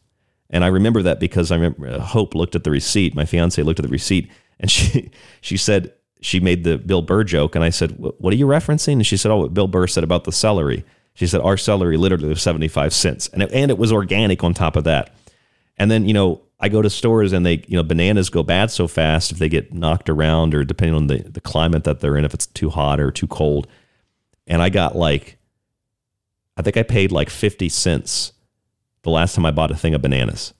And 0.48 0.64
I 0.64 0.68
remember 0.68 1.02
that 1.02 1.20
because 1.20 1.50
I 1.50 1.56
remember 1.56 1.86
uh, 1.88 2.00
Hope 2.00 2.34
looked 2.34 2.54
at 2.54 2.64
the 2.64 2.70
receipt. 2.70 3.14
My 3.14 3.26
fiance 3.26 3.62
looked 3.62 3.78
at 3.78 3.84
the 3.84 3.90
receipt 3.90 4.30
and 4.58 4.70
she 4.70 5.10
she 5.42 5.58
said 5.58 5.92
she 6.22 6.40
made 6.40 6.64
the 6.64 6.78
Bill 6.78 7.02
Burr 7.02 7.24
joke 7.24 7.54
and 7.54 7.64
I 7.64 7.70
said, 7.70 7.92
"What 7.98 8.32
are 8.32 8.36
you 8.36 8.46
referencing?" 8.46 8.94
And 8.94 9.06
she 9.06 9.16
said, 9.16 9.30
"Oh, 9.30 9.38
what 9.38 9.54
Bill 9.54 9.68
Burr 9.68 9.86
said 9.86 10.04
about 10.04 10.24
the 10.24 10.32
celery." 10.32 10.84
She 11.14 11.26
said, 11.26 11.40
"Our 11.42 11.56
celery 11.56 11.96
literally 11.98 12.28
was 12.28 12.40
75 12.40 12.94
cents." 12.94 13.28
And 13.28 13.42
it, 13.42 13.52
and 13.52 13.70
it 13.70 13.76
was 13.76 13.92
organic 13.92 14.42
on 14.42 14.54
top 14.54 14.76
of 14.76 14.84
that. 14.84 15.14
And 15.76 15.90
then, 15.90 16.06
you 16.06 16.14
know, 16.14 16.42
I 16.60 16.68
go 16.68 16.80
to 16.80 16.88
stores 16.88 17.32
and 17.32 17.44
they, 17.44 17.64
you 17.66 17.76
know, 17.76 17.82
bananas 17.82 18.30
go 18.30 18.44
bad 18.44 18.70
so 18.70 18.86
fast 18.86 19.32
if 19.32 19.38
they 19.38 19.48
get 19.48 19.74
knocked 19.74 20.08
around 20.08 20.54
or 20.54 20.62
depending 20.64 20.94
on 20.94 21.08
the, 21.08 21.18
the 21.18 21.40
climate 21.40 21.84
that 21.84 22.00
they're 22.00 22.16
in, 22.16 22.24
if 22.24 22.34
it's 22.34 22.46
too 22.46 22.70
hot 22.70 23.00
or 23.00 23.10
too 23.10 23.26
cold. 23.26 23.66
And 24.46 24.62
I 24.62 24.68
got 24.68 24.94
like, 24.94 25.38
I 26.56 26.62
think 26.62 26.76
I 26.76 26.84
paid 26.84 27.10
like 27.10 27.30
50 27.30 27.68
cents 27.68 28.32
the 29.02 29.10
last 29.10 29.34
time 29.34 29.44
I 29.44 29.50
bought 29.50 29.72
a 29.72 29.76
thing 29.76 29.94
of 29.94 30.02
bananas. 30.02 30.54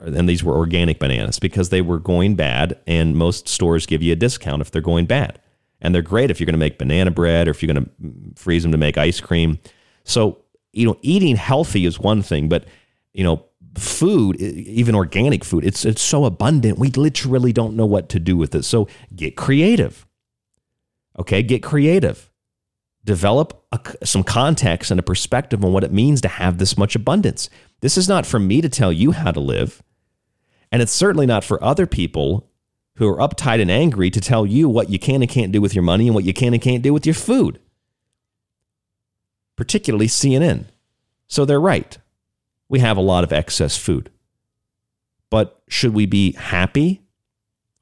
And 0.00 0.28
these 0.28 0.44
were 0.44 0.56
organic 0.56 0.98
bananas 0.98 1.38
because 1.38 1.70
they 1.70 1.82
were 1.82 1.98
going 1.98 2.34
bad. 2.34 2.78
And 2.86 3.16
most 3.16 3.48
stores 3.48 3.86
give 3.86 4.02
you 4.02 4.12
a 4.12 4.16
discount 4.16 4.62
if 4.62 4.70
they're 4.70 4.82
going 4.82 5.06
bad. 5.06 5.40
And 5.80 5.94
they're 5.94 6.02
great 6.02 6.30
if 6.30 6.40
you're 6.40 6.46
going 6.46 6.54
to 6.54 6.58
make 6.58 6.78
banana 6.78 7.10
bread 7.10 7.46
or 7.46 7.50
if 7.50 7.62
you're 7.62 7.72
going 7.72 7.84
to 7.84 8.40
freeze 8.40 8.62
them 8.62 8.72
to 8.72 8.78
make 8.78 8.96
ice 8.96 9.20
cream. 9.20 9.58
So, 10.04 10.38
you 10.72 10.86
know, 10.86 10.98
eating 11.02 11.36
healthy 11.36 11.84
is 11.84 11.98
one 11.98 12.22
thing, 12.22 12.48
but, 12.48 12.64
you 13.12 13.22
know, 13.22 13.44
food, 13.76 14.36
even 14.36 14.94
organic 14.94 15.44
food, 15.44 15.64
it's 15.64 15.84
it's 15.84 16.02
so 16.02 16.24
abundant. 16.24 16.78
We 16.78 16.90
literally 16.90 17.52
don't 17.52 17.76
know 17.76 17.86
what 17.86 18.08
to 18.10 18.20
do 18.20 18.36
with 18.36 18.54
it. 18.54 18.64
So 18.64 18.88
get 19.14 19.36
creative. 19.36 20.06
Okay, 21.18 21.42
get 21.42 21.62
creative. 21.62 22.30
Develop 23.04 23.64
a, 23.70 23.80
some 24.04 24.24
context 24.24 24.90
and 24.90 24.98
a 24.98 25.02
perspective 25.02 25.64
on 25.64 25.72
what 25.72 25.84
it 25.84 25.92
means 25.92 26.20
to 26.22 26.28
have 26.28 26.58
this 26.58 26.78
much 26.78 26.96
abundance. 26.96 27.50
This 27.80 27.98
is 27.98 28.08
not 28.08 28.24
for 28.24 28.38
me 28.38 28.60
to 28.62 28.68
tell 28.68 28.92
you 28.92 29.12
how 29.12 29.30
to 29.30 29.40
live, 29.40 29.82
and 30.74 30.82
it's 30.82 30.92
certainly 30.92 31.24
not 31.24 31.44
for 31.44 31.62
other 31.62 31.86
people 31.86 32.50
who 32.96 33.08
are 33.08 33.16
uptight 33.16 33.60
and 33.60 33.70
angry 33.70 34.10
to 34.10 34.20
tell 34.20 34.44
you 34.44 34.68
what 34.68 34.90
you 34.90 34.98
can 34.98 35.22
and 35.22 35.30
can't 35.30 35.52
do 35.52 35.60
with 35.60 35.74
your 35.74 35.84
money 35.84 36.08
and 36.08 36.14
what 36.14 36.24
you 36.24 36.34
can 36.34 36.52
and 36.52 36.60
can't 36.60 36.82
do 36.82 36.92
with 36.92 37.06
your 37.06 37.14
food. 37.14 37.60
Particularly 39.56 40.08
CNN. 40.08 40.64
So 41.28 41.44
they're 41.44 41.60
right 41.60 41.96
we 42.68 42.80
have 42.80 42.96
a 42.96 43.02
lot 43.02 43.22
of 43.22 43.32
excess 43.32 43.76
food. 43.76 44.10
But 45.30 45.62
should 45.68 45.94
we 45.94 46.06
be 46.06 46.32
happy 46.32 47.02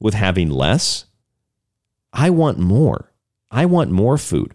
with 0.01 0.13
having 0.13 0.51
less? 0.51 1.07
I 2.13 2.29
want 2.29 2.59
more. 2.59 3.11
I 3.51 3.65
want 3.65 3.91
more 3.91 4.19
food. 4.19 4.55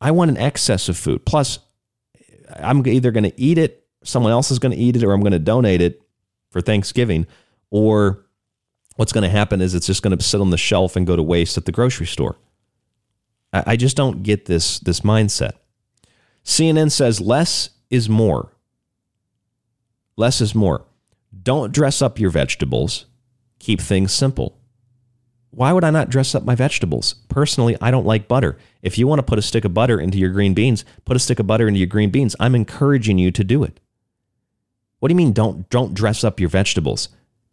I 0.00 0.12
want 0.12 0.30
an 0.30 0.38
excess 0.38 0.88
of 0.88 0.96
food. 0.96 1.26
Plus, 1.26 1.58
I'm 2.56 2.86
either 2.86 3.10
going 3.10 3.24
to 3.24 3.38
eat 3.38 3.58
it, 3.58 3.84
someone 4.02 4.32
else 4.32 4.50
is 4.50 4.58
going 4.58 4.72
to 4.72 4.78
eat 4.78 4.96
it, 4.96 5.04
or 5.04 5.12
I'm 5.12 5.20
going 5.20 5.32
to 5.32 5.38
donate 5.38 5.82
it 5.82 6.00
for 6.50 6.60
Thanksgiving. 6.60 7.26
Or 7.70 8.26
what's 8.96 9.12
going 9.12 9.24
to 9.24 9.30
happen 9.30 9.60
is 9.60 9.74
it's 9.74 9.86
just 9.86 10.02
going 10.02 10.16
to 10.16 10.22
sit 10.24 10.40
on 10.40 10.50
the 10.50 10.58
shelf 10.58 10.96
and 10.96 11.06
go 11.06 11.16
to 11.16 11.22
waste 11.22 11.56
at 11.56 11.64
the 11.64 11.72
grocery 11.72 12.06
store. 12.06 12.36
I 13.52 13.76
just 13.76 13.96
don't 13.96 14.22
get 14.22 14.46
this, 14.46 14.78
this 14.78 15.00
mindset. 15.00 15.52
CNN 16.44 16.90
says 16.92 17.20
less 17.20 17.70
is 17.90 18.08
more. 18.08 18.52
Less 20.16 20.40
is 20.40 20.54
more. 20.54 20.84
Don't 21.42 21.72
dress 21.72 22.00
up 22.00 22.18
your 22.20 22.30
vegetables. 22.30 23.06
Keep 23.58 23.80
things 23.80 24.12
simple. 24.12 24.56
Why 25.50 25.72
would 25.72 25.82
I 25.82 25.90
not 25.90 26.10
dress 26.10 26.34
up 26.34 26.44
my 26.44 26.54
vegetables? 26.54 27.14
Personally, 27.28 27.76
I 27.80 27.90
don't 27.90 28.06
like 28.06 28.28
butter. 28.28 28.56
If 28.82 28.98
you 28.98 29.08
want 29.08 29.18
to 29.18 29.24
put 29.24 29.38
a 29.38 29.42
stick 29.42 29.64
of 29.64 29.74
butter 29.74 29.98
into 30.00 30.16
your 30.16 30.30
green 30.30 30.54
beans, 30.54 30.84
put 31.04 31.16
a 31.16 31.20
stick 31.20 31.40
of 31.40 31.46
butter 31.46 31.66
into 31.66 31.80
your 31.80 31.88
green 31.88 32.10
beans. 32.10 32.36
I'm 32.38 32.54
encouraging 32.54 33.18
you 33.18 33.32
to 33.32 33.42
do 33.42 33.64
it. 33.64 33.80
What 35.00 35.08
do 35.08 35.12
you 35.12 35.16
mean 35.16 35.32
don't 35.32 35.68
don't 35.70 35.94
dress 35.94 36.22
up 36.22 36.38
your 36.38 36.48
vegetables? 36.48 37.08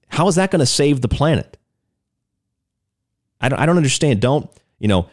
How 0.07 0.27
is 0.27 0.35
that 0.35 0.51
going 0.51 0.59
to 0.59 0.65
save 0.65 1.01
the 1.01 1.07
planet? 1.07 1.57
I 3.39 3.49
don't, 3.49 3.59
I 3.59 3.65
don't 3.65 3.77
understand. 3.77 4.19
Don't, 4.21 4.49
you 4.79 4.87
know, 4.87 5.09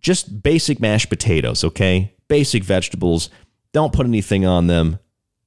just 0.00 0.42
basic 0.42 0.80
mashed 0.80 1.08
potatoes, 1.08 1.64
okay? 1.64 2.14
Basic 2.28 2.64
vegetables. 2.64 3.30
Don't 3.72 3.92
put 3.92 4.06
anything 4.06 4.46
on 4.46 4.66
them. 4.66 4.98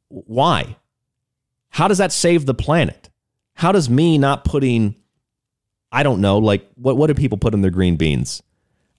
Why? 0.10 0.78
How 1.70 1.88
does 1.88 1.98
that 1.98 2.12
save 2.12 2.46
the 2.46 2.54
planet? 2.54 3.10
How 3.54 3.72
does 3.72 3.90
me 3.90 4.18
not 4.18 4.46
putting, 4.46 4.96
I 5.92 6.04
don't 6.04 6.22
know, 6.22 6.38
like 6.38 6.70
what, 6.76 6.98
what 6.98 7.08
do 7.08 7.14
people 7.14 7.38
put 7.38 7.54
in 7.54 7.62
their 7.62 7.72
green 7.72 7.96
beans? 7.96 8.44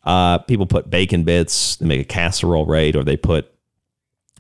Uh, 0.03 0.39
people 0.39 0.67
put 0.67 0.89
bacon 0.89 1.25
bits, 1.25 1.77
they 1.77 1.87
make 1.87 2.01
a 2.01 2.05
casserole, 2.05 2.67
right? 2.67 2.95
Or 2.95 3.03
they 3.03 3.17
put, 3.17 3.53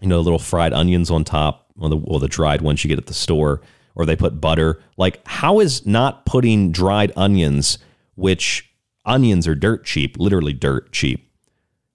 you 0.00 0.08
know, 0.08 0.20
little 0.20 0.38
fried 0.38 0.72
onions 0.72 1.10
on 1.10 1.24
top, 1.24 1.66
or 1.78 1.88
the, 1.88 1.98
or 1.98 2.20
the 2.20 2.28
dried 2.28 2.62
ones 2.62 2.84
you 2.84 2.88
get 2.88 2.98
at 2.98 3.06
the 3.06 3.14
store, 3.14 3.62
or 3.96 4.06
they 4.06 4.14
put 4.14 4.40
butter. 4.40 4.80
Like, 4.96 5.20
how 5.26 5.58
is 5.58 5.84
not 5.84 6.24
putting 6.26 6.70
dried 6.70 7.12
onions, 7.16 7.78
which 8.14 8.70
onions 9.04 9.48
are 9.48 9.54
dirt 9.56 9.84
cheap, 9.84 10.16
literally 10.18 10.52
dirt 10.52 10.92
cheap, 10.92 11.28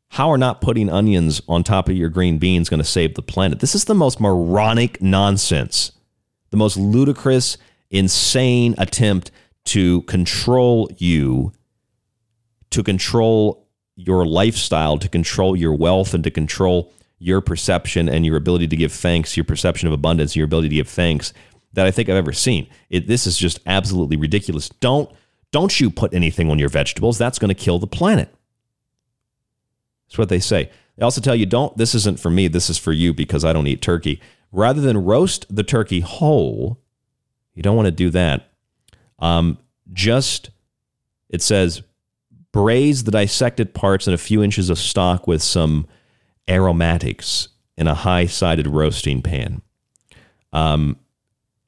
how 0.10 0.30
are 0.30 0.38
not 0.38 0.60
putting 0.60 0.90
onions 0.90 1.42
on 1.48 1.64
top 1.64 1.88
of 1.88 1.96
your 1.96 2.10
green 2.10 2.38
beans 2.38 2.68
going 2.68 2.80
to 2.80 2.84
save 2.84 3.16
the 3.16 3.22
planet? 3.22 3.62
This 3.62 3.76
is 3.76 3.86
the 3.86 3.96
most 3.96 4.20
moronic 4.20 5.02
nonsense 5.02 5.94
the 6.50 6.58
most 6.58 6.76
ludicrous, 6.76 7.58
insane 7.90 8.76
attempt 8.78 9.32
to 9.64 10.02
control 10.02 10.90
you, 10.98 11.54
to 12.70 12.84
control 12.84 13.68
your 13.96 14.26
lifestyle, 14.26 14.98
to 14.98 15.08
control 15.10 15.56
your 15.56 15.74
wealth, 15.74 16.14
and 16.14 16.24
to 16.26 16.32
control 16.32 16.92
your 17.20 17.40
perception 17.40 18.10
and 18.10 18.26
your 18.26 18.36
ability 18.36 18.68
to 18.68 18.76
give 18.76 18.92
thanks, 18.92 19.38
your 19.38 19.44
perception 19.44 19.88
of 19.88 19.94
abundance, 19.94 20.36
your 20.36 20.46
ability 20.46 20.70
to 20.70 20.76
give 20.76 20.90
thanks 20.90 21.34
that 21.74 21.86
I 21.86 21.92
think 21.92 22.10
I've 22.10 22.16
ever 22.16 22.34
seen. 22.34 22.68
It, 22.90 23.08
this 23.08 23.26
is 23.26 23.38
just 23.38 23.60
absolutely 23.66 24.18
ridiculous. 24.18 24.70
Don't 24.70 25.10
don't 25.52 25.80
you 25.80 25.90
put 25.90 26.14
anything 26.14 26.50
on 26.50 26.60
your 26.60 26.70
vegetables. 26.70 27.18
That's 27.18 27.38
going 27.38 27.50
to 27.50 27.56
kill 27.56 27.78
the 27.78 27.88
planet. 27.88 28.34
That's 30.08 30.18
what 30.18 30.30
they 30.30 30.40
say. 30.40 30.72
They 30.96 31.04
also 31.04 31.22
tell 31.22 31.36
you 31.36 31.46
don't 31.46 31.76
this 31.78 31.96
isn't 31.96 32.20
for 32.20 32.30
me, 32.30 32.48
this 32.48 32.70
is 32.70 32.78
for 32.78 32.92
you 32.92 33.14
because 33.14 33.46
I 33.46 33.54
don't 33.54 33.68
eat 33.68 33.82
turkey. 33.82 34.22
Rather 34.52 34.82
than 34.82 35.06
roast 35.06 35.46
the 35.54 35.64
turkey 35.64 36.02
whole, 36.02 36.80
you 37.54 37.64
don't 37.64 37.76
want 37.76 37.88
to 37.88 37.92
do 37.92 38.10
that. 38.10 38.50
Um, 39.20 39.58
just 39.94 40.50
it 41.30 41.42
says 41.42 41.84
braise 42.52 43.06
the 43.06 43.12
dissected 43.12 43.74
parts 43.74 44.08
in 44.08 44.14
a 44.14 44.18
few 44.18 44.44
inches 44.44 44.70
of 44.70 44.78
stock 44.78 45.28
with 45.28 45.42
some 45.42 45.88
aromatics 46.50 47.48
in 47.78 47.88
a 47.88 47.96
high-sided 47.96 48.68
roasting 48.68 49.22
pan. 49.22 49.62
Um, 50.52 50.98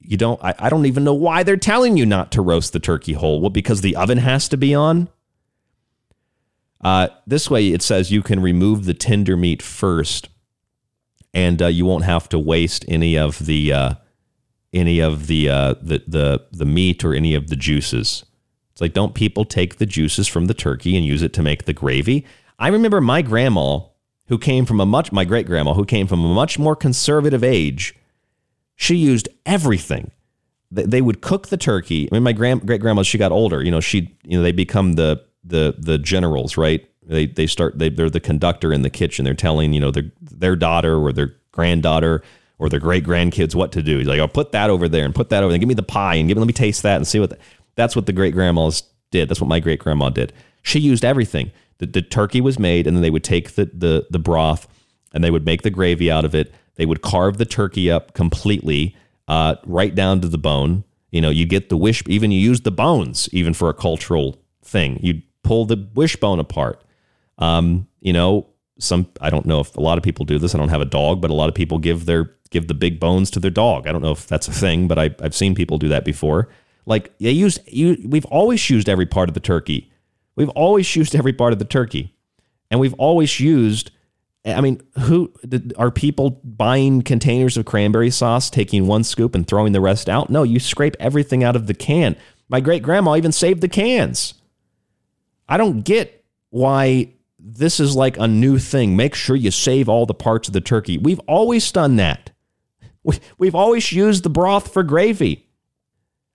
you 0.04 0.18
don't 0.18 0.44
I, 0.44 0.54
I 0.60 0.70
don't 0.70 0.86
even 0.86 1.04
know 1.04 1.14
why 1.14 1.44
they're 1.44 1.58
telling 1.58 1.98
you 1.98 2.06
not 2.06 2.32
to 2.34 2.42
roast 2.42 2.74
the 2.74 2.80
turkey 2.80 3.14
whole. 3.14 3.42
Well, 3.42 3.50
because 3.50 3.82
the 3.82 3.96
oven 3.96 4.18
has 4.20 4.48
to 4.50 4.58
be 4.58 4.76
on. 4.76 5.10
Uh, 6.84 7.08
this 7.26 7.50
way, 7.50 7.70
it 7.70 7.82
says 7.82 8.12
you 8.12 8.22
can 8.22 8.42
remove 8.42 8.86
the 8.86 8.94
tender 8.94 9.38
meat 9.38 9.62
first, 9.62 10.28
and 11.34 11.62
uh, 11.62 11.68
you 11.68 11.86
won't 11.86 12.04
have 12.04 12.28
to 12.30 12.38
waste 12.38 12.84
any 12.88 13.18
of 13.18 13.46
the 13.46 13.72
uh, 13.72 13.94
any 14.74 15.00
of 15.00 15.28
the, 15.28 15.50
uh, 15.50 15.76
the 15.82 16.04
the 16.08 16.46
the 16.52 16.66
meat 16.66 17.04
or 17.04 17.14
any 17.14 17.36
of 17.36 17.48
the 17.48 17.56
juices. 17.56 18.26
It's 18.72 18.82
like, 18.82 18.94
don't 18.94 19.14
people 19.14 19.46
take 19.46 19.78
the 19.78 19.86
juices 19.86 20.28
from 20.28 20.48
the 20.48 20.54
turkey 20.54 20.98
and 20.98 21.06
use 21.06 21.22
it 21.22 21.32
to 21.34 21.44
make 21.44 21.66
the 21.66 21.74
gravy? 21.74 22.26
I 22.58 22.70
remember 22.70 23.00
my 23.00 23.22
grandma, 23.22 23.82
who 24.28 24.38
came 24.38 24.66
from 24.66 24.82
a 24.82 24.86
much 24.86 25.12
my 25.12 25.24
great 25.24 25.46
grandma, 25.46 25.76
who 25.76 25.86
came 25.86 26.08
from 26.08 26.26
a 26.26 26.34
much 26.34 26.60
more 26.60 26.76
conservative 26.76 27.44
age 27.44 27.96
she 28.76 28.96
used 28.96 29.30
everything. 29.46 30.12
They 30.72 31.02
would 31.02 31.22
cook 31.22 31.50
the 31.50 31.58
turkey. 31.58 32.10
I 32.12 32.16
mean, 32.16 32.24
my 32.24 32.34
grand 32.34 32.66
great 32.66 32.82
grandma, 32.82 33.04
she 33.04 33.20
got 33.20 33.32
older. 33.32 33.64
You 33.64 33.70
know, 33.70 33.80
she 33.80 34.18
you 34.24 34.38
know 34.38 34.44
they 34.44 34.52
become 34.52 34.94
the 34.94 35.24
the 35.44 35.76
the 35.78 36.00
generals, 36.00 36.58
right? 36.58 36.90
They 37.04 37.28
they 37.28 37.46
start 37.46 37.78
they 37.78 37.90
they're 37.90 38.10
the 38.10 38.20
conductor 38.20 38.74
in 38.74 38.82
the 38.82 38.90
kitchen. 38.90 39.24
They're 39.24 39.36
telling 39.36 39.74
you 39.74 39.80
know 39.80 39.92
their 39.92 40.12
their 40.20 40.56
daughter 40.56 40.98
or 40.98 41.14
their 41.14 41.36
granddaughter 41.52 42.24
or 42.58 42.70
their 42.70 42.80
great 42.80 43.04
grandkids 43.04 43.54
what 43.54 43.72
to 43.74 43.84
do. 43.84 44.00
He's 44.00 44.08
like, 44.08 44.20
oh, 44.20 44.28
put 44.28 44.52
that 44.54 44.72
over 44.72 44.90
there 44.90 45.06
and 45.06 45.14
put 45.14 45.30
that 45.30 45.44
over 45.44 45.52
there. 45.52 45.60
Give 45.60 45.68
me 45.68 45.76
the 45.76 45.84
pie 45.84 46.16
and 46.16 46.28
give 46.28 46.38
me 46.38 46.42
let 46.42 46.48
me 46.48 46.54
taste 46.54 46.82
that 46.84 46.96
and 46.96 47.08
see 47.08 47.20
what. 47.20 47.30
The, 47.30 47.38
that's 47.76 47.96
what 47.96 48.06
the 48.06 48.14
great 48.14 48.34
grandmas 48.34 48.84
did. 49.12 49.30
That's 49.30 49.42
what 49.42 49.48
my 49.48 49.60
great 49.60 49.80
grandma 49.80 50.10
did. 50.10 50.34
She 50.62 50.80
used 50.80 51.04
everything. 51.04 51.52
The, 51.80 51.88
the 51.88 52.02
turkey 52.02 52.40
was 52.40 52.60
made, 52.60 52.88
and 52.88 52.96
then 52.96 53.02
they 53.02 53.10
would 53.12 53.24
take 53.24 53.56
the 53.56 53.66
the 53.66 54.08
the 54.10 54.20
broth 54.20 54.68
and 55.14 55.24
they 55.24 55.32
would 55.32 55.46
make 55.46 55.62
the 55.62 55.70
gravy 55.70 56.10
out 56.10 56.26
of 56.26 56.34
it 56.34 56.54
they 56.76 56.86
would 56.86 57.02
carve 57.02 57.38
the 57.38 57.46
turkey 57.46 57.92
up 57.92 58.14
completely, 58.14 58.96
uh, 59.28 59.56
right 59.66 59.94
down 59.94 60.22
to 60.22 60.28
the 60.28 60.38
bone. 60.38 60.84
You 61.12 61.22
know, 61.22 61.30
you 61.30 61.46
get 61.46 61.70
the 61.70 61.78
wish, 61.78 62.04
even 62.08 62.32
you 62.32 62.40
use 62.40 62.62
the 62.62 62.72
bones, 62.72 63.30
even 63.32 63.54
for 63.54 63.70
a 63.70 63.74
cultural 63.74 64.38
thing. 64.64 65.00
You'd 65.02 65.24
pull 65.44 65.66
the 65.66 65.88
wishbone 65.94 66.40
apart. 66.40 66.84
Um, 67.38 67.88
you 68.02 68.14
know, 68.14 68.48
some 68.80 69.08
I 69.22 69.30
don't 69.30 69.46
know 69.46 69.60
if 69.60 69.76
a 69.76 69.82
lot 69.82 69.98
of 69.98 70.04
people 70.04 70.26
do 70.26 70.40
this. 70.40 70.56
I 70.56 70.58
don't 70.58 70.70
have 70.70 70.82
a 70.82 70.86
dog, 70.86 71.22
but 71.22 71.30
a 71.30 71.34
lot 71.36 71.50
of 71.50 71.56
people 71.56 71.78
give 71.78 72.06
their 72.06 72.32
give 72.50 72.68
the 72.68 72.74
big 72.74 73.00
bones 73.00 73.30
to 73.32 73.40
their 73.40 73.52
dog. 73.52 73.88
I 73.88 73.92
don't 73.92 74.02
know 74.02 74.12
if 74.12 74.28
that's 74.28 74.48
a 74.48 74.52
thing, 74.52 74.88
but 74.88 74.98
I, 74.98 75.12
I've 75.22 75.36
seen 75.36 75.56
people 75.56 75.78
do 75.78 75.90
that 75.90 76.06
before. 76.06 76.50
Like 76.86 77.18
they 77.20 77.32
used 77.32 77.60
you. 77.68 77.98
We've 78.06 78.26
always 78.26 78.70
used 78.70 78.90
every 78.90 79.06
part 79.06 79.30
of 79.30 79.34
the 79.34 79.40
turkey. 79.40 79.92
We've 80.36 80.50
always 80.50 80.96
used 80.96 81.16
every 81.16 81.34
part 81.34 81.54
of 81.54 81.60
the 81.60 81.66
turkey, 81.66 82.16
and 82.72 82.80
we've 82.80 82.96
always 82.96 83.40
used 83.40 83.92
I 84.46 84.60
mean, 84.60 84.82
who 85.00 85.32
are 85.78 85.90
people 85.90 86.42
buying 86.44 87.02
containers 87.02 87.56
of 87.56 87.66
cranberry 87.66 88.10
sauce, 88.10 88.50
taking 88.50 88.88
one 88.88 89.06
scoop 89.06 89.36
and 89.36 89.48
throwing 89.48 89.72
the 89.72 89.80
rest 89.80 90.10
out? 90.10 90.30
No, 90.30 90.44
you 90.44 90.60
scrape 90.60 90.98
everything 91.00 91.44
out 91.44 91.56
of 91.56 91.68
the 91.68 91.74
can. 91.74 92.18
My 92.50 92.60
great 92.60 92.84
grandma 92.84 93.16
even 93.16 93.32
saved 93.32 93.62
the 93.62 93.70
cans. 93.70 94.34
I 95.48 95.56
don't 95.56 95.84
get 95.84 96.26
why 96.50 97.14
this 97.40 97.80
is 97.80 97.96
like 97.96 98.18
a 98.18 98.28
new 98.28 98.60
thing. 98.60 98.96
Make 98.96 99.16
sure 99.16 99.36
you 99.36 99.52
save 99.52 99.88
all 99.88 100.06
the 100.06 100.14
parts 100.14 100.50
of 100.50 100.54
the 100.54 100.62
turkey. 100.62 100.98
We've 100.98 101.20
always 101.22 101.72
done 101.72 101.96
that. 101.98 102.32
We've 103.38 103.56
always 103.56 103.92
used 103.92 104.24
the 104.24 104.30
broth 104.30 104.72
for 104.72 104.84
gravy. 104.84 105.50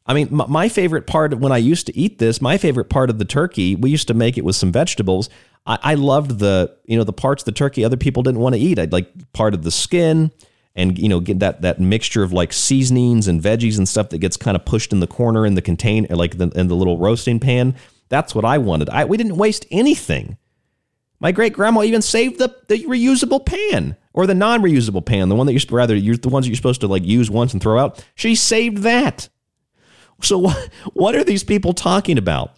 I 0.06 0.14
mean, 0.14 0.28
my 0.30 0.70
favorite 0.70 1.06
part 1.06 1.39
when 1.39 1.52
I 1.52 1.59
used 1.59 1.86
to 1.86 1.97
eat 1.97 2.18
this, 2.18 2.40
my 2.40 2.56
favorite 2.56 2.89
part 2.89 3.10
of 3.10 3.18
the 3.18 3.26
turkey, 3.26 3.74
we 3.74 3.90
used 3.90 4.09
to 4.09 4.14
make 4.14 4.39
it 4.39 4.44
with 4.44 4.56
some 4.56 4.72
vegetables. 4.72 5.28
I, 5.66 5.78
I 5.82 5.94
loved 5.94 6.39
the 6.39 6.76
you 6.85 6.97
know 6.97 7.05
the 7.05 7.12
parts 7.12 7.43
of 7.43 7.47
the 7.47 7.52
turkey 7.52 7.85
other 7.85 7.97
people 7.97 8.22
didn't 8.22 8.40
want 8.40 8.55
to 8.55 8.60
eat. 8.60 8.78
I'd 8.78 8.93
like 8.93 9.32
part 9.32 9.55
of 9.55 9.62
the 9.62 9.70
skin 9.70 10.30
and 10.74 10.98
you 10.98 11.09
know 11.09 11.20
get 11.20 11.40
that 11.40 11.62
that 11.62 11.80
mixture 11.80 12.22
of 12.22 12.32
like 12.32 12.52
seasonings 12.52 13.28
and 13.28 13.43
veggies 13.43 13.78
and 13.78 13.89
stuff 13.89 14.10
that 14.10 14.18
gets 14.18 14.36
kind 14.36 14.56
of 14.56 14.64
pushed 14.64 14.93
in 14.93 15.01
the 15.01 15.06
corner 15.06 15.44
in 15.44 15.55
the 15.55 15.62
container 15.62 16.14
like 16.14 16.39
the, 16.39 16.51
in 16.55 16.68
the 16.68 16.76
little 16.76 16.98
roasting 16.98 17.40
pan. 17.40 17.74
That's 18.09 18.35
what 18.35 18.44
I 18.44 18.59
wanted. 18.59 18.89
I, 18.89 19.05
we 19.05 19.16
didn't 19.16 19.36
waste 19.36 19.66
anything. 19.70 20.39
My 21.20 21.32
great 21.32 21.52
grandma 21.52 21.82
even 21.82 22.01
saved 22.01 22.39
the, 22.39 22.55
the 22.68 22.85
reusable 22.85 23.44
pan 23.44 23.97
or 24.12 24.26
the 24.26 24.35
non 24.35 24.62
reusable 24.62 25.05
pan, 25.05 25.28
the 25.28 25.35
one 25.35 25.47
that 25.47 25.52
you're 25.52 25.76
rather 25.76 25.97
use 25.97 26.20
the 26.20 26.28
ones 26.28 26.47
that 26.47 26.51
you're 26.51 26.56
supposed 26.56 26.80
to 26.82 26.86
like 26.86 27.05
use 27.05 27.30
once 27.30 27.52
and 27.52 27.60
throw 27.60 27.78
out. 27.78 28.05
She 28.14 28.35
saved 28.35 28.78
that. 28.78 29.28
So 30.22 30.39
what 30.39 30.70
what 30.93 31.14
are 31.14 31.24
these 31.24 31.44
people 31.44 31.72
talking 31.72 32.18
about? 32.18 32.56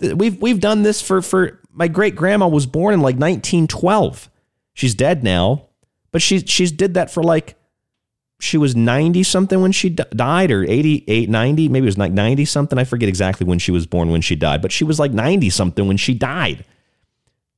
We've 0.00 0.40
we've 0.40 0.60
done 0.60 0.82
this 0.82 1.02
for 1.02 1.22
for 1.22 1.60
my 1.76 1.88
great 1.88 2.16
grandma 2.16 2.48
was 2.48 2.66
born 2.66 2.94
in 2.94 3.00
like 3.00 3.16
1912. 3.16 4.30
She's 4.72 4.94
dead 4.94 5.22
now, 5.22 5.68
but 6.10 6.22
she 6.22 6.40
she's 6.40 6.72
did 6.72 6.94
that 6.94 7.10
for 7.10 7.22
like 7.22 7.54
she 8.40 8.56
was 8.56 8.74
90 8.74 9.22
something 9.22 9.60
when 9.60 9.72
she 9.72 9.90
died 9.90 10.50
or 10.50 10.64
88 10.64 11.30
90 11.30 11.68
maybe 11.70 11.84
it 11.84 11.88
was 11.88 11.96
like 11.96 12.12
90 12.12 12.44
something 12.44 12.78
i 12.78 12.84
forget 12.84 13.08
exactly 13.08 13.46
when 13.46 13.58
she 13.58 13.70
was 13.70 13.86
born 13.86 14.10
when 14.10 14.20
she 14.20 14.36
died 14.36 14.60
but 14.60 14.70
she 14.70 14.84
was 14.84 14.98
like 14.98 15.12
90 15.12 15.48
something 15.50 15.86
when 15.86 15.96
she 15.96 16.14
died. 16.14 16.64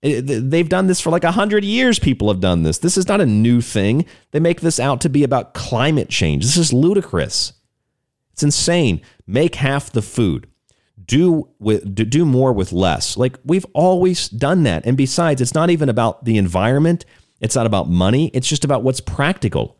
Eh, 0.03 0.20
they've 0.23 0.69
done 0.69 0.86
this 0.86 1.01
for 1.01 1.11
like 1.11 1.24
100 1.24 1.65
years 1.65 1.99
people 1.99 2.28
have 2.28 2.40
done 2.40 2.62
this. 2.62 2.78
This 2.78 2.97
is 2.97 3.09
not 3.09 3.20
a 3.20 3.27
new 3.27 3.61
thing. 3.61 4.07
They 4.31 4.40
make 4.40 4.61
this 4.61 4.78
out 4.78 5.01
to 5.01 5.09
be 5.09 5.24
about 5.24 5.55
climate 5.55 6.09
change. 6.09 6.45
This 6.45 6.57
is 6.57 6.73
ludicrous. 6.73 7.53
It's 8.32 8.45
insane. 8.45 9.01
Make 9.27 9.57
half 9.57 9.90
the 9.90 10.03
food 10.03 10.49
do 11.09 11.48
with 11.59 11.94
do 12.10 12.24
more 12.24 12.52
with 12.52 12.70
less. 12.70 13.16
Like 13.16 13.36
we've 13.44 13.66
always 13.72 14.28
done 14.28 14.62
that. 14.62 14.86
And 14.86 14.97
besides, 14.97 15.40
it's 15.40 15.55
not 15.55 15.70
even 15.70 15.89
about 15.89 16.24
the 16.24 16.36
environment. 16.36 17.05
It's 17.40 17.56
not 17.56 17.66
about 17.66 17.89
money. 17.89 18.30
It's 18.35 18.47
just 18.47 18.64
about 18.64 18.85
what's 18.85 19.01
practical. 19.01 19.76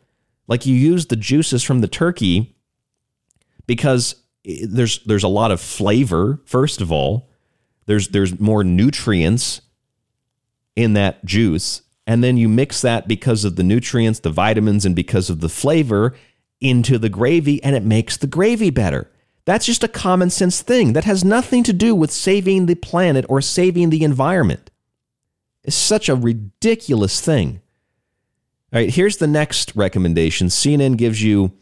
Like 0.48 0.66
you 0.66 0.74
use 0.74 1.06
the 1.06 1.16
juices 1.16 1.62
from 1.62 1.82
the 1.82 1.88
turkey 1.88 2.56
because 3.66 4.16
eh, 4.46 4.64
there's 4.66 5.05
there's 5.05 5.22
a 5.22 5.28
lot 5.28 5.52
of 5.52 5.60
flavor. 5.60 6.40
First 6.46 6.80
of 6.80 6.90
all, 6.90 7.28
there's 7.86 8.09
there's 8.09 8.40
more 8.40 8.64
nutrients 8.64 9.60
in 10.74 10.94
that 10.94 11.24
juice, 11.26 11.82
and 12.06 12.24
then 12.24 12.38
you 12.38 12.48
mix 12.48 12.80
that 12.80 13.06
because 13.06 13.44
of 13.44 13.56
the 13.56 13.64
nutrients, 13.64 14.20
the 14.20 14.30
vitamins, 14.30 14.86
and 14.86 14.96
because 14.96 15.28
of 15.28 15.40
the 15.40 15.48
flavor 15.50 16.16
into 16.60 16.96
the 16.96 17.10
gravy, 17.10 17.62
and 17.62 17.76
it 17.76 17.84
makes 17.84 18.16
the 18.16 18.26
gravy 18.26 18.70
better. 18.70 19.10
That's 19.49 19.65
just 19.65 19.83
a 19.83 19.89
common 19.89 20.29
sense 20.29 20.61
thing 20.61 20.93
that 20.93 21.05
has 21.05 21.25
nothing 21.25 21.62
to 21.62 21.73
do 21.73 21.95
with 21.95 22.11
saving 22.11 22.66
the 22.66 22.75
planet 22.75 23.25
or 23.31 23.41
saving 23.41 23.89
the 23.89 24.05
environment. 24.05 24.70
It's 25.65 25.75
such 25.75 26.11
a 26.11 26.15
ridiculous 26.15 27.23
thing. 27.23 27.62
All 28.70 28.79
right, 28.79 28.91
here's 28.91 29.16
the 29.16 29.27
next 29.27 29.75
recommendation. 29.75 30.49
CNN 30.49 30.99
gives 30.99 31.23
you 31.23 31.53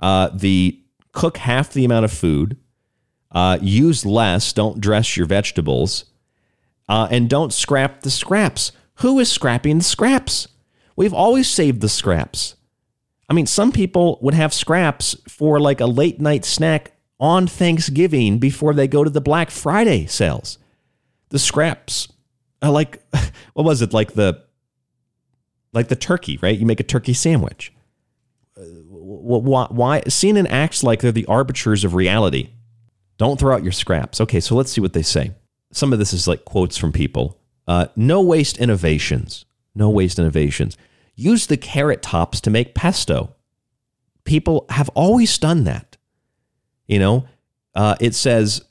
uh, 0.00 0.28
the 0.34 0.82
cook 1.12 1.38
half 1.38 1.72
the 1.72 1.86
amount 1.86 2.04
of 2.04 2.12
food, 2.12 2.58
uh, 3.32 3.56
use 3.62 4.04
less, 4.04 4.52
don't 4.52 4.78
dress 4.78 5.16
your 5.16 5.24
vegetables, 5.24 6.04
uh, 6.90 7.08
and 7.10 7.30
don't 7.30 7.54
scrap 7.54 8.02
the 8.02 8.10
scraps. 8.10 8.70
Who 8.96 9.18
is 9.18 9.32
scrapping 9.32 9.78
the 9.78 9.84
scraps? 9.84 10.46
We've 10.94 11.14
always 11.14 11.48
saved 11.48 11.80
the 11.80 11.88
scraps. 11.88 12.56
I 13.30 13.32
mean, 13.32 13.46
some 13.46 13.72
people 13.72 14.18
would 14.20 14.34
have 14.34 14.52
scraps 14.52 15.16
for 15.26 15.58
like 15.58 15.80
a 15.80 15.86
late 15.86 16.20
night 16.20 16.44
snack 16.44 16.92
on 17.20 17.46
Thanksgiving 17.46 18.38
before 18.38 18.74
they 18.74 18.88
go 18.88 19.04
to 19.04 19.10
the 19.10 19.20
Black 19.20 19.50
Friday 19.50 20.06
sales. 20.06 20.58
The 21.28 21.38
scraps, 21.38 22.08
uh, 22.62 22.72
like 22.72 23.02
what 23.52 23.64
was 23.64 23.82
it? 23.82 23.92
Like 23.92 24.14
the 24.14 24.42
like 25.72 25.88
the 25.88 25.96
turkey, 25.96 26.38
right? 26.42 26.58
You 26.58 26.66
make 26.66 26.80
a 26.80 26.84
turkey 26.84 27.14
sandwich. 27.14 27.72
Uh, 28.56 28.62
why, 28.90 29.66
why 29.70 30.00
CNN 30.02 30.48
acts 30.50 30.82
like 30.82 31.00
they're 31.00 31.12
the 31.12 31.26
arbiters 31.26 31.84
of 31.84 31.94
reality? 31.94 32.50
Don't 33.18 33.38
throw 33.38 33.54
out 33.54 33.62
your 33.62 33.72
scraps. 33.72 34.20
Okay, 34.20 34.40
so 34.40 34.54
let's 34.54 34.72
see 34.72 34.80
what 34.80 34.94
they 34.94 35.02
say. 35.02 35.32
Some 35.72 35.92
of 35.92 35.98
this 35.98 36.12
is 36.12 36.26
like 36.26 36.44
quotes 36.44 36.76
from 36.76 36.90
people. 36.90 37.38
Uh, 37.68 37.86
no 37.94 38.20
waste 38.20 38.58
innovations. 38.58 39.44
No 39.74 39.90
waste 39.90 40.18
innovations. 40.18 40.76
Use 41.14 41.46
the 41.46 41.56
carrot 41.56 42.02
tops 42.02 42.40
to 42.40 42.50
make 42.50 42.74
pesto. 42.74 43.34
People 44.24 44.66
have 44.70 44.88
always 44.90 45.36
done 45.38 45.64
that. 45.64 45.89
You 46.90 46.98
know, 46.98 47.24
uh, 47.76 47.94
it 48.00 48.16
says 48.16 48.64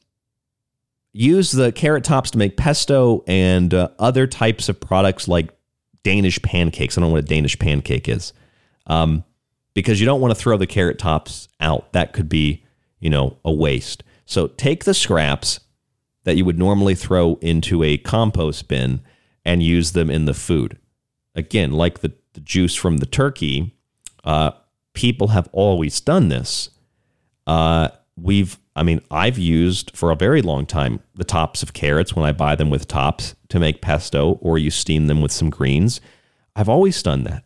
use 1.13 1.51
the 1.53 1.71
carrot 1.71 2.03
tops 2.03 2.31
to 2.31 2.37
make 2.37 2.57
pesto 2.57 3.23
and 3.27 3.73
uh, 3.73 3.87
other 3.97 4.27
types 4.27 4.67
of 4.67 4.77
products 4.81 5.29
like 5.29 5.51
Danish 6.03 6.41
pancakes. 6.41 6.97
I 6.97 7.01
don't 7.01 7.09
know 7.09 7.13
what 7.13 7.23
a 7.23 7.27
Danish 7.27 7.57
pancake 7.57 8.09
is. 8.09 8.33
Um, 8.87 9.23
because 9.73 10.01
you 10.01 10.05
don't 10.05 10.19
want 10.19 10.35
to 10.35 10.39
throw 10.39 10.57
the 10.57 10.67
carrot 10.67 10.99
tops 10.99 11.47
out. 11.61 11.93
That 11.93 12.11
could 12.11 12.27
be, 12.27 12.65
you 12.99 13.09
know, 13.09 13.37
a 13.45 13.53
waste. 13.53 14.03
So 14.25 14.47
take 14.47 14.83
the 14.83 14.93
scraps 14.93 15.61
that 16.25 16.35
you 16.35 16.43
would 16.43 16.59
normally 16.59 16.95
throw 16.95 17.35
into 17.35 17.83
a 17.83 17.97
compost 17.97 18.67
bin 18.67 18.99
and 19.45 19.63
use 19.63 19.93
them 19.93 20.09
in 20.09 20.25
the 20.25 20.33
food. 20.33 20.77
Again, 21.35 21.71
like 21.71 21.99
the, 21.99 22.11
the 22.33 22.41
juice 22.41 22.75
from 22.75 22.97
the 22.97 23.05
turkey, 23.05 23.77
uh, 24.25 24.51
people 24.93 25.29
have 25.29 25.47
always 25.53 26.01
done 26.01 26.27
this. 26.27 26.71
Uh, 27.47 27.89
we've, 28.21 28.57
I 28.75 28.83
mean, 28.83 29.01
I've 29.11 29.37
used 29.37 29.95
for 29.95 30.11
a 30.11 30.15
very 30.15 30.41
long 30.41 30.65
time 30.65 31.01
the 31.15 31.23
tops 31.23 31.63
of 31.63 31.73
carrots 31.73 32.15
when 32.15 32.25
I 32.25 32.31
buy 32.31 32.55
them 32.55 32.69
with 32.69 32.87
tops 32.87 33.35
to 33.49 33.59
make 33.59 33.81
pesto, 33.81 34.33
or 34.41 34.57
you 34.57 34.71
steam 34.71 35.07
them 35.07 35.21
with 35.21 35.31
some 35.31 35.49
greens. 35.49 36.01
I've 36.55 36.69
always 36.69 37.01
done 37.01 37.23
that. 37.23 37.43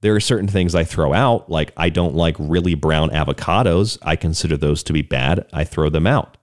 There 0.00 0.14
are 0.14 0.20
certain 0.20 0.48
things 0.48 0.74
I 0.74 0.84
throw 0.84 1.12
out, 1.12 1.50
like 1.50 1.72
I 1.76 1.88
don't 1.88 2.14
like 2.14 2.36
really 2.38 2.74
brown 2.74 3.10
avocados. 3.10 3.98
I 4.02 4.16
consider 4.16 4.56
those 4.56 4.82
to 4.84 4.92
be 4.92 5.02
bad. 5.02 5.46
I 5.52 5.64
throw 5.64 5.88
them 5.88 6.06
out, 6.06 6.36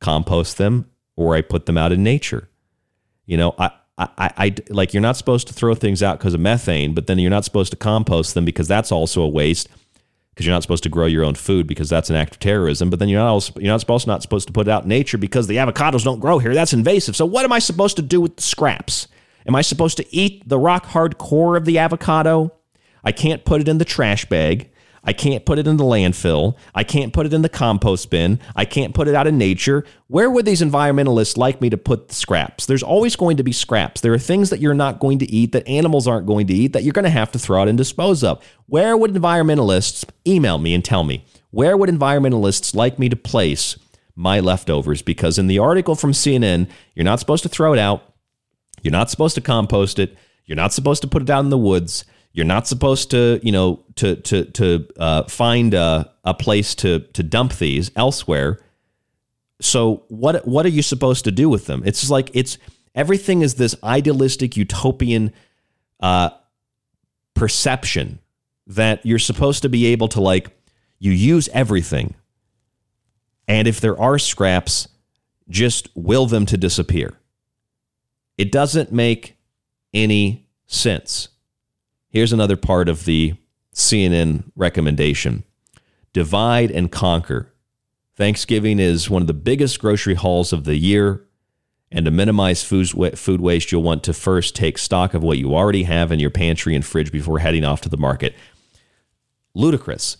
compost 0.00 0.58
them, 0.58 0.90
or 1.14 1.34
I 1.34 1.40
put 1.40 1.66
them 1.66 1.78
out 1.78 1.92
in 1.92 2.02
nature. 2.02 2.48
You 3.24 3.36
know, 3.36 3.54
I, 3.58 3.70
I, 3.96 4.08
I 4.18 4.54
like 4.68 4.92
you're 4.92 5.00
not 5.00 5.16
supposed 5.16 5.46
to 5.48 5.54
throw 5.54 5.74
things 5.74 6.02
out 6.02 6.18
because 6.18 6.34
of 6.34 6.40
methane, 6.40 6.94
but 6.94 7.06
then 7.06 7.18
you're 7.18 7.30
not 7.30 7.44
supposed 7.44 7.70
to 7.70 7.76
compost 7.76 8.34
them 8.34 8.44
because 8.44 8.68
that's 8.68 8.92
also 8.92 9.22
a 9.22 9.28
waste 9.28 9.68
because 10.36 10.44
you're 10.44 10.54
not 10.54 10.60
supposed 10.60 10.82
to 10.82 10.90
grow 10.90 11.06
your 11.06 11.24
own 11.24 11.34
food 11.34 11.66
because 11.66 11.88
that's 11.88 12.10
an 12.10 12.16
act 12.16 12.34
of 12.34 12.40
terrorism. 12.40 12.90
But 12.90 12.98
then 12.98 13.08
you're 13.08 13.20
not 13.20 13.30
also, 13.30 13.58
you're 13.58 13.72
not 13.72 13.80
supposed 13.80 14.06
not 14.06 14.20
supposed 14.20 14.46
to 14.48 14.52
put 14.52 14.68
it 14.68 14.70
out 14.70 14.82
in 14.82 14.90
nature 14.90 15.16
because 15.16 15.46
the 15.46 15.56
avocados 15.56 16.04
don't 16.04 16.20
grow 16.20 16.38
here. 16.38 16.52
That's 16.52 16.74
invasive. 16.74 17.16
So 17.16 17.24
what 17.24 17.46
am 17.46 17.54
I 17.54 17.58
supposed 17.58 17.96
to 17.96 18.02
do 18.02 18.20
with 18.20 18.36
the 18.36 18.42
scraps? 18.42 19.08
Am 19.46 19.56
I 19.56 19.62
supposed 19.62 19.96
to 19.96 20.14
eat 20.14 20.46
the 20.46 20.58
rock 20.58 20.84
hard 20.84 21.16
core 21.16 21.56
of 21.56 21.64
the 21.64 21.78
avocado? 21.78 22.52
I 23.02 23.12
can't 23.12 23.46
put 23.46 23.62
it 23.62 23.68
in 23.68 23.78
the 23.78 23.86
trash 23.86 24.26
bag. 24.26 24.68
I 25.06 25.12
can't 25.12 25.44
put 25.44 25.60
it 25.60 25.68
in 25.68 25.76
the 25.76 25.84
landfill. 25.84 26.56
I 26.74 26.82
can't 26.82 27.12
put 27.12 27.26
it 27.26 27.32
in 27.32 27.42
the 27.42 27.48
compost 27.48 28.10
bin. 28.10 28.40
I 28.56 28.64
can't 28.64 28.92
put 28.92 29.06
it 29.06 29.14
out 29.14 29.28
in 29.28 29.38
nature. 29.38 29.84
Where 30.08 30.28
would 30.28 30.44
these 30.44 30.60
environmentalists 30.60 31.36
like 31.36 31.60
me 31.60 31.70
to 31.70 31.78
put 31.78 32.08
the 32.08 32.14
scraps? 32.14 32.66
There's 32.66 32.82
always 32.82 33.14
going 33.14 33.36
to 33.36 33.44
be 33.44 33.52
scraps. 33.52 34.00
There 34.00 34.12
are 34.12 34.18
things 34.18 34.50
that 34.50 34.60
you're 34.60 34.74
not 34.74 34.98
going 34.98 35.20
to 35.20 35.30
eat, 35.30 35.52
that 35.52 35.66
animals 35.68 36.08
aren't 36.08 36.26
going 36.26 36.48
to 36.48 36.54
eat, 36.54 36.72
that 36.72 36.82
you're 36.82 36.92
going 36.92 37.04
to 37.04 37.10
have 37.10 37.30
to 37.32 37.38
throw 37.38 37.62
out 37.62 37.68
and 37.68 37.78
dispose 37.78 38.24
of. 38.24 38.44
Where 38.66 38.96
would 38.96 39.14
environmentalists 39.14 40.04
email 40.26 40.58
me 40.58 40.74
and 40.74 40.84
tell 40.84 41.04
me? 41.04 41.24
Where 41.50 41.76
would 41.76 41.88
environmentalists 41.88 42.74
like 42.74 42.98
me 42.98 43.08
to 43.08 43.16
place 43.16 43.78
my 44.16 44.40
leftovers? 44.40 45.02
Because 45.02 45.38
in 45.38 45.46
the 45.46 45.60
article 45.60 45.94
from 45.94 46.12
CNN, 46.12 46.68
you're 46.96 47.04
not 47.04 47.20
supposed 47.20 47.44
to 47.44 47.48
throw 47.48 47.72
it 47.72 47.78
out. 47.78 48.12
You're 48.82 48.90
not 48.90 49.10
supposed 49.10 49.36
to 49.36 49.40
compost 49.40 50.00
it. 50.00 50.16
You're 50.46 50.56
not 50.56 50.72
supposed 50.72 51.02
to 51.02 51.08
put 51.08 51.22
it 51.22 51.30
out 51.30 51.44
in 51.44 51.50
the 51.50 51.58
woods. 51.58 52.04
You're 52.36 52.44
not 52.44 52.66
supposed 52.66 53.10
to, 53.12 53.40
you 53.42 53.50
know, 53.50 53.82
to 53.94 54.16
to 54.16 54.44
to 54.44 54.86
uh, 54.98 55.22
find 55.22 55.72
a, 55.72 56.12
a 56.22 56.34
place 56.34 56.74
to 56.74 56.98
to 56.98 57.22
dump 57.22 57.54
these 57.54 57.90
elsewhere. 57.96 58.60
So 59.62 60.04
what 60.08 60.46
what 60.46 60.66
are 60.66 60.70
you 60.70 60.82
supposed 60.82 61.24
to 61.24 61.30
do 61.30 61.48
with 61.48 61.64
them? 61.64 61.82
It's 61.86 62.00
just 62.00 62.10
like 62.10 62.30
it's 62.34 62.58
everything 62.94 63.40
is 63.40 63.54
this 63.54 63.74
idealistic 63.82 64.54
utopian 64.54 65.32
uh, 66.00 66.28
perception 67.32 68.18
that 68.66 69.06
you're 69.06 69.18
supposed 69.18 69.62
to 69.62 69.70
be 69.70 69.86
able 69.86 70.08
to 70.08 70.20
like 70.20 70.50
you 70.98 71.12
use 71.12 71.48
everything, 71.54 72.16
and 73.48 73.66
if 73.66 73.80
there 73.80 73.98
are 73.98 74.18
scraps, 74.18 74.88
just 75.48 75.88
will 75.94 76.26
them 76.26 76.44
to 76.44 76.58
disappear. 76.58 77.14
It 78.36 78.52
doesn't 78.52 78.92
make 78.92 79.38
any 79.94 80.50
sense. 80.66 81.28
Here's 82.16 82.32
another 82.32 82.56
part 82.56 82.88
of 82.88 83.04
the 83.04 83.34
CNN 83.74 84.50
recommendation 84.56 85.44
divide 86.14 86.70
and 86.70 86.90
conquer. 86.90 87.52
Thanksgiving 88.14 88.78
is 88.78 89.10
one 89.10 89.20
of 89.20 89.28
the 89.28 89.34
biggest 89.34 89.78
grocery 89.78 90.14
hauls 90.14 90.50
of 90.50 90.64
the 90.64 90.76
year. 90.76 91.26
And 91.92 92.06
to 92.06 92.10
minimize 92.10 92.64
food 92.64 92.94
waste, 92.94 93.70
you'll 93.70 93.82
want 93.82 94.02
to 94.04 94.14
first 94.14 94.56
take 94.56 94.78
stock 94.78 95.12
of 95.12 95.22
what 95.22 95.36
you 95.36 95.54
already 95.54 95.82
have 95.82 96.10
in 96.10 96.18
your 96.18 96.30
pantry 96.30 96.74
and 96.74 96.82
fridge 96.82 97.12
before 97.12 97.40
heading 97.40 97.66
off 97.66 97.82
to 97.82 97.90
the 97.90 97.98
market. 97.98 98.34
Ludicrous. 99.52 100.16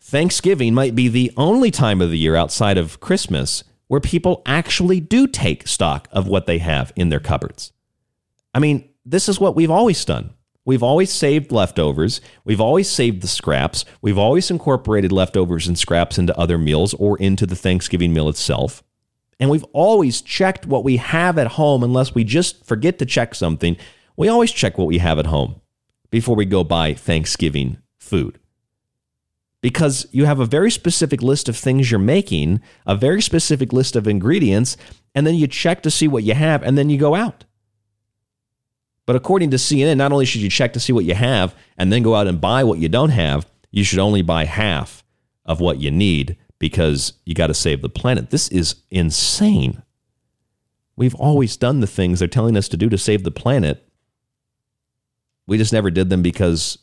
Thanksgiving 0.00 0.74
might 0.74 0.96
be 0.96 1.06
the 1.06 1.30
only 1.36 1.70
time 1.70 2.02
of 2.02 2.10
the 2.10 2.18
year 2.18 2.34
outside 2.34 2.76
of 2.76 2.98
Christmas 2.98 3.62
where 3.86 4.00
people 4.00 4.42
actually 4.46 4.98
do 4.98 5.28
take 5.28 5.68
stock 5.68 6.08
of 6.10 6.26
what 6.26 6.46
they 6.46 6.58
have 6.58 6.92
in 6.96 7.10
their 7.10 7.20
cupboards. 7.20 7.70
I 8.52 8.58
mean, 8.58 8.88
this 9.04 9.28
is 9.28 9.38
what 9.38 9.54
we've 9.54 9.70
always 9.70 10.04
done. 10.04 10.30
We've 10.66 10.82
always 10.82 11.12
saved 11.12 11.52
leftovers. 11.52 12.20
We've 12.44 12.60
always 12.60 12.90
saved 12.90 13.22
the 13.22 13.28
scraps. 13.28 13.84
We've 14.02 14.18
always 14.18 14.50
incorporated 14.50 15.12
leftovers 15.12 15.68
and 15.68 15.78
scraps 15.78 16.18
into 16.18 16.36
other 16.36 16.58
meals 16.58 16.92
or 16.94 17.16
into 17.18 17.46
the 17.46 17.54
Thanksgiving 17.54 18.12
meal 18.12 18.28
itself. 18.28 18.82
And 19.38 19.48
we've 19.48 19.64
always 19.72 20.20
checked 20.20 20.66
what 20.66 20.82
we 20.82 20.96
have 20.96 21.38
at 21.38 21.52
home, 21.52 21.84
unless 21.84 22.14
we 22.14 22.24
just 22.24 22.64
forget 22.64 22.98
to 22.98 23.06
check 23.06 23.34
something. 23.34 23.76
We 24.16 24.28
always 24.28 24.50
check 24.50 24.76
what 24.76 24.88
we 24.88 24.98
have 24.98 25.20
at 25.20 25.26
home 25.26 25.60
before 26.10 26.34
we 26.34 26.44
go 26.44 26.64
buy 26.64 26.94
Thanksgiving 26.94 27.78
food. 27.98 28.40
Because 29.60 30.06
you 30.10 30.24
have 30.24 30.40
a 30.40 30.46
very 30.46 30.70
specific 30.72 31.22
list 31.22 31.48
of 31.48 31.56
things 31.56 31.90
you're 31.90 32.00
making, 32.00 32.60
a 32.86 32.96
very 32.96 33.22
specific 33.22 33.72
list 33.72 33.94
of 33.94 34.08
ingredients, 34.08 34.76
and 35.14 35.26
then 35.26 35.34
you 35.36 35.46
check 35.46 35.82
to 35.82 35.90
see 35.90 36.08
what 36.08 36.24
you 36.24 36.34
have, 36.34 36.62
and 36.62 36.76
then 36.76 36.90
you 36.90 36.98
go 36.98 37.14
out. 37.14 37.44
But 39.06 39.16
according 39.16 39.50
to 39.52 39.56
CNN, 39.56 39.96
not 39.96 40.12
only 40.12 40.26
should 40.26 40.40
you 40.40 40.50
check 40.50 40.72
to 40.72 40.80
see 40.80 40.92
what 40.92 41.04
you 41.04 41.14
have 41.14 41.54
and 41.78 41.92
then 41.92 42.02
go 42.02 42.16
out 42.16 42.26
and 42.26 42.40
buy 42.40 42.64
what 42.64 42.80
you 42.80 42.88
don't 42.88 43.10
have, 43.10 43.46
you 43.70 43.84
should 43.84 44.00
only 44.00 44.22
buy 44.22 44.44
half 44.44 45.04
of 45.44 45.60
what 45.60 45.78
you 45.78 45.92
need 45.92 46.36
because 46.58 47.12
you 47.24 47.34
got 47.34 47.46
to 47.46 47.54
save 47.54 47.82
the 47.82 47.88
planet. 47.88 48.30
This 48.30 48.48
is 48.48 48.76
insane. 48.90 49.82
We've 50.96 51.14
always 51.14 51.56
done 51.56 51.80
the 51.80 51.86
things 51.86 52.18
they're 52.18 52.28
telling 52.28 52.56
us 52.56 52.68
to 52.68 52.76
do 52.76 52.88
to 52.88 52.98
save 52.98 53.22
the 53.22 53.30
planet. 53.30 53.86
We 55.46 55.58
just 55.58 55.72
never 55.72 55.90
did 55.90 56.10
them 56.10 56.22
because 56.22 56.78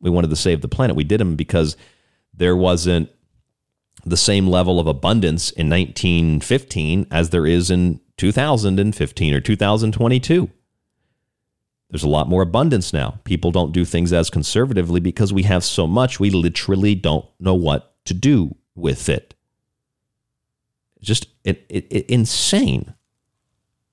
we 0.00 0.10
wanted 0.10 0.30
to 0.30 0.36
save 0.36 0.60
the 0.60 0.68
planet. 0.68 0.96
We 0.96 1.04
did 1.04 1.20
them 1.20 1.36
because 1.36 1.76
there 2.34 2.56
wasn't 2.56 3.10
the 4.04 4.16
same 4.16 4.48
level 4.48 4.80
of 4.80 4.86
abundance 4.86 5.50
in 5.50 5.68
1915 5.68 7.06
as 7.10 7.30
there 7.30 7.46
is 7.46 7.70
in 7.70 8.00
2015 8.16 9.34
or 9.34 9.40
2022. 9.40 10.50
There's 11.90 12.02
a 12.02 12.08
lot 12.08 12.28
more 12.28 12.42
abundance 12.42 12.92
now. 12.92 13.18
People 13.24 13.50
don't 13.50 13.72
do 13.72 13.84
things 13.84 14.12
as 14.12 14.28
conservatively 14.28 15.00
because 15.00 15.32
we 15.32 15.44
have 15.44 15.64
so 15.64 15.86
much, 15.86 16.20
we 16.20 16.30
literally 16.30 16.94
don't 16.94 17.24
know 17.40 17.54
what 17.54 17.94
to 18.04 18.14
do 18.14 18.56
with 18.74 19.08
it. 19.08 19.34
Just 21.00 21.28
it, 21.44 21.64
it, 21.68 21.86
it, 21.90 22.06
insane. 22.10 22.94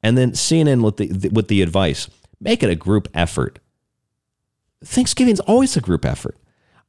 And 0.03 0.17
then 0.17 0.31
CNN 0.31 0.83
with 0.83 0.97
the 0.97 1.29
with 1.29 1.47
the 1.47 1.61
advice, 1.61 2.09
make 2.39 2.63
it 2.63 2.69
a 2.69 2.75
group 2.75 3.07
effort. 3.13 3.59
Thanksgiving's 4.83 5.39
always 5.41 5.77
a 5.77 5.81
group 5.81 6.05
effort. 6.05 6.37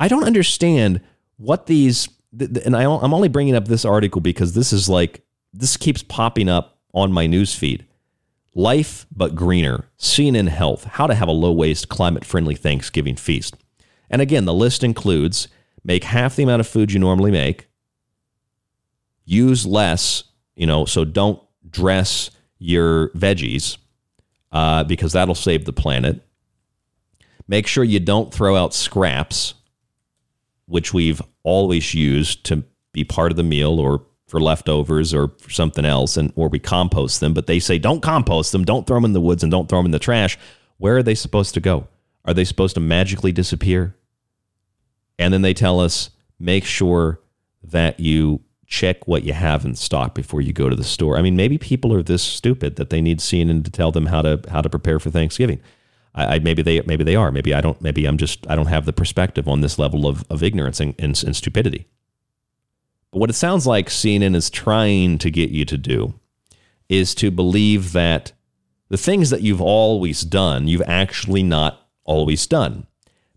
I 0.01 0.09
don't 0.09 0.25
understand 0.25 1.01
what 1.37 1.67
these, 1.67 2.09
and 2.39 2.77
I'm 2.77 3.15
only 3.15 3.29
bringing 3.29 3.55
up 3.55 3.67
this 3.67 3.85
article 3.85 4.21
because 4.21 4.55
this 4.55 4.73
is 4.73 4.89
like 4.89 5.25
this 5.55 5.77
keeps 5.77 6.03
popping 6.03 6.49
up 6.49 6.79
on 6.93 7.13
my 7.13 7.27
news 7.27 7.55
feed 7.55 7.86
Life 8.57 9.07
but 9.15 9.35
greener, 9.35 9.91
CNN 9.99 10.49
Health, 10.49 10.85
how 10.85 11.07
to 11.07 11.15
have 11.15 11.29
a 11.29 11.33
low 11.33 11.53
waste, 11.53 11.91
climate 11.91 12.25
friendly 12.25 12.55
Thanksgiving 12.55 13.15
feast. 13.15 13.55
And 14.09 14.23
again, 14.23 14.47
the 14.47 14.55
list 14.55 14.83
includes 14.83 15.49
make 15.85 16.05
half 16.05 16.37
the 16.37 16.43
amount 16.43 16.61
of 16.61 16.67
food 16.67 16.91
you 16.91 16.99
normally 16.99 17.31
make, 17.31 17.69
use 19.27 19.67
less, 19.67 20.25
you 20.55 20.67
know, 20.67 20.87
so 20.87 21.05
don't 21.05 21.39
dress 21.69 22.31
your 22.59 23.11
veggies 23.11 23.77
uh, 24.53 24.85
because 24.85 25.13
that'll 25.13 25.35
save 25.35 25.67
the 25.67 25.73
planet. 25.75 26.27
Make 27.47 27.67
sure 27.67 27.85
you 27.85 28.01
don't 28.01 28.33
throw 28.33 28.57
out 28.57 28.73
scraps, 28.73 29.53
which 30.65 30.95
we've 30.95 31.21
always 31.43 31.93
used 31.93 32.45
to 32.47 32.65
be 32.93 33.05
part 33.05 33.31
of 33.33 33.37
the 33.37 33.43
meal 33.43 33.79
or 33.79 34.07
for 34.27 34.41
leftovers 34.41 35.15
or 35.15 35.29
for 35.39 35.51
something 35.51 35.85
else 35.85 36.17
and 36.17 36.33
or 36.35 36.49
we 36.49 36.59
compost 36.59 37.21
them 37.21 37.33
but 37.33 37.47
they 37.47 37.61
say 37.61 37.79
don't 37.79 38.03
compost 38.03 38.53
them. 38.53 38.65
Don't 38.65 38.87
throw 38.87 38.97
them 38.97 39.05
in 39.05 39.13
the 39.13 39.21
woods 39.21 39.43
and 39.43 39.51
don't 39.51 39.69
throw 39.69 39.79
them 39.79 39.87
in 39.87 39.93
the 39.93 39.99
trash. 39.99 40.37
Where 40.79 40.97
are 40.97 41.03
they 41.03 41.15
supposed 41.15 41.55
to 41.55 41.61
go? 41.61 41.89
Are 42.25 42.35
they 42.35 42.45
supposed 42.45 42.75
to 42.75 42.81
magically 42.81 43.33
disappear? 43.33 43.95
And 45.19 45.33
then 45.33 45.43
they 45.43 45.55
tell 45.55 45.81
us 45.81 46.11
make 46.39 46.65
sure 46.65 47.21
that 47.63 48.01
you 48.01 48.41
check 48.67 49.07
what 49.07 49.23
you 49.23 49.33
have 49.33 49.65
in 49.65 49.77
stock 49.77 50.13
before 50.13 50.41
you 50.41 50.53
go 50.53 50.69
to 50.69 50.77
the 50.77 50.85
store. 50.85 51.17
I 51.17 51.23
mean 51.23 51.37
maybe 51.37 51.57
people 51.57 51.93
are 51.95 52.03
this 52.03 52.23
stupid 52.23 52.77
that 52.77 52.91
they 52.91 53.01
need 53.01 53.21
cnn 53.21 53.65
to 53.65 53.71
tell 53.71 53.93
them 53.93 54.07
how 54.07 54.23
to 54.23 54.41
how 54.51 54.61
to 54.61 54.69
prepare 54.69 54.99
for 54.99 55.11
thanksgiving. 55.11 55.61
I, 56.17 56.37
I, 56.37 56.39
maybe 56.41 56.63
they 56.63 56.81
maybe 56.81 57.05
they 57.05 57.15
are. 57.15 57.31
Maybe 57.31 57.55
i 57.55 57.61
don't 57.61 57.81
maybe 57.81 58.07
i'm 58.07 58.19
just 58.19 58.45
i 58.51 58.57
don't 58.57 58.67
have 58.67 58.87
the 58.87 58.93
perspective 58.93 59.47
on 59.47 59.61
this 59.61 59.79
level 59.79 60.07
of, 60.09 60.25
of 60.29 60.43
ignorance 60.43 60.81
and, 60.81 60.97
and, 60.99 61.23
and 61.23 61.37
stupidity 61.37 61.87
but 63.13 63.19
what 63.19 63.31
it 63.31 63.35
sounds 63.35 63.67
like 63.67 63.89
CNN 63.89 64.35
is 64.35 64.51
trying 64.51 65.19
to 65.19 65.31
get 65.31 65.51
you 65.51 65.65
to 65.65 65.79
do 65.79 66.15
is 66.89 67.15
to 67.17 67.31
believe 67.31 67.93
that 67.93 68.33
the 68.89 68.97
things 68.97 69.31
that 69.31 69.43
you've 69.43 69.61
always 69.61 70.23
done, 70.23 70.69
you've 70.69 70.83
actually 70.87 71.43
not 71.43 71.89
always 72.05 72.47
done. 72.47 72.87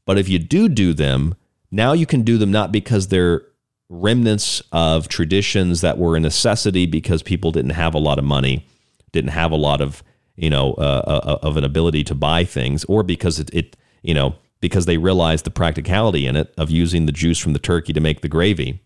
But 0.05 0.17
if 0.17 0.29
you 0.29 0.39
do 0.39 0.69
do 0.69 0.93
them, 0.93 1.35
now 1.71 1.93
you 1.93 2.05
can 2.05 2.21
do 2.23 2.37
them 2.37 2.51
not 2.51 2.71
because 2.71 3.07
they're 3.07 3.43
remnants 3.89 4.61
of 4.71 5.07
traditions 5.07 5.81
that 5.81 5.97
were 5.97 6.15
a 6.15 6.19
necessity 6.19 6.85
because 6.85 7.23
people 7.23 7.51
didn't 7.51 7.71
have 7.71 7.93
a 7.93 7.99
lot 7.99 8.19
of 8.19 8.25
money, 8.25 8.65
didn't 9.11 9.31
have 9.31 9.51
a 9.51 9.55
lot 9.55 9.81
of, 9.81 10.03
you 10.35 10.49
know, 10.49 10.73
uh, 10.73 11.01
uh, 11.23 11.39
of 11.41 11.57
an 11.57 11.63
ability 11.63 12.03
to 12.03 12.15
buy 12.15 12.43
things, 12.43 12.83
or 12.85 13.01
because 13.01 13.39
it, 13.39 13.49
it, 13.53 13.75
you 14.03 14.13
know, 14.13 14.35
because 14.61 14.85
they 14.85 14.97
realized 14.97 15.45
the 15.45 15.51
practicality 15.51 16.27
in 16.27 16.35
it 16.35 16.53
of 16.57 16.69
using 16.69 17.05
the 17.05 17.11
juice 17.11 17.39
from 17.39 17.53
the 17.53 17.59
turkey 17.59 17.93
to 17.93 17.99
make 17.99 18.21
the 18.21 18.27
gravy. 18.27 18.81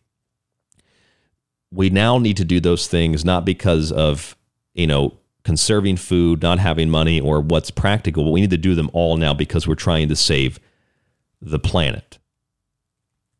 We 1.73 1.89
now 1.89 2.17
need 2.19 2.37
to 2.37 2.45
do 2.45 2.59
those 2.59 2.87
things 2.87 3.25
not 3.25 3.45
because 3.45 3.91
of, 3.91 4.35
you 4.73 4.85
know, 4.85 5.17
conserving 5.43 5.97
food, 5.97 6.41
not 6.41 6.59
having 6.59 6.89
money, 6.89 7.19
or 7.19 7.41
what's 7.41 7.71
practical, 7.71 8.23
but 8.23 8.31
we 8.31 8.41
need 8.41 8.51
to 8.51 8.57
do 8.57 8.75
them 8.75 8.89
all 8.93 9.17
now 9.17 9.33
because 9.33 9.67
we're 9.67 9.75
trying 9.75 10.07
to 10.09 10.15
save 10.15 10.59
the 11.41 11.59
planet. 11.59 12.17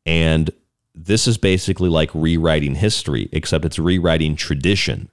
And 0.06 0.52
this 0.94 1.28
is 1.28 1.38
basically 1.38 1.90
like 1.90 2.10
rewriting 2.14 2.76
history, 2.76 3.30
except 3.32 3.66
it's 3.66 3.80
rewriting 3.80 4.36
tradition. 4.36 5.10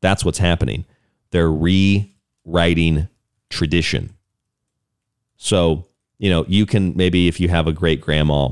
That's 0.00 0.24
what's 0.24 0.38
happening. 0.38 0.86
They're 1.30 1.52
rewriting 1.52 3.08
tradition. 3.50 4.14
So, 5.36 5.86
you 6.18 6.30
know, 6.30 6.44
you 6.48 6.66
can 6.66 6.96
maybe 6.96 7.28
if 7.28 7.38
you 7.38 7.48
have 7.48 7.66
a 7.66 7.72
great 7.72 8.00
grandma, 8.00 8.50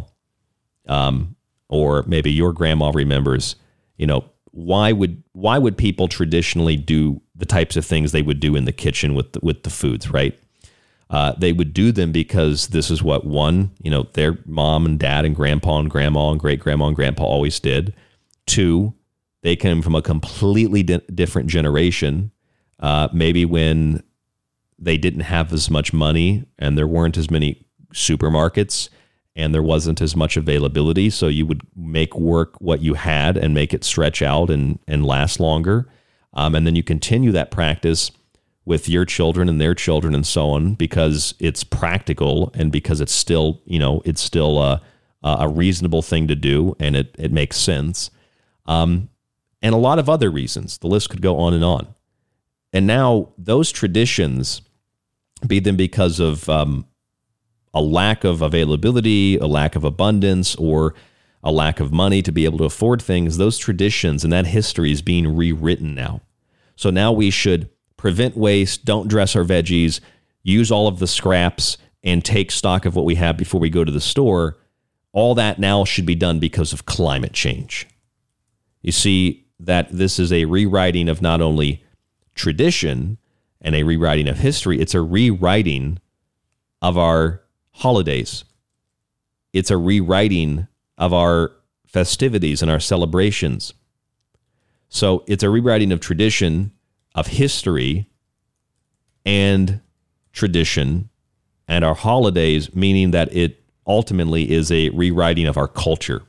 um, 0.86 1.36
or 1.68 2.02
maybe 2.06 2.30
your 2.30 2.52
grandma 2.52 2.90
remembers, 2.94 3.56
you 3.96 4.06
know, 4.06 4.24
why 4.50 4.92
would 4.92 5.22
why 5.32 5.58
would 5.58 5.76
people 5.76 6.08
traditionally 6.08 6.76
do 6.76 7.20
the 7.34 7.46
types 7.46 7.76
of 7.76 7.84
things 7.84 8.12
they 8.12 8.22
would 8.22 8.40
do 8.40 8.56
in 8.56 8.64
the 8.64 8.72
kitchen 8.72 9.14
with 9.14 9.32
the, 9.32 9.40
with 9.42 9.62
the 9.62 9.70
foods, 9.70 10.10
right? 10.10 10.38
Uh, 11.10 11.32
they 11.38 11.52
would 11.52 11.72
do 11.72 11.90
them 11.92 12.12
because 12.12 12.68
this 12.68 12.90
is 12.90 13.02
what 13.02 13.24
one, 13.24 13.70
you 13.82 13.90
know, 13.90 14.06
their 14.12 14.38
mom 14.44 14.84
and 14.84 14.98
dad 14.98 15.24
and 15.24 15.34
grandpa 15.34 15.78
and 15.78 15.90
grandma 15.90 16.30
and 16.30 16.40
great 16.40 16.60
grandma 16.60 16.86
and 16.86 16.96
grandpa 16.96 17.24
always 17.24 17.58
did. 17.60 17.94
Two, 18.46 18.94
they 19.42 19.56
came 19.56 19.80
from 19.80 19.94
a 19.94 20.02
completely 20.02 20.82
di- 20.82 21.00
different 21.14 21.48
generation. 21.48 22.30
Uh, 22.78 23.08
maybe 23.12 23.44
when 23.44 24.02
they 24.78 24.98
didn't 24.98 25.20
have 25.20 25.52
as 25.52 25.70
much 25.70 25.92
money 25.92 26.44
and 26.58 26.76
there 26.76 26.86
weren't 26.86 27.16
as 27.16 27.30
many 27.30 27.64
supermarkets 27.92 28.90
and 29.38 29.54
there 29.54 29.62
wasn't 29.62 30.00
as 30.02 30.16
much 30.16 30.36
availability. 30.36 31.08
So 31.08 31.28
you 31.28 31.46
would 31.46 31.62
make 31.76 32.14
work 32.16 32.60
what 32.60 32.82
you 32.82 32.94
had 32.94 33.36
and 33.36 33.54
make 33.54 33.72
it 33.72 33.84
stretch 33.84 34.20
out 34.20 34.50
and, 34.50 34.80
and 34.88 35.06
last 35.06 35.38
longer. 35.38 35.88
Um, 36.34 36.54
and 36.54 36.66
then 36.66 36.76
you 36.76 36.82
continue 36.82 37.32
that 37.32 37.50
practice 37.50 38.10
with 38.68 38.86
your 38.86 39.06
children 39.06 39.48
and 39.48 39.58
their 39.58 39.74
children 39.74 40.14
and 40.14 40.26
so 40.26 40.50
on 40.50 40.74
because 40.74 41.32
it's 41.38 41.64
practical 41.64 42.50
and 42.52 42.70
because 42.70 43.00
it's 43.00 43.14
still 43.14 43.62
you 43.64 43.78
know 43.78 44.02
it's 44.04 44.20
still 44.20 44.58
a, 44.58 44.82
a 45.22 45.48
reasonable 45.48 46.02
thing 46.02 46.28
to 46.28 46.36
do 46.36 46.76
and 46.78 46.94
it, 46.94 47.14
it 47.18 47.32
makes 47.32 47.56
sense 47.56 48.10
um, 48.66 49.08
and 49.62 49.74
a 49.74 49.78
lot 49.78 49.98
of 49.98 50.10
other 50.10 50.30
reasons 50.30 50.76
the 50.78 50.86
list 50.86 51.08
could 51.08 51.22
go 51.22 51.38
on 51.38 51.54
and 51.54 51.64
on 51.64 51.94
and 52.70 52.86
now 52.86 53.30
those 53.38 53.72
traditions 53.72 54.60
be 55.46 55.60
them 55.60 55.76
because 55.76 56.20
of 56.20 56.46
um, 56.50 56.86
a 57.74 57.82
lack 57.82 58.24
of 58.24 58.42
availability 58.42 59.36
a 59.38 59.46
lack 59.46 59.76
of 59.76 59.84
abundance 59.84 60.54
or 60.56 60.94
a 61.42 61.52
lack 61.52 61.80
of 61.80 61.92
money 61.92 62.20
to 62.22 62.32
be 62.32 62.44
able 62.44 62.58
to 62.58 62.64
afford 62.64 63.00
things 63.00 63.36
those 63.36 63.58
traditions 63.58 64.24
and 64.24 64.32
that 64.32 64.46
history 64.46 64.90
is 64.90 65.02
being 65.02 65.36
rewritten 65.36 65.94
now 65.94 66.20
so 66.78 66.90
now 66.90 67.10
we 67.10 67.30
should 67.30 67.70
prevent 67.98 68.36
waste, 68.36 68.86
don't 68.86 69.08
dress 69.08 69.36
our 69.36 69.44
veggies, 69.44 70.00
use 70.42 70.70
all 70.70 70.86
of 70.86 71.00
the 71.00 71.06
scraps, 71.06 71.76
and 72.02 72.24
take 72.24 72.50
stock 72.50 72.86
of 72.86 72.94
what 72.94 73.04
we 73.04 73.16
have 73.16 73.36
before 73.36 73.60
we 73.60 73.68
go 73.68 73.84
to 73.84 73.90
the 73.90 74.00
store. 74.00 74.56
All 75.12 75.34
that 75.34 75.58
now 75.58 75.84
should 75.84 76.06
be 76.06 76.14
done 76.14 76.38
because 76.38 76.72
of 76.72 76.86
climate 76.86 77.32
change. 77.32 77.86
You 78.80 78.92
see 78.92 79.48
that 79.58 79.88
this 79.90 80.20
is 80.20 80.32
a 80.32 80.44
rewriting 80.44 81.08
of 81.08 81.20
not 81.20 81.40
only 81.40 81.84
tradition 82.36 83.18
and 83.60 83.74
a 83.74 83.82
rewriting 83.82 84.28
of 84.28 84.38
history, 84.38 84.80
it's 84.80 84.94
a 84.94 85.02
rewriting 85.02 85.98
of 86.80 86.96
our 86.96 87.42
holidays. 87.78 88.44
It's 89.52 89.70
a 89.70 89.76
rewriting 89.76 90.66
of 90.98 91.12
our 91.12 91.52
festivities 91.86 92.60
and 92.60 92.70
our 92.70 92.80
celebrations. 92.80 93.72
So 94.88 95.24
it's 95.26 95.42
a 95.42 95.50
rewriting 95.50 95.92
of 95.92 96.00
tradition 96.00 96.72
of 97.14 97.28
history 97.28 98.08
and 99.24 99.80
tradition 100.32 101.08
and 101.68 101.84
our 101.84 101.94
holidays, 101.94 102.74
meaning 102.74 103.12
that 103.12 103.32
it 103.34 103.62
ultimately 103.86 104.50
is 104.50 104.72
a 104.72 104.88
rewriting 104.90 105.46
of 105.46 105.56
our 105.56 105.68
culture. 105.68 106.22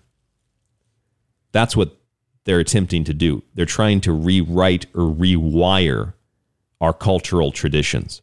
That's 1.51 1.75
what 1.75 1.97
they're 2.45 2.59
attempting 2.59 3.03
to 3.05 3.13
do. 3.13 3.43
They're 3.55 3.65
trying 3.65 4.01
to 4.01 4.13
rewrite 4.13 4.85
or 4.93 5.13
rewire 5.13 6.13
our 6.79 6.93
cultural 6.93 7.51
traditions 7.51 8.21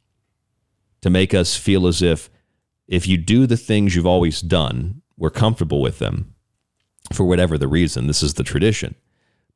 to 1.01 1.11
make 1.11 1.35
us 1.35 1.57
feel 1.57 1.87
as 1.87 2.03
if 2.03 2.31
if 2.89 3.07
you 3.07 3.17
do 3.17 3.47
the 3.47 3.57
things 3.57 3.95
you've 3.95 4.07
always 4.07 4.41
done, 4.41 5.03
we're 5.17 5.31
comfortable 5.31 5.81
with 5.81 5.99
them 5.99 6.35
for 7.13 7.25
whatever 7.25 7.57
the 7.57 7.69
reason. 7.69 8.07
This 8.07 8.23
is 8.23 8.35
the 8.35 8.45
tradition. 8.45 8.95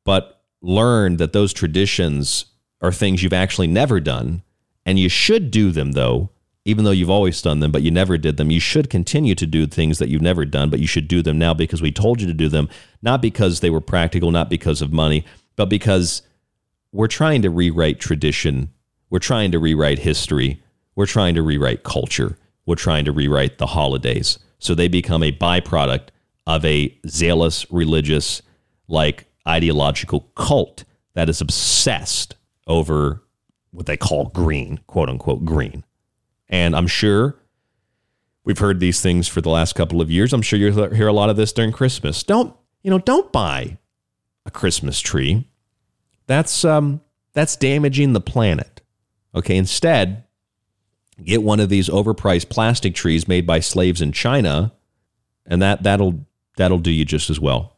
But 0.03 0.41
learn 0.61 1.17
that 1.17 1.33
those 1.33 1.53
traditions 1.53 2.45
are 2.81 2.91
things 2.91 3.21
you've 3.21 3.33
actually 3.33 3.67
never 3.67 3.99
done, 3.99 4.43
and 4.85 4.97
you 4.99 5.09
should 5.09 5.51
do 5.51 5.71
them 5.71 5.91
though, 5.91 6.29
even 6.65 6.83
though 6.83 6.91
you've 6.91 7.09
always 7.09 7.41
done 7.41 7.59
them, 7.59 7.71
but 7.71 7.81
you 7.81 7.91
never 7.91 8.17
did 8.17 8.37
them. 8.37 8.51
You 8.51 8.59
should 8.59 8.89
continue 8.89 9.35
to 9.35 9.45
do 9.45 9.65
things 9.65 9.97
that 9.99 10.09
you've 10.09 10.21
never 10.21 10.45
done, 10.45 10.69
but 10.69 10.79
you 10.79 10.87
should 10.87 11.07
do 11.07 11.21
them 11.21 11.37
now 11.37 11.53
because 11.53 11.81
we 11.81 11.91
told 11.91 12.21
you 12.21 12.27
to 12.27 12.33
do 12.33 12.49
them, 12.49 12.69
not 13.01 13.21
because 13.21 13.59
they 13.59 13.69
were 13.69 13.81
practical, 13.81 14.31
not 14.31 14.49
because 14.49 14.81
of 14.81 14.91
money, 14.91 15.25
but 15.55 15.69
because 15.69 16.21
we're 16.91 17.07
trying 17.07 17.41
to 17.41 17.49
rewrite 17.49 17.99
tradition. 17.99 18.69
We're 19.09 19.19
trying 19.19 19.51
to 19.51 19.59
rewrite 19.59 19.99
history. 19.99 20.61
We're 20.95 21.05
trying 21.05 21.35
to 21.35 21.41
rewrite 21.41 21.83
culture. 21.83 22.37
We're 22.65 22.75
trying 22.75 23.05
to 23.05 23.11
rewrite 23.11 23.57
the 23.57 23.67
holidays. 23.67 24.39
So 24.59 24.75
they 24.75 24.87
become 24.87 25.23
a 25.23 25.31
byproduct 25.31 26.09
of 26.45 26.63
a 26.65 26.97
zealous, 27.07 27.69
religious, 27.71 28.41
like 28.87 29.25
ideological 29.47 30.21
cult 30.35 30.83
that 31.13 31.29
is 31.29 31.41
obsessed 31.41 32.35
over 32.67 33.23
what 33.71 33.85
they 33.85 33.97
call 33.97 34.25
green, 34.27 34.79
quote 34.87 35.09
unquote 35.09 35.45
green. 35.45 35.83
And 36.49 36.75
I'm 36.75 36.87
sure 36.87 37.37
we've 38.43 38.59
heard 38.59 38.79
these 38.79 39.01
things 39.01 39.27
for 39.27 39.41
the 39.41 39.49
last 39.49 39.73
couple 39.73 40.01
of 40.01 40.11
years. 40.11 40.33
I'm 40.33 40.41
sure 40.41 40.59
you 40.59 40.71
hear 40.93 41.07
a 41.07 41.13
lot 41.13 41.29
of 41.29 41.37
this 41.37 41.53
during 41.53 41.71
Christmas. 41.71 42.23
Don't, 42.23 42.55
you 42.83 42.91
know, 42.91 42.99
don't 42.99 43.31
buy 43.31 43.77
a 44.45 44.51
Christmas 44.51 44.99
tree. 44.99 45.47
That's 46.27 46.65
um 46.65 47.01
that's 47.33 47.55
damaging 47.55 48.13
the 48.13 48.21
planet. 48.21 48.81
Okay, 49.33 49.55
instead, 49.55 50.25
get 51.23 51.43
one 51.43 51.59
of 51.59 51.69
these 51.69 51.89
overpriced 51.89 52.49
plastic 52.49 52.95
trees 52.95 53.27
made 53.27 53.45
by 53.45 53.59
slaves 53.59 54.01
in 54.01 54.11
China, 54.11 54.71
and 55.45 55.61
that 55.61 55.83
that'll 55.83 56.25
that'll 56.57 56.79
do 56.79 56.91
you 56.91 57.05
just 57.05 57.29
as 57.29 57.39
well. 57.39 57.75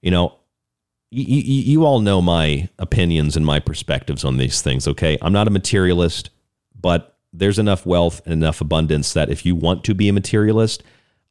You 0.00 0.10
know, 0.10 0.38
you, 1.10 1.24
you, 1.24 1.62
you 1.62 1.84
all 1.84 2.00
know 2.00 2.20
my 2.20 2.68
opinions 2.78 3.36
and 3.36 3.44
my 3.44 3.58
perspectives 3.60 4.24
on 4.24 4.36
these 4.36 4.62
things, 4.62 4.86
okay? 4.86 5.18
I'm 5.22 5.32
not 5.32 5.48
a 5.48 5.50
materialist, 5.50 6.30
but 6.78 7.16
there's 7.32 7.58
enough 7.58 7.86
wealth 7.86 8.20
and 8.24 8.32
enough 8.32 8.60
abundance 8.60 9.12
that 9.14 9.30
if 9.30 9.44
you 9.44 9.56
want 9.56 9.84
to 9.84 9.94
be 9.94 10.08
a 10.08 10.12
materialist, 10.12 10.82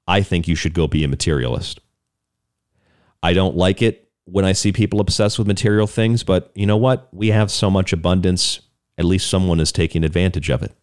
I 0.08 0.22
think 0.22 0.48
you 0.48 0.56
should 0.56 0.74
go 0.74 0.88
be 0.88 1.04
a 1.04 1.08
materialist. 1.08 1.80
I 3.22 3.34
don't 3.34 3.56
like 3.56 3.82
it 3.82 4.10
when 4.26 4.46
I 4.46 4.52
see 4.52 4.72
people 4.72 5.00
obsessed 5.00 5.38
with 5.38 5.48
material 5.48 5.88
things, 5.88 6.24
but 6.24 6.52
you 6.56 6.66
know 6.66 6.78
what? 6.78 7.08
We 7.14 7.30
have 7.30 7.50
so 7.52 7.70
much 7.70 7.94
abundance, 7.94 8.60
at 8.98 9.06
least 9.06 9.30
someone 9.30 9.60
is 9.60 9.72
taking 9.72 10.04
advantage 10.04 10.50
of 10.50 10.64
it. 10.64 10.74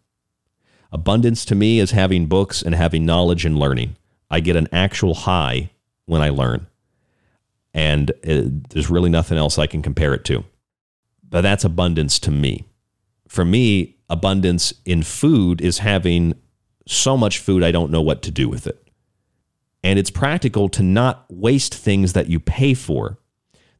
Abundance 0.91 1.45
to 1.45 1.55
me 1.55 1.79
is 1.79 1.91
having 1.91 2.27
books 2.27 2.61
and 2.61 2.75
having 2.75 3.05
knowledge 3.05 3.45
and 3.45 3.59
learning. 3.59 3.95
I 4.29 4.39
get 4.39 4.55
an 4.55 4.67
actual 4.71 5.13
high 5.13 5.71
when 6.05 6.21
I 6.21 6.29
learn 6.29 6.67
and 7.75 8.11
it, 8.23 8.69
there's 8.69 8.89
really 8.89 9.09
nothing 9.09 9.37
else 9.37 9.59
I 9.59 9.67
can 9.67 9.81
compare 9.81 10.13
it 10.13 10.23
to. 10.25 10.45
But 11.29 11.41
that's 11.41 11.65
abundance 11.65 12.17
to 12.19 12.31
me. 12.31 12.63
For 13.27 13.43
me, 13.43 13.97
abundance 14.09 14.73
in 14.85 15.03
food 15.03 15.59
is 15.59 15.79
having 15.79 16.35
so 16.87 17.17
much 17.17 17.39
food 17.39 17.63
I 17.63 17.71
don't 17.71 17.91
know 17.91 18.01
what 18.01 18.21
to 18.23 18.31
do 18.31 18.47
with 18.47 18.65
it. 18.65 18.81
And 19.83 19.99
it's 19.99 20.09
practical 20.09 20.69
to 20.69 20.83
not 20.83 21.25
waste 21.29 21.75
things 21.75 22.13
that 22.13 22.29
you 22.29 22.39
pay 22.39 22.73
for. 22.73 23.19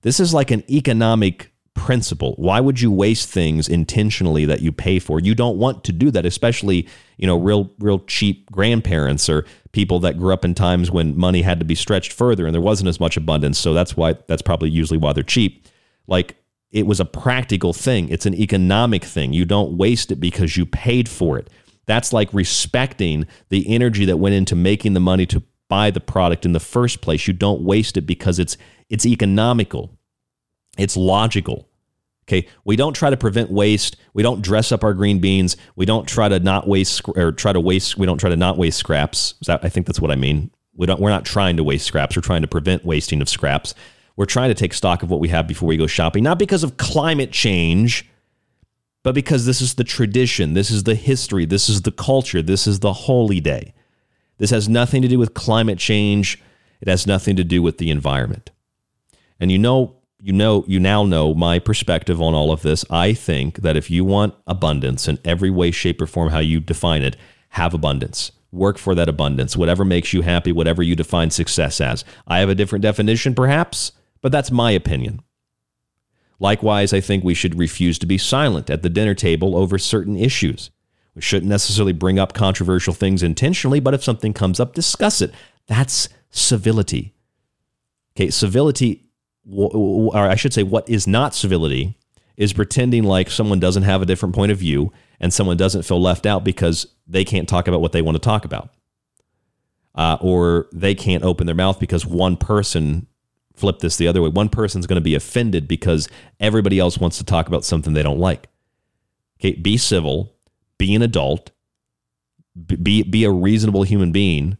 This 0.01 0.19
is 0.19 0.33
like 0.33 0.51
an 0.51 0.69
economic 0.69 1.53
principle. 1.75 2.33
Why 2.37 2.59
would 2.59 2.81
you 2.81 2.91
waste 2.91 3.29
things 3.29 3.67
intentionally 3.67 4.45
that 4.45 4.61
you 4.61 4.71
pay 4.71 4.97
for? 4.97 5.19
You 5.19 5.35
don't 5.35 5.57
want 5.57 5.83
to 5.83 5.91
do 5.91 6.09
that, 6.11 6.25
especially, 6.25 6.87
you 7.17 7.27
know, 7.27 7.37
real 7.37 7.71
real 7.79 7.99
cheap 7.99 8.49
grandparents 8.51 9.29
or 9.29 9.45
people 9.71 9.99
that 9.99 10.17
grew 10.17 10.33
up 10.33 10.43
in 10.43 10.55
times 10.55 10.89
when 10.89 11.17
money 11.17 11.43
had 11.43 11.59
to 11.59 11.65
be 11.65 11.75
stretched 11.75 12.11
further 12.11 12.45
and 12.45 12.53
there 12.53 12.61
wasn't 12.61 12.89
as 12.89 12.99
much 12.99 13.17
abundance. 13.17 13.59
So 13.59 13.73
that's 13.73 13.95
why 13.95 14.15
that's 14.27 14.41
probably 14.41 14.69
usually 14.69 14.97
why 14.97 15.13
they're 15.13 15.23
cheap. 15.23 15.67
Like 16.07 16.37
it 16.71 16.87
was 16.87 16.99
a 16.99 17.05
practical 17.05 17.73
thing. 17.73 18.09
It's 18.09 18.25
an 18.25 18.33
economic 18.33 19.03
thing. 19.03 19.33
You 19.33 19.45
don't 19.45 19.77
waste 19.77 20.11
it 20.11 20.19
because 20.19 20.57
you 20.57 20.65
paid 20.65 21.07
for 21.07 21.37
it. 21.37 21.49
That's 21.85 22.11
like 22.11 22.33
respecting 22.33 23.27
the 23.49 23.67
energy 23.73 24.05
that 24.05 24.17
went 24.17 24.35
into 24.35 24.55
making 24.55 24.93
the 24.93 24.99
money 24.99 25.25
to 25.27 25.43
buy 25.69 25.91
the 25.91 25.99
product 25.99 26.45
in 26.45 26.53
the 26.53 26.59
first 26.59 27.01
place. 27.01 27.27
You 27.27 27.33
don't 27.33 27.61
waste 27.61 27.97
it 27.97 28.01
because 28.01 28.39
it's 28.39 28.57
it's 28.89 29.05
economical. 29.05 29.94
It's 30.77 30.97
logical. 30.97 31.67
Okay, 32.27 32.47
we 32.63 32.75
don't 32.75 32.93
try 32.93 33.11
to 33.11 33.17
prevent 33.17 33.51
waste. 33.51 33.97
We 34.13 34.23
don't 34.23 34.41
dress 34.41 34.71
up 34.71 34.83
our 34.83 34.95
green 34.95 35.19
beans. 35.19 35.57
We 35.75 35.85
don't 35.85 36.07
try 36.07 36.27
to 36.27 36.39
not 36.39 36.67
waste 36.67 37.01
or 37.15 37.31
try 37.31 37.53
to 37.53 37.59
waste. 37.59 37.97
We 37.97 38.07
don't 38.07 38.17
try 38.17 38.31
to 38.31 38.35
not 38.35 38.57
waste 38.57 38.79
scraps. 38.79 39.35
That, 39.45 39.63
I 39.63 39.69
think 39.69 39.85
that's 39.85 39.99
what 39.99 40.09
I 40.09 40.15
mean. 40.15 40.49
We 40.75 40.87
don't. 40.87 40.99
We're 40.99 41.11
not 41.11 41.25
trying 41.25 41.57
to 41.57 41.63
waste 41.63 41.85
scraps. 41.85 42.15
We're 42.15 42.23
trying 42.23 42.41
to 42.41 42.47
prevent 42.47 42.83
wasting 42.83 43.21
of 43.21 43.29
scraps. 43.29 43.75
We're 44.15 44.25
trying 44.25 44.49
to 44.49 44.55
take 44.55 44.73
stock 44.73 45.03
of 45.03 45.09
what 45.11 45.19
we 45.19 45.27
have 45.29 45.47
before 45.47 45.67
we 45.67 45.77
go 45.77 45.87
shopping, 45.87 46.23
not 46.23 46.39
because 46.39 46.63
of 46.63 46.77
climate 46.77 47.31
change, 47.31 48.09
but 49.03 49.13
because 49.13 49.45
this 49.45 49.61
is 49.61 49.75
the 49.75 49.83
tradition, 49.83 50.53
this 50.53 50.71
is 50.71 50.83
the 50.83 50.95
history, 50.95 51.45
this 51.45 51.69
is 51.69 51.83
the 51.83 51.91
culture, 51.91 52.41
this 52.41 52.65
is 52.65 52.79
the 52.79 52.93
holy 52.93 53.39
day. 53.39 53.73
This 54.37 54.49
has 54.49 54.67
nothing 54.67 55.01
to 55.01 55.07
do 55.07 55.19
with 55.19 55.33
climate 55.33 55.77
change. 55.77 56.41
It 56.81 56.87
has 56.87 57.05
nothing 57.05 57.35
to 57.35 57.43
do 57.43 57.61
with 57.61 57.77
the 57.77 57.89
environment. 57.89 58.51
And 59.39 59.51
you 59.51 59.57
know, 59.57 59.95
you 60.25 60.33
know, 60.33 60.65
you 60.67 60.79
now 60.79 61.03
know 61.03 61.35
my 61.35 61.59
perspective 61.59 62.19
on 62.19 62.33
all 62.33 62.51
of 62.51 62.63
this. 62.63 62.83
I 62.89 63.13
think 63.13 63.57
that 63.57 63.77
if 63.77 63.91
you 63.91 64.03
want 64.03 64.33
abundance 64.47 65.07
in 65.07 65.19
every 65.23 65.51
way, 65.51 65.69
shape, 65.69 66.01
or 66.01 66.07
form, 66.07 66.29
how 66.29 66.39
you 66.39 66.59
define 66.59 67.03
it, 67.03 67.15
have 67.49 67.75
abundance. 67.75 68.31
Work 68.51 68.79
for 68.79 68.95
that 68.95 69.07
abundance, 69.07 69.55
whatever 69.55 69.85
makes 69.85 70.13
you 70.13 70.23
happy, 70.23 70.51
whatever 70.51 70.81
you 70.81 70.95
define 70.95 71.29
success 71.29 71.79
as. 71.79 72.03
I 72.25 72.39
have 72.39 72.49
a 72.49 72.55
different 72.55 72.81
definition, 72.81 73.35
perhaps, 73.35 73.91
but 74.23 74.31
that's 74.31 74.49
my 74.49 74.71
opinion. 74.71 75.21
Likewise, 76.39 76.91
I 76.91 77.01
think 77.01 77.23
we 77.23 77.35
should 77.35 77.59
refuse 77.59 77.99
to 77.99 78.07
be 78.07 78.17
silent 78.17 78.71
at 78.71 78.81
the 78.81 78.89
dinner 78.89 79.13
table 79.13 79.55
over 79.55 79.77
certain 79.77 80.17
issues. 80.17 80.71
We 81.13 81.21
shouldn't 81.21 81.51
necessarily 81.51 81.93
bring 81.93 82.17
up 82.17 82.33
controversial 82.33 82.95
things 82.95 83.21
intentionally, 83.21 83.79
but 83.79 83.93
if 83.93 84.03
something 84.03 84.33
comes 84.33 84.59
up, 84.59 84.73
discuss 84.73 85.21
it. 85.21 85.31
That's 85.67 86.09
civility. 86.31 87.13
Okay, 88.17 88.31
civility 88.31 89.04
or 89.49 90.15
I 90.15 90.35
should 90.35 90.53
say, 90.53 90.63
what 90.63 90.89
is 90.89 91.07
not 91.07 91.35
civility 91.35 91.97
is 92.37 92.53
pretending 92.53 93.03
like 93.03 93.29
someone 93.29 93.59
doesn't 93.59 93.83
have 93.83 94.01
a 94.01 94.05
different 94.05 94.35
point 94.35 94.51
of 94.51 94.57
view 94.57 94.91
and 95.19 95.33
someone 95.33 95.57
doesn't 95.57 95.83
feel 95.83 96.01
left 96.01 96.25
out 96.25 96.43
because 96.43 96.87
they 97.07 97.23
can't 97.23 97.47
talk 97.47 97.67
about 97.67 97.81
what 97.81 97.91
they 97.91 98.01
want 98.01 98.15
to 98.15 98.19
talk 98.19 98.45
about. 98.45 98.69
Uh, 99.93 100.17
or 100.19 100.67
they 100.73 100.93
can't 100.93 101.23
open 101.23 101.45
their 101.45 101.55
mouth 101.55 101.79
because 101.79 102.05
one 102.05 102.35
person 102.35 103.07
flipped 103.53 103.79
this 103.81 103.95
the 103.95 104.07
other 104.07 104.21
way. 104.21 104.27
One 104.27 104.49
person's 104.49 104.87
going 104.87 104.97
to 104.97 105.01
be 105.01 105.15
offended 105.15 105.67
because 105.67 106.09
everybody 106.39 106.79
else 106.79 106.97
wants 106.97 107.17
to 107.19 107.23
talk 107.23 107.47
about 107.47 107.63
something 107.63 107.93
they 107.93 108.03
don't 108.03 108.19
like. 108.19 108.49
Okay, 109.39 109.53
be 109.53 109.77
civil, 109.77 110.33
be 110.77 110.93
an 110.95 111.01
adult, 111.01 111.51
be, 112.65 113.03
be 113.03 113.23
a 113.23 113.31
reasonable 113.31 113.83
human 113.83 114.11
being. 114.11 114.57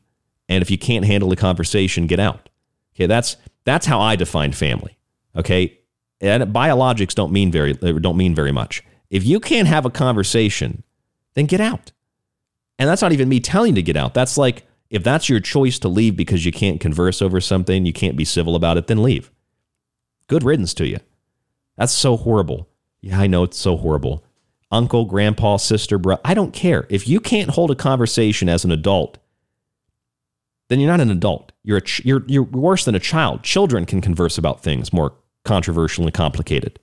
And 0.47 0.61
if 0.61 0.71
you 0.71 0.77
can't 0.77 1.03
handle 1.03 1.29
the 1.29 1.35
conversation, 1.35 2.07
get 2.07 2.19
out. 2.19 2.47
Okay, 2.95 3.07
that's 3.07 3.35
that's 3.65 3.85
how 3.85 3.99
I 3.99 4.15
define 4.15 4.53
family. 4.53 4.97
Okay, 5.35 5.79
and 6.21 6.43
biologics 6.53 7.13
don't 7.13 7.31
mean 7.31 7.51
very 7.51 7.77
uh, 7.81 7.93
don't 7.93 8.17
mean 8.17 8.33
very 8.33 8.51
much. 8.51 8.83
If 9.09 9.25
you 9.25 9.39
can't 9.39 9.67
have 9.67 9.85
a 9.85 9.89
conversation, 9.89 10.83
then 11.33 11.45
get 11.45 11.61
out. 11.61 11.91
And 12.79 12.89
that's 12.89 13.01
not 13.01 13.13
even 13.13 13.29
me 13.29 13.39
telling 13.39 13.71
you 13.71 13.75
to 13.75 13.83
get 13.83 13.97
out. 13.97 14.13
That's 14.13 14.37
like 14.37 14.65
if 14.89 15.03
that's 15.03 15.29
your 15.29 15.39
choice 15.39 15.79
to 15.79 15.87
leave 15.87 16.15
because 16.15 16.45
you 16.45 16.51
can't 16.51 16.79
converse 16.79 17.21
over 17.21 17.41
something, 17.41 17.85
you 17.85 17.93
can't 17.93 18.17
be 18.17 18.25
civil 18.25 18.55
about 18.55 18.77
it, 18.77 18.87
then 18.87 19.03
leave. 19.03 19.31
Good 20.27 20.43
riddance 20.43 20.73
to 20.75 20.87
you. 20.87 20.99
That's 21.77 21.93
so 21.93 22.17
horrible. 22.17 22.69
Yeah, 23.01 23.19
I 23.19 23.27
know 23.27 23.43
it's 23.43 23.57
so 23.57 23.77
horrible. 23.77 24.23
Uncle, 24.71 25.05
grandpa, 25.05 25.57
sister, 25.57 25.97
bro, 25.97 26.17
I 26.25 26.33
don't 26.33 26.53
care. 26.53 26.87
If 26.89 27.07
you 27.07 27.19
can't 27.19 27.51
hold 27.51 27.71
a 27.71 27.75
conversation 27.75 28.49
as 28.49 28.65
an 28.65 28.71
adult 28.71 29.19
then 30.67 30.79
you're 30.79 30.91
not 30.91 31.01
an 31.01 31.11
adult. 31.11 31.51
You're, 31.63 31.77
a 31.77 31.81
ch- 31.81 32.03
you're, 32.03 32.23
you're 32.27 32.43
worse 32.43 32.85
than 32.85 32.95
a 32.95 32.99
child. 32.99 33.43
Children 33.43 33.85
can 33.85 34.01
converse 34.01 34.37
about 34.37 34.63
things 34.63 34.91
more 34.91 35.13
controversial 35.43 36.05
and 36.05 36.13
complicated. 36.13 36.79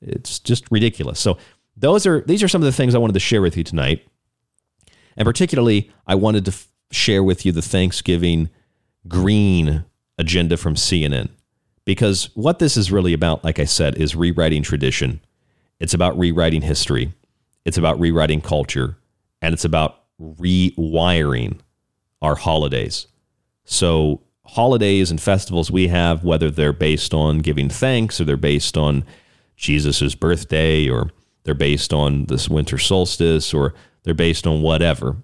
It's 0.00 0.38
just 0.38 0.64
ridiculous. 0.70 1.20
So 1.20 1.38
those 1.76 2.06
are 2.06 2.20
these 2.22 2.42
are 2.42 2.48
some 2.48 2.60
of 2.60 2.66
the 2.66 2.72
things 2.72 2.94
I 2.94 2.98
wanted 2.98 3.14
to 3.14 3.20
share 3.20 3.40
with 3.40 3.56
you 3.56 3.64
tonight. 3.64 4.06
And 5.16 5.24
particularly, 5.24 5.90
I 6.06 6.14
wanted 6.16 6.44
to 6.46 6.50
f- 6.50 6.68
share 6.90 7.22
with 7.22 7.46
you 7.46 7.52
the 7.52 7.62
Thanksgiving 7.62 8.50
green 9.08 9.84
agenda 10.18 10.56
from 10.56 10.74
CNN. 10.74 11.28
Because 11.84 12.30
what 12.34 12.58
this 12.58 12.76
is 12.76 12.92
really 12.92 13.12
about, 13.12 13.44
like 13.44 13.58
I 13.58 13.64
said, 13.64 13.96
is 13.96 14.14
rewriting 14.14 14.62
tradition. 14.62 15.20
It's 15.80 15.94
about 15.94 16.18
rewriting 16.18 16.62
history. 16.62 17.12
It's 17.64 17.78
about 17.78 17.98
rewriting 17.98 18.40
culture. 18.40 18.96
And 19.40 19.52
it's 19.52 19.64
about 19.64 20.04
rewiring 20.20 21.58
our 22.22 22.36
holidays. 22.36 23.08
So, 23.64 24.22
holidays 24.44 25.10
and 25.10 25.20
festivals 25.20 25.70
we 25.70 25.88
have, 25.88 26.24
whether 26.24 26.50
they're 26.50 26.72
based 26.72 27.12
on 27.12 27.38
giving 27.38 27.68
thanks 27.68 28.20
or 28.20 28.24
they're 28.24 28.36
based 28.36 28.76
on 28.76 29.04
Jesus' 29.56 30.14
birthday 30.14 30.88
or 30.88 31.10
they're 31.44 31.54
based 31.54 31.92
on 31.92 32.26
this 32.26 32.48
winter 32.48 32.78
solstice 32.78 33.52
or 33.52 33.74
they're 34.04 34.14
based 34.14 34.46
on 34.46 34.62
whatever. 34.62 35.16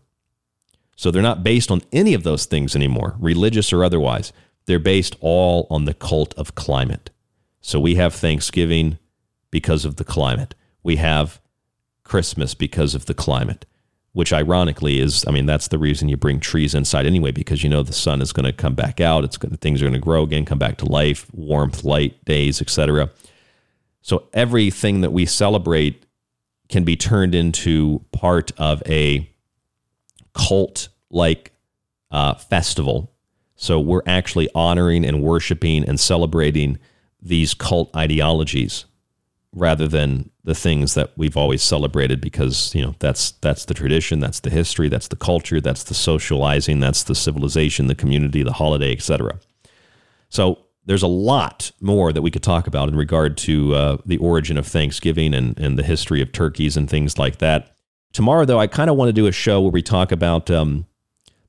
So, 0.97 1.11
they're 1.11 1.23
not 1.23 1.45
based 1.45 1.71
on 1.71 1.83
any 1.93 2.13
of 2.15 2.25
those 2.25 2.45
things 2.45 2.75
anymore, 2.75 3.17
religious 3.19 3.73
or 3.73 3.85
otherwise. 3.85 4.33
They're 4.67 4.79
based 4.79 5.17
all 5.21 5.67
on 5.71 5.85
the 5.85 5.95
cult 5.95 6.35
of 6.35 6.55
climate. 6.55 7.11
So, 7.61 7.79
we 7.79 7.95
have 7.95 8.15
Thanksgiving 8.15 8.99
because 9.51 9.85
of 9.85 9.97
the 9.97 10.05
climate. 10.05 10.55
We 10.83 10.97
have 10.97 11.41
Christmas 12.03 12.55
because 12.55 12.95
of 12.95 13.07
the 13.07 13.15
climate 13.15 13.67
which 14.19 14.33
ironically 14.33 14.99
is, 14.99 15.25
I 15.29 15.31
mean, 15.31 15.47
that's 15.47 15.69
the 15.69 15.79
reason 15.79 16.09
you 16.09 16.17
bring 16.17 16.41
trees 16.41 16.75
inside 16.75 17.07
anyway, 17.07 17.31
because 17.31 17.63
you 17.63 17.71
know 17.71 17.85
the 17.85 17.93
sun 17.93 18.21
is 18.21 18.33
going 18.33 18.47
to 18.47 18.53
come 18.53 18.75
back 18.75 19.01
out. 19.01 19.23
It's 19.23 19.37
going 19.37 19.57
things 19.59 19.81
are 19.81 19.85
going 19.85 19.93
to 19.93 20.01
grow 20.01 20.25
again, 20.25 20.45
come 20.45 20.59
back 20.59 20.77
to 20.79 20.87
life, 20.87 21.33
warmth, 21.33 21.85
light, 21.85 22.25
days, 22.25 22.61
etc. 22.61 23.11
So 24.03 24.27
everything 24.35 25.03
that 25.03 25.13
we 25.13 25.25
celebrate 25.25 26.05
can 26.69 26.83
be 26.83 26.97
turned 26.97 27.33
into 27.33 28.05
part 28.11 28.51
of 28.59 28.83
a 28.87 29.31
cult 30.35 30.89
like 31.11 31.53
uh, 32.11 32.35
festival. 32.35 33.13
So 33.55 33.79
we're 33.79 34.03
actually 34.05 34.49
honoring 34.53 35.05
and 35.05 35.23
worshiping 35.23 35.89
and 35.89 36.01
celebrating 36.01 36.81
these 37.23 37.55
cult 37.55 37.95
ideologies 37.95 38.85
rather 39.53 39.87
than 39.87 40.31
the 40.49 40.55
things 40.55 40.95
that 40.95 41.13
we've 41.15 41.37
always 41.37 41.63
celebrated 41.63 42.23
because 42.23 42.75
you 42.75 42.81
know 42.81 42.95
that's 43.01 43.33
that's 43.43 43.67
the 43.67 43.75
tradition 43.75 44.19
that's 44.19 44.41
the 44.41 44.49
history 44.49 44.89
that's 44.89 45.09
the 45.09 45.17
culture 45.17 45.61
that's 45.61 45.85
the 45.85 45.93
socializing 45.93 46.81
that's 46.81 47.03
the 47.03 47.15
civilization 47.15 47.87
the 47.87 47.95
community 47.95 48.43
the 48.43 48.55
holiday 48.55 48.91
etc 48.91 49.39
so 50.31 50.59
there's 50.87 51.03
a 51.03 51.07
lot 51.07 51.71
more 51.83 52.15
that 52.15 52.23
we 52.23 52.31
could 52.31 52.43
talk 52.43 52.67
about 52.67 52.89
in 52.89 52.97
regard 52.97 53.37
to 53.37 53.75
uh, 53.75 53.97
the 54.07 54.17
origin 54.17 54.57
of 54.57 54.67
thanksgiving 54.67 55.35
and, 55.35 55.59
and 55.61 55.79
the 55.79 55.83
history 55.83 56.23
of 56.23 56.33
turkeys 56.33 56.79
and 56.79 56.89
things 56.89 57.19
like 57.19 57.37
that. 57.39 57.77
Tomorrow 58.15 58.47
though 58.47 58.59
i 58.59 58.67
kind 58.67 58.89
of 58.89 58.97
want 58.97 59.11
to 59.11 59.13
do 59.13 59.27
a 59.27 59.33
show 59.33 59.61
where 59.61 59.71
we 59.71 59.83
talk 59.83 60.11
about 60.11 60.51
um, 60.51 60.87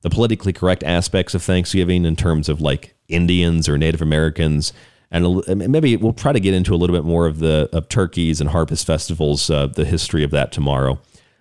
the 0.02 0.10
politically 0.10 0.52
correct 0.52 0.84
aspects 0.84 1.34
of 1.34 1.42
thanksgiving 1.42 2.04
in 2.04 2.16
terms 2.16 2.50
of 2.50 2.60
like 2.60 2.94
indians 3.08 3.66
or 3.66 3.78
native 3.78 4.02
americans 4.02 4.74
and 5.10 5.70
maybe 5.70 5.96
we'll 5.96 6.12
try 6.12 6.32
to 6.32 6.40
get 6.40 6.54
into 6.54 6.74
a 6.74 6.76
little 6.76 6.94
bit 6.94 7.04
more 7.04 7.26
of 7.26 7.38
the 7.40 7.68
of 7.72 7.88
turkeys 7.88 8.40
and 8.40 8.50
harvest 8.50 8.86
festivals, 8.86 9.50
uh, 9.50 9.66
the 9.66 9.84
history 9.84 10.22
of 10.22 10.30
that 10.30 10.52
tomorrow, 10.52 11.00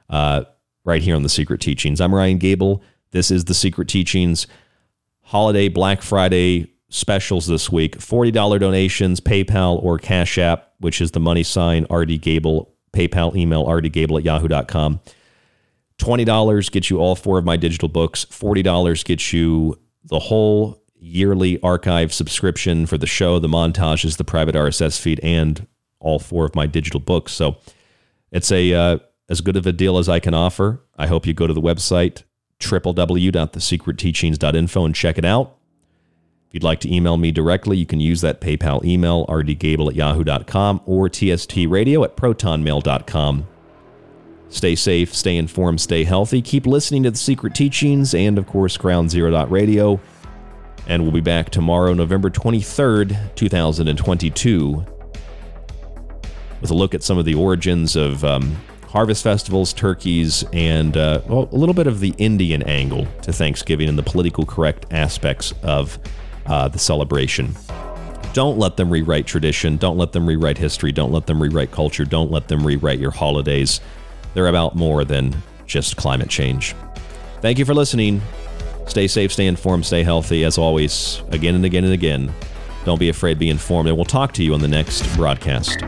uh, 0.09 0.43
right 0.83 1.01
here 1.01 1.15
on 1.15 1.23
the 1.23 1.29
Secret 1.29 1.61
Teachings. 1.61 2.01
I'm 2.01 2.13
Ryan 2.13 2.37
Gable. 2.37 2.81
This 3.11 3.31
is 3.31 3.45
the 3.45 3.53
Secret 3.53 3.87
Teachings 3.87 4.47
holiday 5.21 5.67
Black 5.67 6.01
Friday 6.01 6.73
specials 6.89 7.45
this 7.45 7.71
week. 7.71 8.01
Forty 8.01 8.31
dollar 8.31 8.57
donations, 8.57 9.19
PayPal 9.19 9.81
or 9.83 9.99
Cash 9.99 10.37
App, 10.37 10.73
which 10.79 10.99
is 10.99 11.11
the 11.11 11.19
money 11.19 11.43
sign 11.43 11.85
RD 11.91 12.21
Gable. 12.21 12.73
PayPal 12.91 13.35
email 13.35 13.65
rdgable 13.65 14.17
at 14.17 14.25
yahoo.com. 14.25 14.99
$20 15.99 16.71
gets 16.71 16.89
you 16.89 16.97
all 16.97 17.15
four 17.15 17.37
of 17.37 17.45
my 17.45 17.57
digital 17.57 17.89
books. 17.89 18.25
$40 18.25 19.03
gets 19.03 19.33
you 19.33 19.77
the 20.05 20.17
whole 20.17 20.78
yearly 20.99 21.61
archive 21.61 22.13
subscription 22.13 22.85
for 22.85 22.97
the 22.97 23.07
show, 23.07 23.39
the 23.39 23.47
montages, 23.47 24.17
the 24.17 24.23
private 24.23 24.55
RSS 24.55 24.99
feed, 24.99 25.19
and 25.21 25.67
all 25.99 26.19
four 26.19 26.45
of 26.45 26.55
my 26.55 26.67
digital 26.67 26.99
books. 26.99 27.31
So 27.31 27.57
it's 28.31 28.51
a 28.51 28.73
uh, 28.73 28.99
as 29.29 29.41
good 29.41 29.57
of 29.57 29.65
a 29.65 29.71
deal 29.71 29.97
as 29.97 30.09
I 30.09 30.19
can 30.19 30.33
offer. 30.33 30.83
I 30.97 31.07
hope 31.07 31.25
you 31.25 31.33
go 31.33 31.47
to 31.47 31.53
the 31.53 31.61
website 31.61 32.23
www.thesecretteachings.info 32.59 34.85
and 34.85 34.93
check 34.93 35.17
it 35.17 35.25
out. 35.25 35.55
If 36.49 36.55
you'd 36.55 36.63
like 36.63 36.81
to 36.81 36.93
email 36.93 37.15
me 37.15 37.31
directly, 37.31 37.77
you 37.77 37.85
can 37.85 38.01
use 38.01 38.19
that 38.21 38.41
PayPal 38.41 38.83
email, 38.83 39.25
rdgable 39.27 39.87
at 39.87 39.95
yahoo.com 39.95 40.81
or 40.85 41.07
tstradio 41.07 42.03
at 42.03 42.17
protonmail.com. 42.17 43.47
Stay 44.49 44.75
safe, 44.75 45.13
stay 45.13 45.37
informed, 45.37 45.79
stay 45.79 46.03
healthy. 46.03 46.41
Keep 46.41 46.65
listening 46.65 47.03
to 47.03 47.11
The 47.11 47.17
Secret 47.17 47.53
Teachings 47.53 48.15
and, 48.15 48.39
of 48.39 48.47
course, 48.47 48.77
Ground 48.77 49.11
Zero 49.11 49.45
Radio. 49.45 50.01
And 50.89 51.03
we'll 51.03 51.11
be 51.11 51.21
back 51.21 51.51
tomorrow, 51.51 51.93
November 51.93 52.31
23rd, 52.31 53.35
2022, 53.35 54.85
with 56.61 56.71
a 56.71 56.73
look 56.73 56.95
at 56.95 57.03
some 57.03 57.19
of 57.19 57.25
the 57.25 57.35
origins 57.35 57.95
of 57.95 58.25
um, 58.25 58.57
harvest 58.87 59.23
festivals, 59.23 59.71
turkeys, 59.71 60.43
and 60.51 60.97
uh, 60.97 61.21
well, 61.27 61.47
a 61.51 61.55
little 61.55 61.75
bit 61.75 61.85
of 61.85 61.99
the 61.99 62.15
Indian 62.17 62.63
angle 62.63 63.07
to 63.21 63.31
Thanksgiving 63.31 63.87
and 63.87 63.99
the 63.99 64.03
political 64.03 64.47
correct 64.47 64.87
aspects 64.89 65.53
of 65.61 65.99
uh, 66.47 66.67
the 66.67 66.79
celebration. 66.79 67.55
Don't 68.33 68.57
let 68.57 68.75
them 68.75 68.89
rewrite 68.89 69.27
tradition. 69.27 69.77
Don't 69.77 69.97
let 69.97 70.11
them 70.11 70.25
rewrite 70.25 70.57
history. 70.57 70.91
Don't 70.91 71.11
let 71.11 71.27
them 71.27 71.39
rewrite 71.39 71.69
culture. 71.69 72.03
Don't 72.03 72.31
let 72.31 72.47
them 72.47 72.65
rewrite 72.65 72.97
your 72.97 73.11
holidays. 73.11 73.79
They're 74.33 74.47
about 74.47 74.75
more 74.75 75.05
than 75.05 75.35
just 75.67 75.97
climate 75.97 76.29
change. 76.29 76.73
Thank 77.41 77.59
you 77.59 77.65
for 77.65 77.75
listening. 77.75 78.23
Stay 78.89 79.07
safe, 79.07 79.31
stay 79.31 79.45
informed, 79.45 79.85
stay 79.85 80.01
healthy. 80.03 80.43
As 80.43 80.57
always, 80.57 81.21
again 81.29 81.53
and 81.53 81.63
again 81.63 81.83
and 81.83 81.93
again, 81.93 82.33
don't 82.85 82.99
be 82.99 83.09
afraid, 83.09 83.37
be 83.37 83.49
informed, 83.49 83.87
and 83.87 83.95
we'll 83.95 84.03
talk 84.03 84.33
to 84.33 84.43
you 84.43 84.53
on 84.55 84.61
the 84.61 84.67
next 84.67 85.15
broadcast. 85.15 85.79